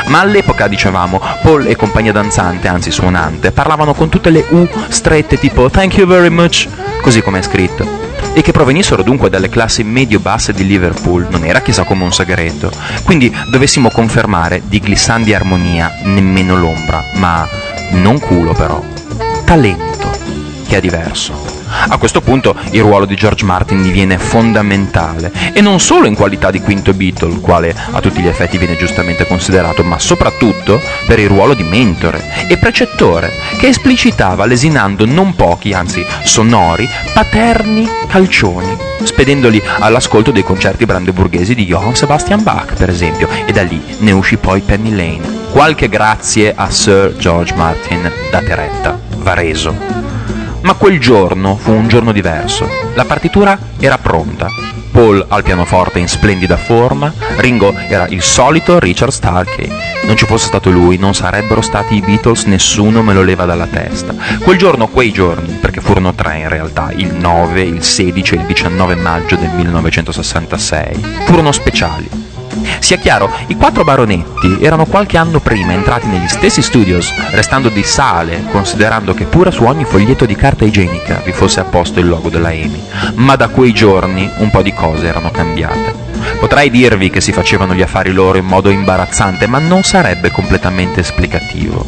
[0.09, 5.39] Ma all'epoca, dicevamo, Paul e compagnia danzante, anzi suonante, parlavano con tutte le U strette
[5.39, 6.67] tipo thank you very much,
[7.01, 11.61] così come è scritto e che provenissero dunque dalle classi medio-basse di Liverpool non era
[11.61, 12.71] chissà come un segreto.
[13.03, 17.47] Quindi dovessimo confermare di glissandi armonia nemmeno l'ombra, ma
[17.91, 18.83] non culo però,
[19.45, 20.09] talento,
[20.67, 21.58] che è diverso.
[21.89, 26.51] A questo punto il ruolo di George Martin diviene fondamentale, e non solo in qualità
[26.51, 31.27] di quinto Beatle, quale a tutti gli effetti viene giustamente considerato, ma soprattutto per il
[31.27, 39.61] ruolo di mentore e precettore, che esplicitava lesinando non pochi, anzi sonori, paterni calcioni, spedendoli
[39.79, 44.37] all'ascolto dei concerti brandeburghesi di Johann Sebastian Bach, per esempio, e da lì ne uscì
[44.37, 45.37] poi Penny Lane.
[45.51, 50.18] Qualche grazie a Sir George Martin da Teretta, va reso.
[50.69, 52.69] Ma quel giorno fu un giorno diverso.
[52.93, 54.45] La partitura era pronta.
[54.91, 59.67] Paul al pianoforte in splendida forma, Ringo era il solito Richard Starkey.
[60.05, 63.65] Non ci fosse stato lui, non sarebbero stati i Beatles, nessuno me lo leva dalla
[63.65, 64.13] testa.
[64.43, 68.45] Quel giorno, quei giorni, perché furono tre in realtà, il 9, il 16 e il
[68.45, 72.28] 19 maggio del 1966, furono speciali.
[72.79, 77.83] Sia chiaro, i quattro baronetti erano qualche anno prima entrati negli stessi studios, restando di
[77.83, 82.29] sale, considerando che pure su ogni foglietto di carta igienica vi fosse apposto il logo
[82.29, 82.81] della EMI.
[83.15, 86.07] Ma da quei giorni un po' di cose erano cambiate.
[86.39, 91.01] Potrei dirvi che si facevano gli affari loro in modo imbarazzante, ma non sarebbe completamente
[91.01, 91.85] esplicativo.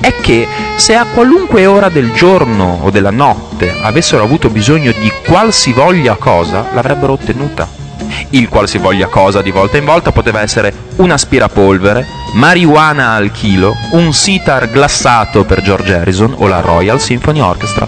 [0.00, 5.10] È che se a qualunque ora del giorno o della notte avessero avuto bisogno di
[5.24, 7.81] qualsivoglia cosa, l'avrebbero ottenuta.
[8.30, 14.12] Il qualsivoglia cosa di volta in volta poteva essere un aspirapolvere, marijuana al chilo, un
[14.12, 17.86] sitar glassato per George Harrison o la Royal Symphony Orchestra.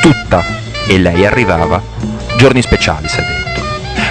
[0.00, 0.44] Tutta.
[0.86, 1.82] E lei arrivava.
[2.36, 3.62] Giorni speciali, si è detto.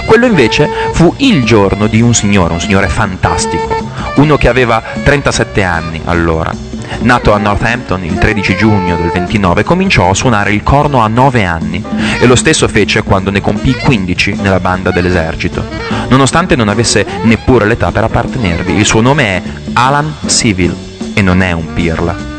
[0.05, 3.75] Quello invece fu il giorno di un signore, un signore fantastico,
[4.15, 6.72] uno che aveva 37 anni allora.
[6.99, 11.43] Nato a Northampton il 13 giugno del 29, cominciò a suonare il corno a 9
[11.43, 11.83] anni
[12.19, 15.65] e lo stesso fece quando ne compì 15 nella banda dell'esercito.
[16.09, 19.41] Nonostante non avesse neppure l'età per appartenervi, il suo nome è
[19.73, 20.75] Alan Civil
[21.13, 22.31] e non è un pirla.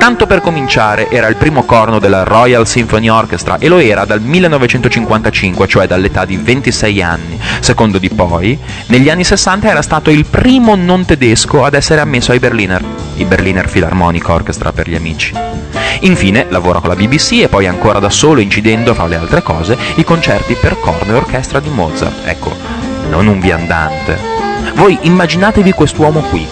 [0.00, 4.22] Tanto per cominciare, era il primo corno della Royal Symphony Orchestra e lo era dal
[4.22, 7.38] 1955, cioè dall'età di 26 anni.
[7.60, 12.32] Secondo di poi, negli anni 60 era stato il primo non tedesco ad essere ammesso
[12.32, 12.82] ai Berliner,
[13.20, 15.34] i Berliner Philharmonic Orchestra per gli amici.
[16.00, 19.76] Infine lavora con la BBC e poi ancora da solo incidendo, fra le altre cose,
[19.96, 22.26] i concerti per corno e orchestra di Mozart.
[22.26, 22.56] Ecco,
[23.08, 24.18] non un viandante.
[24.74, 26.46] Voi immaginatevi quest'uomo qui,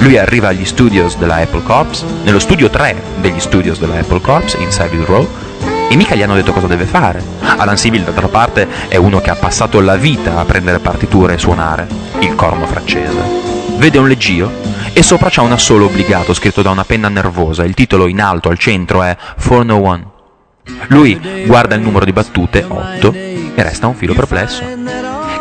[0.00, 4.56] lui arriva agli studios della Apple Corps, nello studio 3 degli studios della Apple Corps
[4.58, 5.28] in Savile Row,
[5.90, 7.22] e mica gli hanno detto cosa deve fare.
[7.40, 11.38] Alan Civil, d'altra parte, è uno che ha passato la vita a prendere partiture e
[11.38, 11.86] suonare
[12.20, 13.18] il corno francese.
[13.76, 14.50] Vede un leggio
[14.92, 17.64] e sopra c'ha un assolo obbligato scritto da una penna nervosa.
[17.64, 20.06] Il titolo in alto al centro è For No One.
[20.88, 24.62] Lui guarda il numero di battute, 8, e resta un filo perplesso.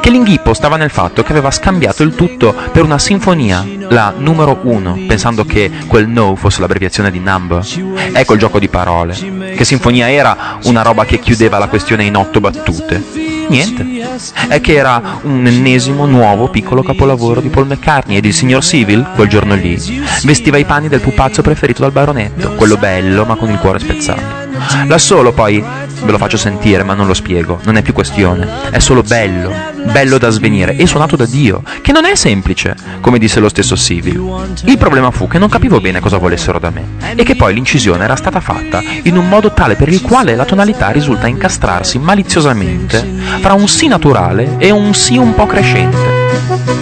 [0.02, 4.60] Che l'inghippo stava nel fatto che aveva scambiato il tutto per una sinfonia, la numero
[4.64, 7.66] 1, pensando che quel no fosse l'abbreviazione di number.
[8.14, 9.14] Ecco il gioco di parole.
[9.56, 13.04] Che sinfonia era una roba che chiudeva la questione in otto battute.
[13.50, 13.99] Niente.
[14.48, 19.06] È che era un ennesimo nuovo piccolo capolavoro di Paul McCartney ed il signor Civil,
[19.14, 19.78] quel giorno lì,
[20.24, 24.48] vestiva i panni del pupazzo preferito dal baronetto, quello bello ma con il cuore spezzato.
[24.88, 25.64] L'assolo poi
[26.04, 29.54] ve lo faccio sentire ma non lo spiego, non è più questione, è solo bello,
[29.92, 33.76] bello da svenire e suonato da Dio, che non è semplice, come disse lo stesso
[33.76, 34.48] Civil.
[34.66, 38.04] Il problema fu che non capivo bene cosa volessero da me e che poi l'incisione
[38.04, 43.06] era stata fatta in un modo tale per il quale la tonalità risulta incastrarsi maliziosamente
[43.40, 46.79] fra un sì naturale e un sì un po' crescente.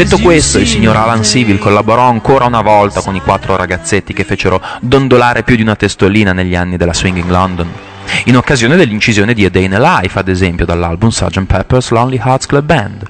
[0.00, 4.24] Detto questo, il signor Alan Civil collaborò ancora una volta con i quattro ragazzetti che
[4.24, 7.89] fecero dondolare più di una testolina negli anni della Swinging London.
[8.24, 11.44] In occasione dell'incisione di A Day in a Life, ad esempio, dall'album Sgt.
[11.44, 13.02] Pepper's Lonely Hearts Club Band.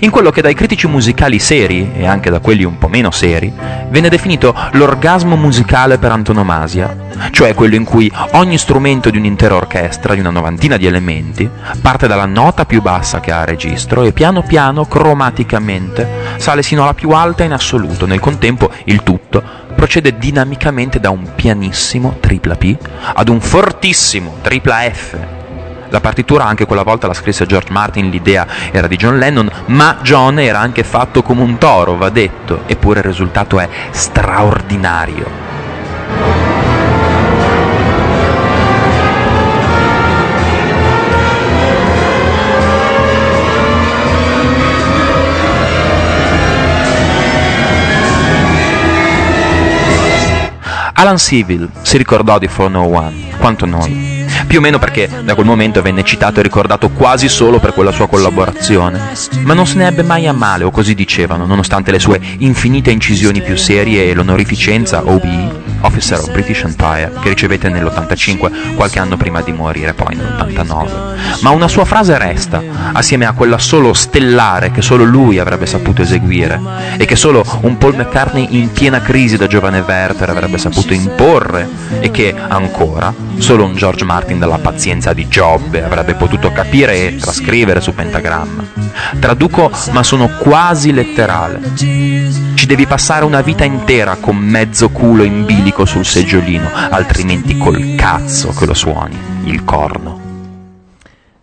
[0.00, 3.52] In quello che dai critici musicali seri, e anche da quelli un po' meno seri,
[3.88, 6.94] venne definito l'orgasmo musicale per antonomasia,
[7.30, 11.48] cioè quello in cui ogni strumento di un'intera orchestra, di una novantina di elementi,
[11.80, 16.82] parte dalla nota più bassa che ha a registro e piano piano, cromaticamente, sale sino
[16.82, 18.04] alla più alta in assoluto.
[18.06, 22.76] Nel contempo il tutto procede dinamicamente da un pianissimo tripla P
[23.14, 25.16] ad un fortissimo tripla F.
[25.90, 29.98] La partitura anche quella volta la scrisse George Martin, l'idea era di John Lennon, ma
[30.02, 35.55] John era anche fatto come un toro, va detto, eppure il risultato è straordinario.
[50.98, 54.24] Alan Civil si ricordò di 401, quanto noi.
[54.46, 57.92] Più o meno perché da quel momento venne citato e ricordato quasi solo per quella
[57.92, 58.98] sua collaborazione.
[59.42, 62.90] Ma non se ne ebbe mai a male, o così dicevano, nonostante le sue infinite
[62.90, 69.16] incisioni più serie e l'onorificenza OBE, Officer of British Empire, che ricevette nell'85, qualche anno
[69.16, 71.40] prima di morire, poi nell'89.
[71.42, 72.60] Ma una sua frase resta,
[72.92, 76.60] assieme a quella solo stellare che solo lui avrebbe saputo eseguire,
[76.96, 81.68] e che solo un Paul McCartney in piena crisi da giovane Werther avrebbe saputo imporre,
[82.00, 87.16] e che, ancora, solo un George Martin dalla pazienza di Giobbe avrebbe potuto capire e
[87.16, 88.64] trascrivere su pentagramma.
[89.20, 91.60] Traduco, ma sono quasi letterale.
[91.76, 97.94] Ci devi passare una vita intera con mezzo culo in bilico sul seggiolino, altrimenti col
[97.96, 100.25] cazzo che lo suoni, il corno.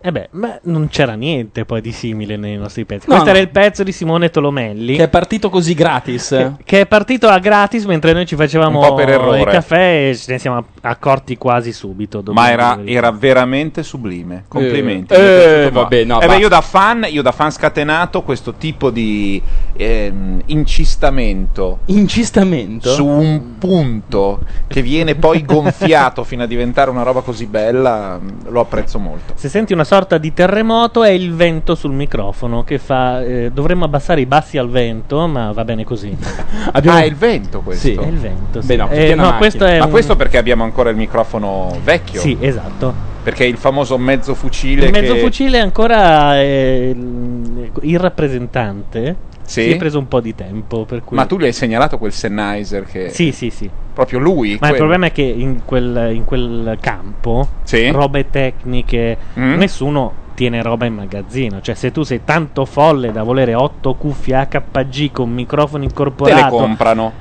[0.06, 3.06] Eh beh, ma non c'era niente poi di simile nei nostri pezzi.
[3.08, 3.36] No, Questo no.
[3.38, 4.98] era il pezzo di Simone Tolomelli.
[4.98, 6.28] Che è partito così gratis.
[6.28, 9.40] Che, che è partito a gratis mentre noi ci facevamo Un po' per errore.
[9.40, 12.20] il caffè e ce ne siamo accorti quasi subito.
[12.20, 14.44] dopo Ma era, era veramente sublime.
[14.50, 15.14] Complimenti.
[15.14, 15.80] Eh, piaciuto eh, molto.
[15.80, 19.42] vabbè, no, Eh beh, io da fan, io da fan scatenato, questo tipo di
[19.78, 22.92] ehm, incistamento Incistamento?
[22.92, 28.50] su un punto che viene poi gonfiato fino a diventare una roba così bella, mh,
[28.52, 29.34] lo apprezzo molto.
[29.38, 33.24] Se senti una sorta di terremoto è il vento sul microfono che fa...
[33.24, 36.16] eh, dovremmo abbassare i bassi al vento, ma va bene così.
[36.72, 37.88] Ah, è il vento questo?
[37.88, 38.62] Sì, è il vento.
[38.62, 38.68] sì.
[38.68, 39.38] Beh, no, Eh, tutti una no, macchina.
[39.38, 42.20] questo è Ma un- questo perché abbiamo ancora il microfono vecchio?
[42.20, 42.94] Sì, esatto.
[43.22, 45.20] Perché il famoso mezzo fucile Il mezzo che...
[45.20, 49.16] fucile è ancora eh, il il rappresentante.
[49.46, 49.64] Sì?
[49.64, 50.86] Si è preso un po' di tempo.
[50.86, 51.18] Per cui...
[51.18, 53.10] Ma tu gli hai segnalato quel Sennheiser che...
[53.10, 53.70] Sì, sì, sì.
[53.94, 54.50] Proprio lui?
[54.50, 54.76] Ma il quello.
[54.78, 57.92] problema è che in quel, in quel campo, Sì?
[57.92, 59.56] robe tecniche, Mm?
[59.58, 61.62] nessuno tiene roba in magazzino.
[61.62, 66.56] Cioè, se tu sei tanto folle da volere 8 cuffie HG con microfono Te incorporato,
[66.56, 67.12] le comprano.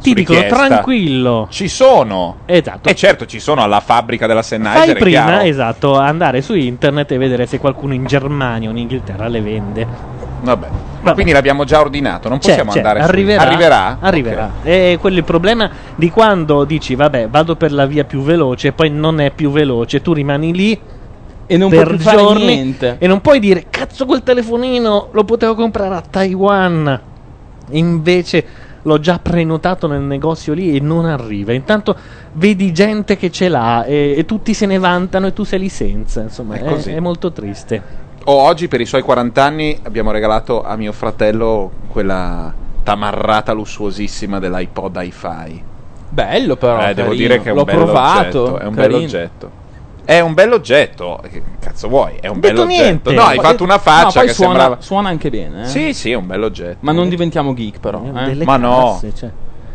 [0.00, 1.48] ti dicono tranquillo.
[1.50, 2.36] Ci sono.
[2.46, 2.88] Esatto.
[2.88, 7.18] E certo, ci sono alla fabbrica della Sennheiser, Fai prima, esatto, andare su internet e
[7.18, 9.86] vedere se qualcuno in Germania o in Inghilterra le vende.
[10.42, 10.68] Vabbè.
[11.02, 13.96] Ma quindi l'abbiamo già ordinato, non C'è, possiamo c'è, andare su- arriverà, Arriverà?
[14.00, 14.44] Arriverà.
[14.60, 14.66] Ok.
[14.66, 18.68] E quello è il problema di quando dici, vabbè, vado per la via più veloce,
[18.68, 20.78] e poi non è più veloce, tu rimani lì
[21.46, 22.96] E non per puoi più fare giorni niente.
[22.98, 27.00] e non puoi dire, cazzo quel telefonino lo potevo comprare a Taiwan.
[27.70, 28.44] Invece
[28.82, 31.52] l'ho già prenotato nel negozio lì e non arriva.
[31.52, 31.96] Intanto
[32.32, 35.68] vedi gente che ce l'ha e, e tutti se ne vantano e tu sei lì
[35.68, 36.20] senza.
[36.20, 38.00] Insomma, È è, è molto triste.
[38.24, 44.38] O oggi per i suoi 40 anni abbiamo regalato a mio fratello quella tamarrata lussuosissima
[44.38, 45.62] dell'iPod hi-fi.
[46.08, 46.88] Bello però.
[46.88, 48.42] Eh, devo dire che è un L'ho provato.
[48.42, 48.98] oggetto, è un carino.
[48.98, 49.50] bell'oggetto.
[50.04, 51.20] È un bell'oggetto.
[51.28, 52.14] Che cazzo vuoi?
[52.20, 52.82] È un Detto bell'oggetto.
[52.82, 53.12] niente.
[53.12, 55.62] No, hai fatto una no, faccia poi che suona, sembrava suona anche bene.
[55.62, 55.66] eh.
[55.66, 56.76] Sì, sì, è un bell'oggetto.
[56.80, 58.02] Ma non diventiamo geek però.
[58.04, 58.24] eh.
[58.24, 58.92] Delle Ma no.
[59.00, 59.30] casse, cioè.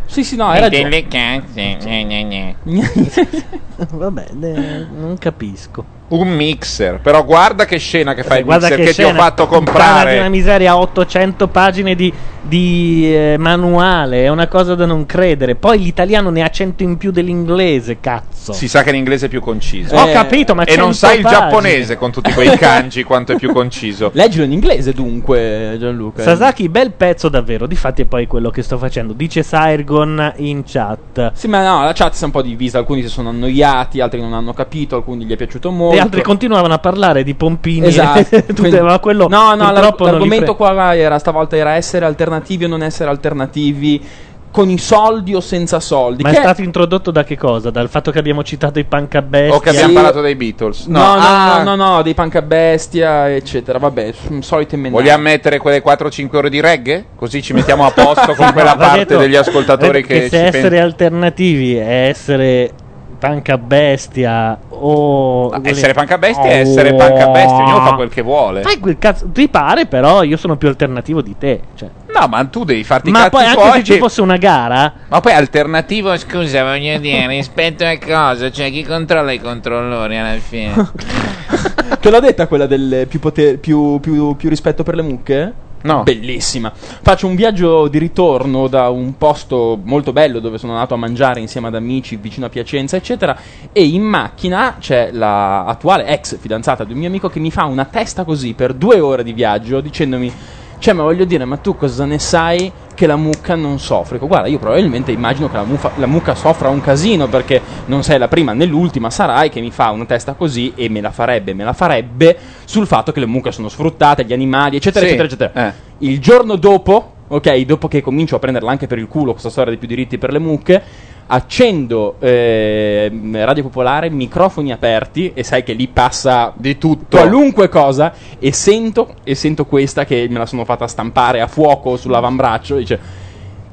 [0.06, 0.84] Sì, sì, no, hai ragione.
[0.90, 1.78] Delle cazze.
[1.84, 2.56] gne.
[3.91, 5.95] Vabbè, eh, non capisco.
[6.09, 9.13] Un mixer, però guarda che scena che fa il Guarda mixer che, che, ti ho
[9.13, 10.17] fatto comprare.
[10.19, 15.55] una miseria, 800 pagine di, di, eh, manuale, è una cosa da non credere.
[15.55, 18.53] Poi l'italiano ne ha 100 in più dell'inglese, cazzo.
[18.53, 19.95] Si sa che l'inglese è più conciso.
[19.95, 21.41] Ho capito, ma E non 100 sai il pagine.
[21.41, 24.09] giapponese con tutti quei kanji quanto è più conciso.
[24.13, 26.23] Leggilo in inglese dunque, Gianluca.
[26.23, 27.67] Sasaki, bel pezzo davvero.
[27.67, 29.11] Difatti, è poi quello che sto facendo.
[29.11, 31.31] Dice Sairgon in chat.
[31.34, 32.77] Sì, ma no, la chat si è un po' divisa.
[32.77, 35.95] Alcuni si sono annoiati, altri non hanno capito, alcuni gli è piaciuto molto.
[35.98, 37.88] E altri continuavano a parlare di pompini.
[37.98, 38.24] Esatto.
[38.24, 42.06] Tutte- Quindi- ma quello no, no, purtroppo l'ar- l'argomento pre- qua era stavolta era essere
[42.06, 44.02] alternativi o non essere alternativi,
[44.49, 46.24] con i soldi o senza soldi.
[46.24, 47.69] Ma che è stato introdotto da che cosa?
[47.69, 49.56] Dal fatto che abbiamo citato i punk a bestia?
[49.56, 50.86] O che abbiamo parlato dei Beatles.
[50.88, 53.78] No, no, Ah, no, no, no, dei punk a bestia, eccetera.
[53.78, 54.99] Vabbè, s- solite menate.
[55.02, 57.06] Vogliamo mettere quelle 4-5 ore di reggae?
[57.15, 60.36] Così ci mettiamo a posto con quella parte detto, degli ascoltatori eh, che, se ci
[60.38, 60.86] essere pensano.
[60.86, 62.72] alternativi è essere
[63.18, 67.94] punk a bestia o essere punk a bestia è essere punk a bestia, ognuno fa
[67.94, 68.61] quel che vuole.
[68.61, 71.61] Fai quel cazzo, ti pare, però io sono più alternativo di te.
[71.76, 71.89] Cioè.
[72.14, 74.38] No, ma tu devi farti i Ma cazzi poi anche tuoi se ci fosse una
[74.38, 78.49] gara, Ma poi alternativo Scusa, voglio dire, rispetto a cosa?
[78.52, 80.73] Cioè, chi controlla i controllori alla fine?
[81.99, 85.53] Te l'ho detta quella del più, poter- più, più- più rispetto per le mucche?
[85.81, 86.03] No.
[86.03, 86.71] Bellissima.
[86.73, 91.39] Faccio un viaggio di ritorno da un posto molto bello dove sono andato a mangiare
[91.39, 93.37] insieme ad amici vicino a Piacenza, eccetera.
[93.71, 97.85] E in macchina c'è la ex fidanzata di un mio amico che mi fa una
[97.85, 100.33] testa così per due ore di viaggio dicendomi.
[100.79, 104.15] Cioè, ma voglio dire, ma tu cosa ne sai che la mucca non soffre?
[104.15, 108.03] Dico, Guarda, io probabilmente immagino che la, mufa- la mucca soffra un casino perché non
[108.03, 111.11] sei la prima né l'ultima, sarai che mi fa una testa così e me la
[111.11, 115.13] farebbe, me la farebbe sul fatto che le mucche sono sfruttate, gli animali, eccetera, Sì,
[115.13, 115.67] eccetera, eccetera.
[115.69, 115.73] eh.
[115.99, 119.71] Il giorno dopo, ok, dopo che comincio a prenderla anche per il culo questa storia
[119.71, 120.83] dei più diritti per le mucche,
[121.27, 127.17] accendo eh, Radio Popolare, microfoni aperti e sai che lì passa di tutto.
[127.17, 131.97] qualunque cosa e sento, e sento questa che me la sono fatta stampare a fuoco
[131.97, 133.25] sull'avambraccio, dice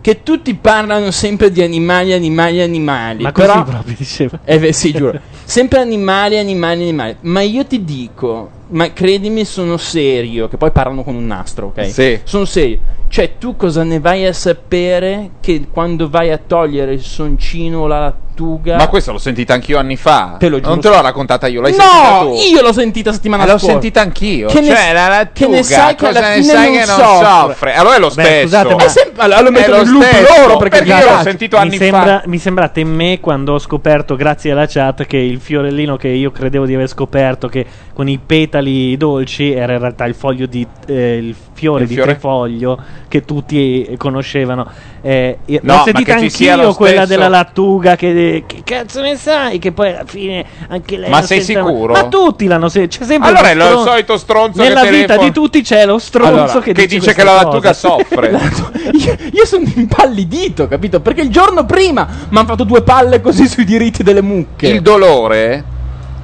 [0.05, 3.23] che tutti parlano sempre di animali, animali, animali.
[3.23, 4.39] ma però- così proprio diceva.
[4.45, 5.19] eh beh, sì, giuro.
[5.47, 7.17] Sempre animali, animali, animali.
[7.23, 10.49] Ma io ti dico, ma credimi, sono serio.
[10.49, 11.87] Che poi parlano con un nastro, ok?
[11.87, 12.21] Sì.
[12.25, 12.79] Sono serio.
[13.15, 17.87] Cioè, tu cosa ne vai a sapere che quando vai a togliere il soncino o
[17.87, 18.77] la, lattuga.
[18.77, 20.35] Ma questa l'ho sentita anch'io anni fa.
[20.39, 20.71] Te lo giuro.
[20.71, 22.35] Non te l'ho raccontata io, l'hai sentita No, tu.
[22.53, 23.67] io l'ho sentita settimana Eh, l'ho scorsa.
[23.71, 24.49] sentita anch'io.
[24.49, 26.73] Che ne- cioè, la lattuga, che ne sai che alla cosa ne fine sai non
[26.81, 27.25] che non soffre?
[27.27, 27.75] soffre?
[27.75, 28.41] Allora è lo Beh, stesso.
[28.43, 31.11] scusate, ma- È sempre- allora lo lo in loop stesso, loro perché, perché mi io
[31.17, 32.23] l'ho sentito mi, anni sembra, fa.
[32.27, 36.67] mi sembrate me quando ho scoperto, grazie alla chat, che il fiorellino che io credevo
[36.67, 37.65] di aver scoperto, che
[37.95, 41.95] con i petali dolci era in realtà il foglio di eh, il fiore Il di
[41.95, 42.11] fiore?
[42.13, 42.77] trefoglio
[43.15, 44.67] che tutti conoscevano.
[45.01, 47.95] Eh, No, l'ho ma sentita anch'io quella stesso- della lattuga.
[47.95, 49.61] Che, che cazzo ne sai?
[49.61, 51.11] Che poi alla fine anche lei.
[51.11, 51.93] Ma sei sente- sicuro?
[51.93, 52.99] Ma tutti l'hanno sentito.
[53.05, 55.99] C'è sempre Allora lo è stron- solito stronzo Nella vita telefona- di tutti c'è lo
[55.99, 58.31] stronzo Allora, che, che dice queste che la lattuga soffre.
[58.95, 61.01] Io, io sono impallidito, capito?
[61.01, 64.67] Perché il giorno prima mi hanno fatto due palle così sui diritti delle mucche.
[64.69, 65.65] Il dolore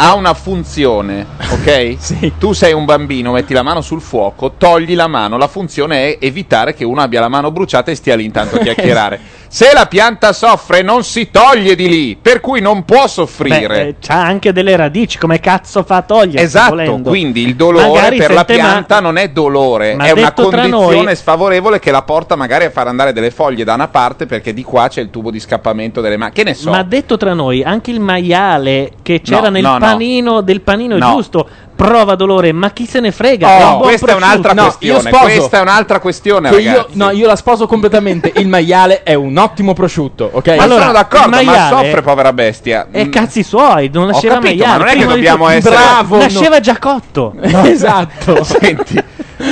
[0.03, 1.97] ha una funzione, ok?
[1.99, 2.33] Sì.
[2.39, 6.25] Tu sei un bambino, metti la mano sul fuoco, togli la mano, la funzione è
[6.25, 9.21] evitare che uno abbia la mano bruciata e stia lì intanto a chiacchierare.
[9.53, 13.89] Se la pianta soffre non si toglie di lì, per cui non può soffrire.
[13.89, 16.41] Eh, c'ha anche delle radici, come cazzo fa a togliere?
[16.45, 20.13] Esatto, quindi il dolore Magari per la sente ma- pianta non è dolore, Ma è
[20.13, 23.89] una condizione noi- sfavorevole che la porta magari a far andare delle foglie da una
[23.89, 26.31] parte perché di qua c'è il tubo di scappamento delle mani.
[26.33, 26.71] Che ne so?
[26.71, 29.79] Ma detto tra noi, anche il maiale che c'era No, nel no, no.
[29.81, 31.11] panino del panino No.
[31.15, 31.49] giusto
[31.81, 33.48] prova dolore, ma chi se ne frega?
[33.48, 34.61] È un Oh, buon questa è un'altra prosciutto.
[34.61, 35.16] No, io questione.
[35.16, 35.39] sposo.
[35.39, 38.32] Questa è un'altra questione, Che io, no, io la sposo completamente.
[38.36, 40.48] Il maiale è un ottimo prosciutto, ok?
[40.57, 42.89] Ma Allora, sono d'accordo, ma soffre, povera bestia.
[42.90, 44.73] E cazzi suoi, non nasceva capito, maiale.
[44.73, 46.23] ma non è che di dobbiamo essere- Bravo, no.
[46.23, 47.35] Nasceva già cotto.
[47.40, 48.44] esatto.
[48.44, 49.02] Senti,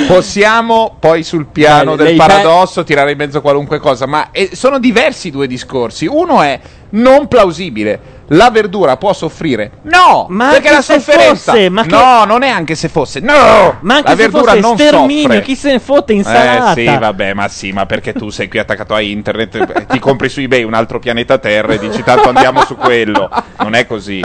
[0.07, 4.51] possiamo poi sul piano Beh, del lei- paradosso tirare in mezzo qualunque cosa, ma eh,
[4.53, 6.05] sono diversi i due discorsi.
[6.05, 6.59] Uno è
[6.91, 8.17] non plausibile.
[8.31, 9.71] La verdura può soffrire?
[9.83, 11.51] No, Ma perché la se sofferenza.
[11.53, 13.19] fosse, ma che- No, non è anche se fosse.
[13.19, 15.41] No, Ma anche la se verdura fosse non soffre.
[15.41, 16.71] chi se ne fotte insalata.
[16.73, 19.99] Eh sì, vabbè, ma sì, ma perché tu sei qui attaccato a internet, eh, ti
[19.99, 23.29] compri su eBay un altro pianeta Terra e dici tanto andiamo su quello.
[23.59, 24.21] Non è così.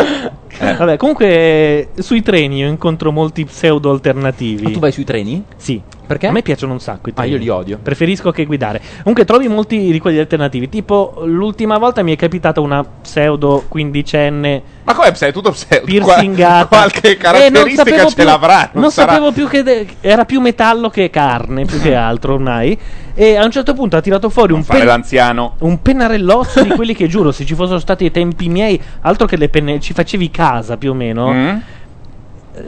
[0.58, 0.74] Eh.
[0.74, 4.62] Vabbè, comunque eh, sui treni io incontro molti pseudo alternativi.
[4.64, 5.42] Ma tu vai sui treni?
[5.56, 5.80] Sì.
[6.06, 6.26] Perché?
[6.26, 7.32] A me piacciono un sacco i Ah, treni.
[7.32, 7.78] io li odio.
[7.82, 8.80] Preferisco che guidare.
[8.98, 10.68] Comunque trovi molti di quelli alternativi.
[10.68, 15.32] Tipo, l'ultima volta mi è capitata una pseudo quindicenne Ma come pseudo?
[15.40, 15.84] Tutto pseudo?
[15.86, 16.66] piercingata.
[16.66, 18.70] Qua- qualche E non caratteristica sapevo ce più- l'avrà.
[18.74, 22.78] Non, sarà- sapevo più che de- era più metallo che carne, più che altro ormai.
[23.16, 25.54] E a un certo punto ha tirato fuori un, pen- l'anziano.
[25.60, 29.36] un pennarellozzo di quelli che giuro, se ci fossero stati i tempi miei, altro che
[29.36, 31.32] le penne, ci facevi casa più o meno.
[31.32, 31.46] Mm?
[31.46, 31.62] Eh,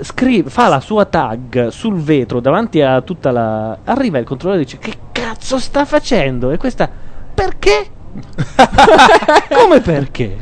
[0.03, 3.77] Scrive, fa la sua tag sul vetro davanti a tutta la.
[3.85, 6.51] Arriva il controllore e dice: Che cazzo sta facendo?
[6.53, 6.89] E questa.
[7.35, 7.87] Perché?
[9.51, 10.37] Come perché?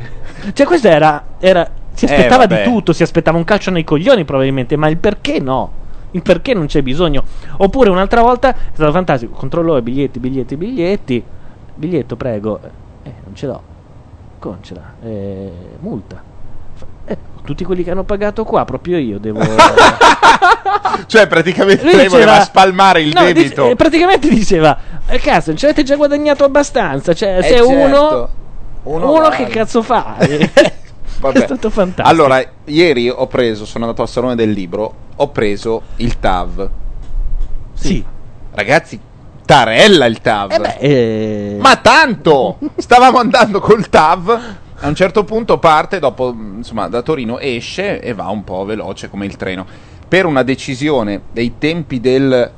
[0.53, 1.23] Cioè, questa era.
[1.39, 2.65] era si Eh, aspettava di vabbè.
[2.65, 5.71] tutto, si aspettava un calcio nei coglioni probabilmente, ma il perché no?
[6.15, 7.23] Il perché non c'è bisogno.
[7.57, 9.33] Oppure un'altra volta è stato fantastico.
[9.35, 11.21] Controllore, biglietti, biglietti, biglietti.
[11.75, 12.59] Biglietto, prego.
[13.03, 13.61] Eh, non ce l'ho.
[14.39, 14.93] Come ce l'ha?
[15.07, 16.23] Eh, multa.
[17.05, 19.39] Eh, tutti quelli che hanno pagato qua, proprio io devo.
[21.07, 23.61] Cioè, praticamente Lui lei voleva spalmare il No, debito.
[23.63, 24.77] dice- eh, praticamente diceva:
[25.07, 27.13] eh, Cazzo, non ci avete già guadagnato abbastanza.
[27.13, 27.69] Cioè, Eh, se certo.
[27.69, 28.29] uno.
[28.83, 30.15] Uno Uno, che cazzo fa?
[31.19, 31.39] Vabbè.
[31.39, 32.07] È stato fantastico.
[32.07, 36.69] Allora, ieri ho preso, sono andato al salone del libro, ho preso il TAV.
[37.73, 38.03] Sì.
[38.51, 38.99] Ragazzi,
[39.45, 40.51] tarella il TAV.
[40.51, 42.57] Eh beh, eh, Ma tanto!
[42.75, 44.41] Stavamo andando col TAV.
[44.79, 49.09] A un certo punto parte, dopo, insomma, da Torino esce e va un po' veloce
[49.09, 49.65] come il treno.
[50.07, 52.51] Per una decisione dei tempi del.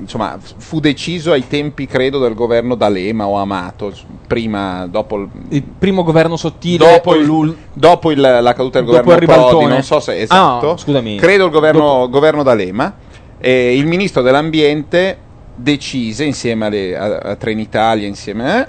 [0.00, 3.92] Insomma, fu deciso ai tempi, credo, del governo D'Alema o Amato.
[4.26, 5.28] Prima, dopo il.
[5.48, 6.86] Il primo governo sottile.
[6.88, 10.76] Dopo, il- dopo il- la caduta del Dopo governo Prodi, non so se Ah, esatto.
[10.76, 11.16] scusami.
[11.16, 12.94] Credo il governo, governo D'Alema.
[13.40, 15.18] E il ministro dell'ambiente
[15.54, 18.68] decise insieme alle- a, a Trenitalia, insieme eh,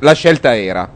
[0.00, 0.88] la scelta era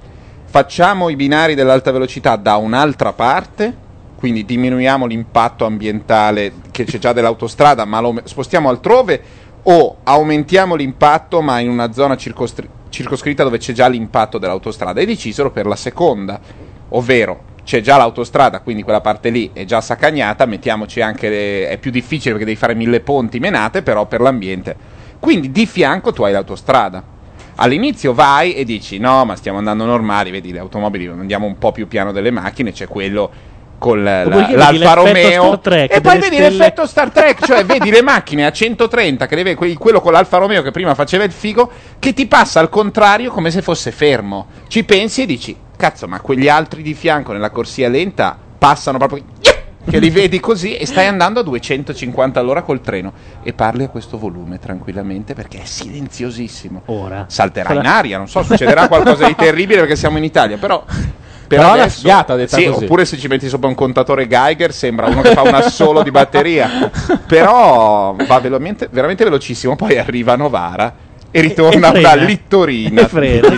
[0.47, 3.77] facciamo i binari dell'alta velocità da un'altra parte,
[4.25, 9.21] quindi diminuiamo l'impatto ambientale che c'è già dell'autostrada, ma lo spostiamo altrove,
[9.65, 14.99] o aumentiamo l'impatto ma in una zona circostri- circoscritta dove c'è già l'impatto dell'autostrada.
[15.03, 16.41] E decisero per la seconda,
[16.89, 21.77] ovvero c'è già l'autostrada, quindi quella parte lì è già saccagnata, mettiamoci anche le- è
[21.77, 24.75] più difficile perché devi fare mille ponti menate, però per l'ambiente.
[25.21, 27.05] Quindi di fianco tu hai l'autostrada.
[27.57, 31.73] All'inizio vai e dici no, ma stiamo andando normali, vedi le automobili, andiamo un po'
[31.73, 33.53] più piano delle macchine, c'è quello
[33.85, 36.49] con la- la- vedi l'Alfa Romeo Trek, e poi vedi stelle.
[36.57, 40.39] l'effetto Star Trek, cioè vedi le macchine a 130, che deve- que- quello con l'Alfa
[40.39, 44.47] Romeo che prima faceva il figo, che ti passa al contrario come se fosse fermo.
[44.69, 49.23] Ci pensi e dici, cazzo, ma quegli altri di fianco nella corsia lenta passano proprio
[49.87, 53.13] che li vedi così e stai andando a 250 all'ora col treno
[53.43, 56.83] e parli a questo volume tranquillamente perché è silenziosissimo.
[56.87, 60.57] Ora Salterà Sarà- in aria, non so, succederà qualcosa di terribile perché siamo in Italia,
[60.57, 60.83] però
[61.57, 62.85] per Per Però adesso- figata detta sì, così.
[62.85, 66.11] Oppure se ci metti sopra un contatore Geiger sembra uno che fa un assolo di
[66.11, 66.91] batteria.
[67.27, 69.77] Però va veramente, veramente velocissimo.
[69.77, 70.95] Poi arriva Novara
[71.31, 73.03] e ritorna E una littorina.
[73.03, 73.49] E frena,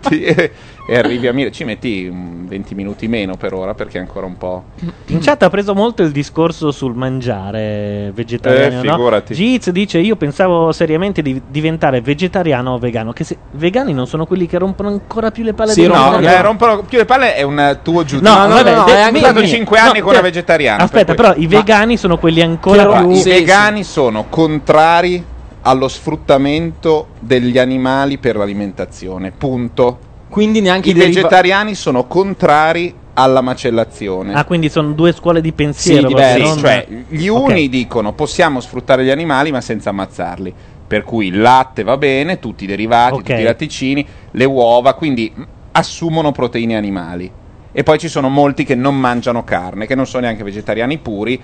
[0.00, 0.52] ti- e,
[0.90, 1.50] e arrivi a Mira.
[1.50, 4.64] Ci metti mm, 20 minuti meno per ora perché è ancora un po'.
[5.08, 8.80] In chat ha preso molto il discorso sul mangiare vegetariano.
[8.80, 8.92] Eh, no?
[8.94, 9.34] figurati.
[9.34, 13.12] Giz dice: Io pensavo seriamente di diventare vegetariano o vegano.
[13.12, 16.18] Che se vegani non sono quelli che rompono ancora più le palle Sì, di no,
[16.20, 18.32] eh, rompono più le palle è un tuo giudizio.
[18.34, 20.82] No, vabbè, de- è mi- stato mi- 5 no, anni con te- una vegetariana.
[20.84, 23.10] Aspetta, per però i vegani sono quelli ancora Però più.
[23.10, 25.22] I vegani sono contrari
[25.60, 29.32] allo sfruttamento degli animali per l'alimentazione.
[29.36, 29.98] Punto.
[30.28, 34.34] Quindi neanche I i deriva- vegetariani sono contrari alla macellazione.
[34.34, 36.02] Ah, quindi sono due scuole di pensiero.
[36.08, 36.42] Sì, diversi.
[36.42, 40.54] non- Cioè, gli uni dicono possiamo sfruttare gli animali ma senza ammazzarli.
[40.86, 43.18] Per cui il latte va bene, tutti i derivati, Ok.
[43.24, 45.42] tutti i latticini, le uova, quindi mh,
[45.72, 47.30] assumono proteine animali.
[47.72, 51.38] E poi ci sono molti che non mangiano carne, che non sono neanche vegetariani puri,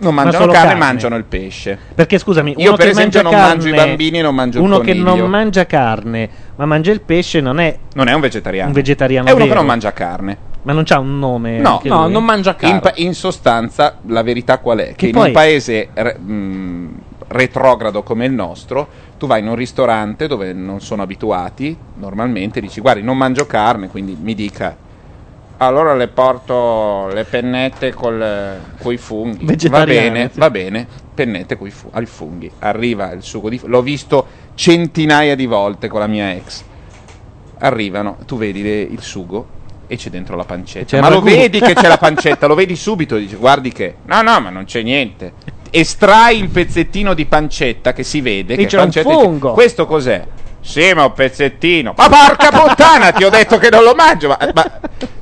[0.00, 0.84] non Ma mangiano solo carne, carne.
[0.84, 1.78] mangiano il pesce.
[1.94, 4.34] Perché scusami, Io uno per che esempio mangia non mangio i carne- bambini e non
[4.34, 5.16] mangio il Uno che coniglio.
[5.16, 8.68] non mangia carne, ma mangia il pesce, non è Non è un vegetariano.
[8.68, 9.28] un vegetariano.
[9.28, 9.58] È uno che vero.
[9.60, 10.38] non mangia carne.
[10.62, 11.58] Ma non c'ha un nome.
[11.58, 12.70] No, anche lui?
[12.70, 14.86] In, pa- in sostanza, la verità qual è?
[14.88, 16.94] Che, Che in poi- un paese re- mh,
[17.28, 22.80] retrogrado come il nostro, tu vai in un ristorante dove non sono abituati, normalmente dici,
[22.80, 24.76] guardi, non mangio carne, quindi mi dica...
[25.62, 28.18] Allora le porto le pennette con
[28.84, 29.68] i funghi.
[29.68, 30.86] Va bene, va bene.
[31.12, 32.50] Pennette coi fu- ai funghi.
[32.60, 33.60] Arriva il sugo di...
[33.64, 36.62] L'ho visto centinaia di volte con la mia ex.
[37.58, 40.86] Arrivano, tu vedi le- il sugo e c'è dentro la pancetta.
[40.96, 41.26] C'è Ma lo ragù.
[41.26, 43.96] vedi che c'è la pancetta, lo vedi subito, dici guardi che...
[44.06, 45.34] No, no, ma non c'è niente.
[45.68, 48.54] Estrai il pezzettino di pancetta che si vede.
[48.56, 49.52] Lì che c'è pancetta e- fungo.
[49.52, 50.24] Questo cos'è?
[50.62, 51.94] Sì, ma un pezzettino.
[51.96, 54.28] Ma porca puttana, ti ho detto che non lo mangio.
[54.28, 54.70] Ma, ma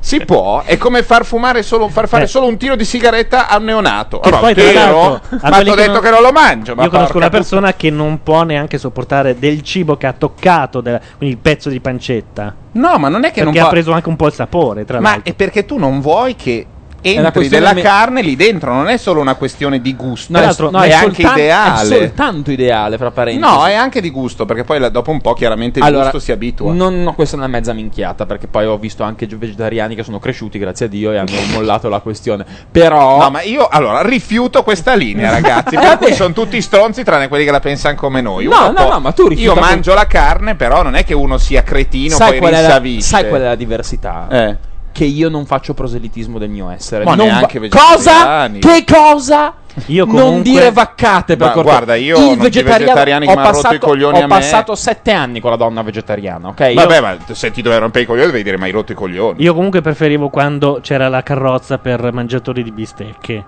[0.00, 0.62] si può?
[0.64, 2.26] È come far fumare solo, far fare Eh.
[2.26, 4.18] solo un tiro di sigaretta a un neonato.
[4.20, 5.20] Che Allora, poi, tiro?
[5.40, 6.74] ma ti ho detto che non lo mangio.
[6.74, 10.80] Ma Io conosco una persona che non può neanche sopportare del cibo che ha toccato,
[10.80, 12.54] della- quindi il pezzo di pancetta.
[12.72, 14.84] No, ma non è che Perché non ha può- preso anche un po' il sapore,
[14.84, 15.32] tra Ma l'altro.
[15.32, 16.66] è perché tu non vuoi che
[17.14, 20.54] entri della me- carne lì dentro, non è solo una questione di gusto, No, è,
[20.58, 21.96] no, è, è anche soltan- ideale.
[21.96, 23.52] È soltanto ideale, fra parentesi.
[23.52, 26.18] No, è anche di gusto, perché poi la- dopo un po' chiaramente il allora, gusto
[26.18, 26.72] si abitua.
[26.72, 30.18] Non, no, questa è una mezza minchiata, perché poi ho visto anche vegetariani che sono
[30.18, 32.44] cresciuti, grazie a Dio, e hanno mollato la questione.
[32.70, 33.20] Però.
[33.20, 35.76] No, ma io allora rifiuto questa linea, ragazzi.
[35.80, 38.44] Per cui sono tutti stronzi, tranne quelli che la pensano come noi.
[38.44, 41.04] No, Uno no, no, ma tu rifiuta Io quel- mangio la carne, però non è
[41.04, 44.26] che uno sia cretino sai poi è la, sai qual è la diversità?
[44.30, 44.56] Eh.
[44.98, 47.04] Che io non faccio proselitismo del mio essere.
[47.04, 48.50] Ma Non neanche va- cosa?
[48.58, 49.54] Che cosa?
[49.86, 51.78] Io Non comunque- dire vaccate per Ma cortesia.
[51.78, 54.18] guarda, io Il non vegetariano- vegetariani che ho mi hanno rotto passato- i coglioni Ho
[54.18, 54.28] a me.
[54.28, 56.60] passato sette anni con la donna vegetariana, ok?
[56.60, 59.40] Io- Vabbè, ma se ti doveva rompere i coglioni, devi dire mai rotto i coglioni.
[59.40, 63.44] Io comunque preferivo quando c'era la carrozza per mangiatori di bistecche.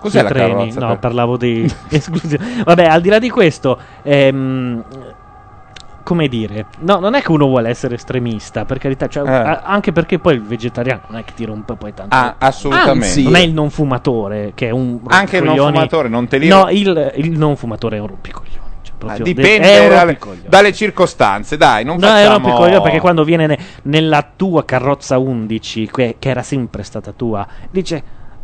[0.00, 0.50] Cos'è la treni.
[0.52, 2.62] carrozza No, per- parlavo di esclusione.
[2.64, 4.82] Vabbè, al di là di questo, ehm,
[6.06, 9.32] come dire, no, non è che uno vuole essere estremista, per carità, cioè, Eh.
[9.34, 12.14] a- anche perché poi il vegetariano non è che ti rompe poi tanto.
[12.14, 13.06] Ah, assolutamente.
[13.06, 16.38] Anzi, non è il non fumatore che è un Anche il non fumatore, non te
[16.38, 18.54] li- No, il, il non fumatore è un rompicoglioni.
[18.82, 22.34] cioè, Ah, dipende dalle, dalle circostanze, dai, non No, è un facciamo...
[22.48, 27.44] rompicoglioni perché quando viene ne- nella tua carrozza 11, que- che era sempre stata tua,
[27.70, 28.02] dice: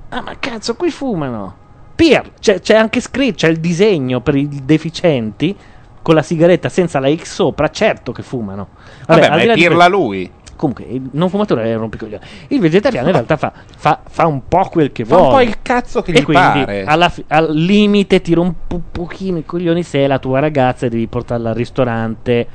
[0.08, 1.56] Ah, ma cazzo, qui fumano.
[1.94, 5.56] Pier, c'è, c'è anche scritto, c'è il disegno per i deficienti
[6.02, 8.68] con la sigaretta senza la X sopra, certo che fumano.
[9.06, 10.30] Vabbè, al ma di è di dirla questo- lui.
[10.54, 12.22] Comunque, il non fumatore è un rompicoglioni.
[12.48, 15.28] Il vegetariano in realtà fa, fa- fa un po' quel che Fa vuole.
[15.28, 16.84] un po' il cazzo che e gli pare.
[16.84, 20.88] alla al limite ti rompe un pochino i coglioni se è la tua ragazza e
[20.88, 22.46] devi portarla al ristorante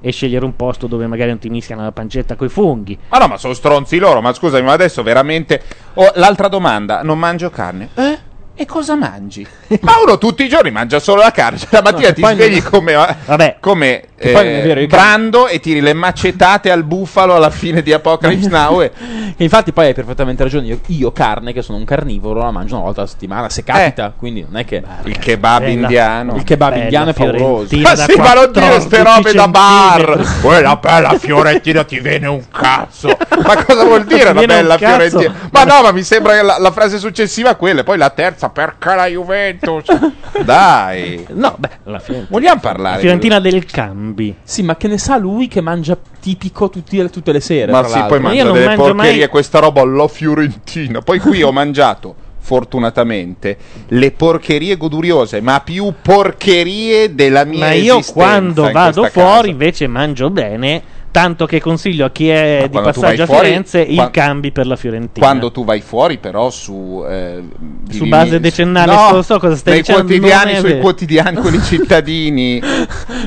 [0.00, 2.98] e scegliere un posto dove magari non ti mischiano la pancetta coi funghi.
[3.10, 5.62] Ma no, ma sono stronzi loro, ma scusami, ma adesso veramente...
[5.94, 7.90] Oh, l'altra domanda, non mangio carne.
[7.94, 8.18] Eh?
[8.62, 9.44] E cosa mangi?
[9.82, 11.58] ma uno tutti i giorni mangia solo la carne.
[11.58, 13.56] Cioè, la mattina No, ti svegli non- come, Vabbè.
[13.58, 18.80] come eh, vero, Brando e tiri le macetate al bufalo alla fine di Apocalypse Now.
[18.82, 18.92] E...
[19.38, 20.66] Infatti poi hai perfettamente ragione.
[20.66, 24.12] Io, io carne, che sono un carnivoro, la mangio una volta alla settimana, se capita.
[24.16, 24.80] Quindi non è che.
[25.04, 25.72] Il kebab Bella.
[25.72, 26.36] indiano.
[26.36, 27.76] Il kebab Bella indiano è favoloso.
[27.78, 30.38] Ma da sì, ma non dire ste 14 robe da bar.
[30.40, 33.08] Quella bella fiorentina ti viene un cazzo.
[33.44, 35.34] Ma cosa vuol dire un bella fiorentina?
[35.50, 38.10] Ma no, ma mi sembra che la, la frase successiva è quella, e poi la
[38.10, 39.84] terza, perché la Juventus?
[40.44, 41.26] Dai.
[41.30, 42.28] No, beh, la Fiorentina.
[42.38, 42.94] Vogliamo parlare?
[42.96, 44.34] La Fiorentina del Cambi.
[44.42, 47.72] Sì, ma che ne sa lui che mangia tipico tutti- tutte le sere?
[47.72, 48.08] Ma sì, l'altro.
[48.08, 51.00] poi Ma io mangia delle mangio porcherie, mai- questa roba alla fiorentina.
[51.00, 53.56] Poi qui ho mangiato, fortunatamente,
[53.88, 59.20] le porcherie goduriose, ma più porcherie della mia Ma io esistenza quando in vado questa
[59.20, 59.50] fuori casa.
[59.50, 60.82] invece mangio bene
[61.12, 64.50] Tanto che consiglio a chi è di quando passaggio a fuori, Firenze il qua- cambi
[64.50, 65.26] per la Fiorentina.
[65.26, 67.04] Quando tu vai fuori, però, su.
[67.06, 67.42] eh,
[67.90, 72.62] Su base decennale, no, so- so cosa stai dicendo, quotidiani, non sui quotidiani, quelli cittadini,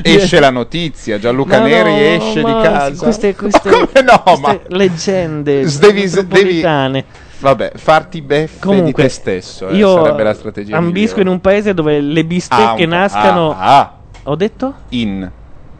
[0.02, 1.20] esce la notizia.
[1.20, 3.04] Gianluca No, Neri no, esce di casa.
[3.04, 7.04] Queste, queste, Come no, queste ma- leggende Devi- metropolitane.
[7.38, 9.68] Vabbè, farti beffe Comunque, di te stesso.
[9.68, 10.76] eh, io sarebbe la strategia.
[10.76, 11.30] ambisco in migliore.
[11.36, 13.50] un paese dove le bistecche Ah, nascano.
[13.52, 13.92] Ah, ah.
[14.24, 14.74] Ho detto?
[14.88, 15.30] In.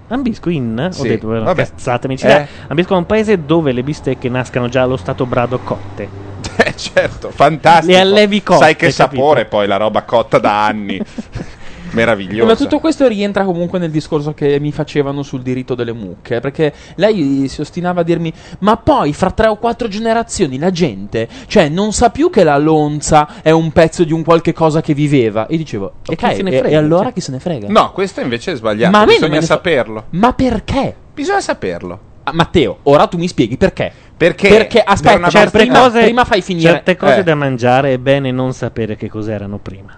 [0.09, 0.89] Ambisco in?
[0.93, 1.69] Sì, Ho detto, vero, vabbè.
[1.69, 2.27] cazzate, amici.
[2.27, 2.47] Eh.
[2.69, 6.09] Ambisco a un paese dove le bistecche nascano già allo stato brado cotte.
[6.59, 7.93] Eh, certo, fantastico.
[7.93, 9.21] Le allevi cotte, Sai che capito?
[9.21, 10.99] sapore poi la roba cotta da anni.
[11.91, 12.45] Meravigliosa.
[12.47, 16.41] Ma tutto questo rientra comunque nel discorso che mi facevano sul diritto delle mucche.
[16.41, 21.29] Perché lei si ostinava a dirmi: Ma poi fra tre o quattro generazioni la gente,
[21.47, 24.95] cioè, non sa più che la lonza è un pezzo di un qualche cosa che
[24.95, 25.47] viveva.
[25.47, 27.13] E dicevo: E Ok, chi se ne e- frega, e allora cioè?
[27.13, 27.69] chi se ne frega?
[27.69, 28.97] No, questo invece è sbagliato.
[28.97, 30.05] Ma Bisogna ne fa- saperlo.
[30.11, 30.95] Ma perché?
[31.15, 32.01] Bisogna saperlo.
[32.25, 33.93] Ah, Matteo, ora tu mi spieghi perché.
[34.17, 34.49] Perché?
[34.49, 36.71] Perché per aspetta, una certe volta- cose, prima fai finire.
[36.73, 37.23] Certe cose Eh.
[37.23, 39.97] da mangiare è bene non sapere che cos'erano prima.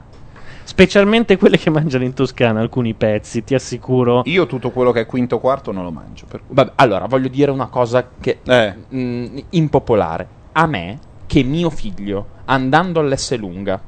[0.82, 4.22] Specialmente quelle che mangiano in Toscana, alcuni pezzi, ti assicuro.
[4.26, 6.26] Io tutto quello che è quinto quarto non lo mangio.
[6.28, 8.74] per cui- Vabbè, allora voglio dire una cosa che Eh.
[8.88, 10.28] mh, impopolare.
[10.52, 13.80] A me che mio figlio andando all'Esselunga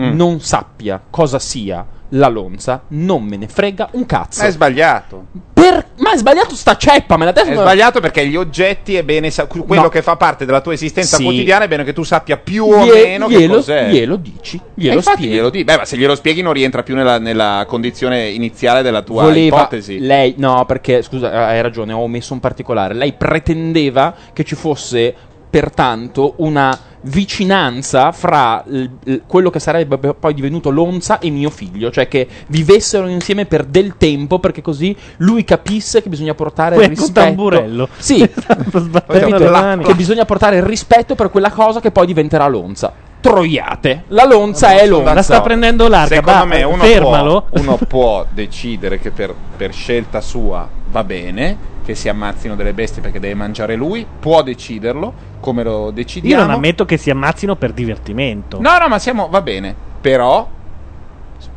[0.00, 0.14] Mm.
[0.16, 4.42] non sappia cosa sia la lonza, non me ne frega un cazzo.
[4.44, 5.26] È sbagliato.
[5.68, 9.30] Per- Ma è sbagliato sta ceppa, me la È sbagliato perché gli oggetti è bene
[9.30, 9.88] sa- quello No.
[9.88, 11.22] che fa parte della tua esistenza Sì.
[11.24, 13.88] quotidiana è bene che tu sappia più o Glie- meno che glielo- cos'è.
[13.90, 15.26] glielo dici, glielo spieghi.
[15.28, 15.64] glielo dici.
[15.64, 19.58] Beh, ma se glielo spieghi non rientra più nella, nella condizione iniziale della tua Voleva
[19.58, 19.98] ipotesi.
[19.98, 22.94] lei, no, perché scusa, hai ragione, ho omesso un particolare.
[22.94, 25.14] Lei pretendeva che ci fosse
[25.50, 26.78] pertanto una
[27.08, 32.26] vicinanza fra il- il- quello che sarebbe poi divenuto Lonza e mio figlio, cioè che
[32.48, 37.12] vivessero insieme per del tempo perché così lui capisse che bisogna portare Poi il rispetto.
[37.20, 37.88] tamburello.
[37.98, 39.82] Sì, capito?
[39.82, 42.92] che bisogna portare il rispetto per quella cosa che poi diventerà Lonza.
[43.20, 44.04] Troiate.
[44.08, 45.12] La Lonza è Lonza.
[45.12, 47.46] La sta prendendo larga, Secondo va, me uno fermalo.
[47.50, 52.74] può, uno può decidere che per, per scelta sua va bene che si ammazzino delle
[52.74, 56.42] bestie perché deve mangiare lui, può deciderlo, come lo Io decidiamo.
[56.44, 58.60] non ammetto che si ammazzino per divertimento.
[58.60, 60.46] No, no, ma siamo va bene, però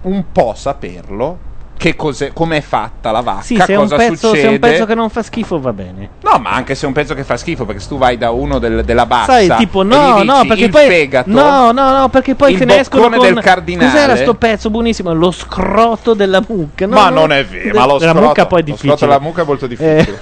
[0.03, 1.49] un po' saperlo
[1.81, 4.39] che cos'è, com'è fatta la vacca, Sì, se è, un cosa pezzo, succede.
[4.41, 6.09] se è un pezzo che non fa schifo va bene.
[6.21, 8.29] No, ma anche se è un pezzo che fa schifo, perché se tu vai da
[8.29, 10.85] uno del- della bassa Sai, tipo, e no, dici no, perché poi.
[10.87, 13.19] fegato, no, no, no, perché poi se ne escono con.
[13.33, 13.89] del cardinale.
[13.89, 15.11] Cos'era sto pezzo buonissimo?
[15.11, 16.85] Lo scroto della mucca.
[16.85, 18.95] No, ma no, non è vero, ma lo scroto, mucca poi è lo difficile.
[18.97, 20.19] scroto della mucca è molto difficile.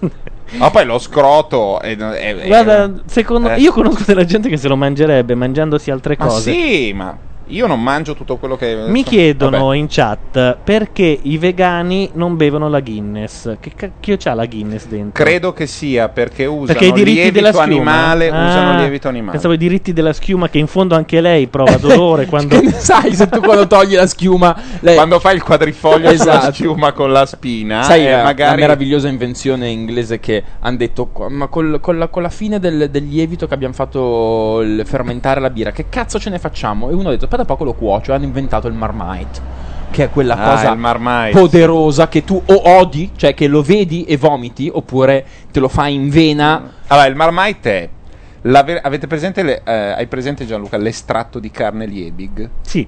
[0.58, 3.58] Ma poi lo scroto è, è- Guarda, secondo eh.
[3.60, 6.52] io conosco della gente che se lo mangerebbe mangiandosi altre Ma cose.
[6.52, 7.14] sì, ma
[7.48, 9.76] io non mangio tutto quello che Mi chiedono Vabbè.
[9.76, 13.56] in chat perché i vegani non bevono la Guinness.
[13.60, 15.22] Che cacchio c'ha la Guinness dentro?
[15.24, 19.08] Credo che sia perché usano Perché i diritti lievito della schiuma animale, Ah, usano lievito
[19.08, 19.32] animale.
[19.32, 22.72] Pensavo i diritti della schiuma che in fondo anche lei prova dolore quando Che ne
[22.72, 26.52] sai se tu quando togli la schiuma lei- Quando fai il quadrifoglio sulla Esatto.
[26.52, 31.06] schiuma con la spina, Sai eh, la, magari la meravigliosa invenzione inglese che hanno detto
[31.06, 34.82] "Qua- ma col- con, la, con la fine del, del lievito che abbiamo fatto il
[34.84, 36.90] fermentare la birra che cazzo ce ne facciamo?
[36.90, 39.56] E uno ha detto aspetta poco lo cuocio e hanno inventato il marmite
[39.90, 40.68] che è quella Ah, cosa
[41.38, 45.94] poderosa che tu o odi cioè che lo vedi e vomiti oppure te lo fai
[45.94, 47.70] in vena Allora, il Marmite
[48.42, 52.48] è ver- avete presente le- eh, hai presente Gianluca l'estratto di carne Liebig?
[52.62, 52.86] Sì.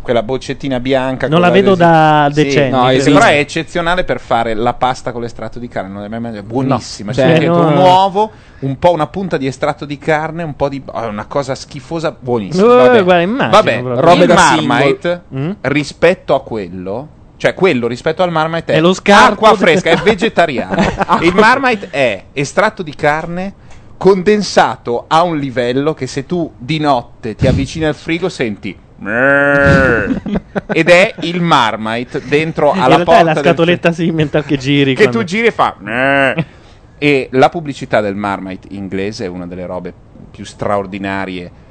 [0.00, 3.12] Quella boccettina bianca Non la vedo da Sì, decenni, no, credo.
[3.12, 6.46] però è eccezionale per fare la pasta con l'estratto di carne, non l'hai mai mangiata,
[6.46, 7.10] buonissima.
[7.10, 7.16] No.
[7.16, 7.68] Cioè, dentro no.
[7.68, 8.30] un uovo,
[8.60, 12.16] un po' una punta di estratto di carne, un po' di oh, una cosa schifosa,
[12.18, 12.64] buonissima.
[12.64, 14.00] Eh, Vabbè, guarda, immagino Vabbè.
[14.00, 15.50] Robe il da Marmite Mm?
[15.62, 17.08] rispetto a quello
[17.38, 20.82] cioè quello rispetto al Marmite è, È lo scarto acqua fresca, è vegetariano.
[21.22, 23.54] il Marmite è estratto di carne
[23.96, 28.76] condensato a un livello che se tu di notte ti avvicini al frigo senti.
[29.00, 34.56] Ed è il Marmite dentro in alla realtà porta è la del scatoletta simmental che
[34.56, 36.44] giri che quando- tu giri e fa "Mrrr".
[36.98, 39.94] e la pubblicità del Marmite inglese è una delle robe
[40.30, 41.66] più straordinarie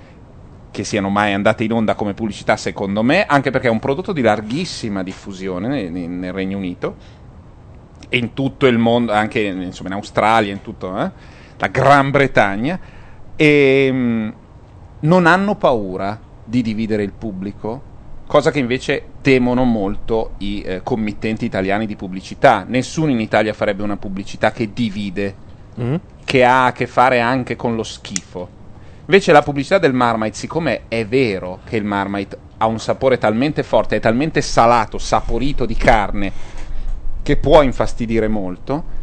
[0.72, 4.14] che siano mai andate in onda come pubblicità secondo me anche perché è un prodotto
[4.14, 6.96] di larghissima diffusione nel, nel Regno Unito
[8.10, 11.12] e in tutto il mondo anche insomma in Australia in tutto eh,
[11.58, 12.80] la Gran Bretagna.
[13.36, 14.30] E mm,
[15.00, 17.96] non hanno paura di dividere il pubblico
[18.26, 23.84] cosa che invece temono molto i eh, committenti italiani di pubblicità nessuno in Italia farebbe
[23.84, 25.46] una pubblicità che divide
[25.80, 25.96] Mm?
[26.26, 28.50] che ha a che fare anche con lo schifo.
[29.02, 33.64] Invece la pubblicità del Marmite, siccome è vero che il Marmite ha un sapore talmente
[33.64, 36.32] forte, è talmente salato, saporito di carne,
[37.22, 38.96] che può infastidire molto,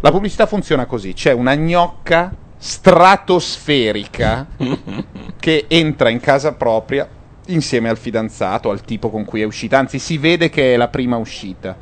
[0.00, 2.34] La pubblicità funziona così: c'è una gnocca
[2.66, 4.46] stratosferica
[5.38, 7.06] che entra in casa propria
[7.48, 9.76] insieme al fidanzato, al tipo con cui è uscita.
[9.76, 11.76] Anzi, si vede che è la prima uscita.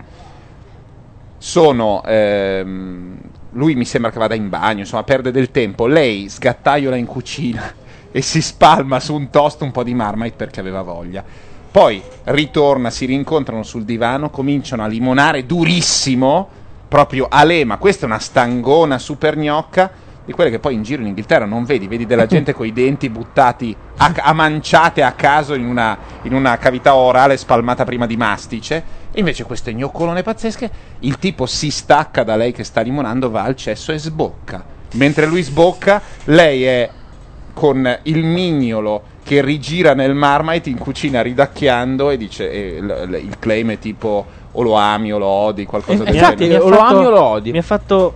[1.38, 2.02] Sono.
[2.04, 3.16] ehm,
[3.50, 5.86] lui mi sembra che vada in bagno, insomma, perde del tempo.
[5.86, 7.72] Lei sgattaiola in cucina
[8.10, 11.22] e si spalma su un toast un po' di marmite perché aveva voglia.
[11.70, 16.48] Poi ritorna, si rincontrano sul divano, cominciano a limonare durissimo,
[16.88, 17.76] proprio a lema.
[17.76, 21.64] Questa è una stangona super gnocca di quelle che poi in giro in Inghilterra non
[21.64, 25.98] vedi, vedi della gente con i denti buttati a, a manciate a caso in una,
[26.22, 29.00] in una cavità orale spalmata prima di mastice.
[29.12, 30.70] E invece queste gnoccolone pazzesche,
[31.00, 34.64] il tipo si stacca da lei che sta limonando, va al cesso e sbocca.
[34.92, 36.90] Mentre lui sbocca, lei è
[37.52, 43.14] con il mignolo che rigira nel marmite in cucina ridacchiando e dice e l- l-
[43.14, 46.58] il claim è tipo o lo ami o lo odi, qualcosa del Infatti, genere.
[46.64, 46.94] mi ha fatto-
[47.52, 48.14] Mi ha fatto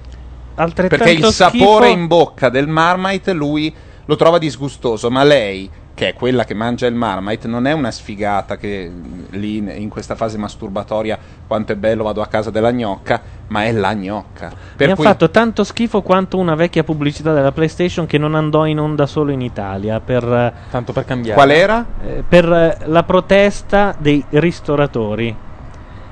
[0.57, 3.73] Perché il sapore schifo- in bocca del marmite lui
[4.07, 7.91] lo trova disgustoso, ma lei, che è quella che mangia il marmite, non è una
[7.91, 8.91] sfigata che
[9.31, 13.73] lì in- questa fase masturbatoria quanto è bello vado a casa della gnocca, ma è
[13.73, 14.53] la gnocca.
[14.77, 18.35] Per mi cui ha fatto tanto schifo quanto una vecchia pubblicità della PlayStation che non
[18.35, 20.01] andò in onda solo in Italia.
[20.01, 21.35] Per, Tanto per cambiare.
[21.37, 21.85] Qual era?
[22.05, 25.37] eh, per la protesta dei ristoratori.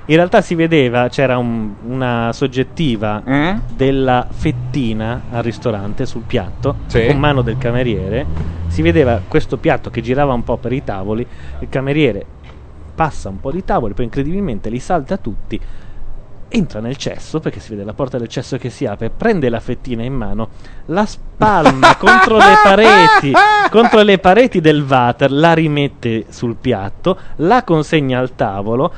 [0.07, 3.57] In realtà si vedeva, c'era un- una soggettiva Mm?
[3.75, 7.07] della fettina al ristorante sul piatto, Sì.
[7.07, 8.27] con mano del cameriere.
[8.67, 11.27] Si vedeva questo piatto che girava un po' per i tavoli.
[11.61, 12.25] Il cameriere
[12.95, 15.59] passa un po' di tavoli, poi incredibilmente li salta tutti.
[16.49, 19.59] Entra nel cesso perché si vede la porta del cesso che si apre, prende la
[19.59, 20.51] fettina in mano,
[20.87, 23.33] la spalma contro le pareti,
[23.71, 28.93] contro le pareti del water, la rimette sul piatto, la consegna al tavolo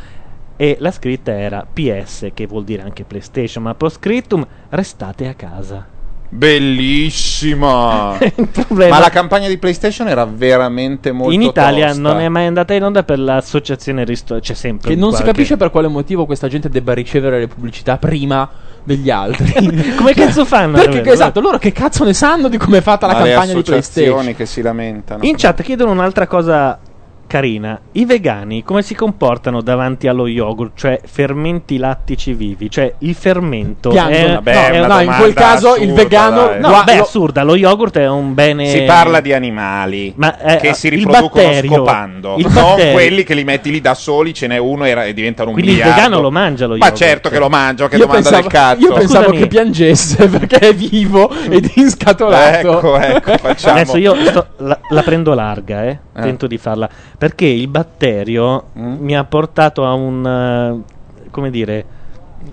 [0.57, 5.87] e la scritta era PS, che vuol dire anche PlayStation, ma proscriptum, restate a casa.
[6.29, 8.19] Bellissima!
[8.69, 12.03] Ma la campagna di PlayStation era veramente molto in Italia tosta.
[12.03, 15.33] non è mai andata in onda per l'associazione Risto, c'è sempre Che non si qualche-
[15.33, 18.49] capisce per quale motivo questa gente debba ricevere le pubblicità prima
[18.83, 19.95] degli altri.
[19.97, 20.75] Come cazzo fanno?
[20.79, 21.13] Perché davvero?
[21.15, 23.59] esatto, loro che cazzo ne sanno di come è fatta la Ma le campagna di
[23.61, 24.35] associazioni PlayStation?
[24.37, 25.25] che si lamentano.
[25.25, 26.79] In chat chiedono un'altra cosa
[27.27, 27.79] carina.
[27.93, 30.73] I vegani come si comportano davanti allo yogurt?
[30.77, 32.71] Cioè fermenti lattici vivi?
[32.71, 34.17] Cioè il fermento Piangono.
[34.17, 36.61] è, Vabbè, è una no, in quel caso il assurda, vegano- dai.
[36.61, 37.43] No, Gua- beh, è lo- assurda.
[37.43, 38.67] Lo yogurt è un bene.
[38.69, 42.93] Si parla di animali Ma, eh, che si il riproducono batterio- scopando, il non batterio-
[42.93, 45.55] quelli che li metti lì da soli, ce n'è uno e, ra- e diventano un
[45.55, 46.01] Quindi il miliardo.
[46.03, 46.97] vegano lo mangia lo Ma yogurt.
[47.03, 48.81] certo che lo mangia, che Io domanda pensavo, del cazzo.
[48.81, 49.39] io pensavo Scusami.
[49.39, 52.77] che piangesse perché è vivo ed inscatolato.
[52.77, 53.75] Ecco, ecco, facciamo.
[53.81, 55.99] Adesso io sto- la, la prendo larga, eh.
[56.17, 56.23] Eh.
[56.23, 56.89] tento di farla.
[57.19, 58.97] Perché il batterio Mm.
[59.01, 60.27] mi ha portato a un.
[60.27, 61.85] eh, come dire.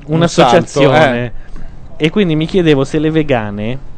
[0.08, 0.98] Un Un'associazione.
[0.98, 1.32] salto, eh.
[2.06, 3.92] E quindi mi chiedevo se le vegane.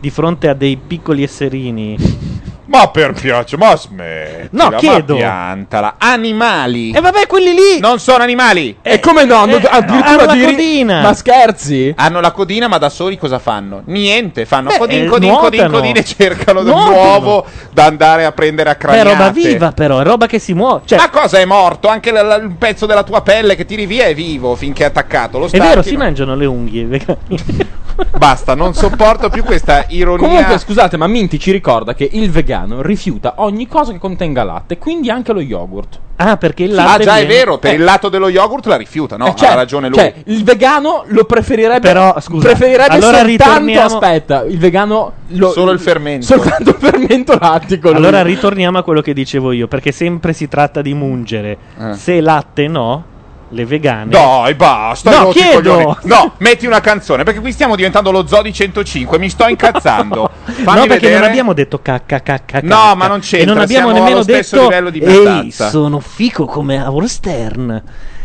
[0.00, 1.96] Di fronte a dei piccoli esserini.
[2.72, 4.48] Ma per piacere, ma smetti.
[4.52, 5.14] No, chiedo.
[5.16, 5.96] piantala.
[5.98, 6.90] Animali.
[6.92, 7.80] E vabbè, quelli lì.
[7.80, 8.78] Non sono animali.
[8.80, 9.34] E come no?
[9.36, 11.00] Hanno- addirittura hanno la di ri- codina.
[11.02, 11.92] Ma scherzi?
[11.94, 13.82] Hanno la codina, ma da soli cosa fanno?
[13.84, 15.78] Niente, fanno Beh, codin, eh, codin, codin, nuotano.
[15.80, 16.90] codin e cercano Nuotano.
[16.90, 19.08] l'uovo da andare a prendere a è craniate.
[19.10, 20.80] roba viva, però, è roba che si muove.
[20.86, 21.88] Cioè, Ma cosa è morto?
[21.88, 24.86] Anche la- la- il pezzo della tua pelle che tiri via è vivo finché è
[24.86, 25.38] attaccato.
[25.38, 25.98] Lo è stacchi, vero, si no?
[25.98, 26.84] mangiano le unghie.
[26.86, 27.18] vegani.
[28.16, 30.26] Basta, non sopporto più questa ironia.
[30.26, 34.78] Comunque, scusate, ma Minti ci ricorda che il vegano rifiuta ogni cosa che contenga latte,
[34.78, 35.98] quindi anche lo yogurt.
[36.16, 37.02] ah, perché il Ah, latte.
[37.04, 37.74] già è viene- vero, per Eh.
[37.74, 39.26] il lato dello yogurt la rifiuta, no?
[39.26, 39.98] Eh, cioè- ha ragione lui.
[39.98, 41.80] Cioè, il vegano lo preferirebbe.
[41.80, 43.26] Però, scusa, preferirebbe allora soltanto.
[43.26, 45.12] ritorniamo- Aspetta, il vegano.
[45.34, 46.26] Lo, Solo il fermento.
[46.26, 47.88] Soltanto il fermento lattico.
[47.88, 47.96] lui.
[47.96, 51.56] Allora ritorniamo a quello che dicevo io, perché sempre si tratta di mungere.
[51.80, 51.94] Eh.
[51.94, 53.04] Se latte no,
[53.52, 54.10] le vegane.
[54.10, 55.10] Dai, basta.
[55.22, 55.96] No, chiedo.
[56.02, 59.18] No, metti una canzone, perché qui stiamo diventando lo zoo di 105.
[59.18, 60.30] Mi sto incazzando.
[60.44, 61.18] Fammi no, perché vedere.
[61.20, 62.94] non abbiamo detto cacca cacca No, cacca.
[62.94, 67.06] ma non c'entra, E non abbiamo siamo nemmeno detto Ehi, merdanza." sono fico come Howard
[67.06, 67.82] Stern.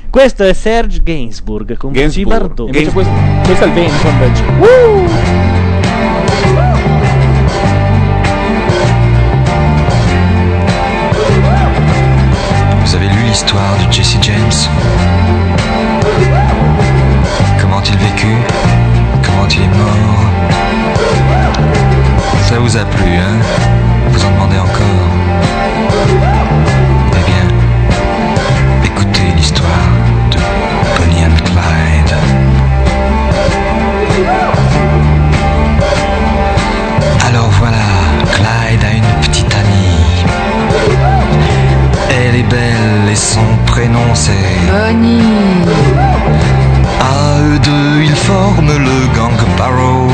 [0.09, 2.59] Questo è Serge Gainsbourg con Gainsbourg.
[2.59, 3.11] Invece questo,
[3.43, 4.43] questo è il vento, invece.
[4.57, 5.46] Vous
[13.39, 14.51] l'histoire de Jesse James.
[17.61, 18.41] Comment il vécut
[19.21, 20.25] Comment il est mort.
[22.49, 23.37] Ça vous a plu, hein?
[24.09, 26.36] Vous en demandez encore
[43.77, 44.31] prénom c'est
[44.71, 45.21] Bonnie.
[46.99, 50.07] À eux deux ils forment le gang Barrow.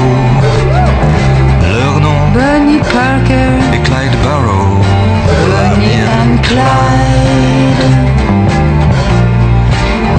[1.76, 4.72] Leur nom Bunny Parker, est Clyde Barrow.
[5.52, 7.84] Bunny and Clyde.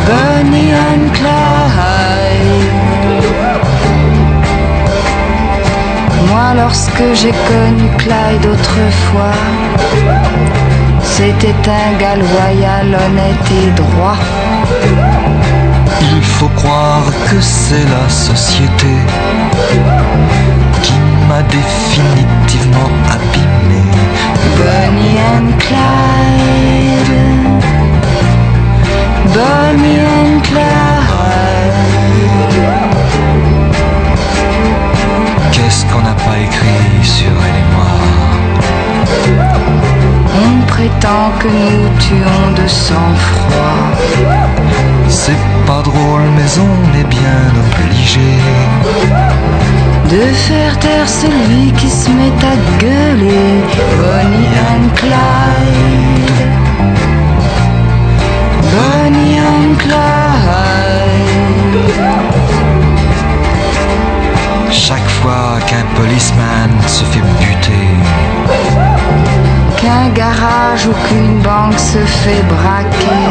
[0.08, 2.64] Bunny and Clyde.
[6.30, 9.40] Moi, lorsque j'ai connu Clyde autrefois,
[11.16, 14.18] c'était un gars loyal, honnête et droit.
[16.00, 18.94] Il faut croire que c'est la société
[20.82, 20.94] qui
[21.28, 23.82] m'a définitivement abîmé.
[24.56, 27.14] Bunny and Clyde.
[29.34, 30.74] Bunny and Clyde.
[35.52, 37.94] Qu'est-ce qu'on n'a pas écrit sur elle et moi?
[40.76, 43.86] Prétend que nous tuons de sang-froid.
[45.08, 48.30] C'est pas drôle, mais on est bien obligé.
[50.14, 53.50] De faire taire celui qui se met à gueuler.
[54.00, 56.42] Bonnie and Clyde.
[58.74, 60.34] Bonnie and Clyde.
[64.70, 67.88] Chaque fois qu'un policeman se fait buter,
[69.76, 73.24] Qu'un garage ou qu'une banque se fait braquer.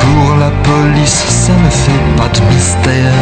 [0.00, 3.18] pour la police ça ne fait pas de mystère.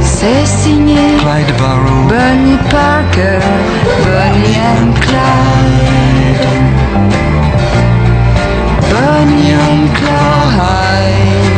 [0.00, 3.40] C'est signé Clyde Barrow, Bonnie Parker.
[4.04, 6.46] Bonnie and Clyde.
[8.90, 11.50] Bonnie and Clyde.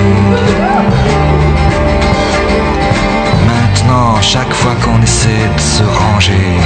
[4.22, 6.56] Chaque fois qu'on essaie de se ranger,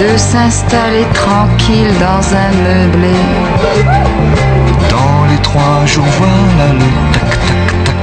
[0.00, 3.14] de s'installer tranquille dans un meublé.
[4.90, 7.96] dans les trois jours voilà le tac tac tac.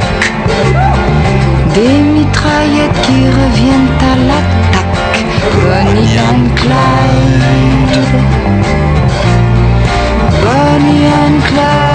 [1.76, 5.26] Des mitraillettes qui reviennent à l'attaque.
[5.62, 7.96] Bonnie and Clyde.
[10.42, 11.94] Bonnie and Clyde.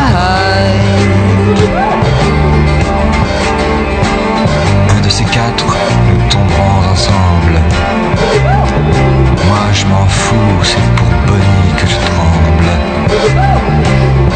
[9.89, 12.71] M'en fous, c'est pour Bonnie que je tremble.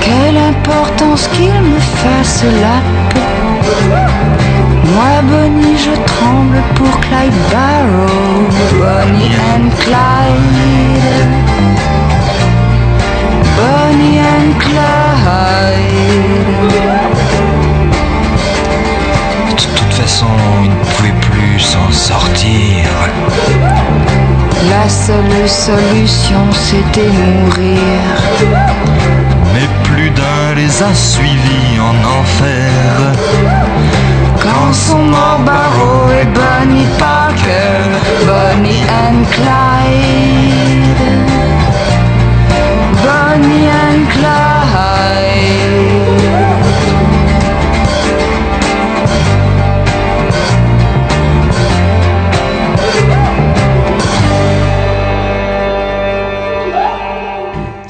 [0.00, 2.78] Quelle importance qu'il me fasse la
[3.10, 3.20] peau.
[4.94, 8.48] Moi, Bonnie, je tremble pour Clyde Barrow.
[8.80, 11.30] Bonnie and Clyde.
[13.56, 15.52] Bonnie and Clyde.
[19.48, 20.26] De toute façon,
[20.64, 22.84] il ne pouvait plus s'en sortir.
[24.70, 28.00] La seule solution, c'était mourir.
[29.52, 32.70] Mais plus d'un les a suivis en enfer.
[34.40, 37.82] Quand sont morts Barrow et Bonnie Parker,
[38.24, 40.91] Bonnie and Clyde.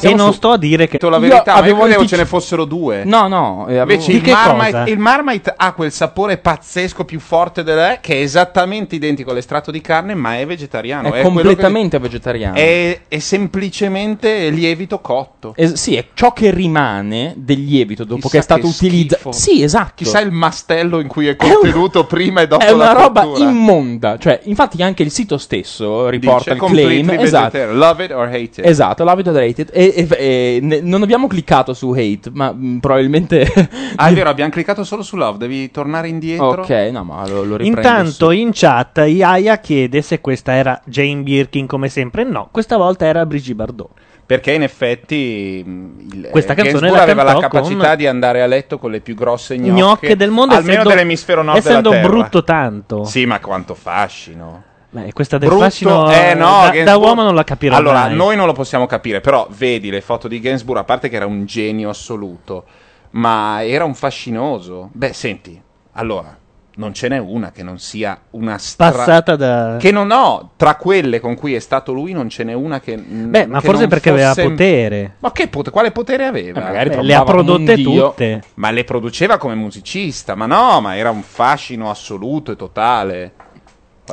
[0.09, 0.99] E non sto a dire che.
[1.09, 3.05] la verità, ma io avevo credevo ce ne fossero due.
[3.05, 7.21] No, no, eh, avevo- Invece il che Marmite, il Marmite ha quel sapore pazzesco più
[7.21, 11.09] forte dell'è, che è esattamente identico all'estratto di carne, ma è vegetariano.
[11.09, 12.55] È che- completamente vegetariano.
[12.57, 15.53] È, è semplicemente lievito cotto.
[15.57, 19.33] Es- sì, è ciò che rimane del lievito dopo Chissà che è stato che utilizzato.
[19.33, 19.93] Sì, esatto.
[19.97, 23.49] Chissà il mastello in cui è contenuto prima e dopo È una la roba cottura.
[23.49, 24.19] immonda.
[24.19, 27.11] Cioè, infatti, anche il sito stesso riporta Dice il claim.
[27.11, 27.73] Esatto.
[27.73, 28.61] Love it or hate it.
[28.67, 29.71] Esatto, love it or hate it.
[29.73, 30.09] E, e-
[30.57, 33.47] e ne- non abbiamo cliccato su hate, ma mh, probabilmente.
[33.97, 36.63] Ah, è vero, abbiamo cliccato solo su love, devi tornare indietro.
[36.63, 37.89] ok, no, ma lo, lo riprendo.
[37.89, 42.25] Intanto in chat Iaia chiede se questa era Jane Birkin come sempre.
[42.25, 43.91] No, questa volta era Brigitte Bardot.
[44.25, 48.07] Perché in effetti mh, il, Questa eh, canzone Gainsbourg la aveva la capacità con- di
[48.07, 51.59] andare a letto con le più grosse gnocche, Gnocche del mondo, almeno essendo- dell'emisfero nord
[51.59, 53.05] essendo della brutto tanto.
[53.05, 54.63] Sì, ma quanto fascino.
[54.95, 58.15] Beh, questa del Brutto, fascino eh, no, da, da uomo non la capirò Allora, mai.
[58.15, 61.25] noi non lo possiamo capire, però vedi le foto di Gainsbourg, a parte che era
[61.25, 62.65] un genio assoluto,
[63.13, 64.91] ma era un fascinoso.
[64.93, 65.59] Beh, senti,
[65.93, 66.37] allora,
[66.75, 68.91] non ce n'è una che non sia una stra...
[68.91, 72.53] Passata da- Che non ho, tra quelle con cui è stato lui non ce n'è
[72.53, 72.97] una che...
[72.97, 75.17] Beh, ma che forse perché aveva fosse- potere.
[75.21, 75.71] Ma che potere?
[75.73, 76.61] Quale potere aveva?
[76.61, 78.43] Eh, magari Beh, le ha prodotte tutte.
[78.55, 83.33] Ma le produceva come musicista, ma no, ma era un fascino assoluto e totale.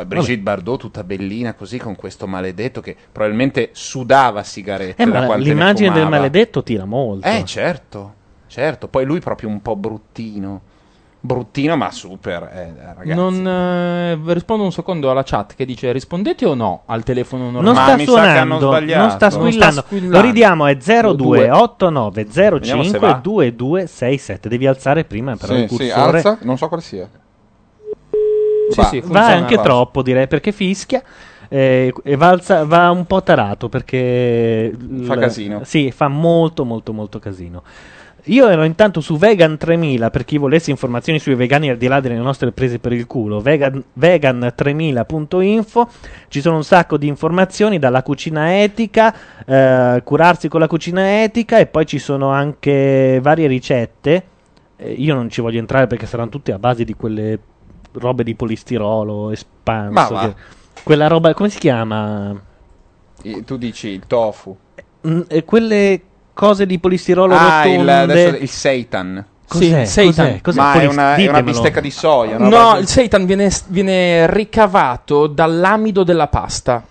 [0.06, 5.26] Poi Brigitte Bardot tutta bellina così con questo maledetto che probabilmente sudava sigarette Eh, da
[5.28, 7.28] ma l'immagine del maledetto tira molto.
[7.28, 8.14] Eh, certo,
[8.48, 8.88] certo.
[8.88, 10.62] Poi lui proprio un po' bruttino.
[11.22, 13.14] bruttino ma super, eh, ragazzi.
[13.14, 17.66] Non eh, rispondo un secondo alla chat che dice rispondete o no al telefono normale.
[17.98, 19.84] Non sta suonando, non sta squillando.
[20.08, 23.20] Lo ridiamo, è 0289 Vediamo se va.
[23.22, 24.48] 05 2267.
[24.50, 26.18] Devi alzare prima però Sì, il sì, cursore.
[26.18, 27.10] alza, non so quale sia.
[28.70, 28.88] Sì, Va.
[28.88, 29.62] sì, va anche va.
[29.64, 31.02] troppo, direi, perché fischia.
[31.52, 35.62] eh, e va, alza- va un po' tarato perché Fa il- casino.
[35.64, 37.64] Sì, fa molto, molto, molto casino.
[38.26, 42.00] Io ero intanto su Vegan 3000 per chi volesse informazioni sui vegani al di là
[42.02, 43.40] delle nostre prese per il culo.
[43.40, 45.88] Vegan, vegan3000.info
[46.28, 49.16] ci sono un sacco di informazioni dalla cucina etica,
[49.46, 54.24] eh, curarsi con la cucina etica e poi ci sono anche varie ricette.
[54.76, 57.40] Eh, io non ci voglio entrare perché saranno tutte a base di quelle
[57.94, 60.16] robe di polistirolo espanso.
[60.16, 60.36] Che-
[60.84, 62.40] quella roba, come si chiama?
[63.24, 64.56] I- Tu dici il tofu.
[65.08, 66.02] Mm, quelle
[66.34, 67.94] cose di polistirolo Ah, il, rotonde.
[67.94, 69.26] adesso il seitan.
[69.48, 69.86] Cos'è?
[69.86, 70.26] Sì, seitan.
[70.28, 70.42] Cos'è?
[70.42, 70.58] Cos'è?
[70.60, 72.50] Ma è Polis- una, è una bistecca di soia, no?
[72.50, 76.84] No, il seitan viene, viene ricavato dall'amido della pasta.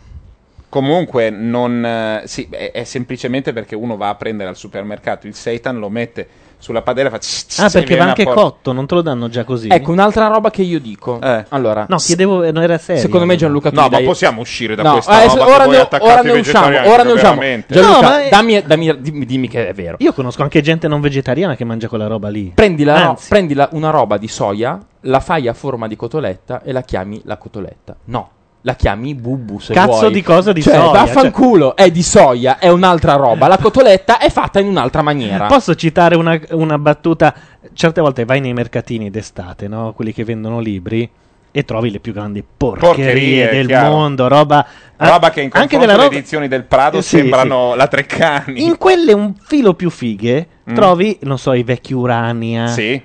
[0.68, 5.34] Comunque, non, eh, sì, è, è semplicemente perché uno va a prendere al supermercato il
[5.34, 7.64] seitan, lo mette sulla padella e fa.
[7.64, 9.68] Ah, perché va anche por- cotto, non te lo danno già così.
[9.68, 11.18] Ecco, un'altra roba che io dico.
[11.48, 13.00] Allora, No, chiedevo, eh, non era serio.
[13.02, 15.46] secondo me Gianluca tu No, mi ma dai- possiamo uscire da No, questa eh, roba
[15.46, 17.40] ora voi ne- attaccate ora i ne usciamo, vegetariani, ora ne usciamo.
[17.40, 17.74] veramente.
[17.74, 19.96] Gianluca, No, ma è- dammi, dammi- dimmi, dimmi che è vero.
[20.00, 22.52] Io conosco anche gente non vegetariana che mangia quella roba lì.
[22.54, 23.28] Prendi, la- no, Anzi.
[23.28, 27.20] prendi la- una roba di soia, la fai a forma di cotoletta e la chiami
[27.24, 27.94] la cotoletta.
[28.06, 28.30] No,
[28.68, 30.12] la chiami bubu se Cazzo vuoi.
[30.12, 33.48] di cosa di cioè, soia, Vaffanculo, è di soia, è un'altra roba.
[33.48, 35.46] La cotoletta è fatta in un'altra maniera.
[35.46, 37.34] Posso citare una, una battuta?
[37.72, 39.92] Certe volte vai nei mercatini d'estate, no?
[39.94, 41.08] quelli che vendono libri,
[41.50, 43.90] e trovi le più grandi porcherie, Porcherie, del chiaro.
[43.90, 44.66] mondo, roba...
[44.96, 48.62] Roba che in anche della alle roba- edizioni del Prado Eh, sì, sembrano la Treccani.
[48.64, 50.74] In quelle un filo più fighe Mm.
[50.74, 52.66] trovi, non so, i vecchi Urania.
[52.66, 53.00] Sì.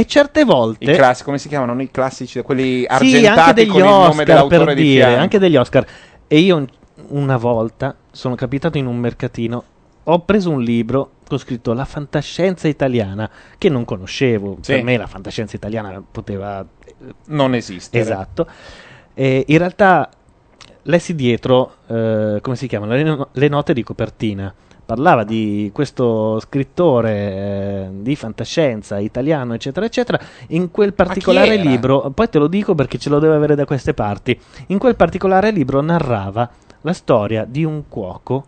[0.00, 0.92] E certe volte...
[0.92, 1.78] I classi, come si chiamano?
[1.82, 5.04] I classici, quelli Sì, argentati anche degli con il nome Oscar dell'autore per di dire,
[5.04, 5.20] fianco.
[5.20, 5.86] anche degli Oscar.
[6.26, 6.66] E io un-
[7.08, 9.64] una volta sono capitato in un mercatino,
[10.04, 14.56] ho preso un libro con scritto La fantascienza italiana, che non conoscevo.
[14.62, 14.72] Sì.
[14.72, 16.64] Per me la fantascienza italiana poteva
[17.26, 18.02] non esistere.
[18.02, 18.46] Esatto.
[19.12, 20.08] E in realtà
[20.84, 24.52] lessi dietro, eh, come si chiamano, le, no- le note di copertina.
[24.90, 30.18] Parlava di questo scrittore eh, di fantascienza italiano, eccetera, eccetera.
[30.48, 33.94] In quel particolare libro, poi te lo dico perché ce lo deve avere da queste
[33.94, 34.36] parti.
[34.66, 38.44] In quel particolare libro narrava la storia di un cuoco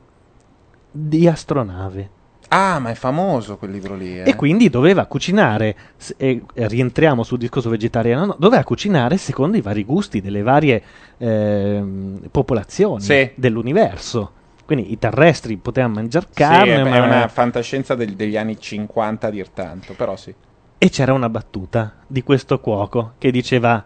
[0.91, 2.11] di astronave.
[2.49, 4.19] Ah, ma è famoso quel libro lì.
[4.19, 4.29] eh.
[4.29, 5.77] E quindi doveva cucinare,
[6.17, 10.83] e rientriamo sul discorso vegetariano, no, doveva cucinare secondo i vari gusti delle varie
[11.19, 13.31] ehm, popolazioni Sì.
[13.37, 14.33] dell'universo.
[14.73, 16.97] Quindi i terrestri potevano mangiare Sì, carne, è, ma...
[16.97, 20.35] è una fantascienza del- degli anni 50 a dir tanto, però sì.
[20.79, 23.85] E c'era una battuta di questo cuoco che diceva: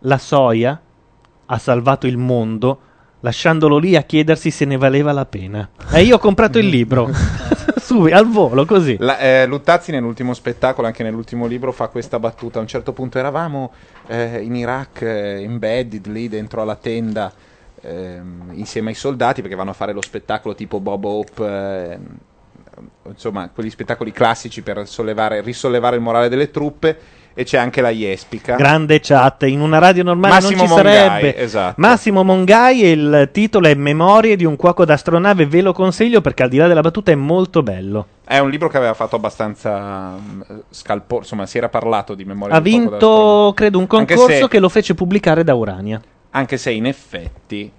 [0.00, 0.80] La soia
[1.44, 2.80] ha salvato il mondo
[3.20, 5.68] lasciandolo lì a chiedersi se ne valeva la pena.
[5.92, 7.10] E io ho comprato il libro
[7.76, 8.96] subito al volo così.
[8.98, 12.58] La- eh, Luttazzi nell'ultimo spettacolo, anche nell'ultimo libro, fa questa battuta.
[12.58, 13.70] A un certo punto eravamo
[14.06, 17.30] eh, in Iraq, eh, embedded lì dentro alla tenda,
[17.82, 22.06] ehm, insieme ai soldati, perché vanno a fare lo spettacolo tipo Bob Hope, ehm,
[23.08, 26.98] insomma, quegli spettacoli classici per sollevare, risollevare il morale delle truppe.
[27.32, 28.56] E c'è anche la Jespica.
[28.56, 31.36] Grande chat, in una radio normale Massimo non ci Mongai, sarebbe.
[31.36, 31.74] esatto.
[31.76, 36.42] Massimo Mongai e il titolo è Memorie di un cuoco d'astronave, ve lo consiglio perché
[36.42, 38.06] al di là della battuta è molto bello.
[38.24, 42.56] È un libro che aveva fatto abbastanza mm, scalpo, insomma, si era parlato di memoria
[42.56, 46.00] Ha del fuoco vinto, credo, un concorso se- che lo fece pubblicare da Urania.
[46.30, 47.70] Anche se in effetti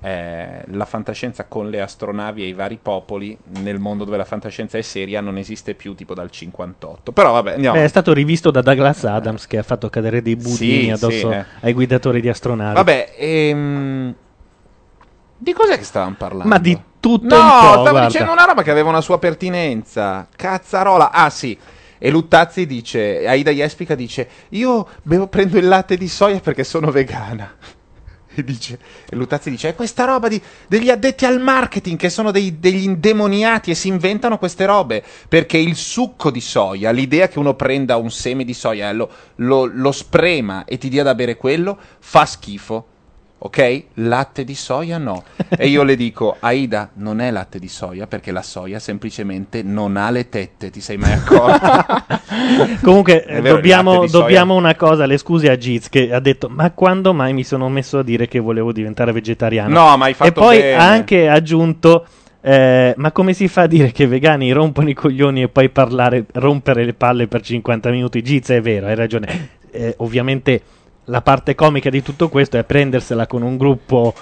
[0.00, 4.78] eh, la fantascienza con le astronavi e i vari popoli nel mondo dove la fantascienza
[4.78, 7.12] è seria non esiste più tipo dal 58.
[7.12, 7.76] Però vabbè, andiamo.
[7.76, 11.30] Beh, è stato rivisto da Douglas Adams che ha fatto cadere dei budini Sì, addosso
[11.30, 11.44] sì, eh.
[11.60, 12.74] ai guidatori di astronavi.
[12.74, 14.14] Vabbè, ehm,
[15.36, 16.48] di cos'è che stavamo parlando?
[16.48, 18.06] Ma di tutto No, stavo guarda.
[18.06, 20.28] dicendo una roba che aveva una sua pertinenza.
[20.34, 21.10] Cazzarola.
[21.10, 21.58] Ah, sì.
[22.00, 26.90] E Luttazzi dice, Aida Jespica dice, io bevo, prendo il latte di soia perché sono
[26.92, 27.52] vegana.
[28.40, 32.30] E, dice, e Luttazzi dice, è questa roba di- degli addetti al marketing che sono
[32.30, 35.02] dei- degli indemoniati e si inventano queste robe.
[35.28, 39.64] Perché il succo di soia, l'idea che uno prenda un seme di soia, lo, lo-
[39.64, 42.86] lo sprema e ti dia da bere quello, fa schifo.
[43.40, 43.82] Ok?
[43.94, 45.22] Latte di soia no.
[45.56, 49.96] E io le dico, Aida, non è latte di soia perché la soia semplicemente non
[49.96, 52.04] ha le tette, ti sei mai accorta?
[52.82, 57.14] Comunque vero, dobbiamo, dobbiamo una cosa, le scuse a Giz che ha detto ma quando
[57.14, 59.72] mai mi sono messo a dire che volevo diventare vegetariano?
[59.72, 60.74] No, ma hai fatto E poi bene.
[60.74, 62.06] ha anche aggiunto
[62.40, 65.68] Eh, ma come si fa a dire che i vegani rompono i coglioni e poi
[65.70, 68.22] parlare, rompere le palle per 50 minuti?
[68.22, 69.50] Giz, è vero, hai ragione.
[69.70, 70.62] Eh, ovviamente
[71.08, 74.14] la parte comica di tutto questo è prendersela con un gruppo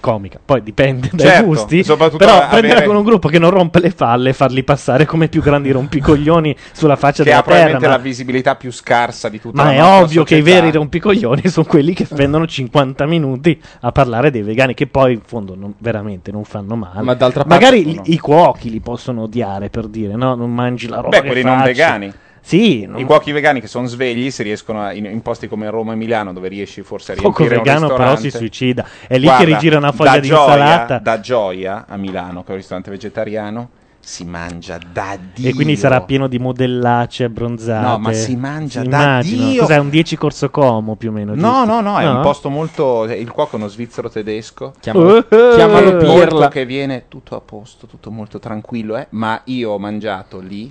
[0.00, 3.48] comica, poi dipende dai Certo, gusti, soprattutto però avere- prenderla con un gruppo che non
[3.48, 7.38] rompe le palle e farli passare come i più grandi rompicoglioni sulla faccia che della
[7.38, 7.54] ha terra.
[7.54, 10.40] probabilmente Ma, la visibilità più scarsa di tutta ma la è nostra ovvio che i
[10.40, 10.60] società.
[10.60, 15.20] veri rompicoglioni sono quelli che spendono 50 minuti a parlare dei vegani, che poi in
[15.24, 17.00] fondo non- veramente non fanno male.
[17.00, 18.02] Ma d'altra parte- Magari no.
[18.04, 20.34] i, cuochi li possono odiare per dire, no?
[20.34, 21.66] Non mangi la roba Beh, che quelli non faccio.
[21.68, 22.12] vegani.
[22.46, 25.70] Sì, non- I cuochi vegani che sono svegli si riescono a- in, in posti come
[25.70, 28.84] Roma e Milano dove riesci forse a Poco riempire un vegano però si suicida.
[29.08, 30.98] È lì Guarda, che rigira una foglia di Gioia- insalata.
[30.98, 35.48] Da Gioia a Milano, che è un ristorante vegetariano, si mangia da Dio.
[35.48, 37.86] E quindi sarà pieno di modellacce abbronzate.
[37.86, 39.48] No, ma si mangia da Immagino.
[39.48, 39.60] Dio.
[39.62, 41.34] Cos'è un 10 corso Como più o meno?
[41.34, 41.64] No, giusto?
[41.64, 43.04] no, no, è un posto molto.
[43.04, 44.74] Il cuoco è uno svizzero tedesco.
[44.80, 46.48] Chiamalo- chiamalo Molto Pirla.
[46.48, 48.98] che viene tutto a posto, tutto molto tranquillo.
[48.98, 49.06] Eh?
[49.12, 50.70] Ma io ho mangiato lì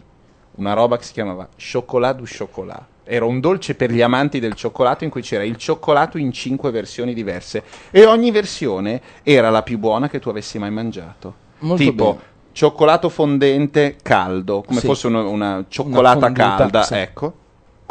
[0.56, 2.82] una roba che si chiamava Chocolat du Chocolat.
[3.06, 6.72] Era un dolce per gli amanti del cioccolato in cui c'era il cioccolato in cinque
[6.72, 7.64] versioni diverse.
[7.92, 11.34] E ogni versione era la più buona che tu avessi mai mangiato.
[11.60, 12.12] Molto tipo.
[12.12, 12.32] bene.
[12.54, 14.86] Cioccolato fondente caldo, come Sì.
[14.86, 16.94] fosse una, una cioccolata Una fonduta, calda, sì.
[16.96, 17.34] ecco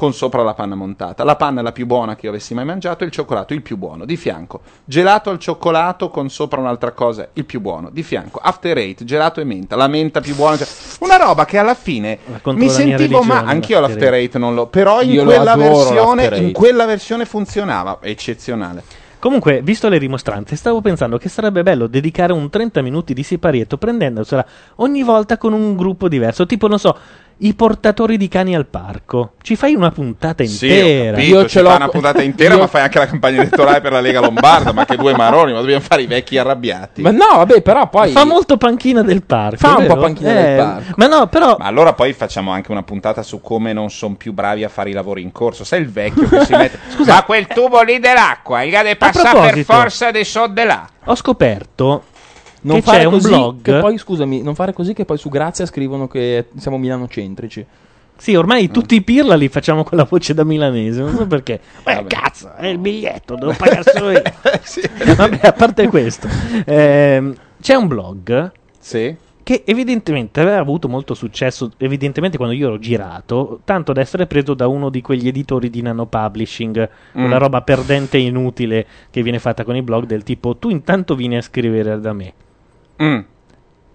[0.03, 1.23] con sopra la panna montata.
[1.23, 3.77] La panna è la più buona che io avessi mai mangiato il cioccolato il più
[3.77, 4.05] buono.
[4.05, 7.89] Di fianco, gelato al cioccolato con sopra un'altra cosa, il più buono.
[7.89, 10.57] Di fianco, after eight, gelato e menta, la menta più buona.
[10.57, 10.67] cioè,
[11.03, 15.25] una roba che alla fine mi sentivo ma anch'io l'after eight non lo, però in
[15.25, 18.83] quella versione in quella versione funzionava, eccezionale.
[19.23, 23.79] Comunque, visto le rimostranze, stavo pensando che sarebbe bello dedicare un 30 minuti di siparietto
[23.79, 24.45] prendendosela
[24.79, 26.45] ogni volta con un gruppo diverso.
[26.45, 26.99] Tipo, non so,
[27.39, 29.33] i portatori di cani al parco.
[29.43, 31.11] Ci fai una puntata Sì, intera.
[31.13, 34.01] ho capito, ci fa una puntata intera, ma fai anche la campagna elettorale per la
[34.01, 37.03] Lega Lombarda, ma che due maroni, ma dobbiamo fare i vecchi arrabbiati.
[37.03, 38.13] Ma no, vabbè, però poi.
[38.13, 39.57] Fa molto panchina del parco.
[39.57, 39.95] Fa un vero?
[39.95, 40.93] po' panchina Eh, del parco.
[40.97, 41.57] Ma no, però.
[41.59, 44.91] Ma allora poi facciamo anche una puntata su come non sono più bravi a fare
[44.91, 45.65] i lavori in corso.
[45.65, 46.79] Sai il vecchio che si mette.
[46.95, 47.15] Scusa.
[47.15, 49.73] Ma quel tubo lì dell'acqua, il deve passare per proposito.
[49.73, 50.89] forza dei so de là.
[51.07, 52.05] Ho scoperto
[52.63, 53.63] Non che fare c'è un così blog.
[53.63, 57.67] Che poi, scusami, non fare così che poi su Grazia scrivono che siamo milanocentrici.
[58.17, 61.01] Sì, ormai tutti i pirla li facciamo con la voce da milanese.
[61.01, 61.59] Non so perché.
[61.83, 64.23] Beh, cazzo, è il biglietto, devo pagare solo io.
[65.17, 66.29] Vabbè, a parte questo,
[66.65, 68.53] ehm, c'è un blog
[69.43, 71.73] che evidentemente aveva avuto molto successo.
[71.79, 75.83] Evidentemente, quando io ero girato, tanto da essere preso da uno di quegli editori di
[75.83, 77.21] nano publishing, Mm.
[77.21, 81.17] quella roba perdente e inutile che viene fatta con i blog, del tipo tu intanto
[81.17, 82.33] vieni a scrivere da me
[83.03, 83.19] Mm.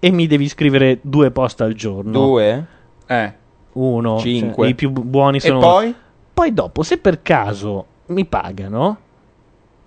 [0.00, 2.10] e mi devi scrivere due post al giorno.
[2.12, 2.66] Due?
[3.06, 3.32] Eh.
[3.72, 4.18] Uno.
[4.18, 4.64] Cinque.
[4.64, 5.60] Cioè, I più bu- buoni E sono.
[5.60, 5.94] poi?
[6.34, 8.96] Poi dopo, se per caso mi pagano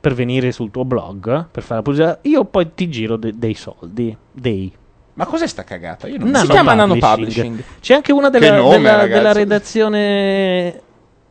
[0.01, 3.53] per venire sul tuo blog, per fare la pubblicità, io poi ti giro de- dei
[3.53, 4.15] soldi.
[4.31, 4.71] Dei.
[5.13, 6.07] Ma cos'è sta cagata?
[6.07, 7.63] Io non Nano Si chiama nano publishing.
[7.79, 10.81] C'è anche una della, nome, della- della redazione.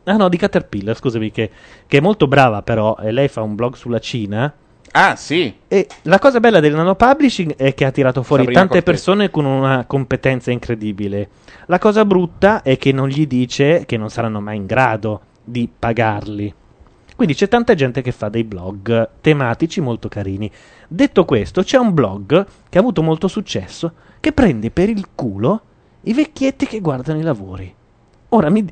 [0.05, 1.51] Ah no, di Caterpillar, scusami, che,
[1.87, 4.51] che è molto brava però, e lei fa un blog sulla Cina.
[4.93, 5.53] Ah, sì.
[5.67, 8.97] E la cosa bella del nano publishing è che ha tirato fuori Sabrina tante Cortese.
[8.97, 11.29] persone con una competenza incredibile.
[11.67, 15.69] La cosa brutta è che non gli dice che non saranno mai in grado di
[15.77, 16.53] pagarli.
[17.15, 20.51] Quindi c'è tanta gente che fa dei blog tematici molto carini.
[20.87, 25.61] Detto questo, c'è un blog che ha avuto molto successo che prende per il culo
[26.01, 27.73] i vecchietti che guardano i lavori.
[28.29, 28.65] Ora mi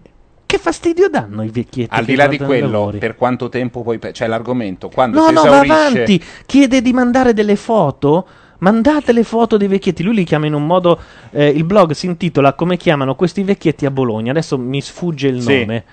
[0.50, 2.98] che fastidio danno i vecchietti Al di là di quello, lavori?
[2.98, 4.00] per quanto tempo poi.
[4.00, 4.90] C'è l'argomento.
[4.90, 5.74] Quando No, si no, va esaurisce.
[5.76, 6.24] avanti.
[6.48, 8.26] Chiede di mandare delle foto.
[8.58, 10.02] Mandate le foto dei vecchietti.
[10.02, 11.00] Lui li chiama in un modo.
[11.30, 14.32] eh, il blog si intitola Come chiamano questi vecchietti a Bologna.
[14.32, 15.60] Adesso mi sfugge il Sì.
[15.60, 15.84] nome.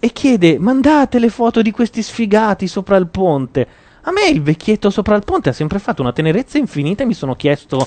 [0.00, 3.66] E chiede: Mandate le foto di questi sfigati sopra il ponte.
[4.04, 7.02] A me il vecchietto sopra il ponte ha sempre fatto una tenerezza infinita.
[7.02, 7.86] E mi sono chiesto.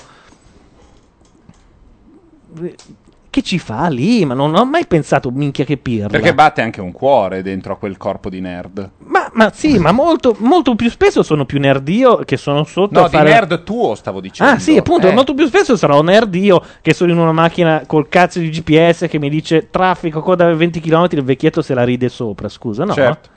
[3.38, 4.24] Eh, Che ci fa lì?
[4.24, 6.06] Ma non ho mai pensato, minchia, che pirla.
[6.08, 8.90] Perché batte anche un cuore dentro a quel corpo di nerd.
[9.06, 12.98] Ma, ma sì, ma molto, molto più spesso sono più nerd io che sono sotto
[13.00, 13.30] No, a di fare...
[13.30, 14.52] nerd tuo stavo dicendo.
[14.52, 15.12] Ah sì, appunto, Eh.
[15.12, 19.06] molto più spesso sarò nerd io che sono in una macchina col cazzo di GPS
[19.08, 22.84] che mi dice traffico coda a 20 km, il vecchietto se la ride sopra, scusa,
[22.84, 22.92] no?
[22.92, 23.28] Certo.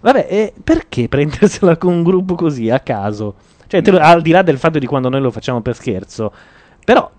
[0.00, 3.34] Vabbè, e perché prendersela con un gruppo così a caso?
[3.68, 6.32] Cioè, lo- al di là del fatto di quando noi lo facciamo per scherzo,
[6.84, 7.10] però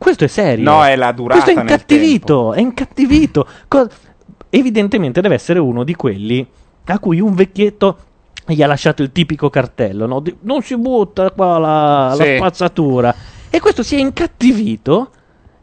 [0.00, 0.64] questo è serio.
[0.64, 3.46] No, è la durata Questo è nel incattivito, è incattivito.
[3.68, 3.86] Co-
[4.48, 6.46] evidentemente deve essere uno di quelli
[6.86, 7.98] a cui un vecchietto
[8.46, 10.20] gli ha lasciato il tipico cartello, no?
[10.20, 12.36] Di- non si butta qua la, la Sì.
[12.36, 13.14] spazzatura.
[13.50, 15.10] E questo si è incattivito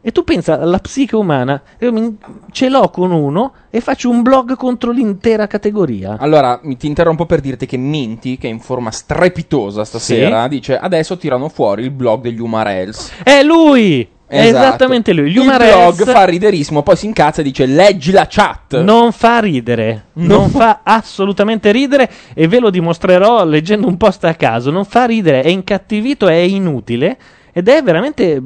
[0.00, 2.16] E tu pensa alla psiche umana, io mi-
[2.52, 6.16] ce l'ho con uno e faccio un blog contro l'intera categoria.
[6.20, 10.78] Allora, mi ti interrompo per dirti che Minty, che è in forma strepitosa stasera, dice
[10.78, 13.10] adesso tirano fuori il blog degli Umarels.
[13.24, 14.08] È lui!
[14.28, 15.30] È esattamente lui.
[15.30, 18.80] Gli Il blog fa riderissimo, poi si incazza e dice leggi la chat.
[18.82, 20.26] Non fa ridere, No.
[20.36, 24.70] non fa assolutamente ridere e ve lo dimostrerò leggendo un post a caso.
[24.70, 27.16] Non fa ridere, è incattivito, è inutile
[27.52, 28.42] ed è veramente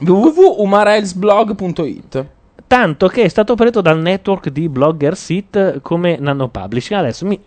[0.00, 2.26] www.umarelsblog.it
[2.66, 7.00] tanto che è stato preso dal network di blogger sit come nano publishing.
[7.00, 7.40] Adesso, mi-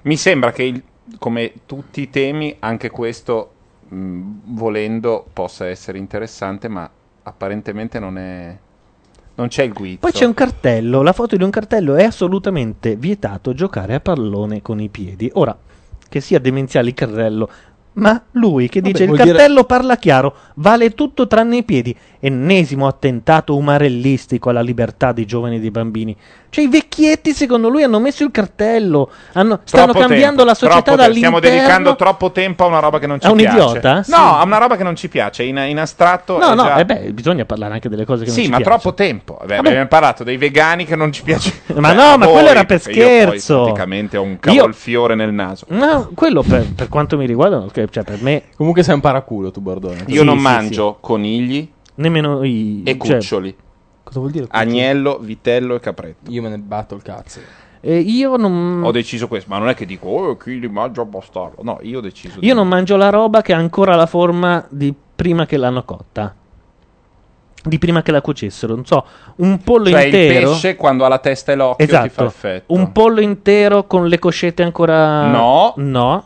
[0.03, 0.83] Mi sembra che, il-
[1.17, 3.53] come tutti i temi, anche questo,
[3.87, 6.89] mh, volendo, possa essere interessante, ma
[7.23, 8.57] apparentemente non è.
[9.35, 9.99] Non c'è il guizzo.
[9.99, 14.63] Poi c'è un cartello, la foto di un cartello è assolutamente vietato giocare a pallone
[14.63, 15.29] con i piedi.
[15.33, 15.55] Ora,
[16.09, 17.49] che sia demenziale il cartello,
[17.97, 21.95] ma lui che dice il vuol dire- cartello parla chiaro, vale tutto tranne i piedi.
[22.19, 26.15] Ennesimo attentato umarellistico alla libertà dei giovani e dei bambini.
[26.49, 30.53] Cioè i vecchietti secondo lui hanno messo il cartello, hanno- stanno Troppo cambiando tempo, la
[30.55, 31.01] società troppo.
[31.11, 31.39] Stiamo dall'interno.
[31.39, 33.57] dedicando troppo tempo a una roba che non ci A un piace.
[33.57, 33.93] idiota?
[33.97, 34.13] No, Sì.
[34.13, 35.43] a una roba che non ci piace.
[35.43, 36.37] In, in astratto.
[36.39, 38.49] No, è no, già- eh beh, bisogna parlare anche delle cose che non Sì, ci
[38.49, 38.79] ma piacciono.
[38.79, 39.37] troppo tempo.
[39.39, 39.67] Vabbè, Vabbè.
[39.69, 41.53] abbiamo parlato dei vegani che non ci piace.
[41.77, 43.63] Ma no, a ma voi, quello era per perché io poi scherzo.
[43.63, 45.65] praticamente ho un Io- cavolfiore nel naso.
[45.69, 48.43] No, quello per, per quanto mi riguarda, cioè per me.
[48.55, 50.03] Comunque sei un paraculo tu, Bordone.
[50.07, 52.83] Io non mangio conigli Nemmeno i.
[52.85, 53.55] e cioè, cuccioli.
[54.03, 54.45] Cosa vuol dire?
[54.49, 56.31] Agnello, vitello e capretto.
[56.31, 57.39] Io me ne batto il cazzo.
[57.81, 58.81] eh, io non.
[58.83, 61.61] Ho deciso questo, ma non è che dico, oh, chi li mangia bastardo.
[61.63, 64.65] No, io ho deciso di Io non mangio la roba che ha ancora la forma
[64.69, 66.33] di prima che l'hanno cotta.
[67.63, 68.75] Di prima che la cuocessero.
[68.75, 69.03] Non so,
[69.37, 70.39] un pollo Cioè intero.
[70.39, 72.25] il pesce quando ha la testa e l'occhio ti fa Esatto.
[72.25, 72.73] effetto.
[72.73, 75.25] Un pollo intero con le coscette ancora.
[75.29, 75.73] No.
[75.77, 76.25] No.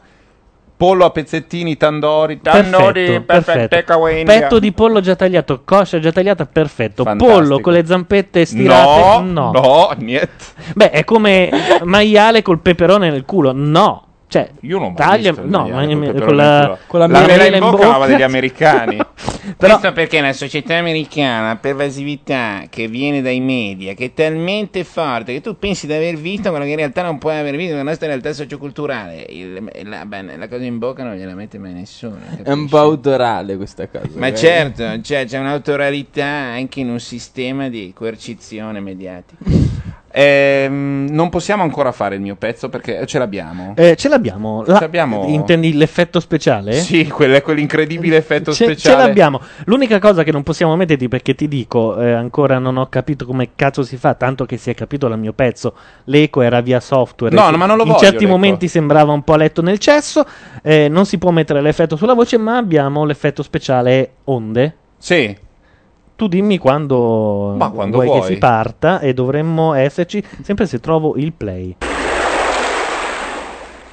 [0.82, 4.08] Pollo a pezzettini, tandori, Perfetto, tandori, perfetto, perfetto.
[4.08, 4.40] India.
[4.40, 7.03] Petto di pollo già tagliato, coscia già tagliata, perfetto.
[7.03, 7.40] Fantastico.
[7.40, 9.51] Pollo con le zampette stirate, No, no.
[9.51, 10.43] no, niente.
[10.74, 11.51] Beh, è come
[11.84, 14.06] maiale col peperone nel culo, no.
[14.32, 17.43] Cioè, Io non ho taglia, visto no, ma- con nel la, con la La mela
[17.43, 18.95] mela in bocca va degli americani.
[19.58, 25.42] Questo perché la società americana pervasività che viene dai media, che è talmente forte che
[25.42, 28.08] tu pensi di aver visto quello che in realtà non puoi aver visto nella nostra
[28.08, 29.26] realtà socioculturale.
[29.27, 32.16] Il- la, beh, la cosa in bocca non gliela mette mai nessuno.
[32.16, 32.68] È un capisci?
[32.69, 34.08] po' autorale questa cosa.
[34.14, 34.35] Ma eh.
[34.35, 39.70] certo, cioè, c'è un'autoralità anche in un sistema di coercizione mediatica.
[40.14, 43.73] Ehm, non possiamo ancora fare il mio pezzo perché ce l'abbiamo.
[43.75, 44.64] Eh, ce l'abbiamo.
[44.65, 45.25] La- Ce l'abbiamo.
[45.27, 46.73] Intendi l'effetto speciale?
[46.73, 48.95] Sì, quel- quell'incredibile effetto Ce, speciale.
[49.01, 49.41] ce l'abbiamo.
[49.65, 53.49] L'unica cosa che non possiamo metterti, perché ti dico, eh, ancora non ho capito come
[53.56, 55.73] cazzo si fa, tanto che si è capito dal mio pezzo.
[56.06, 57.33] L'eco era via software.
[57.35, 58.31] No, no, ma non lo In voglio, certi l'eco.
[58.31, 60.25] momenti sembrava un po' letto nel cesso.
[60.64, 64.75] eh, non si può mettere l'effetto sulla voce, ma abbiamo l'effetto speciale onde.
[64.98, 65.35] Sì.
[66.22, 68.19] Tu dimmi quando, Ma quando vuoi, vuoi.
[68.19, 71.75] che si parta e dovremmo esserci sempre se trovo il play.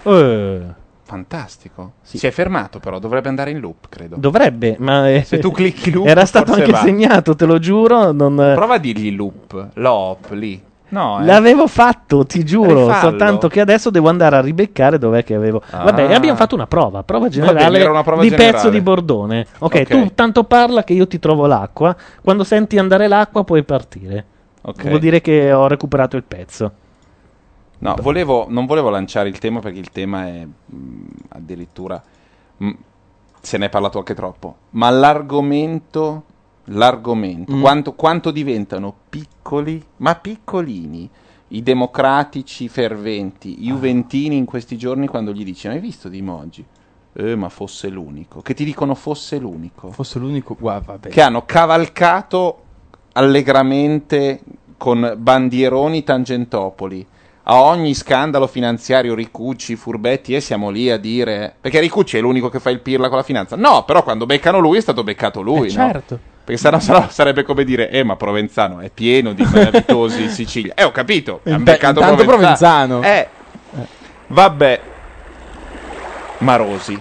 [0.03, 0.61] Eh,
[1.05, 1.93] Fantastico.
[2.03, 4.17] Si è fermato però, dovrebbe andare in loop, credo.
[4.19, 6.81] dovrebbe, ma eh, Se tu clicchi loop era stato anche va.
[6.83, 8.13] segnato, te lo giuro.
[8.13, 10.61] Non, Prova a dirgli loop, l'op lì.
[10.91, 11.25] No, eh.
[11.25, 13.11] L'avevo fatto, ti giuro, Rifallo.
[13.11, 15.63] soltanto che adesso devo andare a ribeccare dov'è che avevo.
[15.71, 15.85] Ah.
[15.85, 18.53] Vabbè, abbiamo fatto una prova, prova generale era una prova di generale.
[18.53, 19.47] pezzo di Bordone.
[19.59, 19.83] ok, Ok.
[19.89, 21.95] tu tanto parla che io ti trovo l'acqua.
[22.23, 24.25] Quando senti andare l'acqua puoi partire.
[24.63, 24.87] Ok.
[24.89, 26.73] Vuol dire che ho recuperato il pezzo.
[27.81, 32.03] No, volevo- non volevo lanciare il tema perché il tema è mh, addirittura
[32.57, 32.71] mh,
[33.41, 34.57] se ne è parlato anche troppo.
[34.71, 36.25] Ma l'argomento,
[36.69, 37.61] l'argomento, Mm.
[37.61, 41.09] quanto, quanto diventano piccoli, ma piccolini,
[41.49, 43.61] i democratici ferventi, Ah.
[43.63, 46.65] i juventini in questi giorni quando gli dici: Hai visto Di Moggi?
[47.15, 48.43] Eh, ma fosse l'unico.
[48.43, 49.91] Che ti dicono fosse l'unico.
[49.91, 51.09] Fosse l'unico, guarda, vabbè.
[51.09, 52.63] Che hanno cavalcato
[53.13, 54.41] allegramente
[54.77, 57.05] con bandieroni Tangentopoli
[57.51, 62.51] a ogni scandalo finanziario Ricucci, Furbetti e siamo lì a dire perché Ricucci è l'unico
[62.51, 63.57] che fa il pirla con la finanza.
[63.57, 65.91] No, però quando beccano lui è stato beccato lui, Eh, no?
[65.91, 66.19] certo.
[66.45, 70.75] Perché sennò, sennò sarebbe come dire "Eh, ma Provenzano è pieno di malavitosi in Sicilia".
[70.75, 72.27] Eh, ho capito, hanno Beh, beccato Provenzano.
[72.29, 73.03] Provenzano.
[73.03, 73.29] Eh.
[74.27, 74.81] Vabbè.
[76.39, 77.01] Marosi.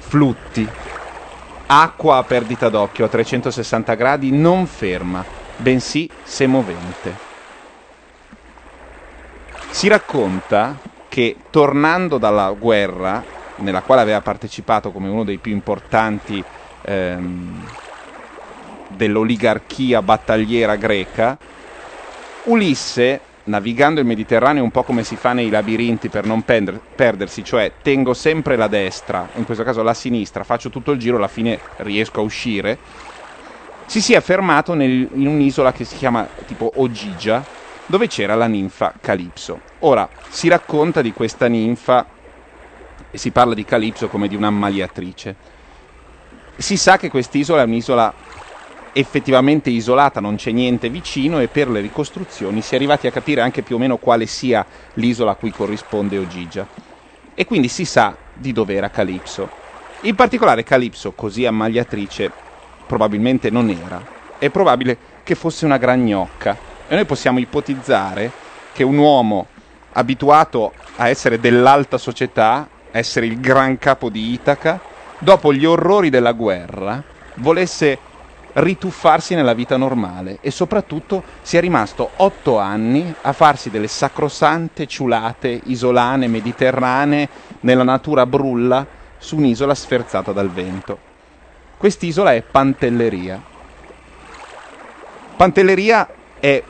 [0.00, 0.68] Flutti.
[1.66, 5.24] Acqua a perdita d'occhio a 360 gradi non ferma,
[5.56, 7.28] bensì semovente.
[9.72, 10.76] Si racconta
[11.08, 13.24] che tornando dalla guerra,
[13.56, 16.44] nella quale aveva partecipato come uno dei più importanti
[16.82, 17.64] ehm,
[18.88, 21.38] dell'oligarchia battagliera greca,
[22.42, 27.44] Ulisse, navigando il Mediterraneo un po' come si fa nei labirinti per non pender- perdersi,
[27.44, 31.28] cioè tengo sempre la destra, in questo caso la sinistra, faccio tutto il giro, alla
[31.28, 32.76] fine riesco a uscire,
[33.86, 37.44] si sia fermato nel- in un'isola che si chiama tipo Ogigia,
[37.90, 39.60] dove c'era la ninfa Calipso.
[39.80, 42.06] Ora, si racconta di questa ninfa
[43.10, 45.34] e si parla di Calipso come di un'ammaliatrice.
[46.56, 48.14] Si sa che quest'isola è un'isola
[48.92, 53.40] effettivamente isolata, non c'è niente vicino e per le ricostruzioni si è arrivati a capire
[53.40, 56.66] anche più o meno quale sia l'isola a cui corrisponde Ogigia.
[57.34, 59.48] E quindi si sa di dove era Calipso.
[60.02, 62.30] In particolare Calipso, così ammagliatrice,
[62.86, 64.00] probabilmente non era.
[64.38, 66.69] È probabile che fosse una gran gnocca.
[66.92, 68.32] E noi possiamo ipotizzare
[68.72, 69.46] che un uomo
[69.92, 74.80] abituato a essere dell'alta società, essere il gran capo di Itaca,
[75.20, 77.00] dopo gli orrori della guerra,
[77.34, 77.96] volesse
[78.54, 85.60] rituffarsi nella vita normale e soprattutto sia rimasto otto anni a farsi delle sacrosante ciulate
[85.66, 87.28] isolane mediterranee
[87.60, 88.84] nella natura brulla
[89.16, 90.98] su un'isola sferzata dal vento.
[91.76, 93.40] Quest'isola è Pantelleria.
[95.36, 96.08] Pantelleria
[96.40, 96.60] è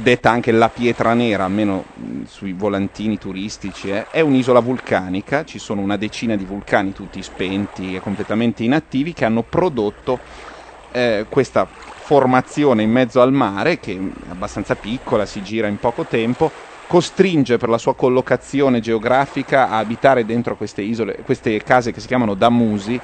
[0.00, 5.58] detta anche la pietra nera, almeno mh, sui volantini turistici, eh, è un'isola vulcanica, ci
[5.58, 10.22] sono una decina di vulcani tutti spenti e completamente inattivi che hanno prodotto
[10.90, 16.06] eh, questa formazione in mezzo al mare che è abbastanza piccola, si gira in poco
[16.06, 16.54] tempo,
[16.86, 22.06] costringe per la sua collocazione geografica a abitare dentro queste isole, queste case che si
[22.06, 23.02] chiamano damusi.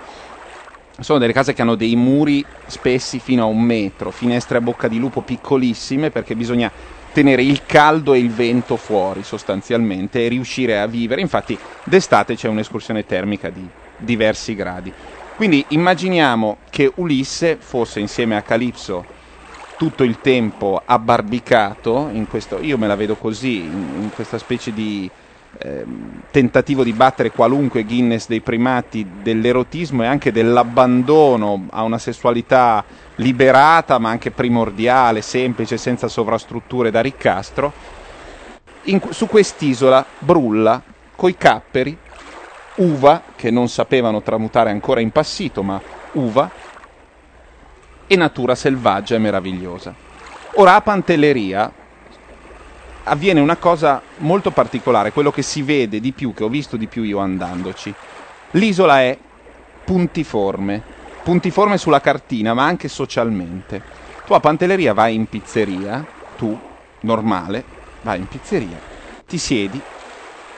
[1.00, 4.86] Sono delle case che hanno dei muri spessi fino a un metro, finestre a bocca
[4.86, 6.70] di lupo piccolissime perché bisogna
[7.12, 11.20] tenere il caldo e il vento fuori sostanzialmente e riuscire a vivere.
[11.20, 13.66] Infatti d'estate c'è un'escursione termica di
[13.97, 14.92] diversi gradi.
[15.34, 19.05] Quindi immaginiamo che Ulisse fosse insieme a Calipso
[19.76, 24.73] tutto il tempo abbarbicato in questo, io me la vedo così, in, in questa specie
[24.73, 25.10] di
[26.31, 32.84] tentativo di battere qualunque Guinness dei primati dell'erotismo e anche dell'abbandono a una sessualità
[33.16, 37.73] liberata ma anche primordiale, semplice, senza sovrastrutture da ricastro,
[38.84, 40.83] in- su quest'isola brulla
[41.15, 41.97] coi capperi
[42.76, 45.81] uva che non sapevano tramutare ancora in passito, ma
[46.12, 46.50] uva
[48.07, 49.94] e natura selvaggia e meravigliosa.
[50.55, 51.70] Ora a Pantelleria
[53.05, 56.86] avviene una cosa molto particolare, quello che si vede di più, che ho visto di
[56.86, 57.94] più io andandoci.
[58.52, 59.18] L'isola è
[59.84, 60.83] puntiforme,
[61.23, 63.83] puntiforme sulla cartina, ma anche socialmente.
[64.24, 66.58] Tu a Pantelleria vai in pizzeria, tu,
[67.00, 67.65] normale,
[68.00, 68.81] vai in pizzeria,
[69.26, 69.84] ti siedi,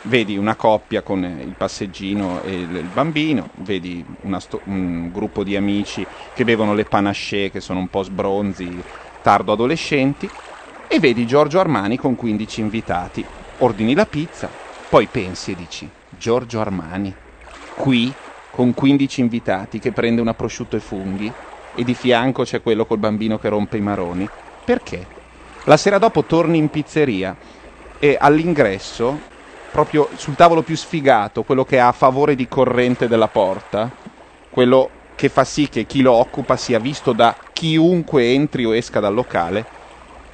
[0.02, 4.04] vedi una coppia con il passeggino e il bambino, vedi
[4.38, 8.84] sto- un gruppo di amici che bevono le panaché, che sono un po' sbronzi,
[9.20, 10.30] tardo adolescenti,
[10.88, 13.24] e vedi Giorgio Armani con 15 invitati.
[13.58, 14.48] Ordini la pizza,
[14.88, 17.14] poi pensi e dici, Giorgio Armani,
[17.74, 18.12] qui
[18.50, 21.32] con 15 invitati che prende una prosciutto e funghi
[21.74, 24.28] e di fianco c'è quello col bambino che rompe i maroni.
[24.64, 25.06] Perché?
[25.64, 27.36] La sera dopo torni in pizzeria
[27.98, 29.18] e all'ingresso,
[29.70, 33.90] proprio sul tavolo più sfigato, quello che ha a favore di corrente della porta,
[34.48, 39.00] quello che fa sì che chi lo occupa sia visto da chiunque entri o esca
[39.00, 39.75] dal locale,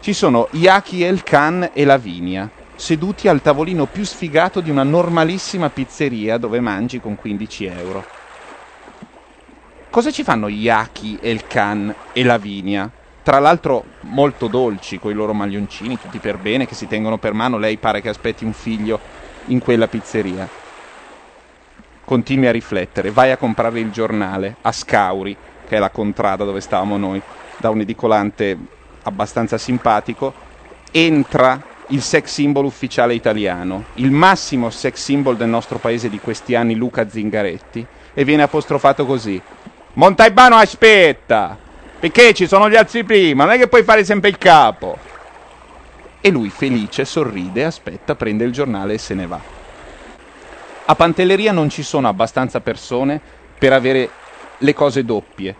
[0.02, 5.70] ci sono Yaki El Khan e Lavinia, seduti al tavolino più sfigato di una normalissima
[5.70, 8.04] pizzeria dove mangi con 15 euro.
[9.90, 12.90] Cosa ci fanno Yaki El Khan e Lavinia?
[13.22, 17.34] tra l'altro molto dolci, con i loro maglioncini, tutti per bene, che si tengono per
[17.34, 17.56] mano.
[17.56, 18.98] Lei pare che aspetti un figlio
[19.46, 20.48] in quella pizzeria.
[22.04, 25.36] Continui a riflettere, vai a comprare il giornale a Scauri,
[25.68, 27.22] che è la contrada dove stavamo noi,
[27.58, 28.58] da un edicolante
[29.02, 30.32] abbastanza simpatico.
[30.90, 36.54] Entra il sex symbol ufficiale italiano, il massimo sex symbol del nostro paese di questi
[36.54, 39.40] anni, Luca Zingaretti, e viene apostrofato così.
[39.94, 41.58] Montalbano aspetta!
[41.98, 44.98] Perché ci sono gli altri prima, non è che puoi fare sempre il capo.
[46.20, 49.40] E lui felice sorride, aspetta, prende il giornale e se ne va.
[50.84, 53.20] A Pantelleria non ci sono abbastanza persone
[53.56, 54.10] per avere
[54.58, 55.54] le cose doppie,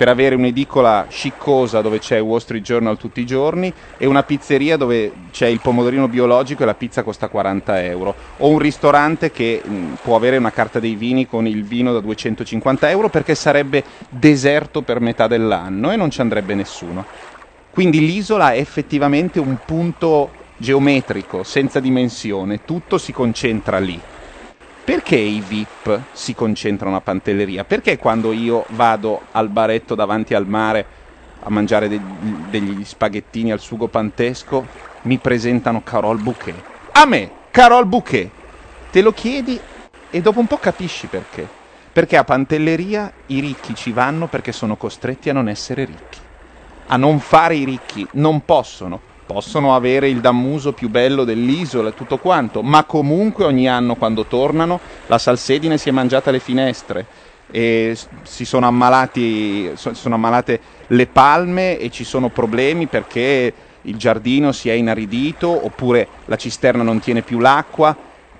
[0.00, 4.78] per avere un'edicola sciccosa dove c'è Wall Street Journal tutti i giorni e una pizzeria
[4.78, 9.60] dove c'è il pomodorino biologico e la pizza costa 40 euro, o un ristorante che
[9.62, 13.84] mh, può avere una carta dei vini con il vino da 250 euro perché sarebbe
[14.08, 17.04] deserto per metà dell'anno e non ci andrebbe nessuno.
[17.70, 24.02] Quindi l'isola è effettivamente un punto geometrico, senza dimensione, tutto si concentra lì.
[24.90, 27.62] Perché i VIP si concentrano a Pantelleria?
[27.62, 30.84] Perché quando io vado al baretto davanti al mare
[31.44, 32.00] a mangiare de-
[32.50, 34.66] degli spaghettini al sugo pantesco
[35.02, 36.60] mi presentano Carol Bouquet?
[36.90, 38.28] A me, Carol Bouquet!
[38.90, 39.60] Te lo chiedi
[40.10, 41.46] e dopo un po' capisci perché.
[41.92, 46.18] Perché a Pantelleria i ricchi ci vanno perché sono costretti a non essere ricchi.
[46.88, 49.09] A non fare i ricchi, non possono.
[49.30, 54.26] Possono avere il dammuso più bello dell'isola e tutto quanto, ma comunque ogni anno quando
[54.26, 57.06] tornano la salsedine si è mangiata le finestre
[57.48, 64.50] e si sono ammalati, sono ammalate le palme e ci sono problemi perché il giardino
[64.50, 67.96] si è inaridito oppure la cisterna non tiene più l'acqua.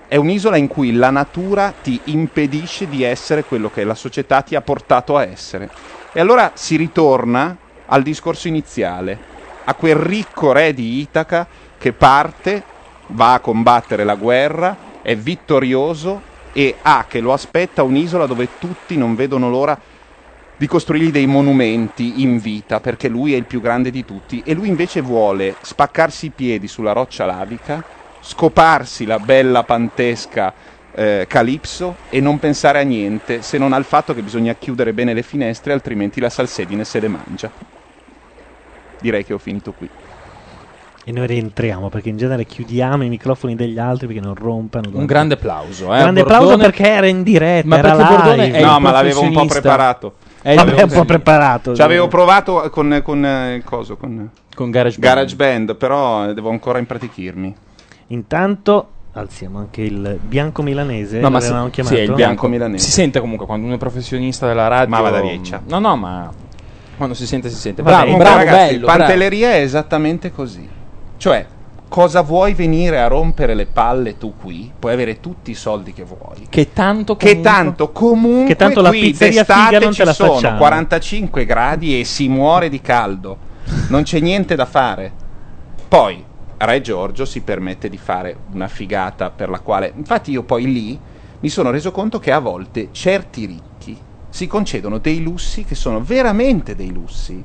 [0.09, 4.55] È un'isola in cui la natura ti impedisce di essere quello che la società ti
[4.55, 5.69] ha portato a essere.
[6.11, 7.55] E allora si ritorna
[7.85, 9.30] al discorso iniziale,
[9.63, 12.63] a quel ricco re di Itaca che parte,
[13.07, 18.97] va a combattere la guerra, è vittorioso e ha che lo aspetta un'isola dove tutti
[18.97, 19.79] non vedono l'ora
[20.57, 24.53] di costruirgli dei monumenti in vita perché lui è il più grande di tutti e
[24.53, 27.83] lui invece vuole spaccarsi i piedi sulla roccia lavica,
[28.19, 30.53] scoparsi la bella pantesca
[30.93, 35.13] eh, Calipso e non pensare a niente se non al fatto che bisogna chiudere bene
[35.13, 37.80] le finestre altrimenti la salsedine se le mangia.
[39.01, 39.89] Direi che ho finito qui.
[41.03, 44.89] E noi rientriamo perché in genere chiudiamo i microfoni degli altri perché non rompano.
[44.93, 45.85] Un grande applauso.
[45.85, 47.67] Eh, grande Bordone- applauso perché era in diretta.
[47.67, 48.57] Ma era perché Bordone live.
[48.57, 50.13] è No, ma l'avevo un po' preparato.
[50.43, 51.75] È il Vabbè, un po' preparato.
[51.75, 56.77] Ci avevo provato con, con eh, il coso, con, con Garage Band, però devo ancora
[56.77, 57.55] impratichirmi.
[58.07, 61.19] Intanto alziamo anche il bianco milanese.
[61.19, 61.95] No, ma l'avevamo sì, chiamato.
[61.95, 62.85] sì, è il bianco milanese.
[62.85, 64.89] Si sente comunque quando uno è professionista della radio.
[64.89, 65.61] Ma vada rieccia.
[65.67, 66.31] No, no, ma
[67.01, 67.81] quando si sente, si sente.
[67.81, 68.85] Vabbè, Bravo, comunque, bravo, ragazzi, bello.
[68.85, 70.69] Pantelleria è esattamente così.
[71.17, 71.47] Cioè,
[71.87, 74.71] cosa vuoi venire a rompere le palle tu qui?
[74.77, 76.45] Puoi avere tutti i soldi che vuoi.
[76.47, 80.57] Che tanto Che tanto comunque Che tanto la qui d'estate ci sono facciamo.
[80.59, 83.49] 45 gradi e si muore di caldo.
[83.87, 85.11] Non c'è niente da fare.
[85.87, 86.23] Poi
[86.57, 90.99] Re Giorgio si permette di fare una figata per la quale infatti io poi lì
[91.39, 93.70] mi sono reso conto che a volte certi ricchi
[94.31, 97.43] si concedono dei lussi che sono veramente dei lussi,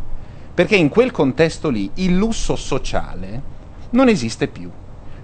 [0.55, 3.43] perché in quel contesto lì il lusso sociale
[3.91, 4.71] non esiste più.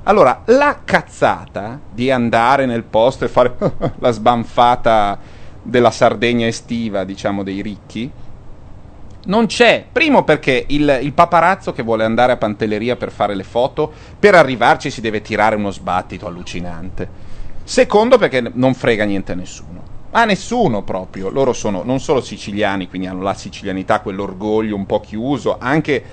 [0.05, 3.57] Allora, la cazzata di andare nel posto e fare
[4.01, 5.19] la sbanfata
[5.63, 8.11] della Sardegna estiva, diciamo, dei ricchi,
[9.25, 9.87] non c'è.
[9.91, 14.35] Primo perché il, il paparazzo che vuole andare a Pantelleria per fare le foto, per
[14.35, 17.31] arrivarci si deve tirare uno sbattito allucinante.
[17.63, 19.82] Secondo perché non frega niente a nessuno.
[20.15, 21.31] A nessuno proprio.
[21.31, 26.05] Loro sono non solo siciliani, quindi hanno la sicilianità, quell'orgoglio un po' chiuso, anche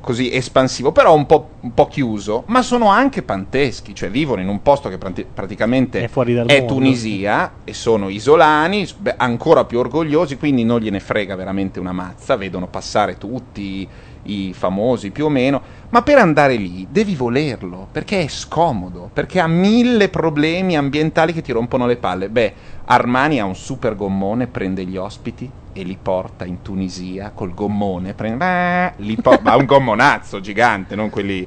[0.00, 4.48] così espansivo, però un po', un po' chiuso, ma sono anche panteschi, cioè vivono in
[4.48, 6.08] un posto che prati- praticamente È
[6.62, 6.64] è.
[6.64, 12.36] Tunisia e sono isolani, beh, ancora più orgogliosi, quindi non gliene frega veramente una mazza,
[12.36, 13.88] vedono passare tutti
[14.22, 19.40] i famosi più o meno, ma per andare lì devi volerlo, perché è scomodo, perché
[19.40, 22.28] ha mille problemi ambientali che ti rompono le palle.
[22.28, 27.54] Beh, Armani ha un super gommone, prende gli ospiti e li porta in Tunisia col
[27.54, 31.46] gommone, prende, li po- ma un gommonazzo gigante, non quelli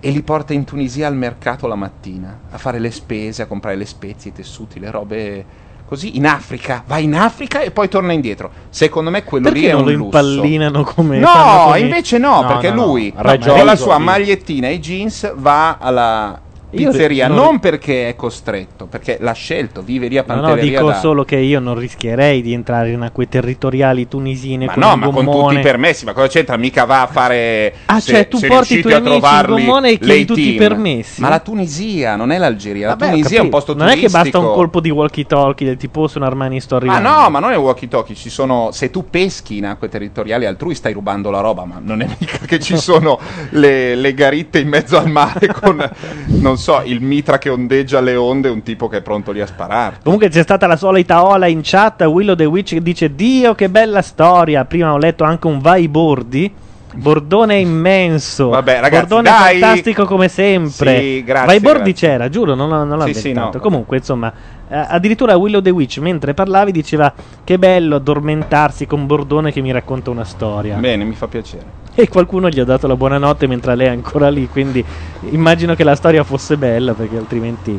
[0.00, 3.76] e li porta in Tunisia al mercato la mattina a fare le spese, a comprare
[3.76, 5.46] le spezie, i tessuti, le robe
[5.88, 8.50] così in Africa, va in Africa e poi torna indietro.
[8.68, 10.04] Secondo me quello Perché lì è un lo lusso.
[10.04, 14.80] impallinano come No, invece no, No, perché no, lui con la sua magliettina e i
[14.80, 16.38] jeans va alla
[16.70, 20.78] pizzeria, non- non perché è costretto, perché l'ha scelto, vive lì a No, no, Pantelleria
[20.78, 24.82] dico da- solo che io non rischierei di entrare in acque territoriali tunisine Ma con
[24.82, 25.46] no, ma con gommone.
[25.48, 26.56] tutti i permessi, ma cosa c'entra?
[26.56, 27.74] Mica va a fare.
[27.86, 31.20] Ah, se- cioè, tu porti i tuoi amici in gommone e chiedi tutti i permessi?
[31.20, 33.96] Ma la Tunisia non è l'Algeria, la Vabbè, Tunisia è un posto Non è che
[34.00, 34.22] turistico.
[34.22, 37.08] basta un colpo di walkie talkie del tipo su un Armani sto Ma arrivando.
[37.22, 38.70] no, ma non è walkie talkie, ci sono.
[38.72, 42.38] Se tu peschi in acque territoriali altrui stai rubando la roba, ma non è mica
[42.46, 43.18] che ci sono
[43.50, 45.90] le, le garitte in mezzo al mare con,
[46.26, 49.46] non so, il mitra che ondeggia le onde un tipo che è pronto lì a
[49.46, 49.98] sparare.
[50.02, 53.68] Comunque c'è stata la solita ola in chat, Willow the Witch che dice Dio che
[53.68, 56.52] bella storia, prima ho letto anche un vai bordi.
[56.94, 59.58] Bordone immenso, Vabbè, ragazzi, Bordone dai.
[59.60, 60.98] fantastico come sempre.
[60.98, 62.08] Sì, grazie, Vai bordi grazie.
[62.08, 63.52] c'era, giuro, non, non l'ho Sì, sì, no.
[63.60, 64.32] Comunque, insomma,
[64.68, 67.12] eh, addirittura Willow the Witch mentre parlavi diceva
[67.44, 70.76] che bello addormentarsi con Bordone che mi racconta una storia.
[70.76, 71.86] Bene, mi fa piacere.
[71.98, 74.84] E qualcuno gli ha dato la buonanotte mentre lei è ancora lì, quindi
[75.30, 77.76] immagino che la storia fosse bella perché altrimenti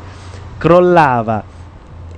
[0.57, 1.41] crollava.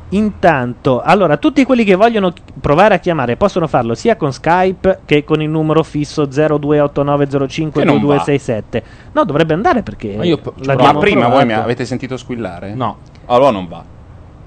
[0.09, 5.23] Intanto, allora, tutti quelli che vogliono provare a chiamare possono farlo sia con Skype che
[5.23, 8.81] con il numero fisso 0289052267.
[9.11, 12.73] No, dovrebbe andare perché Ma io l'abbiamo ma prima voi mi avete sentito squillare?
[12.73, 12.97] No.
[13.27, 14.00] Allora non va.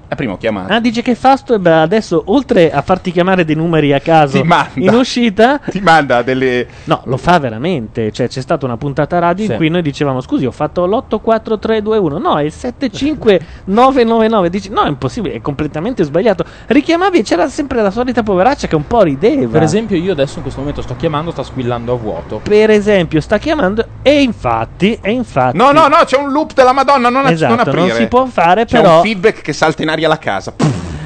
[0.09, 0.73] E prima ho chiamato.
[0.73, 4.71] Ah, dice che Fastweb adesso, oltre a farti chiamare dei numeri a caso Ti manda.
[4.75, 6.67] in uscita, ti manda delle.
[6.85, 8.13] No, lo fa veramente.
[8.13, 9.51] Cioè, c'è stata una puntata radio Sì.
[9.53, 12.19] in cui noi dicevamo: Scusi, ho fatto l'84321.
[12.21, 14.51] No, è il 75999.
[14.51, 16.45] Dici, no, è impossibile, è completamente sbagliato.
[16.67, 19.53] Richiamavi e c'era sempre la solita poveraccia che un po' rideva.
[19.53, 22.41] Per esempio, io adesso in questo momento sto chiamando, sta squillando a vuoto.
[22.43, 25.57] Per esempio, sta chiamando e infatti, e infatti.
[25.57, 27.87] No, no, no, c'è un loop della Madonna, non, Esatto, non aprire.
[27.89, 30.55] non si può fare, C'è però- un feedback che salta in aria la casa.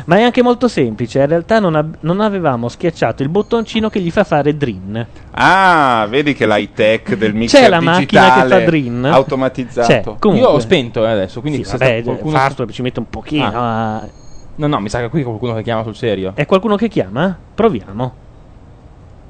[0.06, 1.20] Ma è anche molto semplice.
[1.20, 5.06] In realtà non, ab- non avevamo schiacciato il bottoncino che gli fa fare Drin.
[5.32, 9.04] Ah, vedi che l'high tech del mixer C'è la macchina che digitale fa Drin.
[9.04, 9.86] automatizzato.
[9.86, 10.48] C'è, comunque.
[10.48, 13.44] Io ho spento eh, adesso, quindi Sì, vabbè, qualcuno Fastweb ci mette un pochino.
[13.44, 13.96] Ah.
[13.96, 14.08] a-
[14.56, 16.32] No, no, mi sa che qui c'è qualcuno che chiama sul serio.
[16.34, 17.36] È qualcuno che chiama?
[17.54, 18.14] Proviamo.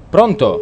[0.09, 0.61] Pronto?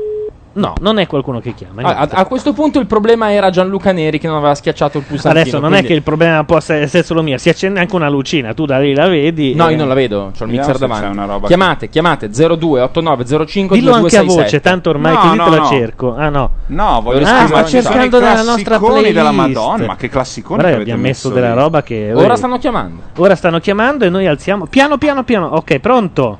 [0.56, 1.82] No, non è qualcuno che chiama.
[1.82, 5.04] Ah, a, a questo punto il problema era Gianluca Neri che non aveva schiacciato il
[5.04, 5.42] pulsantino.
[5.42, 8.08] Adesso non è quindi- che il problema possa essere solo mio, si accende anche una
[8.08, 9.54] lucina, tu da lì la vedi.
[9.54, 11.06] No, e- io non la vedo, ho il Vediamo mixer davanti.
[11.16, 14.42] una roba chiamate, chiamate 028905 Dillo anche a 2267.
[14.42, 15.66] voce, tanto ormai No, così no, te la no.
[15.66, 16.14] cerco.
[16.16, 16.50] Ah no.
[16.66, 19.12] No, voglio ah, sto cercando nella nostra playlist.
[19.12, 21.60] della Madonna, ma che classiconi Guarda, che avete abbiamo messo messo della lì.
[21.60, 23.00] roba che Ora stanno chiamando.
[23.18, 25.46] Ora stanno chiamando e noi alziamo piano piano piano.
[25.48, 26.38] Ok, pronto?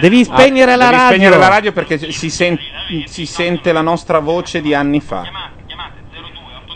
[0.00, 1.14] Devi spegnere Ah, la devi radio.
[1.16, 2.58] spegnere la radio perché si, sen-
[3.06, 5.24] si sente la nostra voce di anni fa.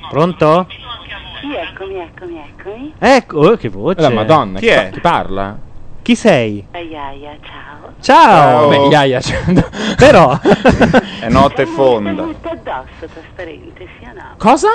[0.08, 0.66] Pronto?
[1.40, 2.94] Sì, eccomi, eccomi, eccomi.
[2.98, 4.00] Ecco, oh, che voce.
[4.00, 4.90] La Madonna, Chi è?
[4.90, 5.58] Chi parla?
[6.02, 6.66] Chi sei?
[6.72, 7.92] Iaia, ciao.
[8.00, 8.68] Ciao.
[8.68, 9.42] Beh, Iaia, cioè-
[9.96, 10.38] Però
[11.20, 12.10] È notte fonda.
[12.26, 14.34] Vestaglietta addosso trasparente, sì o no?
[14.36, 14.68] Cosa?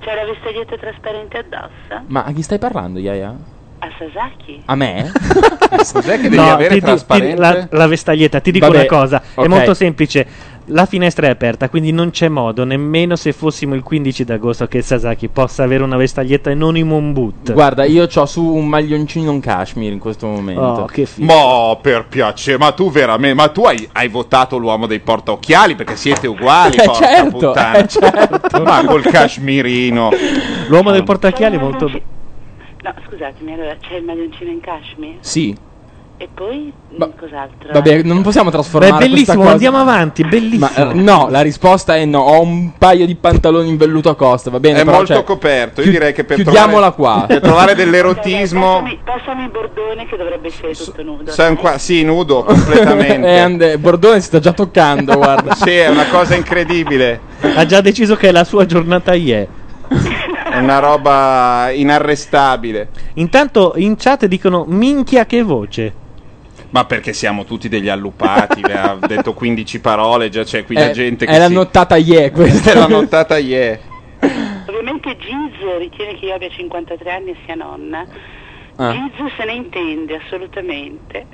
[0.00, 2.04] C'è la vestaglietta trasparente addosso?
[2.06, 3.34] Ma a chi stai parlando, Iaia?
[3.80, 4.62] A Sasaki?
[4.64, 5.12] A me?
[5.92, 7.34] Cos'è che devi No, avere ti trasparente?
[7.34, 9.46] ti- la, la vestaglietta, ti dico Vabbè, una cosa, è ok.
[9.46, 10.26] molto semplice.
[10.70, 14.82] La finestra è aperta, quindi non c'è modo, nemmeno se fossimo il 15 d'agosto che
[14.82, 17.52] Sasaki possa avere una vestaglietta e non i moon boot.
[17.52, 20.60] Guarda, io ho su un maglioncino in cashmere in questo momento.
[20.60, 21.32] Oh, che figo.
[21.32, 25.96] Ma per piacere, ma tu veramente, ma tu hai, hai votato l'uomo dei portaocchiali perché
[25.96, 27.78] siete uguali, Eh, porca certo, puttana.
[27.78, 28.62] eh, certo.
[28.62, 30.10] Ma col cashmirino.
[30.66, 31.90] L'uomo del portacchiali è molto...
[32.82, 35.16] No, scusatemi, allora c'è il maglioncino in cashmere?
[35.20, 35.56] Sì.
[36.20, 37.72] E poi mm, cos'altro?
[37.72, 40.68] Vabbè, non possiamo trasformare Beh, è bellissimo, questa cosa- andiamo avanti, bellissimo.
[40.74, 42.18] Ma, eh, no, la risposta è no.
[42.20, 44.80] Ho un paio di pantaloni in velluto a costa, va bene?
[44.80, 45.80] È però, molto cioè, coperto.
[45.80, 47.26] Io chi- direi che per chiudiamola trovare, qua.
[47.28, 48.80] per trovare dell'erotismo.
[48.80, 51.32] Passami, passami il bordone che dovrebbe essere tutto nudo.
[51.36, 53.26] Un qua- sì, nudo completamente.
[53.28, 55.54] Eh, and- Bordone si sta già toccando, guarda.
[55.54, 57.20] sì, è una cosa incredibile.
[57.54, 59.46] Ha già deciso che è la sua giornata ieri.
[60.58, 62.88] È una roba inarrestabile.
[63.14, 65.92] Intanto in chat dicono minchia che voce.
[66.70, 68.60] Ma perché siamo tutti degli allupati?
[68.62, 71.54] le ha detto 15 parole, già c'è qui la È- gente che è la si-
[71.54, 72.72] nottata ie questa.
[72.72, 73.80] È la nottata ie.
[74.66, 78.04] Ovviamente Giz ritiene che io abbia 53 anni e sia nonna.
[78.80, 78.92] Ah.
[78.92, 81.26] Giz se ne intende assolutamente.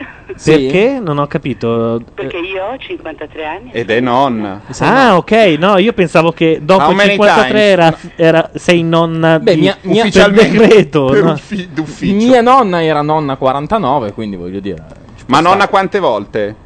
[0.42, 0.98] Perché?
[0.98, 2.00] Non ho capito.
[2.14, 3.70] Perché io ho 53 anni.
[3.70, 4.62] Ed è nonna.
[4.78, 7.62] Ah, ok, no, io pensavo che dopo How il many 53 times?
[7.62, 11.04] era, era- sei nonna Beh, di, mia- mia- per ufficialmente, decreto.
[11.04, 11.32] per no?
[11.32, 12.14] uffi- d'ufficio.
[12.14, 14.82] Mia nonna era nonna 49, quindi voglio dire.
[15.26, 16.56] Ma nonna quante volte?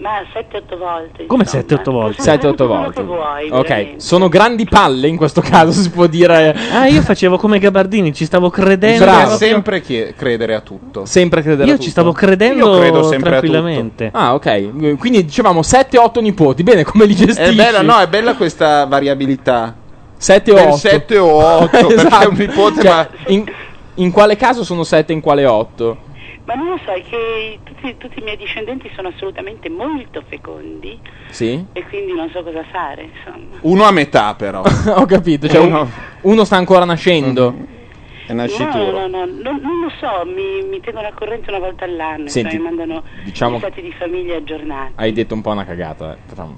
[0.00, 1.26] Ma 7-8 volte.
[1.26, 1.62] Come insomma.
[1.64, 2.22] 7-8 volte?
[2.22, 2.92] 7-8 quello volte.
[3.00, 4.00] che vuoi, ok, veramente.
[4.00, 6.54] sono grandi palle in questo caso, si può dire.
[6.72, 9.04] Ah, io facevo come Gabardini, ci stavo credendo.
[9.04, 11.04] Bisogna proprio- sempre chie- credere a tutto.
[11.04, 11.84] Sempre credere a Io tutto.
[11.84, 13.50] ci stavo credendo Io credo sempre a tutto.
[13.52, 14.10] tranquillamente.
[14.12, 14.96] Ah, ok.
[14.98, 16.62] Quindi dicevamo 7-8 nipoti.
[16.62, 17.50] Bene, come li gestisci?
[17.50, 19.74] È bella, no, è bella questa variabilità.
[20.16, 20.76] 7 o Per 8.
[20.76, 23.44] sette o otto, perché un nipote, Cioè, ma- in,
[23.94, 25.96] in quale caso sono 7 e in quale 8?
[26.48, 30.98] Ma non lo so, è che tutti, tutti i miei discendenti sono assolutamente molto fecondi
[31.28, 31.62] Sì?
[31.72, 33.58] e quindi non so cosa fare, insomma.
[33.60, 34.62] Uno a metà, però.
[34.96, 35.86] Ho capito, cioè uno,
[36.22, 37.54] uno sta ancora nascendo.
[38.26, 41.84] È No, no, no, non, non lo so, mi, mi tengono al corrente una volta
[41.84, 44.92] all'anno, Senti, cioè mi mandano diciamo- i stati di famiglia aggiornati.
[44.96, 46.14] Hai detto un po' una cagata.
[46.14, 46.16] eh.
[46.34, 46.48] Fra-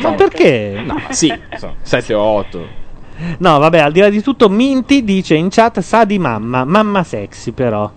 [0.00, 0.82] Ma perché?
[0.84, 1.32] No, sì,
[1.82, 2.66] 7 o 8.
[3.38, 7.02] No, vabbè, al di là di tutto, Minty dice in chat sa di mamma, mamma
[7.02, 7.90] sexy però.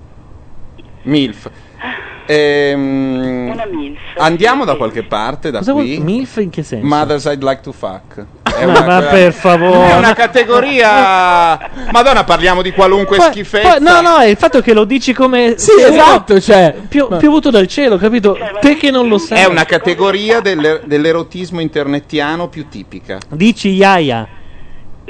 [1.04, 1.50] MILF.
[2.26, 4.00] Ehm, Una MILF.
[4.18, 5.96] Andiamo da qualche parte, da Cosa qui.
[5.96, 6.86] vuol- MILF in che senso?
[6.86, 8.24] Mothers I'd like to fuck.
[8.44, 9.90] È Ma- ma per favore.
[9.92, 11.58] È una categoria.
[11.92, 13.70] Madonna, parliamo di qualunque Poi- schifezza.
[13.72, 15.56] poi- no, no, è il fatto che lo dici come.
[15.58, 16.76] Sì, esatto, cioè.
[16.88, 18.38] Pio- piovuto dal cielo, capito?
[18.60, 19.40] Te che non lo sai.
[19.40, 23.18] È una categoria dell'er- dell'erotismo internettiano più tipica.
[23.30, 24.28] Dici Yaya.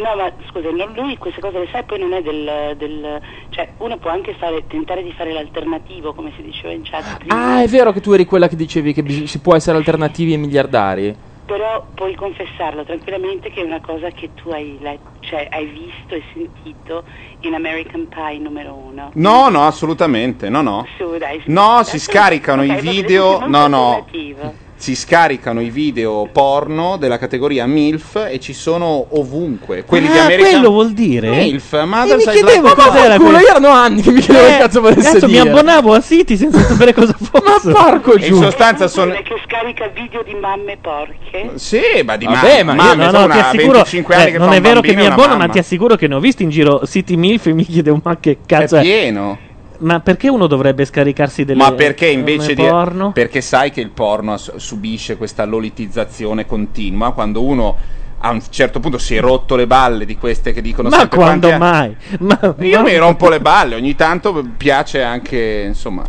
[0.02, 3.22] No, ma scusa, non- lui queste cose le sa e poi non è del, del-
[3.50, 7.36] Cioè, uno può anche fare, tentare di fare l'alternativo, come si diceva in chat prima,
[7.58, 10.34] Ah, è vero che tu eri quella che dicevi che bis- si può essere alternativi
[10.34, 11.16] e miliardari.
[11.46, 16.16] però puoi confessarlo tranquillamente che è una cosa che tu hai letto, cioè hai visto
[16.16, 17.04] e sentito
[17.42, 19.12] in American Pie numero uno.
[19.16, 20.88] No, no, assolutamente, no, no.
[20.98, 21.42] Su, dai.
[21.48, 23.46] No, si scaricano Ok, i video.
[23.48, 24.08] No, no.
[24.82, 29.84] Si scaricano i video porno della categoria MILF e ci sono ovunque.
[29.86, 31.30] Quelli di Ah, American quello vuol dire?
[31.30, 33.22] MILF, E Mothers mi chiedevo like cos'era fuck.
[33.22, 33.38] quello.
[33.48, 35.50] erano anni che mi chiedevo che cazzo volesse adesso mi dire.
[35.50, 37.70] abbonavo a City senza sapere cosa fosse.
[37.70, 39.12] Ma porco E in sostanza sono.
[39.14, 41.52] Che scarica video di mamme porche.
[41.60, 44.32] Sì, ma di Vabbè, ma, ma ma io no, no, ti assicuro, 25 anni eh,
[44.32, 46.50] che non è vero che mi abbono, ma ti assicuro che ne ho visto in
[46.50, 49.38] giro City Milf e mi chiedevo ma che cazzo È pieno.
[49.82, 52.64] Ma perché uno dovrebbe scaricarsi delle Ma perché invece di.
[52.64, 53.12] porno?
[53.12, 57.78] Perché sai che il porno subisce questa lolitizzazione continua quando uno
[58.24, 61.58] a un certo punto si è rotto le balle di queste che dicono Ma quando
[61.58, 61.96] mai?
[62.20, 66.04] Ma- Io ma- mi rompo le balle, ogni tanto piace anche, insomma.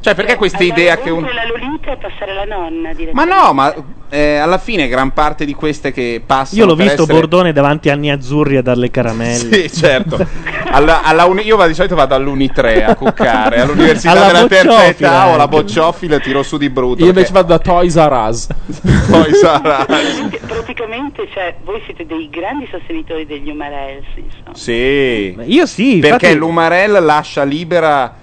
[0.00, 1.22] Cioè, perché questa idea che un.
[1.22, 3.74] La Lolita e passare la nonna, Ma no, ma
[4.10, 6.60] eh, alla fine gran parte di queste che passano.
[6.60, 9.68] Io l'ho per visto essere- Bordone davanti a Anni Azzurri a darle caramelle.
[9.68, 10.24] Sì, certo.
[10.70, 14.86] Alla, alla uni- io di solito vado all'Uni 3 a cuccare, all'università Alla della terza
[14.86, 15.56] età o la anche.
[15.56, 17.02] bocciofila e tiro su di brutto.
[17.02, 18.46] Io invece vado da Toys R Us.
[19.10, 19.84] Poi sarà.
[19.84, 24.54] Praticamente, praticamente, cioè, voi siete dei grandi sostenitori degli Umarells, insomma.
[24.54, 25.36] Sì.
[25.44, 28.14] Io sì, Perché infatti- l'Umarell lascia libera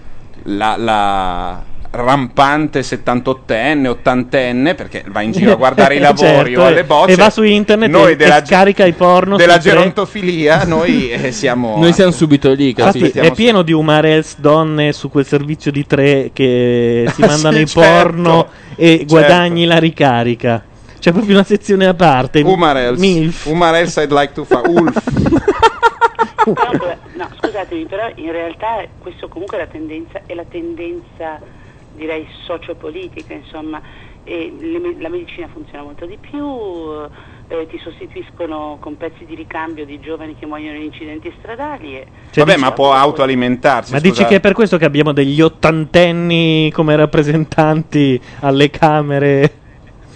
[0.48, 6.66] la, la rampante 78enne, 80enne, perché va in giro a guardare i lavori Certo, o
[6.66, 7.12] alle e- bozze.
[7.12, 11.32] e va su internet noi e- della, e scarica i porno della gerontofilia, noi eh,
[11.32, 11.78] siamo...
[11.78, 13.22] Noi siamo subito lì, Infatti capito?
[13.22, 17.66] è pieno di umarels donne su quel servizio di tre che si Sì, mandano i
[17.66, 17.80] certo.
[17.90, 19.06] porno e Certo.
[19.06, 20.64] guadagni la ricarica.
[21.00, 22.42] C'è proprio una sezione a parte.
[22.42, 23.00] Umarels.
[23.00, 23.46] MILF.
[23.46, 24.62] Umarels I'd like to fa.
[24.66, 24.98] Ulf.
[26.46, 31.40] No, scusatemi, però in realtà questo comunque è la tendenza, è la tendenza
[31.96, 33.82] direi sociopolitica, insomma,
[34.24, 36.46] e le la medicina funziona molto di più,
[37.48, 42.08] eh, ti sostituiscono con pezzi di ricambio di giovani che muoiono in incidenti stradali e
[42.34, 43.92] Vabbè, ma può autoalimentarsi.
[43.92, 44.30] Ma dici scusate.
[44.30, 49.64] che è per questo che abbiamo degli ottantenni come rappresentanti alle Camere?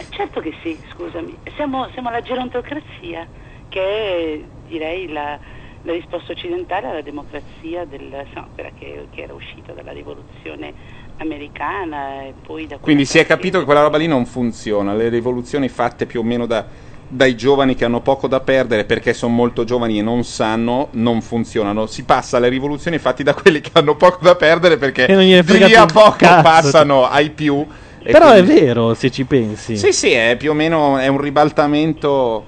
[0.09, 1.37] Certo che sì, scusami.
[1.55, 3.25] Siamo, siamo la gerontocrazia,
[3.69, 5.39] che è direi la,
[5.83, 10.73] la risposta occidentale alla democrazia, del, insomma, quella che, che era uscita dalla rivoluzione
[11.17, 14.93] americana e poi da Quindi si è capito che quella roba lì non funziona.
[14.93, 16.65] Le rivoluzioni fatte più o meno da-
[17.07, 21.21] dai giovani che hanno poco da perdere perché sono molto giovani e non sanno, non
[21.21, 21.85] funzionano.
[21.87, 25.73] Si passa alle rivoluzioni fatte da quelli che hanno poco da perdere perché di lì
[25.75, 26.41] a poco cazzo.
[26.41, 27.65] passano ai più.
[28.01, 29.75] Però quindi- è vero, se ci pensi.
[29.75, 32.45] Sì, sì, è più o meno è un ribaltamento.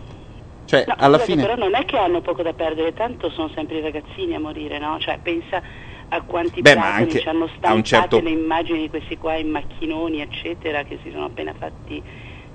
[0.72, 1.42] Cioè, No, alla fine.
[1.42, 4.80] però non è che hanno poco da perdere, tanto sono sempre i ragazzini a morire,
[4.80, 4.98] no?
[5.00, 5.62] Cioè pensa
[6.08, 10.22] a quanti Beh, anche ci hanno un certo- le immagini di questi qua in macchinoni,
[10.22, 12.02] eccetera, che si sono appena fatti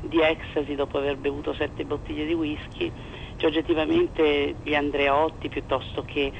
[0.00, 2.90] di ecstasy dopo aver bevuto sette bottiglie di whisky.
[3.36, 6.32] Cioè oggettivamente gli Andreotti piuttosto che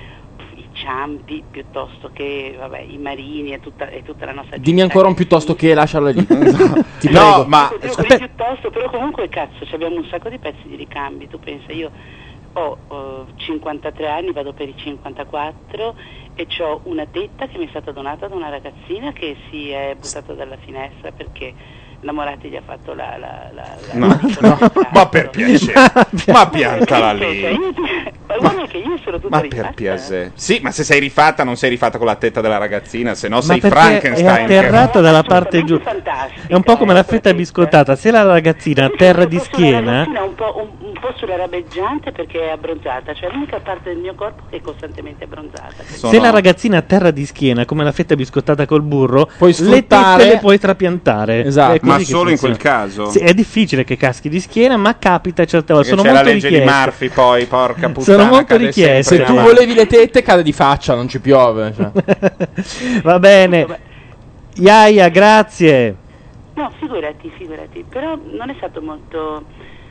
[0.76, 5.14] Ciampi, piuttosto che vabbè, i Marini e tutta, e tutta la nostra Dimmi ancora un
[5.14, 6.24] piuttosto che lasciala lì.
[6.26, 7.44] Ti No, prego.
[7.46, 11.38] ma quelli piuttosto, però comunque cazzo, ci abbiamo un sacco di pezzi di ricambi, tu
[11.38, 11.90] pensa, io
[12.52, 15.94] ho eh, 53 anni, vado per i 54
[16.34, 19.96] e ho una tetta che mi è stata donata da una ragazzina che si è
[19.98, 21.54] buttata dalla finestra perché
[22.06, 23.16] la Moratti gli ha fatto la...
[23.18, 23.62] la, la,
[23.92, 24.58] la No, no,
[24.92, 25.72] ma per piacere,
[26.28, 27.58] ma piantala lì.
[28.28, 29.62] Ma guarda che io sono tutta Ma rifatta.
[29.62, 30.32] per piacere.
[30.34, 33.36] Sì, ma se sei rifatta, non sei rifatta con la tetta della ragazzina, se no
[33.36, 34.28] Ma sei perché Frankenstein.
[34.36, 35.80] è atterrata dalla parte giù.
[36.46, 37.96] È un po' come la fetta biscottata.
[37.96, 42.46] Se la ragazzina a terra di schiena, un po', un, un po' sulla rabeggiante perché
[42.46, 45.74] è abbronzata, cioè l'unica parte del mio corpo che è costantemente abbronzata.
[45.84, 49.54] se la ragazzina a terra di schiena, come la fetta biscottata col burro, Puoi le
[49.56, 51.44] sfruttare- tette le puoi trapiantare.
[51.44, 51.78] Esatto.
[51.86, 53.10] Così Ma solo in quel caso?
[53.10, 55.88] Sì, è difficile che caschi di schiena, ma capita certe volte.
[55.88, 56.80] Sono c'è la molto legge di richieste.
[56.84, 58.18] Murphy, poi, porca puttana.
[58.18, 59.16] Sono molto richieste.
[59.16, 61.74] Se tu volevi le tette, cade di faccia, non ci piove.
[61.76, 61.90] cioè.
[63.02, 63.66] Va bene.
[64.56, 65.96] Iaia, grazie.
[66.54, 69.44] No, figurati, figurati, però non è stato molto...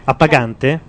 [0.05, 0.79] Appagante?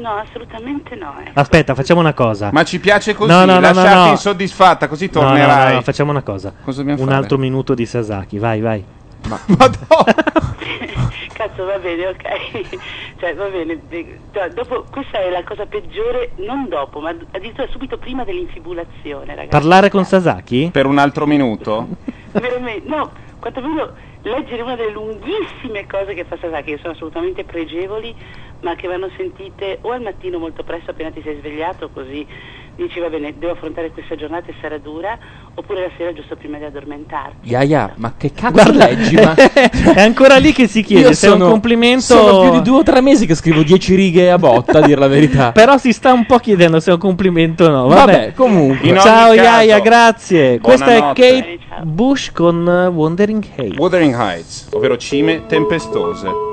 [0.00, 1.14] No, assolutamente no.
[1.22, 1.30] Eh.
[1.34, 2.48] Aspetta, facciamo una cosa.
[2.50, 4.10] Ma ci piace così, No, no, no, no, lasciarti no.
[4.12, 5.68] insoddisfatta, così No, no, tornerai.
[5.68, 6.54] no, no, facciamo una cosa.
[6.64, 7.14] Un fare?
[7.14, 8.82] altro minuto di Sasaki, vai, vai.
[11.32, 12.78] Cazzo, va bene, ok.
[13.18, 13.80] cioè, va bene.
[13.88, 19.34] eh, cioè, dopo, questa è la cosa peggiore, non dopo, ma addirittura subito prima dell'infibulazione,
[19.34, 19.48] ragazzi.
[19.48, 20.70] Parlare con Sasaki?
[20.72, 21.88] Per un altro minuto?
[22.32, 23.92] Veramente, no, quantomeno
[24.22, 28.14] leggere una delle lunghissime cose che fa Sasaki, che sono assolutamente pregevoli,
[28.62, 32.26] ma che vanno sentite o al mattino molto presto appena ti sei svegliato, così
[32.74, 35.18] dici va bene, devo affrontare questa giornata e sarà dura,
[35.54, 37.48] oppure la sera giusto prima di addormentarti.
[37.48, 39.14] Iaia, ma che cazzo Guarda, leggi?
[39.16, 39.34] Ma...
[39.94, 42.02] è ancora lì che si chiede Io se è un sono- complimento.
[42.02, 44.98] Sono più di due o tre mesi che scrivo dieci righe a botta, a dir
[44.98, 45.52] la verità.
[45.52, 47.86] Però si sta un po' chiedendo se è un complimento o no.
[47.88, 48.98] Vabbè, Vabbè, comunque.
[48.98, 50.58] Ciao Iaia, grazie.
[50.60, 50.98] Questa è.
[50.98, 53.78] Kate Bush con uh, Wandering Heights.
[53.78, 56.51] Wuthering Heights, ovvero cime tempestose.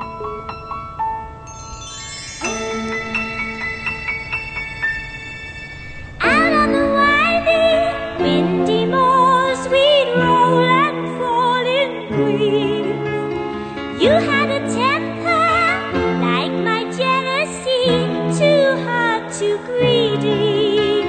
[19.40, 21.00] Too greedy.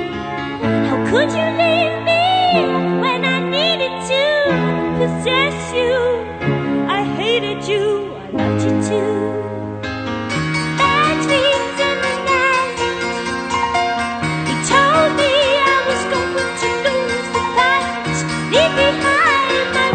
[0.88, 2.24] How could you leave me
[3.04, 4.24] when I needed to
[5.00, 5.96] possess you?
[6.88, 9.14] I hated you, I loved you too.
[10.80, 12.80] Bad dreams in the night.
[14.48, 15.34] He told me
[15.74, 18.18] I was going to lose the fight.
[18.54, 19.90] Leave behind my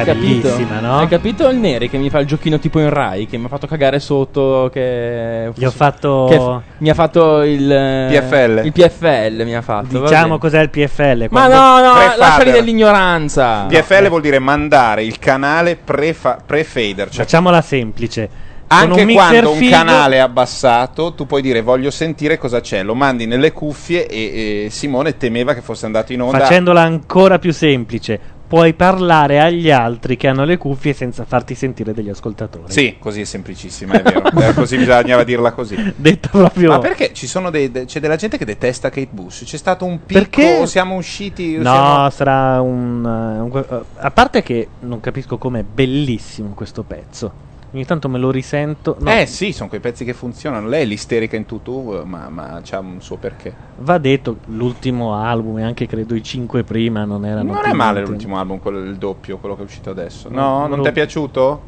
[0.00, 0.48] Hai capito?
[0.48, 0.98] bellissima, no?
[0.98, 3.48] Hai capito il Neri che mi fa il giochino tipo in Rai, che mi ha
[3.48, 5.50] fatto cagare sotto, che...
[5.54, 7.70] Gli ho fatto- che mi ha fatto il...
[7.70, 8.62] eh, PFL.
[8.64, 10.00] Il PFL mi ha fatto.
[10.00, 11.26] Diciamo cos'è il PFL.
[11.30, 13.66] Ma no, no, lasciali dell'ignoranza.
[13.68, 18.48] PFL vuol dire mandare il canale pre-fa- pre-fader, cioè Facciamola semplice.
[18.72, 22.84] Anche un quando un figo- canale è abbassato, tu puoi dire voglio sentire cosa c'è,
[22.84, 26.38] lo mandi nelle cuffie e, e Simone temeva che fosse andato in onda.
[26.38, 28.20] Facendola ancora più semplice,
[28.50, 32.72] puoi parlare agli altri che hanno le cuffie senza farti sentire degli ascoltatori.
[32.72, 34.22] Sì, così è semplicissima, è vero.
[34.40, 35.76] Eh, così bisognava dirla così.
[35.94, 36.70] Detto proprio.
[36.70, 39.44] Ma perché ci sono dei, de- c'è della gente che detesta Kate Bush?
[39.44, 40.58] C'è stato un picco Perché?
[40.58, 41.54] o siamo usciti?
[41.58, 45.62] o No, siamo- sarà un, eh, un que- eh, A parte che non capisco com'è
[45.62, 47.48] bellissimo questo pezzo.
[47.72, 48.96] Ogni tanto me lo risento.
[48.98, 50.66] no, Eh sì, sono quei pezzi che funzionano.
[50.66, 53.54] Lei è l'isterica in tutù, ma, ma c'ha un suo perché.
[53.78, 58.00] Va detto, l'ultimo album e anche credo i cinque prima non erano Non è male
[58.04, 60.28] l'ultimo album, quello il doppio, quello che è uscito adesso.
[60.28, 61.62] No, No, non lo- ti è piaciuto?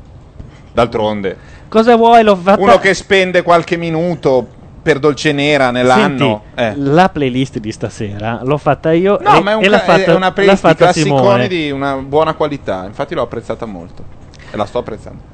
[0.72, 1.36] D'altronde.
[1.68, 2.22] Cosa vuoi?
[2.24, 2.60] L'ho fatta...
[2.60, 4.44] Uno che spende qualche minuto
[4.82, 6.42] per Dolce Nera nell'anno.
[6.56, 6.72] Senti, Eh.
[6.82, 10.14] la playlist di stasera l'ho fatta io No, e, ma è, un ca- fatta, è
[10.14, 11.20] una playlist di fatta Simone.
[11.22, 12.84] classiconi di una buona qualità.
[12.86, 14.02] Infatti l'ho apprezzata molto.
[14.50, 15.30] E la sto apprezzando.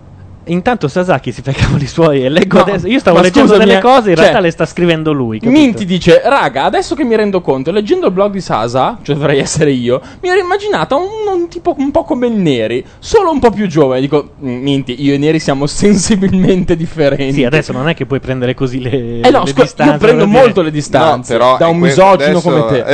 [0.49, 2.87] Intanto Sasaki si fa i cavoli suoi e leggo No, adesso.
[2.89, 5.39] Io stavo leggendo scusami, delle eh, cose, in cioè, realtà le sta scrivendo lui.
[5.41, 5.59] capito?
[5.59, 9.39] Minti dice, raga, adesso che mi rendo conto, leggendo il blog di Sasa, cioè dovrei
[9.39, 13.39] essere io, mi ero immaginata un, un tipo un po' come il Neri, solo un
[13.39, 14.01] po' più giovane.
[14.01, 17.33] Dico, "Mm, Minti, io e Neri siamo sensibilmente differenti.
[17.33, 19.93] Sì, adesso non è che puoi prendere così le, Eh no, le scu- distanze.
[19.93, 22.85] io prendo molto le distanze No, però da un misogino come te.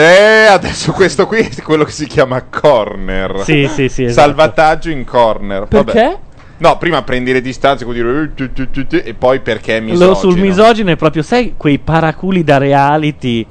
[0.44, 3.41] Eh, adesso questo qui è quello che si chiama corner.
[3.44, 4.26] Sì, sì, sì, esatto.
[4.26, 5.66] Salvataggio in corner.
[5.68, 6.18] Vabbè.
[6.57, 10.07] No, prima prendi le distanze, dire eh, e poi perché è misogino.
[10.07, 13.44] Lo sul misogino è proprio, sai, quei paraculi da reality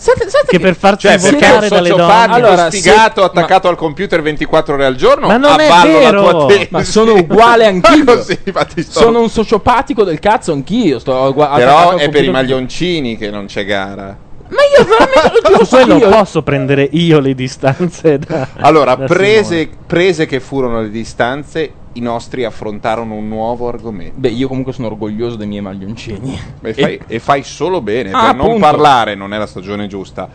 [0.47, 2.71] che, per farci Cioè, votare un dalle sociopatico donne.
[2.71, 5.27] sfigato attaccato al computer 24 ore al giorno.
[5.27, 6.21] Ma non è vero!
[6.23, 6.67] la tua tesi.
[6.71, 8.03] Ma sono uguale anch'io.
[8.05, 8.39] Ma così,
[8.83, 10.99] sto- Sono un sociopatico del cazzo anch'io.
[10.99, 14.17] Sto attaccato Però è per i maglioncini che non c'è gara.
[14.49, 16.09] Ma io veramente lo quello io.
[16.09, 21.99] posso prendere io le distanze da Allora, da prese, prese che furono le distanze, i
[21.99, 24.13] nostri affrontarono un nuovo argomento.
[24.19, 26.39] Beh, io comunque sono orgoglioso dei miei maglioncini.
[26.61, 28.59] E fai, e fai solo bene, Ah, per non appunto.
[28.65, 30.29] parlare, non è la stagione giusta.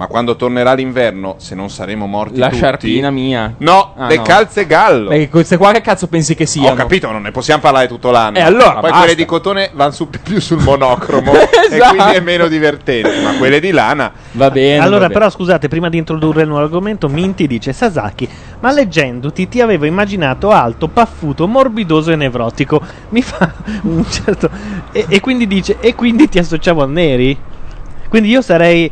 [0.00, 2.56] Ma quando tornerà l'inverno, se non saremo morti La tutti...
[2.56, 3.52] sciarpina mia.
[3.58, 4.22] No, Ah, le no.
[4.22, 5.10] calze gallo.
[5.10, 6.70] Beh, queste qua che cazzo pensi che siano?
[6.70, 8.38] Ho capito, non ne possiamo parlare tutto l'anno.
[8.38, 8.96] E allora, Poi basta.
[8.96, 11.94] quelle di cotone vanno su- più sul monocromo e Esatto.
[11.96, 13.20] quindi è meno divertente.
[13.20, 14.10] Ma quelle di lana...
[14.32, 14.78] Va bene.
[14.78, 15.12] Allora, va bene.
[15.18, 18.26] però, scusate, prima di introdurre il nuovo argomento, Minti dice: Sasaki,
[18.60, 22.80] ma leggendoti ti avevo immaginato alto, paffuto, morbidoso e nevrotico.
[23.10, 23.52] Mi fa
[23.84, 24.48] un certo.
[24.92, 27.36] E, e quindi dice: E quindi ti associavo a Neri?
[28.08, 28.90] Quindi io sarei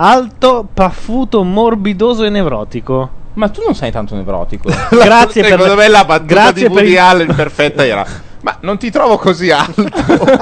[0.00, 3.10] alto, paffuto, morbidoso e nevrotico.
[3.34, 4.68] Ma tu non sei tanto nevrotico.
[4.90, 8.06] Grazie per Secondo me la battuta grazie di per Woody il- Allen perfetta era...
[8.40, 9.84] Ma non ti trovo così alto.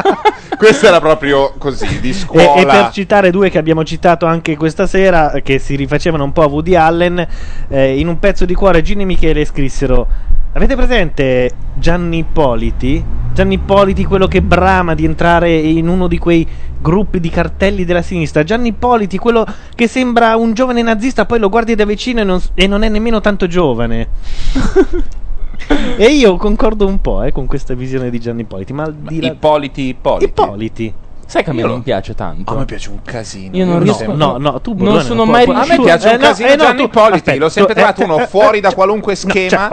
[0.59, 2.55] Questo era proprio così, di E, scuola.
[2.55, 6.43] e per citare due che abbiamo citato anche questa sera, che si rifacevano un po'
[6.43, 7.27] a Woody Allen,
[7.69, 10.07] eh, in un pezzo di cuore Gino e Michele scrissero:
[10.57, 13.05] Avete presente Gianni Ippoliti?
[13.35, 16.49] Gianni Ippoliti, quello che brama di entrare in uno di quei
[16.81, 18.43] gruppi di cartelli della sinistra.
[18.43, 19.45] Gianni Ippoliti, quello
[19.75, 22.89] che sembra un giovane nazista, poi lo guardi da vicino e non, e non è
[22.89, 24.09] nemmeno tanto giovane.
[25.99, 28.73] e io concordo un po' eh, con questa visione di Gianni Ippoliti.
[28.73, 30.25] Ma al di là- Ippoliti, Ippoliti.
[30.25, 30.95] Ippoliti.
[31.27, 32.55] Sai che a me non piace tanto.
[32.55, 33.55] A me piace un casino.
[33.55, 34.15] Io non riesco-.
[34.15, 36.57] No, no, tu Non sono mai può- A me riuscito- piace un eh, casino eh,
[36.57, 37.37] no, Gianni Ippoliti.
[37.37, 39.69] L'ho sempre eh, trovato uno fuori da qualunque schema.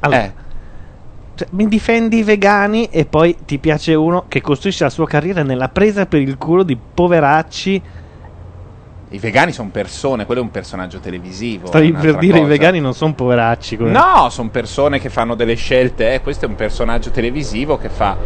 [0.00, 0.32] Allora, Eh.
[1.34, 5.42] cioè, mi difendi i vegani e poi ti piace uno che costruisce la sua carriera
[5.42, 7.82] nella presa per il culo di poveracci.
[9.10, 11.68] I vegani sono persone, quello è un personaggio televisivo.
[11.68, 12.50] Stavi per dire i cosa.
[12.52, 13.76] vegani non sono poveracci.
[13.76, 16.14] come- No, sono persone che fanno delle scelte.
[16.14, 16.20] Eh.
[16.22, 18.16] Questo è un personaggio televisivo che fa.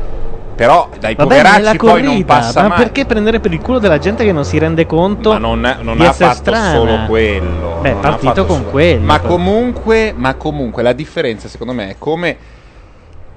[0.60, 2.78] Però dai Vabbè, poveracci poi non corrida, passa ma mai.
[2.82, 5.30] perché prendere per il culo della gente che non si rende conto?
[5.32, 6.72] Ma non, non di ha fatto strana?
[6.74, 7.78] solo quello.
[7.80, 9.02] Beh, ha partito fatto con solo- quello.
[9.06, 12.36] Ma comunque, ma comunque la differenza secondo me è come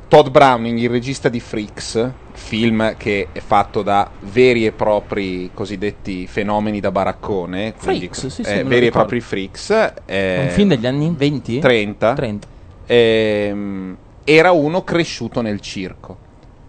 [0.10, 6.28] Todd Browning, il regista di Freaks, film che è fatto da veri e propri cosiddetti
[6.28, 9.70] fenomeni da baraccone, Freaks, sì, sì, eh, veri e propri Freaks.
[10.08, 11.60] eh, Un film degli anni 20?
[11.60, 12.14] 30.
[12.16, 12.48] 30.
[12.86, 13.96] ehm,
[14.26, 16.18] era uno cresciuto nel circo,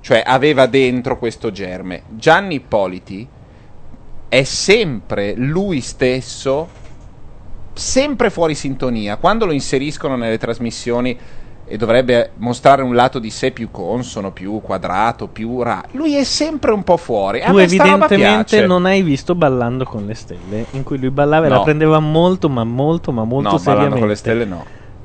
[0.04, 2.02] cioè aveva dentro questo germe.
[2.10, 3.26] Gianni Ippoliti
[4.28, 6.68] è sempre lui stesso,
[7.72, 9.16] sempre fuori sintonia.
[9.16, 11.18] Quando lo inseriscono nelle trasmissioni
[11.66, 15.82] e dovrebbe mostrare un lato di sé più consono, più quadrato, più ra.
[15.92, 17.40] Lui è sempre un po' fuori.
[17.40, 21.48] A Tu evidentemente non hai visto Ballando con le stelle, in cui lui ballava e
[21.48, 21.56] No.
[21.56, 23.98] la prendeva molto, ma molto, ma molto No, Ballando seriamente.
[24.00, 24.64] con le stelle no.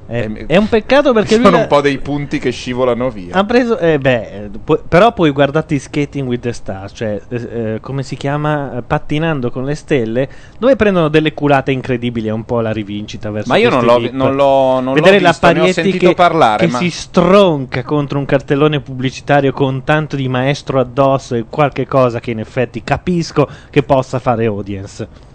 [0.09, 3.35] È, è un peccato perché sono un po' dei punti che scivolano via.
[3.35, 7.35] ha preso, eh, beh, eh, pu- però poi guardate Skating with the Stars, cioè eh,
[7.35, 12.31] eh, come si chiama, Eh, pattinando con le stelle, dove prendono delle culate incredibili, è
[12.31, 14.13] un po' la rivincita verso Ma io non l'ho, VIP.
[14.13, 17.83] non l'ho, non l'ho Vedere la visto, Parietti sentito che, parlare, che ma si stronca
[17.83, 22.83] contro un cartellone pubblicitario con tanto di maestro addosso e qualche cosa che in effetti
[22.83, 25.27] capisco che possa fare audience.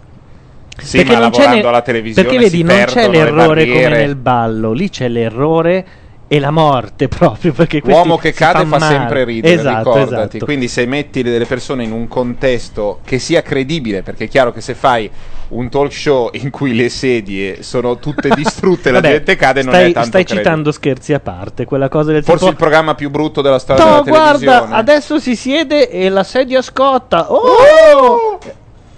[0.81, 4.89] Sì, ma non c'è alla televisione Perché vedi, non c'è l'errore come nel ballo, lì
[4.89, 5.85] c'è l'errore
[6.27, 7.53] e la morte proprio.
[7.53, 8.95] Perché questi Uomo che cade fa male.
[8.95, 10.27] sempre ridere, Esatto, ricordati.
[10.37, 10.45] esatto.
[10.45, 14.59] Quindi se metti delle persone in un contesto che sia credibile, perché è chiaro che
[14.61, 15.09] se fai
[15.47, 19.73] un talk show in cui le sedie sono tutte distrutte la Vabbè, gente cade, non
[19.73, 20.43] stai, è tanto stai credibile.
[20.43, 23.83] citando scherzi a parte, quella cosa del Forse tipo il programma più brutto della storia
[23.83, 24.57] No, della televisione.
[24.57, 27.31] guarda, adesso si siede e la sedia scotta.
[27.31, 28.39] Oh!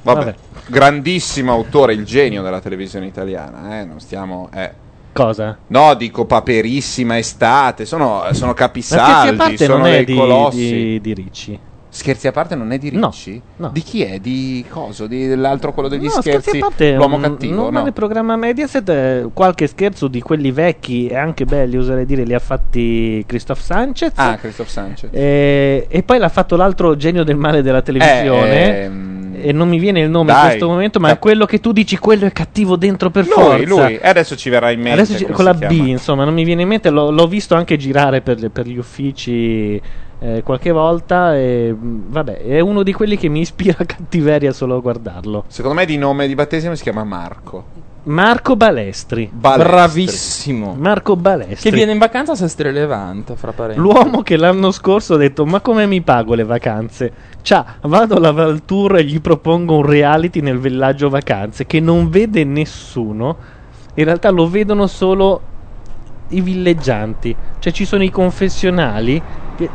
[0.01, 0.35] Vabbè, Vabbè.
[0.67, 4.49] Grandissimo autore, il genio della televisione italiana, eh, non stiamo...
[4.53, 4.85] eh.
[5.13, 5.57] Cosa?
[5.67, 10.57] No, dico paperissima estate, sono, sono scherzi capisaldi, parte sono non è dei di, colossi.
[10.59, 11.59] di, di Ricci.
[11.89, 13.41] Scherzi a parte non è di Ricci?
[13.55, 13.69] no.
[13.73, 14.19] Di chi è?
[14.19, 15.07] Di coso?
[15.07, 16.57] Di, dell'altro quello degli No, scherzi?
[16.57, 17.81] a parte, L'uomo cattivo, non no?
[17.81, 22.35] nel programma Mediaset eh, qualche scherzo di quelli vecchi e anche belli, oserei dire, li
[22.35, 24.11] ha fatti Christoph Sanchez.
[24.17, 25.09] Ah, Christoph Sanchez.
[25.11, 28.81] E, e poi l'ha fatto l'altro genio del male della televisione.
[28.83, 31.59] ehm, e non mi viene il nome in dai, questo momento, ma è quello che
[31.59, 33.66] tu dici, quello è cattivo dentro per Lui, forza.
[33.66, 33.95] lui.
[34.01, 35.01] E adesso ci verrà in mente.
[35.01, 36.90] Adesso ci- con la B, insomma, non mi viene in mente.
[36.90, 39.80] L'ho, l'ho visto anche girare per, per gli uffici
[40.19, 41.35] eh, qualche volta.
[41.35, 45.43] E vabbè, è uno di quelli che mi ispira cattiveria solo a guardarlo.
[45.48, 47.66] Secondo me di nome di battesimo si chiama Marco.
[48.08, 49.30] Marco Balestri.
[49.32, 49.69] Balestri.
[49.69, 50.76] Bravissimo.
[50.77, 51.69] Marco Balestri.
[51.69, 53.86] Che viene in vacanza a Sestre Levante, fra parentesi.
[53.86, 57.11] L'uomo che l'anno scorso ha detto: Ma come mi pago le vacanze?
[57.42, 62.45] Ciao, vado alla Valtour e gli propongo un reality nel villaggio vacanze che non vede
[62.45, 63.36] nessuno.
[63.95, 65.42] In realtà lo vedono solo
[66.30, 67.36] i villeggianti.
[67.60, 69.22] Cioè ci sono i confessionali.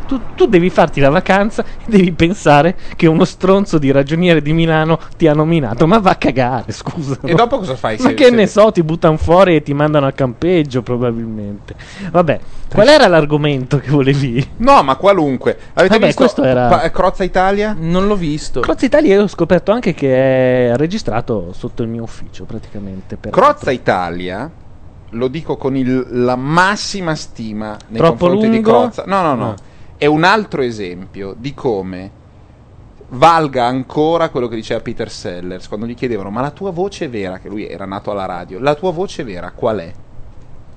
[0.06, 4.52] Tu, tu devi farti la vacanza e devi pensare che uno stronzo di ragioniere di
[4.52, 5.88] Milano ti ha nominato.
[5.88, 7.18] Ma va a cagare, scusa.
[7.24, 7.96] E dopo cosa fai?
[7.98, 11.74] Ma Se- che se- ne so, ti buttano fuori e ti mandano a campeggio probabilmente.
[12.12, 12.38] Vabbè,
[12.72, 14.50] qual era l'argomento che volevi?
[14.58, 15.58] No, ma qualunque.
[15.72, 17.74] Avete Vabbè, visto questo era- Pa- Crozza Italia?
[17.76, 18.60] Non l'ho visto.
[18.60, 23.16] Crozza Italia io ho scoperto anche che è registrato sotto il mio ufficio praticamente.
[23.16, 24.48] Per Crozza Italia,
[25.10, 28.70] lo dico con il- la massima stima nei Troppo confronti di lungo?
[28.70, 29.02] Crozza.
[29.06, 29.44] No, no, no.
[29.44, 29.54] No.
[30.02, 32.10] È un altro esempio di come
[33.10, 37.38] valga ancora quello che diceva Peter Sellers quando gli chiedevano ma la tua voce vera,
[37.38, 39.92] che lui era nato alla radio, la tua voce vera qual è?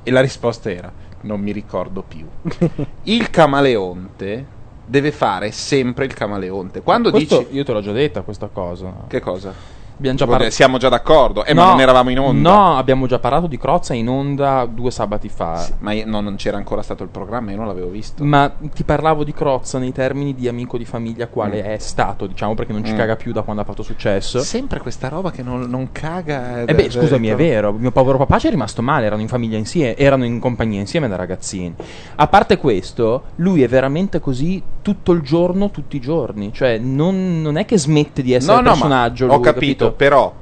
[0.03, 2.27] E la risposta era non mi ricordo più.
[3.05, 4.45] il camaleonte
[4.85, 6.83] deve fare sempre il camaleonte.
[6.83, 9.05] Quando Questo- dici Io te l'ho già detta questa cosa.
[9.07, 9.51] che cosa?
[9.97, 12.49] Abbiamo già par- Siamo già d'accordo, eh, ma No, non eravamo in onda.
[12.53, 15.65] No, abbiamo già parlato di Crozza in onda due sabati fa.
[15.79, 18.23] Ma io- no, non c'era ancora stato il programma, io non l'avevo visto.
[18.23, 21.65] Ma ti parlavo di Crozza nei termini di amico di famiglia, quale Mm.
[21.65, 22.97] è stato, diciamo, perché non ci Mm.
[22.97, 24.39] caga più da quando ha fatto successo.
[24.39, 26.63] Sempre questa roba che non, non caga.
[26.65, 27.71] Eh beh, scusami, è vero.
[27.71, 29.05] Mio povero papà ci è rimasto male.
[29.05, 31.73] Erano in famiglia insieme, erano in compagnia insieme da ragazzini.
[32.15, 36.51] A parte questo, lui è veramente così tutto il giorno, tutti i giorni.
[36.53, 39.25] Cioè, non, non è che smette di essere No, un no, ma personaggio.
[39.27, 40.33] ho lui, capito, però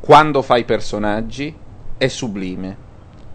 [0.00, 1.54] quando fai personaggi
[1.96, 2.88] è sublime.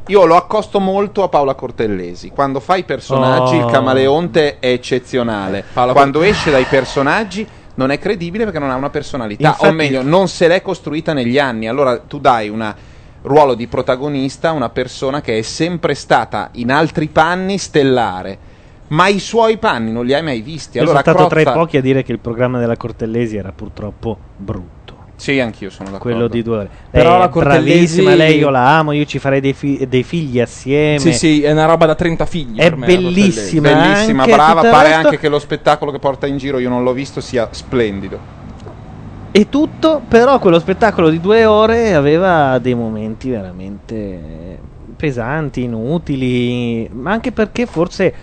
[0.08, 2.30] Io lo accosto molto a Paola Cortellesi.
[2.30, 3.66] Quando fai personaggi, Oh.
[3.66, 5.64] il camaleonte è eccezionale.
[5.74, 9.48] Paola Quando esce dai personaggi non è credibile perché non ha una personalità.
[9.48, 11.68] Infatti- o meglio, non se l'è costruita negli anni.
[11.68, 12.74] Allora tu dai un
[13.24, 18.54] ruolo di protagonista a una persona che è sempre stata in altri panni stellare.
[18.90, 20.78] Ma i suoi panni non li hai mai visti.
[20.78, 23.52] Io Allora sono stato tra i pochi a dire che il programma della Cortellesi era
[23.52, 24.75] purtroppo brutto.
[25.18, 26.14] Sì, anch'io sono d'accordo.
[26.14, 26.70] Quello di due ore.
[26.90, 30.40] Però la Cortellesi- bravissima, lei io la amo, io ci farei dei, fi- dei figli
[30.40, 31.00] assieme.
[31.00, 32.60] Sì, sì, è una roba da 30 figli.
[32.60, 33.74] È me, bellissima.
[33.74, 34.62] Bellissima, brava.
[34.62, 35.06] Pare resto.
[35.08, 38.44] anche che lo spettacolo che porta in giro, io non l'ho visto, sia splendido.
[39.32, 44.60] E tutto, però quello spettacolo di due ore aveva dei momenti veramente
[44.96, 48.14] pesanti, inutili, ma anche perché forse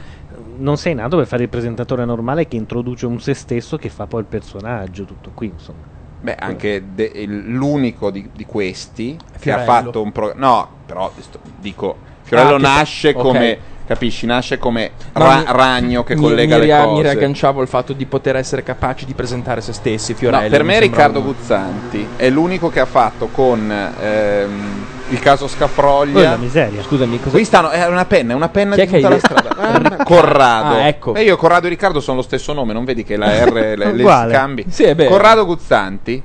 [0.56, 4.06] non sei nato per fare il presentatore normale che introduce un se stesso che fa
[4.06, 5.91] poi il personaggio, tutto qui, insomma.
[6.22, 9.70] Beh, anche de- l'unico di, di questi che Fiorello.
[9.70, 10.46] ha fatto un programma.
[10.46, 13.20] No, però sto- dico, Fiorello Ah, che- nasce ok.
[13.20, 13.58] come.
[13.84, 14.26] Capisci?
[14.26, 16.94] Nasce come ra- mi- ragno che mi- collega mi, le ria- cose.
[16.94, 20.14] Mi riagganciavo il fatto di poter essere capaci di presentare se stessi.
[20.14, 23.70] Fiorello, No, per me Riccardo un- Guzzanti è l'unico che ha fatto con
[24.00, 26.30] ehm, il caso Scafroglia.
[26.30, 26.82] la miseria.
[26.82, 27.30] Scusami, cosa...
[27.30, 29.56] Qui stanno, è una penna, è una penna Chi di che tutta hai la strada.
[29.98, 30.74] Ah, Corrado.
[30.74, 31.14] Ah, ecco.
[31.14, 33.92] E io Corrado e Riccardo sono lo stesso nome, non vedi che la R le,
[33.92, 34.64] le scambi?
[34.68, 35.10] Sì, è vero.
[35.10, 36.22] Corrado Guzzanti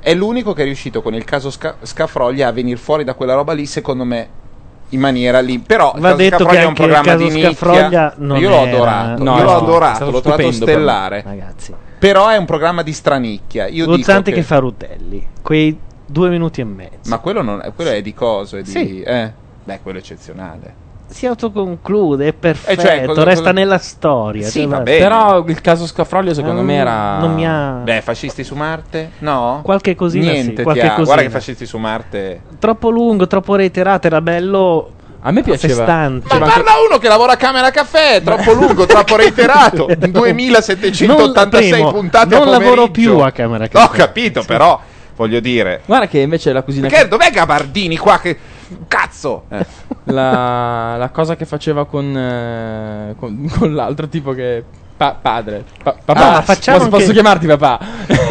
[0.00, 3.34] è l'unico che è riuscito con il caso Sca- Scafroglia a venire fuori da quella
[3.34, 4.28] roba lì, secondo me,
[4.88, 5.58] in maniera lì.
[5.58, 8.14] Però Va detto Scafroglia che è un programma di nicchia.
[8.18, 11.22] Io l'ho era- adorato, No, io l'ho no, è adorato, l'ho trovato per stellare.
[11.24, 11.74] ragazzi.
[11.98, 13.68] Però è un programma di stranicchia.
[13.68, 14.38] Io Guzzanti che...
[14.38, 15.24] che fa Rutelli.
[15.40, 17.08] Quei due minuti e mezzo.
[17.08, 18.70] Ma quello, non è, quello è di coso, è di...
[18.70, 19.00] Sì.
[19.02, 19.32] eh,
[19.64, 20.80] beh, quello è eccezionale.
[21.12, 24.46] Si autoconclude, è perfetto, Eh, cioè, cosa- resta cosa- nella storia.
[24.46, 24.98] Sì, cioè, va va- bene.
[24.98, 27.18] Però il caso Scafroglio secondo Eh, me era...
[27.18, 29.10] non mi ha- Beh, fascisti su Marte?
[29.18, 29.60] No?
[29.62, 31.22] Qualche cosina sì, Niente, ti qualche ha- Guarda cosina.
[31.22, 32.40] che fascisti su Marte...
[32.58, 34.90] Troppo lungo, troppo reiterato, era bello.
[35.24, 36.26] A me piaceva- Festante.
[36.38, 39.86] Ma parla uno che lavora a Camera Caffè, è troppo lungo, troppo reiterato.
[39.94, 42.90] 2786 Non- primo, puntate non lavoro pomeriggio.
[42.90, 43.96] più a Camera Ho Caffè.
[43.98, 44.80] capito, però
[45.16, 45.82] voglio dire.
[45.86, 46.88] Guarda che invece la cugina...
[46.88, 48.38] Perché dov'è Gabardini qua che
[48.88, 49.44] cazzo?
[50.04, 54.64] Eh, la, la cosa che faceva con, eh, con, con l'altro tipo che...
[54.96, 55.64] pa- padre.
[55.82, 56.36] Pa- papà.
[56.38, 57.78] Ah, facciamo posso, anche- posso chiamarti papà?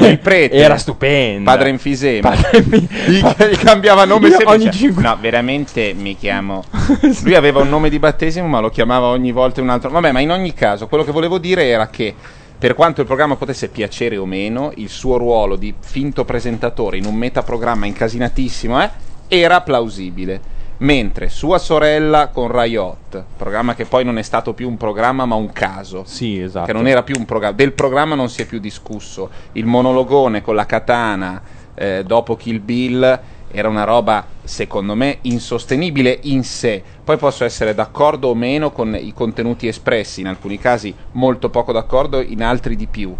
[0.01, 0.55] Il prete.
[0.55, 1.49] Era stupendo.
[1.49, 2.29] Padre infisema.
[2.31, 4.55] Padre Gli, gli cambiava nome Io sempre.
[4.55, 6.63] ogni diceva, cinque- No, veramente mi chiamo.
[7.23, 9.89] Lui aveva un nome di battesimo, ma lo chiamava ogni volta un altro.
[9.91, 12.13] Vabbè, ma in ogni caso, quello che volevo dire era che.
[12.61, 17.05] Per quanto il programma potesse piacere o meno, il suo ruolo di finto presentatore in
[17.05, 18.89] un metaprogramma incasinatissimo eh,
[19.27, 20.39] era plausibile.
[20.77, 25.33] Mentre sua sorella con Riot, programma che poi non è stato più un programma ma
[25.33, 26.67] un caso, sì, esatto.
[26.67, 29.31] che non era più un programma, del programma non si è più discusso.
[29.53, 31.41] Il monologone con la katana
[31.73, 33.19] eh, dopo Kill Bill
[33.53, 36.83] era una roba, secondo me, insostenibile in sé.
[37.03, 41.71] Poi posso essere d'accordo o meno con i contenuti espressi, in alcuni casi molto poco
[41.71, 43.15] d'accordo, in altri di più.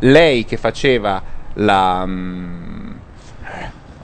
[0.00, 1.22] Lei che faceva
[1.54, 2.90] la mm,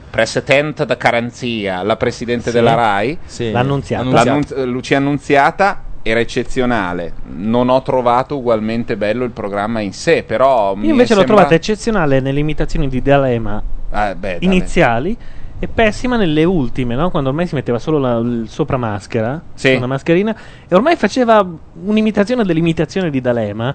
[0.09, 2.55] presidente da garanzia, la presidente Sì.
[2.55, 3.51] della RAI, Sì.
[3.51, 4.03] L'Annunziata.
[4.09, 7.13] l'Annunzi- eh, Lucia Annunziata era eccezionale.
[7.35, 11.55] Non ho trovato ugualmente bello il programma in sé, però Io invece l'ho sembra- trovata
[11.55, 13.61] eccezionale nelle imitazioni di D'Alema
[13.93, 15.17] Ah, beh, iniziali
[15.59, 17.09] e pessima nelle ultime, no?
[17.09, 19.73] quando ormai si metteva solo la, il sopra maschera, Sì.
[19.75, 20.35] una mascherina,
[20.67, 21.47] e ormai faceva
[21.85, 23.73] un'imitazione dell'imitazione di D'Alema.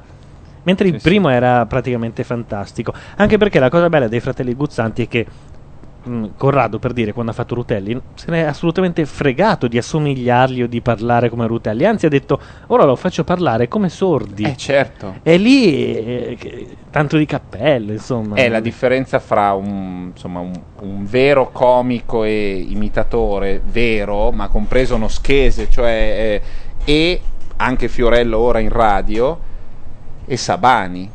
[0.65, 2.93] Mentre il primo era praticamente fantastico.
[3.17, 5.27] Anche perché la cosa bella dei fratelli Guzzanti è che
[6.03, 10.63] mh, Corrado, per dire, quando ha fatto Rutelli, se ne è assolutamente fregato di assomigliargli
[10.63, 11.85] o di parlare come Rutelli.
[11.85, 14.45] Anzi, ha detto: Ora lo faccio parlare come sordi.
[14.45, 15.17] Eh, certo.
[15.23, 18.37] E lì, eh, che- tanto di cappello, insomma.
[18.37, 24.95] È la differenza fra un, insomma, un, un vero comico e imitatore, vero, ma compreso
[24.95, 26.43] uno schese, cioè, eh,
[26.85, 27.21] e
[27.57, 29.39] anche Fiorello ora in radio,
[30.25, 31.11] e Sabani.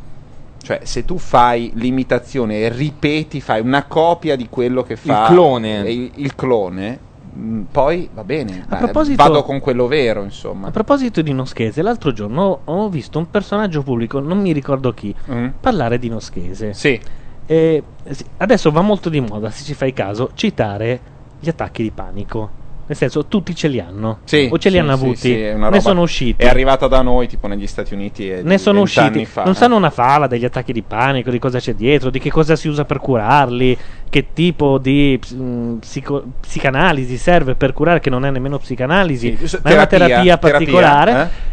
[0.63, 5.83] Cioè, se tu fai l'imitazione e ripeti, fai una copia di quello che fa clone.
[5.83, 6.97] eh, Il, il clone,
[7.33, 8.65] mh, poi va bene.
[8.69, 10.69] A vado con quello vero, insomma.
[10.69, 15.13] A proposito di Noschese, l'altro giorno ho visto un personaggio pubblico, non mi ricordo chi,
[15.59, 16.67] parlare di Noschese.
[16.67, 16.71] Mm.
[16.71, 16.99] Sì.
[17.45, 17.83] E,
[18.37, 20.99] adesso va molto di moda, se ci fai caso, citare
[21.41, 22.61] gli attacchi di panico.
[22.85, 24.19] Nel senso, tutti ce li hanno.
[24.25, 25.15] Sì, o ce li sì, hanno avuti.
[25.15, 26.43] sì, ne sono usciti.
[26.43, 28.29] È arrivata da noi, tipo negli Stati Uniti.
[28.29, 29.25] e ne sono usciti.
[29.25, 29.55] fa, non eh.
[29.55, 32.67] sanno una fala degli attacchi di panico, di cosa c'è dietro, di che cosa si
[32.67, 33.77] usa per curarli,
[34.09, 39.69] che tipo di mh, psico- psicanalisi serve per curare, che non è nemmeno psicanalisi, ma
[39.69, 41.11] è una terapia, terapia particolare.
[41.11, 41.51] terapia, eh?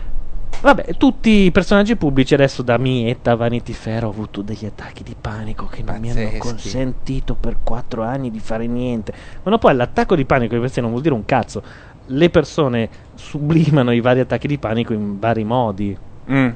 [0.63, 5.03] Vabbè, tutti i personaggi pubblici adesso da Mietta a Vanity Fair ho avuto degli attacchi
[5.03, 9.15] di panico che non mi hanno consentito per quattro anni di fare niente.
[9.43, 11.63] Ma no, poi l'attacco di panico di per sé non vuol dire un cazzo.
[12.07, 15.97] Le persone sublimano i vari attacchi di panico in vari modi.
[16.31, 16.49] Mm.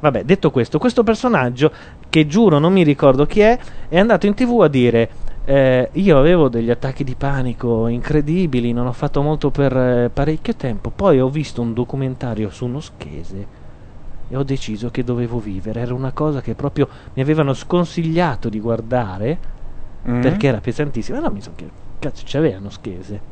[0.00, 1.70] Vabbè, detto questo, questo personaggio,
[2.08, 3.58] che giuro non mi ricordo chi è,
[3.88, 5.10] è andato in tv a dire:
[5.48, 10.54] eh, Io avevo degli attacchi di panico incredibili, non ho fatto molto per eh, parecchio
[10.56, 10.90] tempo.
[10.90, 13.48] Poi ho visto un documentario su uno schese
[14.28, 15.80] e ho deciso che dovevo vivere.
[15.80, 19.40] Era una cosa che proprio mi avevano sconsigliato di guardare
[20.08, 20.20] Mm.
[20.20, 21.18] perché era pesantissima.
[21.20, 23.22] No, mi sono chiesto: cazzo, c'avevano schese.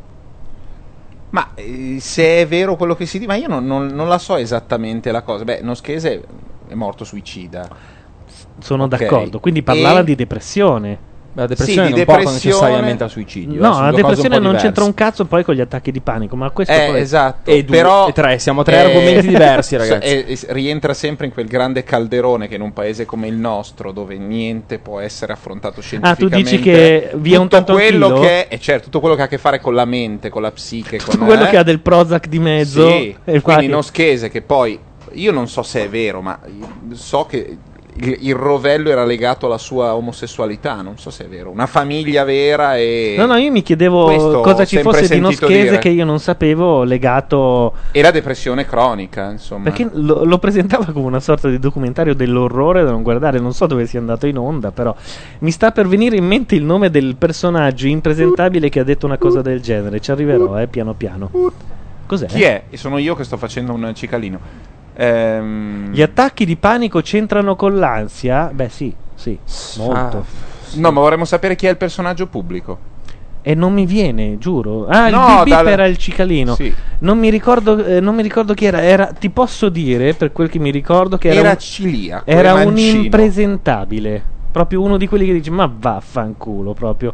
[1.30, 4.18] Ma eh, se è vero quello che si dice, ma io non, non- non la
[4.18, 5.42] so esattamente la cosa.
[5.44, 6.24] Beh, Noschese
[6.68, 7.68] è morto suicida.
[8.58, 8.88] Sono Ok.
[8.88, 9.40] d'accordo.
[9.40, 11.00] Quindi parlava E- di depressione.
[11.36, 13.54] La depressione Sì, di non porta depressione- necessariamente al suicidio.
[13.58, 14.66] eh, No, sono la un depressione non diverse.
[14.66, 17.50] c'entra un cazzo poi con gli attacchi di panico, ma questo Eh, poi esatto.
[17.50, 20.06] E due, però e tre, siamo tre eh, argomenti diversi, ragazzi.
[20.06, 23.90] e- e rientra sempre in quel grande calderone che in un paese come il nostro,
[23.90, 26.50] dove niente può essere affrontato Ah, tu scientificamente.
[26.50, 29.28] dici che via un tutto tanto quello che è, certo, tutto quello che ha a
[29.28, 31.48] che fare con la mente, con la psiche, con Tutto quello eh?
[31.48, 32.88] che ha del Prozac di mezzo.
[32.88, 34.78] Sì, e quindi che- Noschese che poi
[35.14, 36.38] io non so se è vero, ma
[36.92, 37.56] so che
[37.96, 41.50] il, il rovello era legato alla sua omosessualità, non so se è vero.
[41.50, 43.14] Una famiglia vera e...
[43.16, 45.78] No, no, io mi chiedevo cosa ci fosse di Noschese dire.
[45.78, 47.72] che io non sapevo legato...
[47.92, 49.64] E la depressione cronica, insomma.
[49.64, 53.66] Perché lo, lo presentava come una sorta di documentario dell'orrore da non guardare, non so
[53.66, 54.94] dove sia andato in onda, però
[55.40, 59.18] mi sta per venire in mente il nome del personaggio impresentabile che ha detto una
[59.18, 60.00] cosa del genere.
[60.00, 61.30] Ci arriverò, eh, piano piano.
[62.06, 62.26] Cos'è?
[62.26, 62.64] Chi è?
[62.68, 64.72] E sono io che sto facendo un cicalino.
[64.96, 68.50] Ehm, Gli attacchi di panico c'entrano con l'ansia?
[68.52, 69.38] Beh, sì, sì,
[69.76, 70.18] molto.
[70.18, 72.78] Ah, No, ma vorremmo sapere chi è il personaggio pubblico.
[73.42, 74.86] E non mi viene, giuro.
[74.86, 76.54] Ah, No, il dal- era il cicalino.
[76.54, 76.74] Sì.
[77.00, 78.82] Non, mi ricordo, eh, non mi ricordo chi era.
[78.82, 79.06] era.
[79.06, 82.78] Ti posso dire, per quel che mi ricordo, che era, Era un, ciliaco, era un
[82.78, 84.22] impresentabile.
[84.50, 87.12] Proprio uno di quelli che dice, ma vaffanculo, proprio.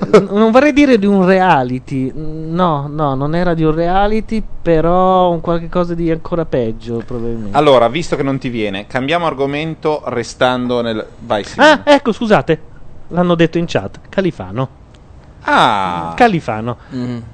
[0.30, 2.12] Non vorrei dire di un reality.
[2.14, 7.56] No, no, non era di un reality, però un qualche cosa di ancora peggio, probabilmente.
[7.56, 11.06] Allora, visto che non ti viene, cambiamo argomento restando nel...
[11.20, 11.82] Vai, Simone.
[11.84, 12.68] Ah, ecco, scusate.
[13.08, 14.00] L'hanno detto in chat.
[14.08, 14.78] Califano.
[15.42, 16.12] Ah.
[16.16, 16.76] Califano.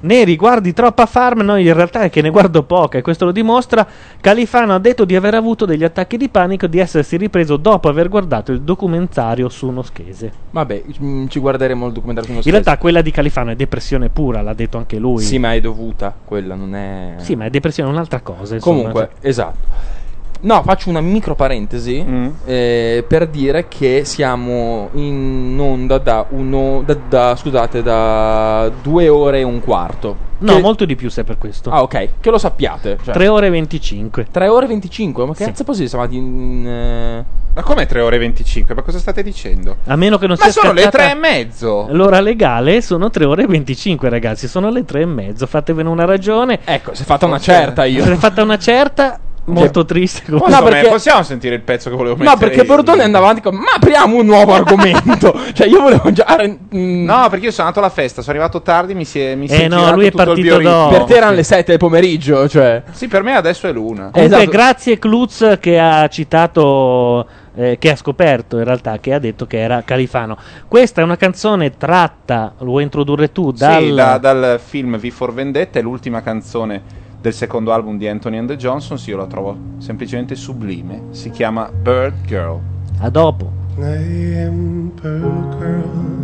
[0.00, 1.40] Neri, guardi troppa farm.
[1.40, 3.86] No, in realtà è che ne guardo poca e questo lo dimostra.
[4.20, 8.08] Califano ha detto di aver avuto degli attacchi di panico, di essersi ripreso dopo aver
[8.08, 10.32] guardato il documentario su Noschese.
[10.50, 14.42] Vabbè, mm, ci guarderemo il documentario su In realtà quella di Califano è depressione pura,
[14.42, 15.22] l'ha detto anche lui.
[15.22, 17.14] Sì, ma è dovuta, quella non è...
[17.18, 18.54] Sì, ma è depressione è un'altra cosa.
[18.54, 18.76] insomma.
[18.76, 19.94] Comunque, esatto.
[20.40, 22.28] No, faccio una micro parentesi Mm.
[22.44, 29.40] eh, per dire che siamo in onda da, uno, da, da- scusate, da due ore
[29.40, 30.24] e un quarto.
[30.38, 31.70] No, Che- molto di più se per questo.
[31.70, 32.98] Ah, ok, che lo sappiate.
[33.02, 34.26] Cioè, 3 ore e 25.
[34.30, 35.24] 3 ore e 25?
[35.24, 35.48] Ma che Sì.
[35.50, 35.88] cazzo è possibile?
[35.88, 36.66] Siamo andati in...
[36.68, 37.24] eh,
[37.54, 38.74] Ma come 3 ore e 25?
[38.74, 39.76] Ma cosa state dicendo?
[39.86, 41.86] A meno che non Ma sia sono le scattata- tre e mezzo.
[41.88, 44.46] L'ora legale sono 3 ore e 25, ragazzi.
[44.46, 45.46] Sono le 3 e mezzo.
[45.46, 46.60] Fatevene una ragione.
[46.62, 48.04] Ecco, si è fatta una certa io.
[48.04, 50.22] Se è fatta una certa, molto triste.
[50.30, 50.82] Posso- comunque.
[50.82, 52.34] me- Possiamo sentire il pezzo che volevo mettere?
[52.34, 52.64] No, perché?
[52.64, 53.54] Bordone andava avanti con...
[53.54, 55.38] Ma apriamo un nuovo argomento.
[55.52, 56.24] cioè, io volevo già...
[56.70, 59.54] No, perché io sono andato alla festa, sono arrivato tardi, mi si è, mi si
[59.54, 60.90] Eh è no, lui è partito dopo.
[60.90, 62.82] Per te erano le 7 del pomeriggio, cioè...
[62.90, 64.10] Sì, per me adesso è l'una.
[64.10, 64.50] Comunque, Esatto.
[64.50, 69.58] grazie Klutz che ha citato, eh, che ha scoperto in realtà, che ha detto che
[69.60, 70.36] era Califano.
[70.68, 73.82] Questa è una canzone tratta, lo vuoi introdurre tu, dal...
[73.82, 78.38] Sì, da- dal film V for Vendetta, è l'ultima canzone del secondo album di Anthony
[78.38, 82.60] and the Johnsons, io la trovo semplicemente sublime, si chiama Bird Girl.
[82.98, 83.50] A dopo.
[83.76, 86.14] Name Bird Girl.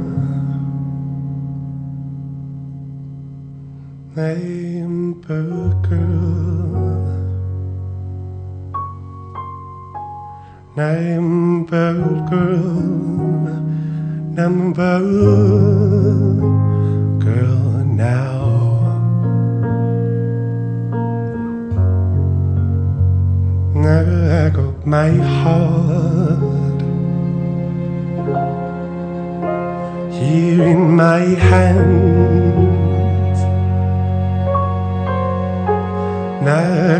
[4.15, 6.33] Name Bird Girl.
[10.75, 13.33] Name Bird Girl.
[14.35, 16.41] Name Bird
[17.19, 18.52] Girl now.
[23.83, 26.81] Never got my heart
[30.13, 32.23] here in my hands.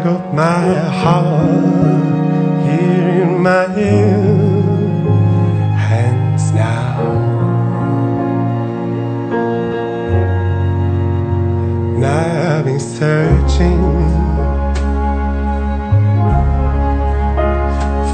[0.05, 1.63] Got my heart
[2.67, 3.69] here in my
[5.87, 6.99] hands now.
[12.01, 14.22] Now I've been searching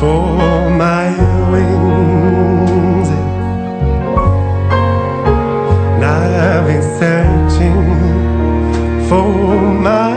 [0.00, 1.08] for my
[1.50, 3.08] wings.
[6.00, 7.82] Now I've been searching
[9.08, 9.28] for
[9.86, 10.07] my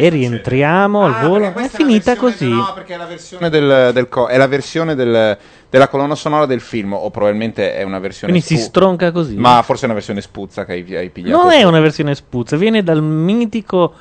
[0.00, 1.52] e rientriamo al volo.
[1.52, 2.48] È finita così.
[2.48, 5.36] No, perché è la versione del, del co- è la versione del-
[5.68, 9.34] della colonna sonora del film, o probabilmente è una versione Quindi si spu- stronca così.
[9.36, 11.42] Ma forse è una versione spuzza che hai, hai pigliato.
[11.42, 13.92] Non è una versione spuzza, viene dal mitico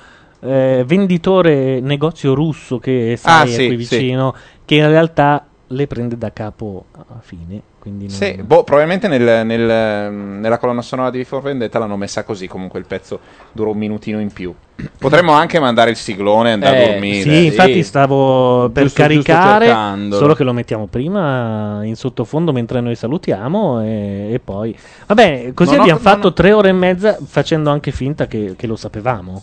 [0.42, 3.98] eh, venditore negozio russo che sai Ah, è sì, qui sì.
[3.98, 4.35] vicino,
[4.66, 7.59] che in realtà le prende da capo a fine.
[7.90, 12.48] Non- Sì, boh, probabilmente nel- nel- nella colonna sonora di For Vendetta l'hanno messa così,
[12.48, 13.20] comunque il pezzo
[13.52, 14.54] dura un minutino in più.
[15.00, 17.22] Potremmo anche mandare il siglone e andare Eh, a dormire.
[17.22, 20.22] Sì, infatti stavo per Giusto- giusto caricare, cercandolo.
[20.22, 24.78] solo che lo mettiamo prima in sottofondo mentre noi salutiamo e, e poi...
[25.08, 28.54] Vabbè, così Non ho- abbiamo non fatto tre ore e mezza facendo anche finta che,
[28.56, 29.42] che lo sapevamo,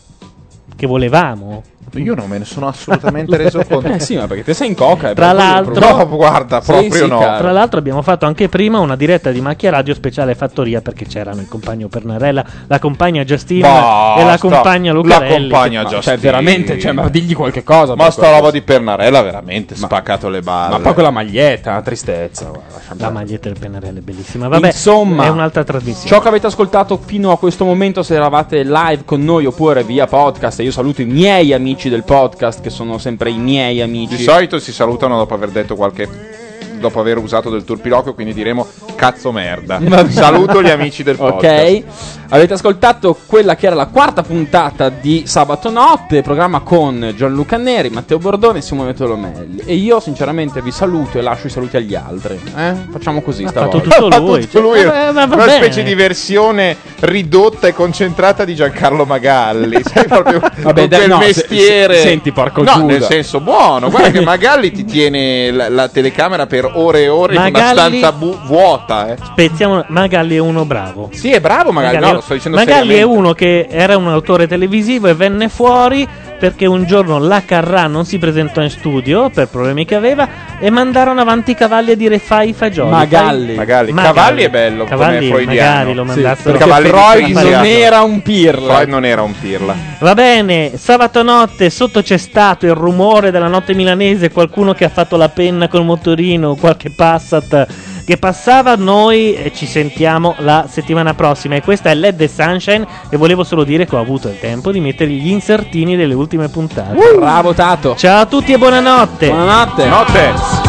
[0.77, 1.63] che volevamo.
[1.93, 3.89] Io non me ne sono assolutamente reso conto.
[3.93, 5.13] Eh sì, ma perché te sei in coca.
[5.15, 5.97] Tra l'altro.
[5.97, 7.19] No, guarda, proprio no.
[7.19, 11.41] Tra l'altro, abbiamo fatto anche prima una diretta di macchia radio speciale fattoria perché c'erano
[11.41, 14.21] il compagno Pernarella, la compagna Justin Basta.
[14.21, 15.49] e la compagna Lucarelli.
[15.49, 16.03] La compagna che- Justin.
[16.03, 17.95] Cioè, veramente, cioè, ma digli qualche cosa.
[17.95, 20.73] Ma sta roba di Pernarella veramente spaccato le balle.
[20.77, 22.47] Ma poi quella maglietta, una tristezza.
[22.47, 24.49] guarda, La maglietta del Pennarello è bellissima.
[24.49, 26.09] Vabbè, Insomma, è un'altra trasmissione.
[26.09, 30.07] Ciò che avete ascoltato fino a questo momento, se eravate live con noi oppure via
[30.07, 34.17] podcast, e io saluto i miei amici del podcast, che sono sempre i miei amici.
[34.17, 36.44] Di solito si salutano dopo aver detto qualche.
[36.85, 39.81] Dopo aver usato del turpiloquio, quindi diremo cazzo merda.
[40.11, 41.75] Saluto gli amici del podcast.
[41.77, 41.83] Ok,
[42.31, 47.89] avete ascoltato quella che era la quarta puntata di Sabato Notte, programma con Gianluca Neri,
[47.89, 49.63] Matteo Bordone e Simone Tolomelli.
[49.65, 52.39] E io sinceramente vi saluto e lascio i saluti agli altri.
[52.57, 52.75] Eh?
[52.93, 53.79] Facciamo così Ha stavolta.
[53.81, 54.81] fatto tutto lui, tutto lui.
[54.81, 55.53] Eh, va una bene.
[55.57, 59.81] specie di versione ridotta e concentrata di Giancarlo Magalli.
[59.85, 61.95] Sai proprio Vabbè, con dai, quel no, se- mestiere.
[61.97, 62.85] se- senti, porco No, Giuda.
[62.85, 63.89] nel senso buono.
[63.91, 67.99] Guarda che Magalli ti tiene la, la telecamera per ore e ore in una Magalli-
[67.99, 69.13] stanza bu- vuota.
[69.13, 69.17] Eh.
[69.23, 69.85] Spezziamo.
[69.89, 71.09] Magalli è uno bravo.
[71.13, 71.99] Sì, è bravo Magalli.
[71.99, 76.07] No, lo sto dicendo Magalli è uno che era un autore televisivo e venne fuori
[76.39, 80.71] perché un giorno la Carrà non si presentò in studio per problemi che aveva e
[80.71, 82.91] mandarono avanti i cavalli a dire fai i fagioli.
[82.91, 83.47] Magalli.
[83.55, 83.93] Fai- Magalli.
[83.95, 85.71] Cavalli è bello Cavalli, come freudiano.
[85.71, 86.59] magari lo Sì, mandassero.
[86.59, 86.91] Cavalli di
[87.35, 88.75] Freud non era un pirla.
[88.75, 89.75] Freud non era un pirla.
[89.99, 94.89] Va bene, sabato notte sotto c'è stato il rumore della notte milanese, qualcuno che ha
[94.91, 97.67] fatto la penna col motorino, qualche Passat
[98.05, 103.17] che passava, noi eh, ci sentiamo la settimana prossima e questa è LED Sunshine e
[103.17, 106.97] volevo solo dire che ho avuto il tempo di mettere gli insertini delle ultime puntate.
[107.17, 107.97] Bravo Tato.
[107.97, 109.29] Ciao a tutti e buonanotte.
[109.29, 109.87] Buonanotte.
[109.87, 110.64] Notte.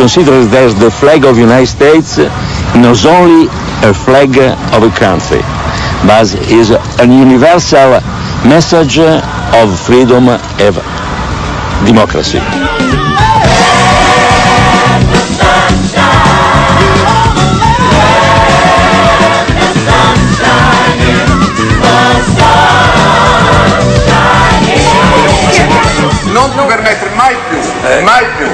[0.00, 0.06] In.
[0.06, 2.16] I consider that the flag of United States
[2.74, 3.48] not only
[3.84, 4.36] a flag
[4.74, 5.40] of a country,
[6.06, 8.00] but is a universal
[8.48, 10.76] message of freedom and
[11.86, 12.40] democracy.
[26.32, 27.58] Non permettere mai più,
[28.04, 28.49] mai più,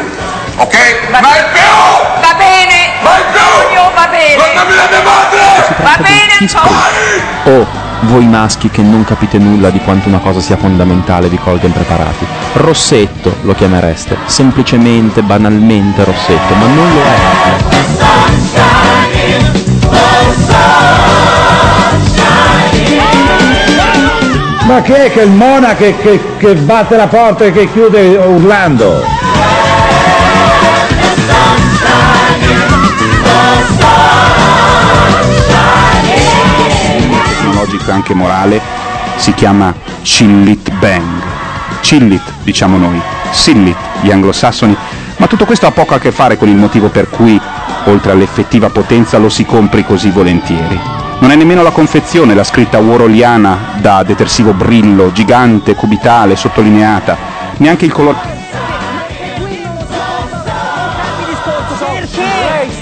[0.57, 0.75] ok?
[1.11, 2.21] mai più!
[2.21, 3.41] Va bene, Mai più!
[3.41, 4.37] Antonio, va bene.
[4.37, 5.77] Portami la mia madre!
[5.83, 7.61] Va bene, Antonio.
[7.61, 7.67] Oh,
[8.01, 12.27] voi maschi che non capite nulla di quanto una cosa sia fondamentale vi colga impreparati.
[12.55, 18.65] Rossetto lo chiamereste, semplicemente, banalmente Rossetto, ma non lo è.
[24.67, 28.17] Ma che è che il Mona che, che- che batte la porta e che chiude
[28.17, 29.05] urlando?
[37.93, 38.61] Anche morale,
[39.17, 41.23] si chiama Chillit Bang.
[41.81, 43.01] Chillit, diciamo noi,
[43.31, 44.77] Sillit, gli anglosassoni,
[45.19, 47.41] ma tutto questo ha poco a che fare con il motivo per cui,
[47.85, 50.79] oltre all'effettiva potenza, lo si compri così volentieri.
[51.19, 57.17] Non è nemmeno la confezione, la scritta warholiana da detersivo brillo, gigante, cubitale, sottolineata,
[57.59, 58.36] neanche il colore...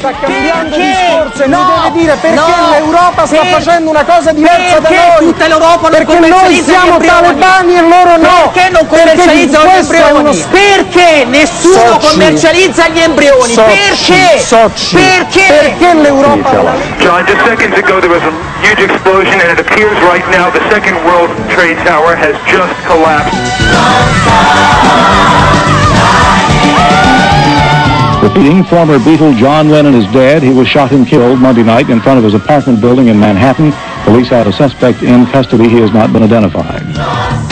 [0.05, 0.85] sta cambiando Perché?
[0.85, 4.79] discorso e No, mi deve dire perché no, l'Europa sta per- facendo una cosa diversa
[4.81, 5.27] da perché noi.
[5.33, 8.51] tutta l'Europa non perché noi siamo talebani e loro no.
[8.53, 10.45] Perché non commercializzano gli embrioni?
[10.51, 12.07] Perché nessuno Soci.
[12.09, 13.53] commercializza gli embrioni?
[13.53, 14.39] Soci, Perché?
[14.41, 14.95] soci.
[14.97, 15.43] Perché?
[15.49, 16.51] Perché l'Europa
[16.99, 18.33] John, just seconds ago there was a
[18.67, 23.33] huge explosion, and it appears right now the second World Trade Tower has just collapsed.
[28.25, 30.43] Repeating, former Beatle John Lennon is dead.
[30.43, 33.71] He was shot and killed Monday night in front of his apartment building in Manhattan.
[34.05, 35.69] Police have a suspect in custody.
[35.69, 37.44] He has not been identified.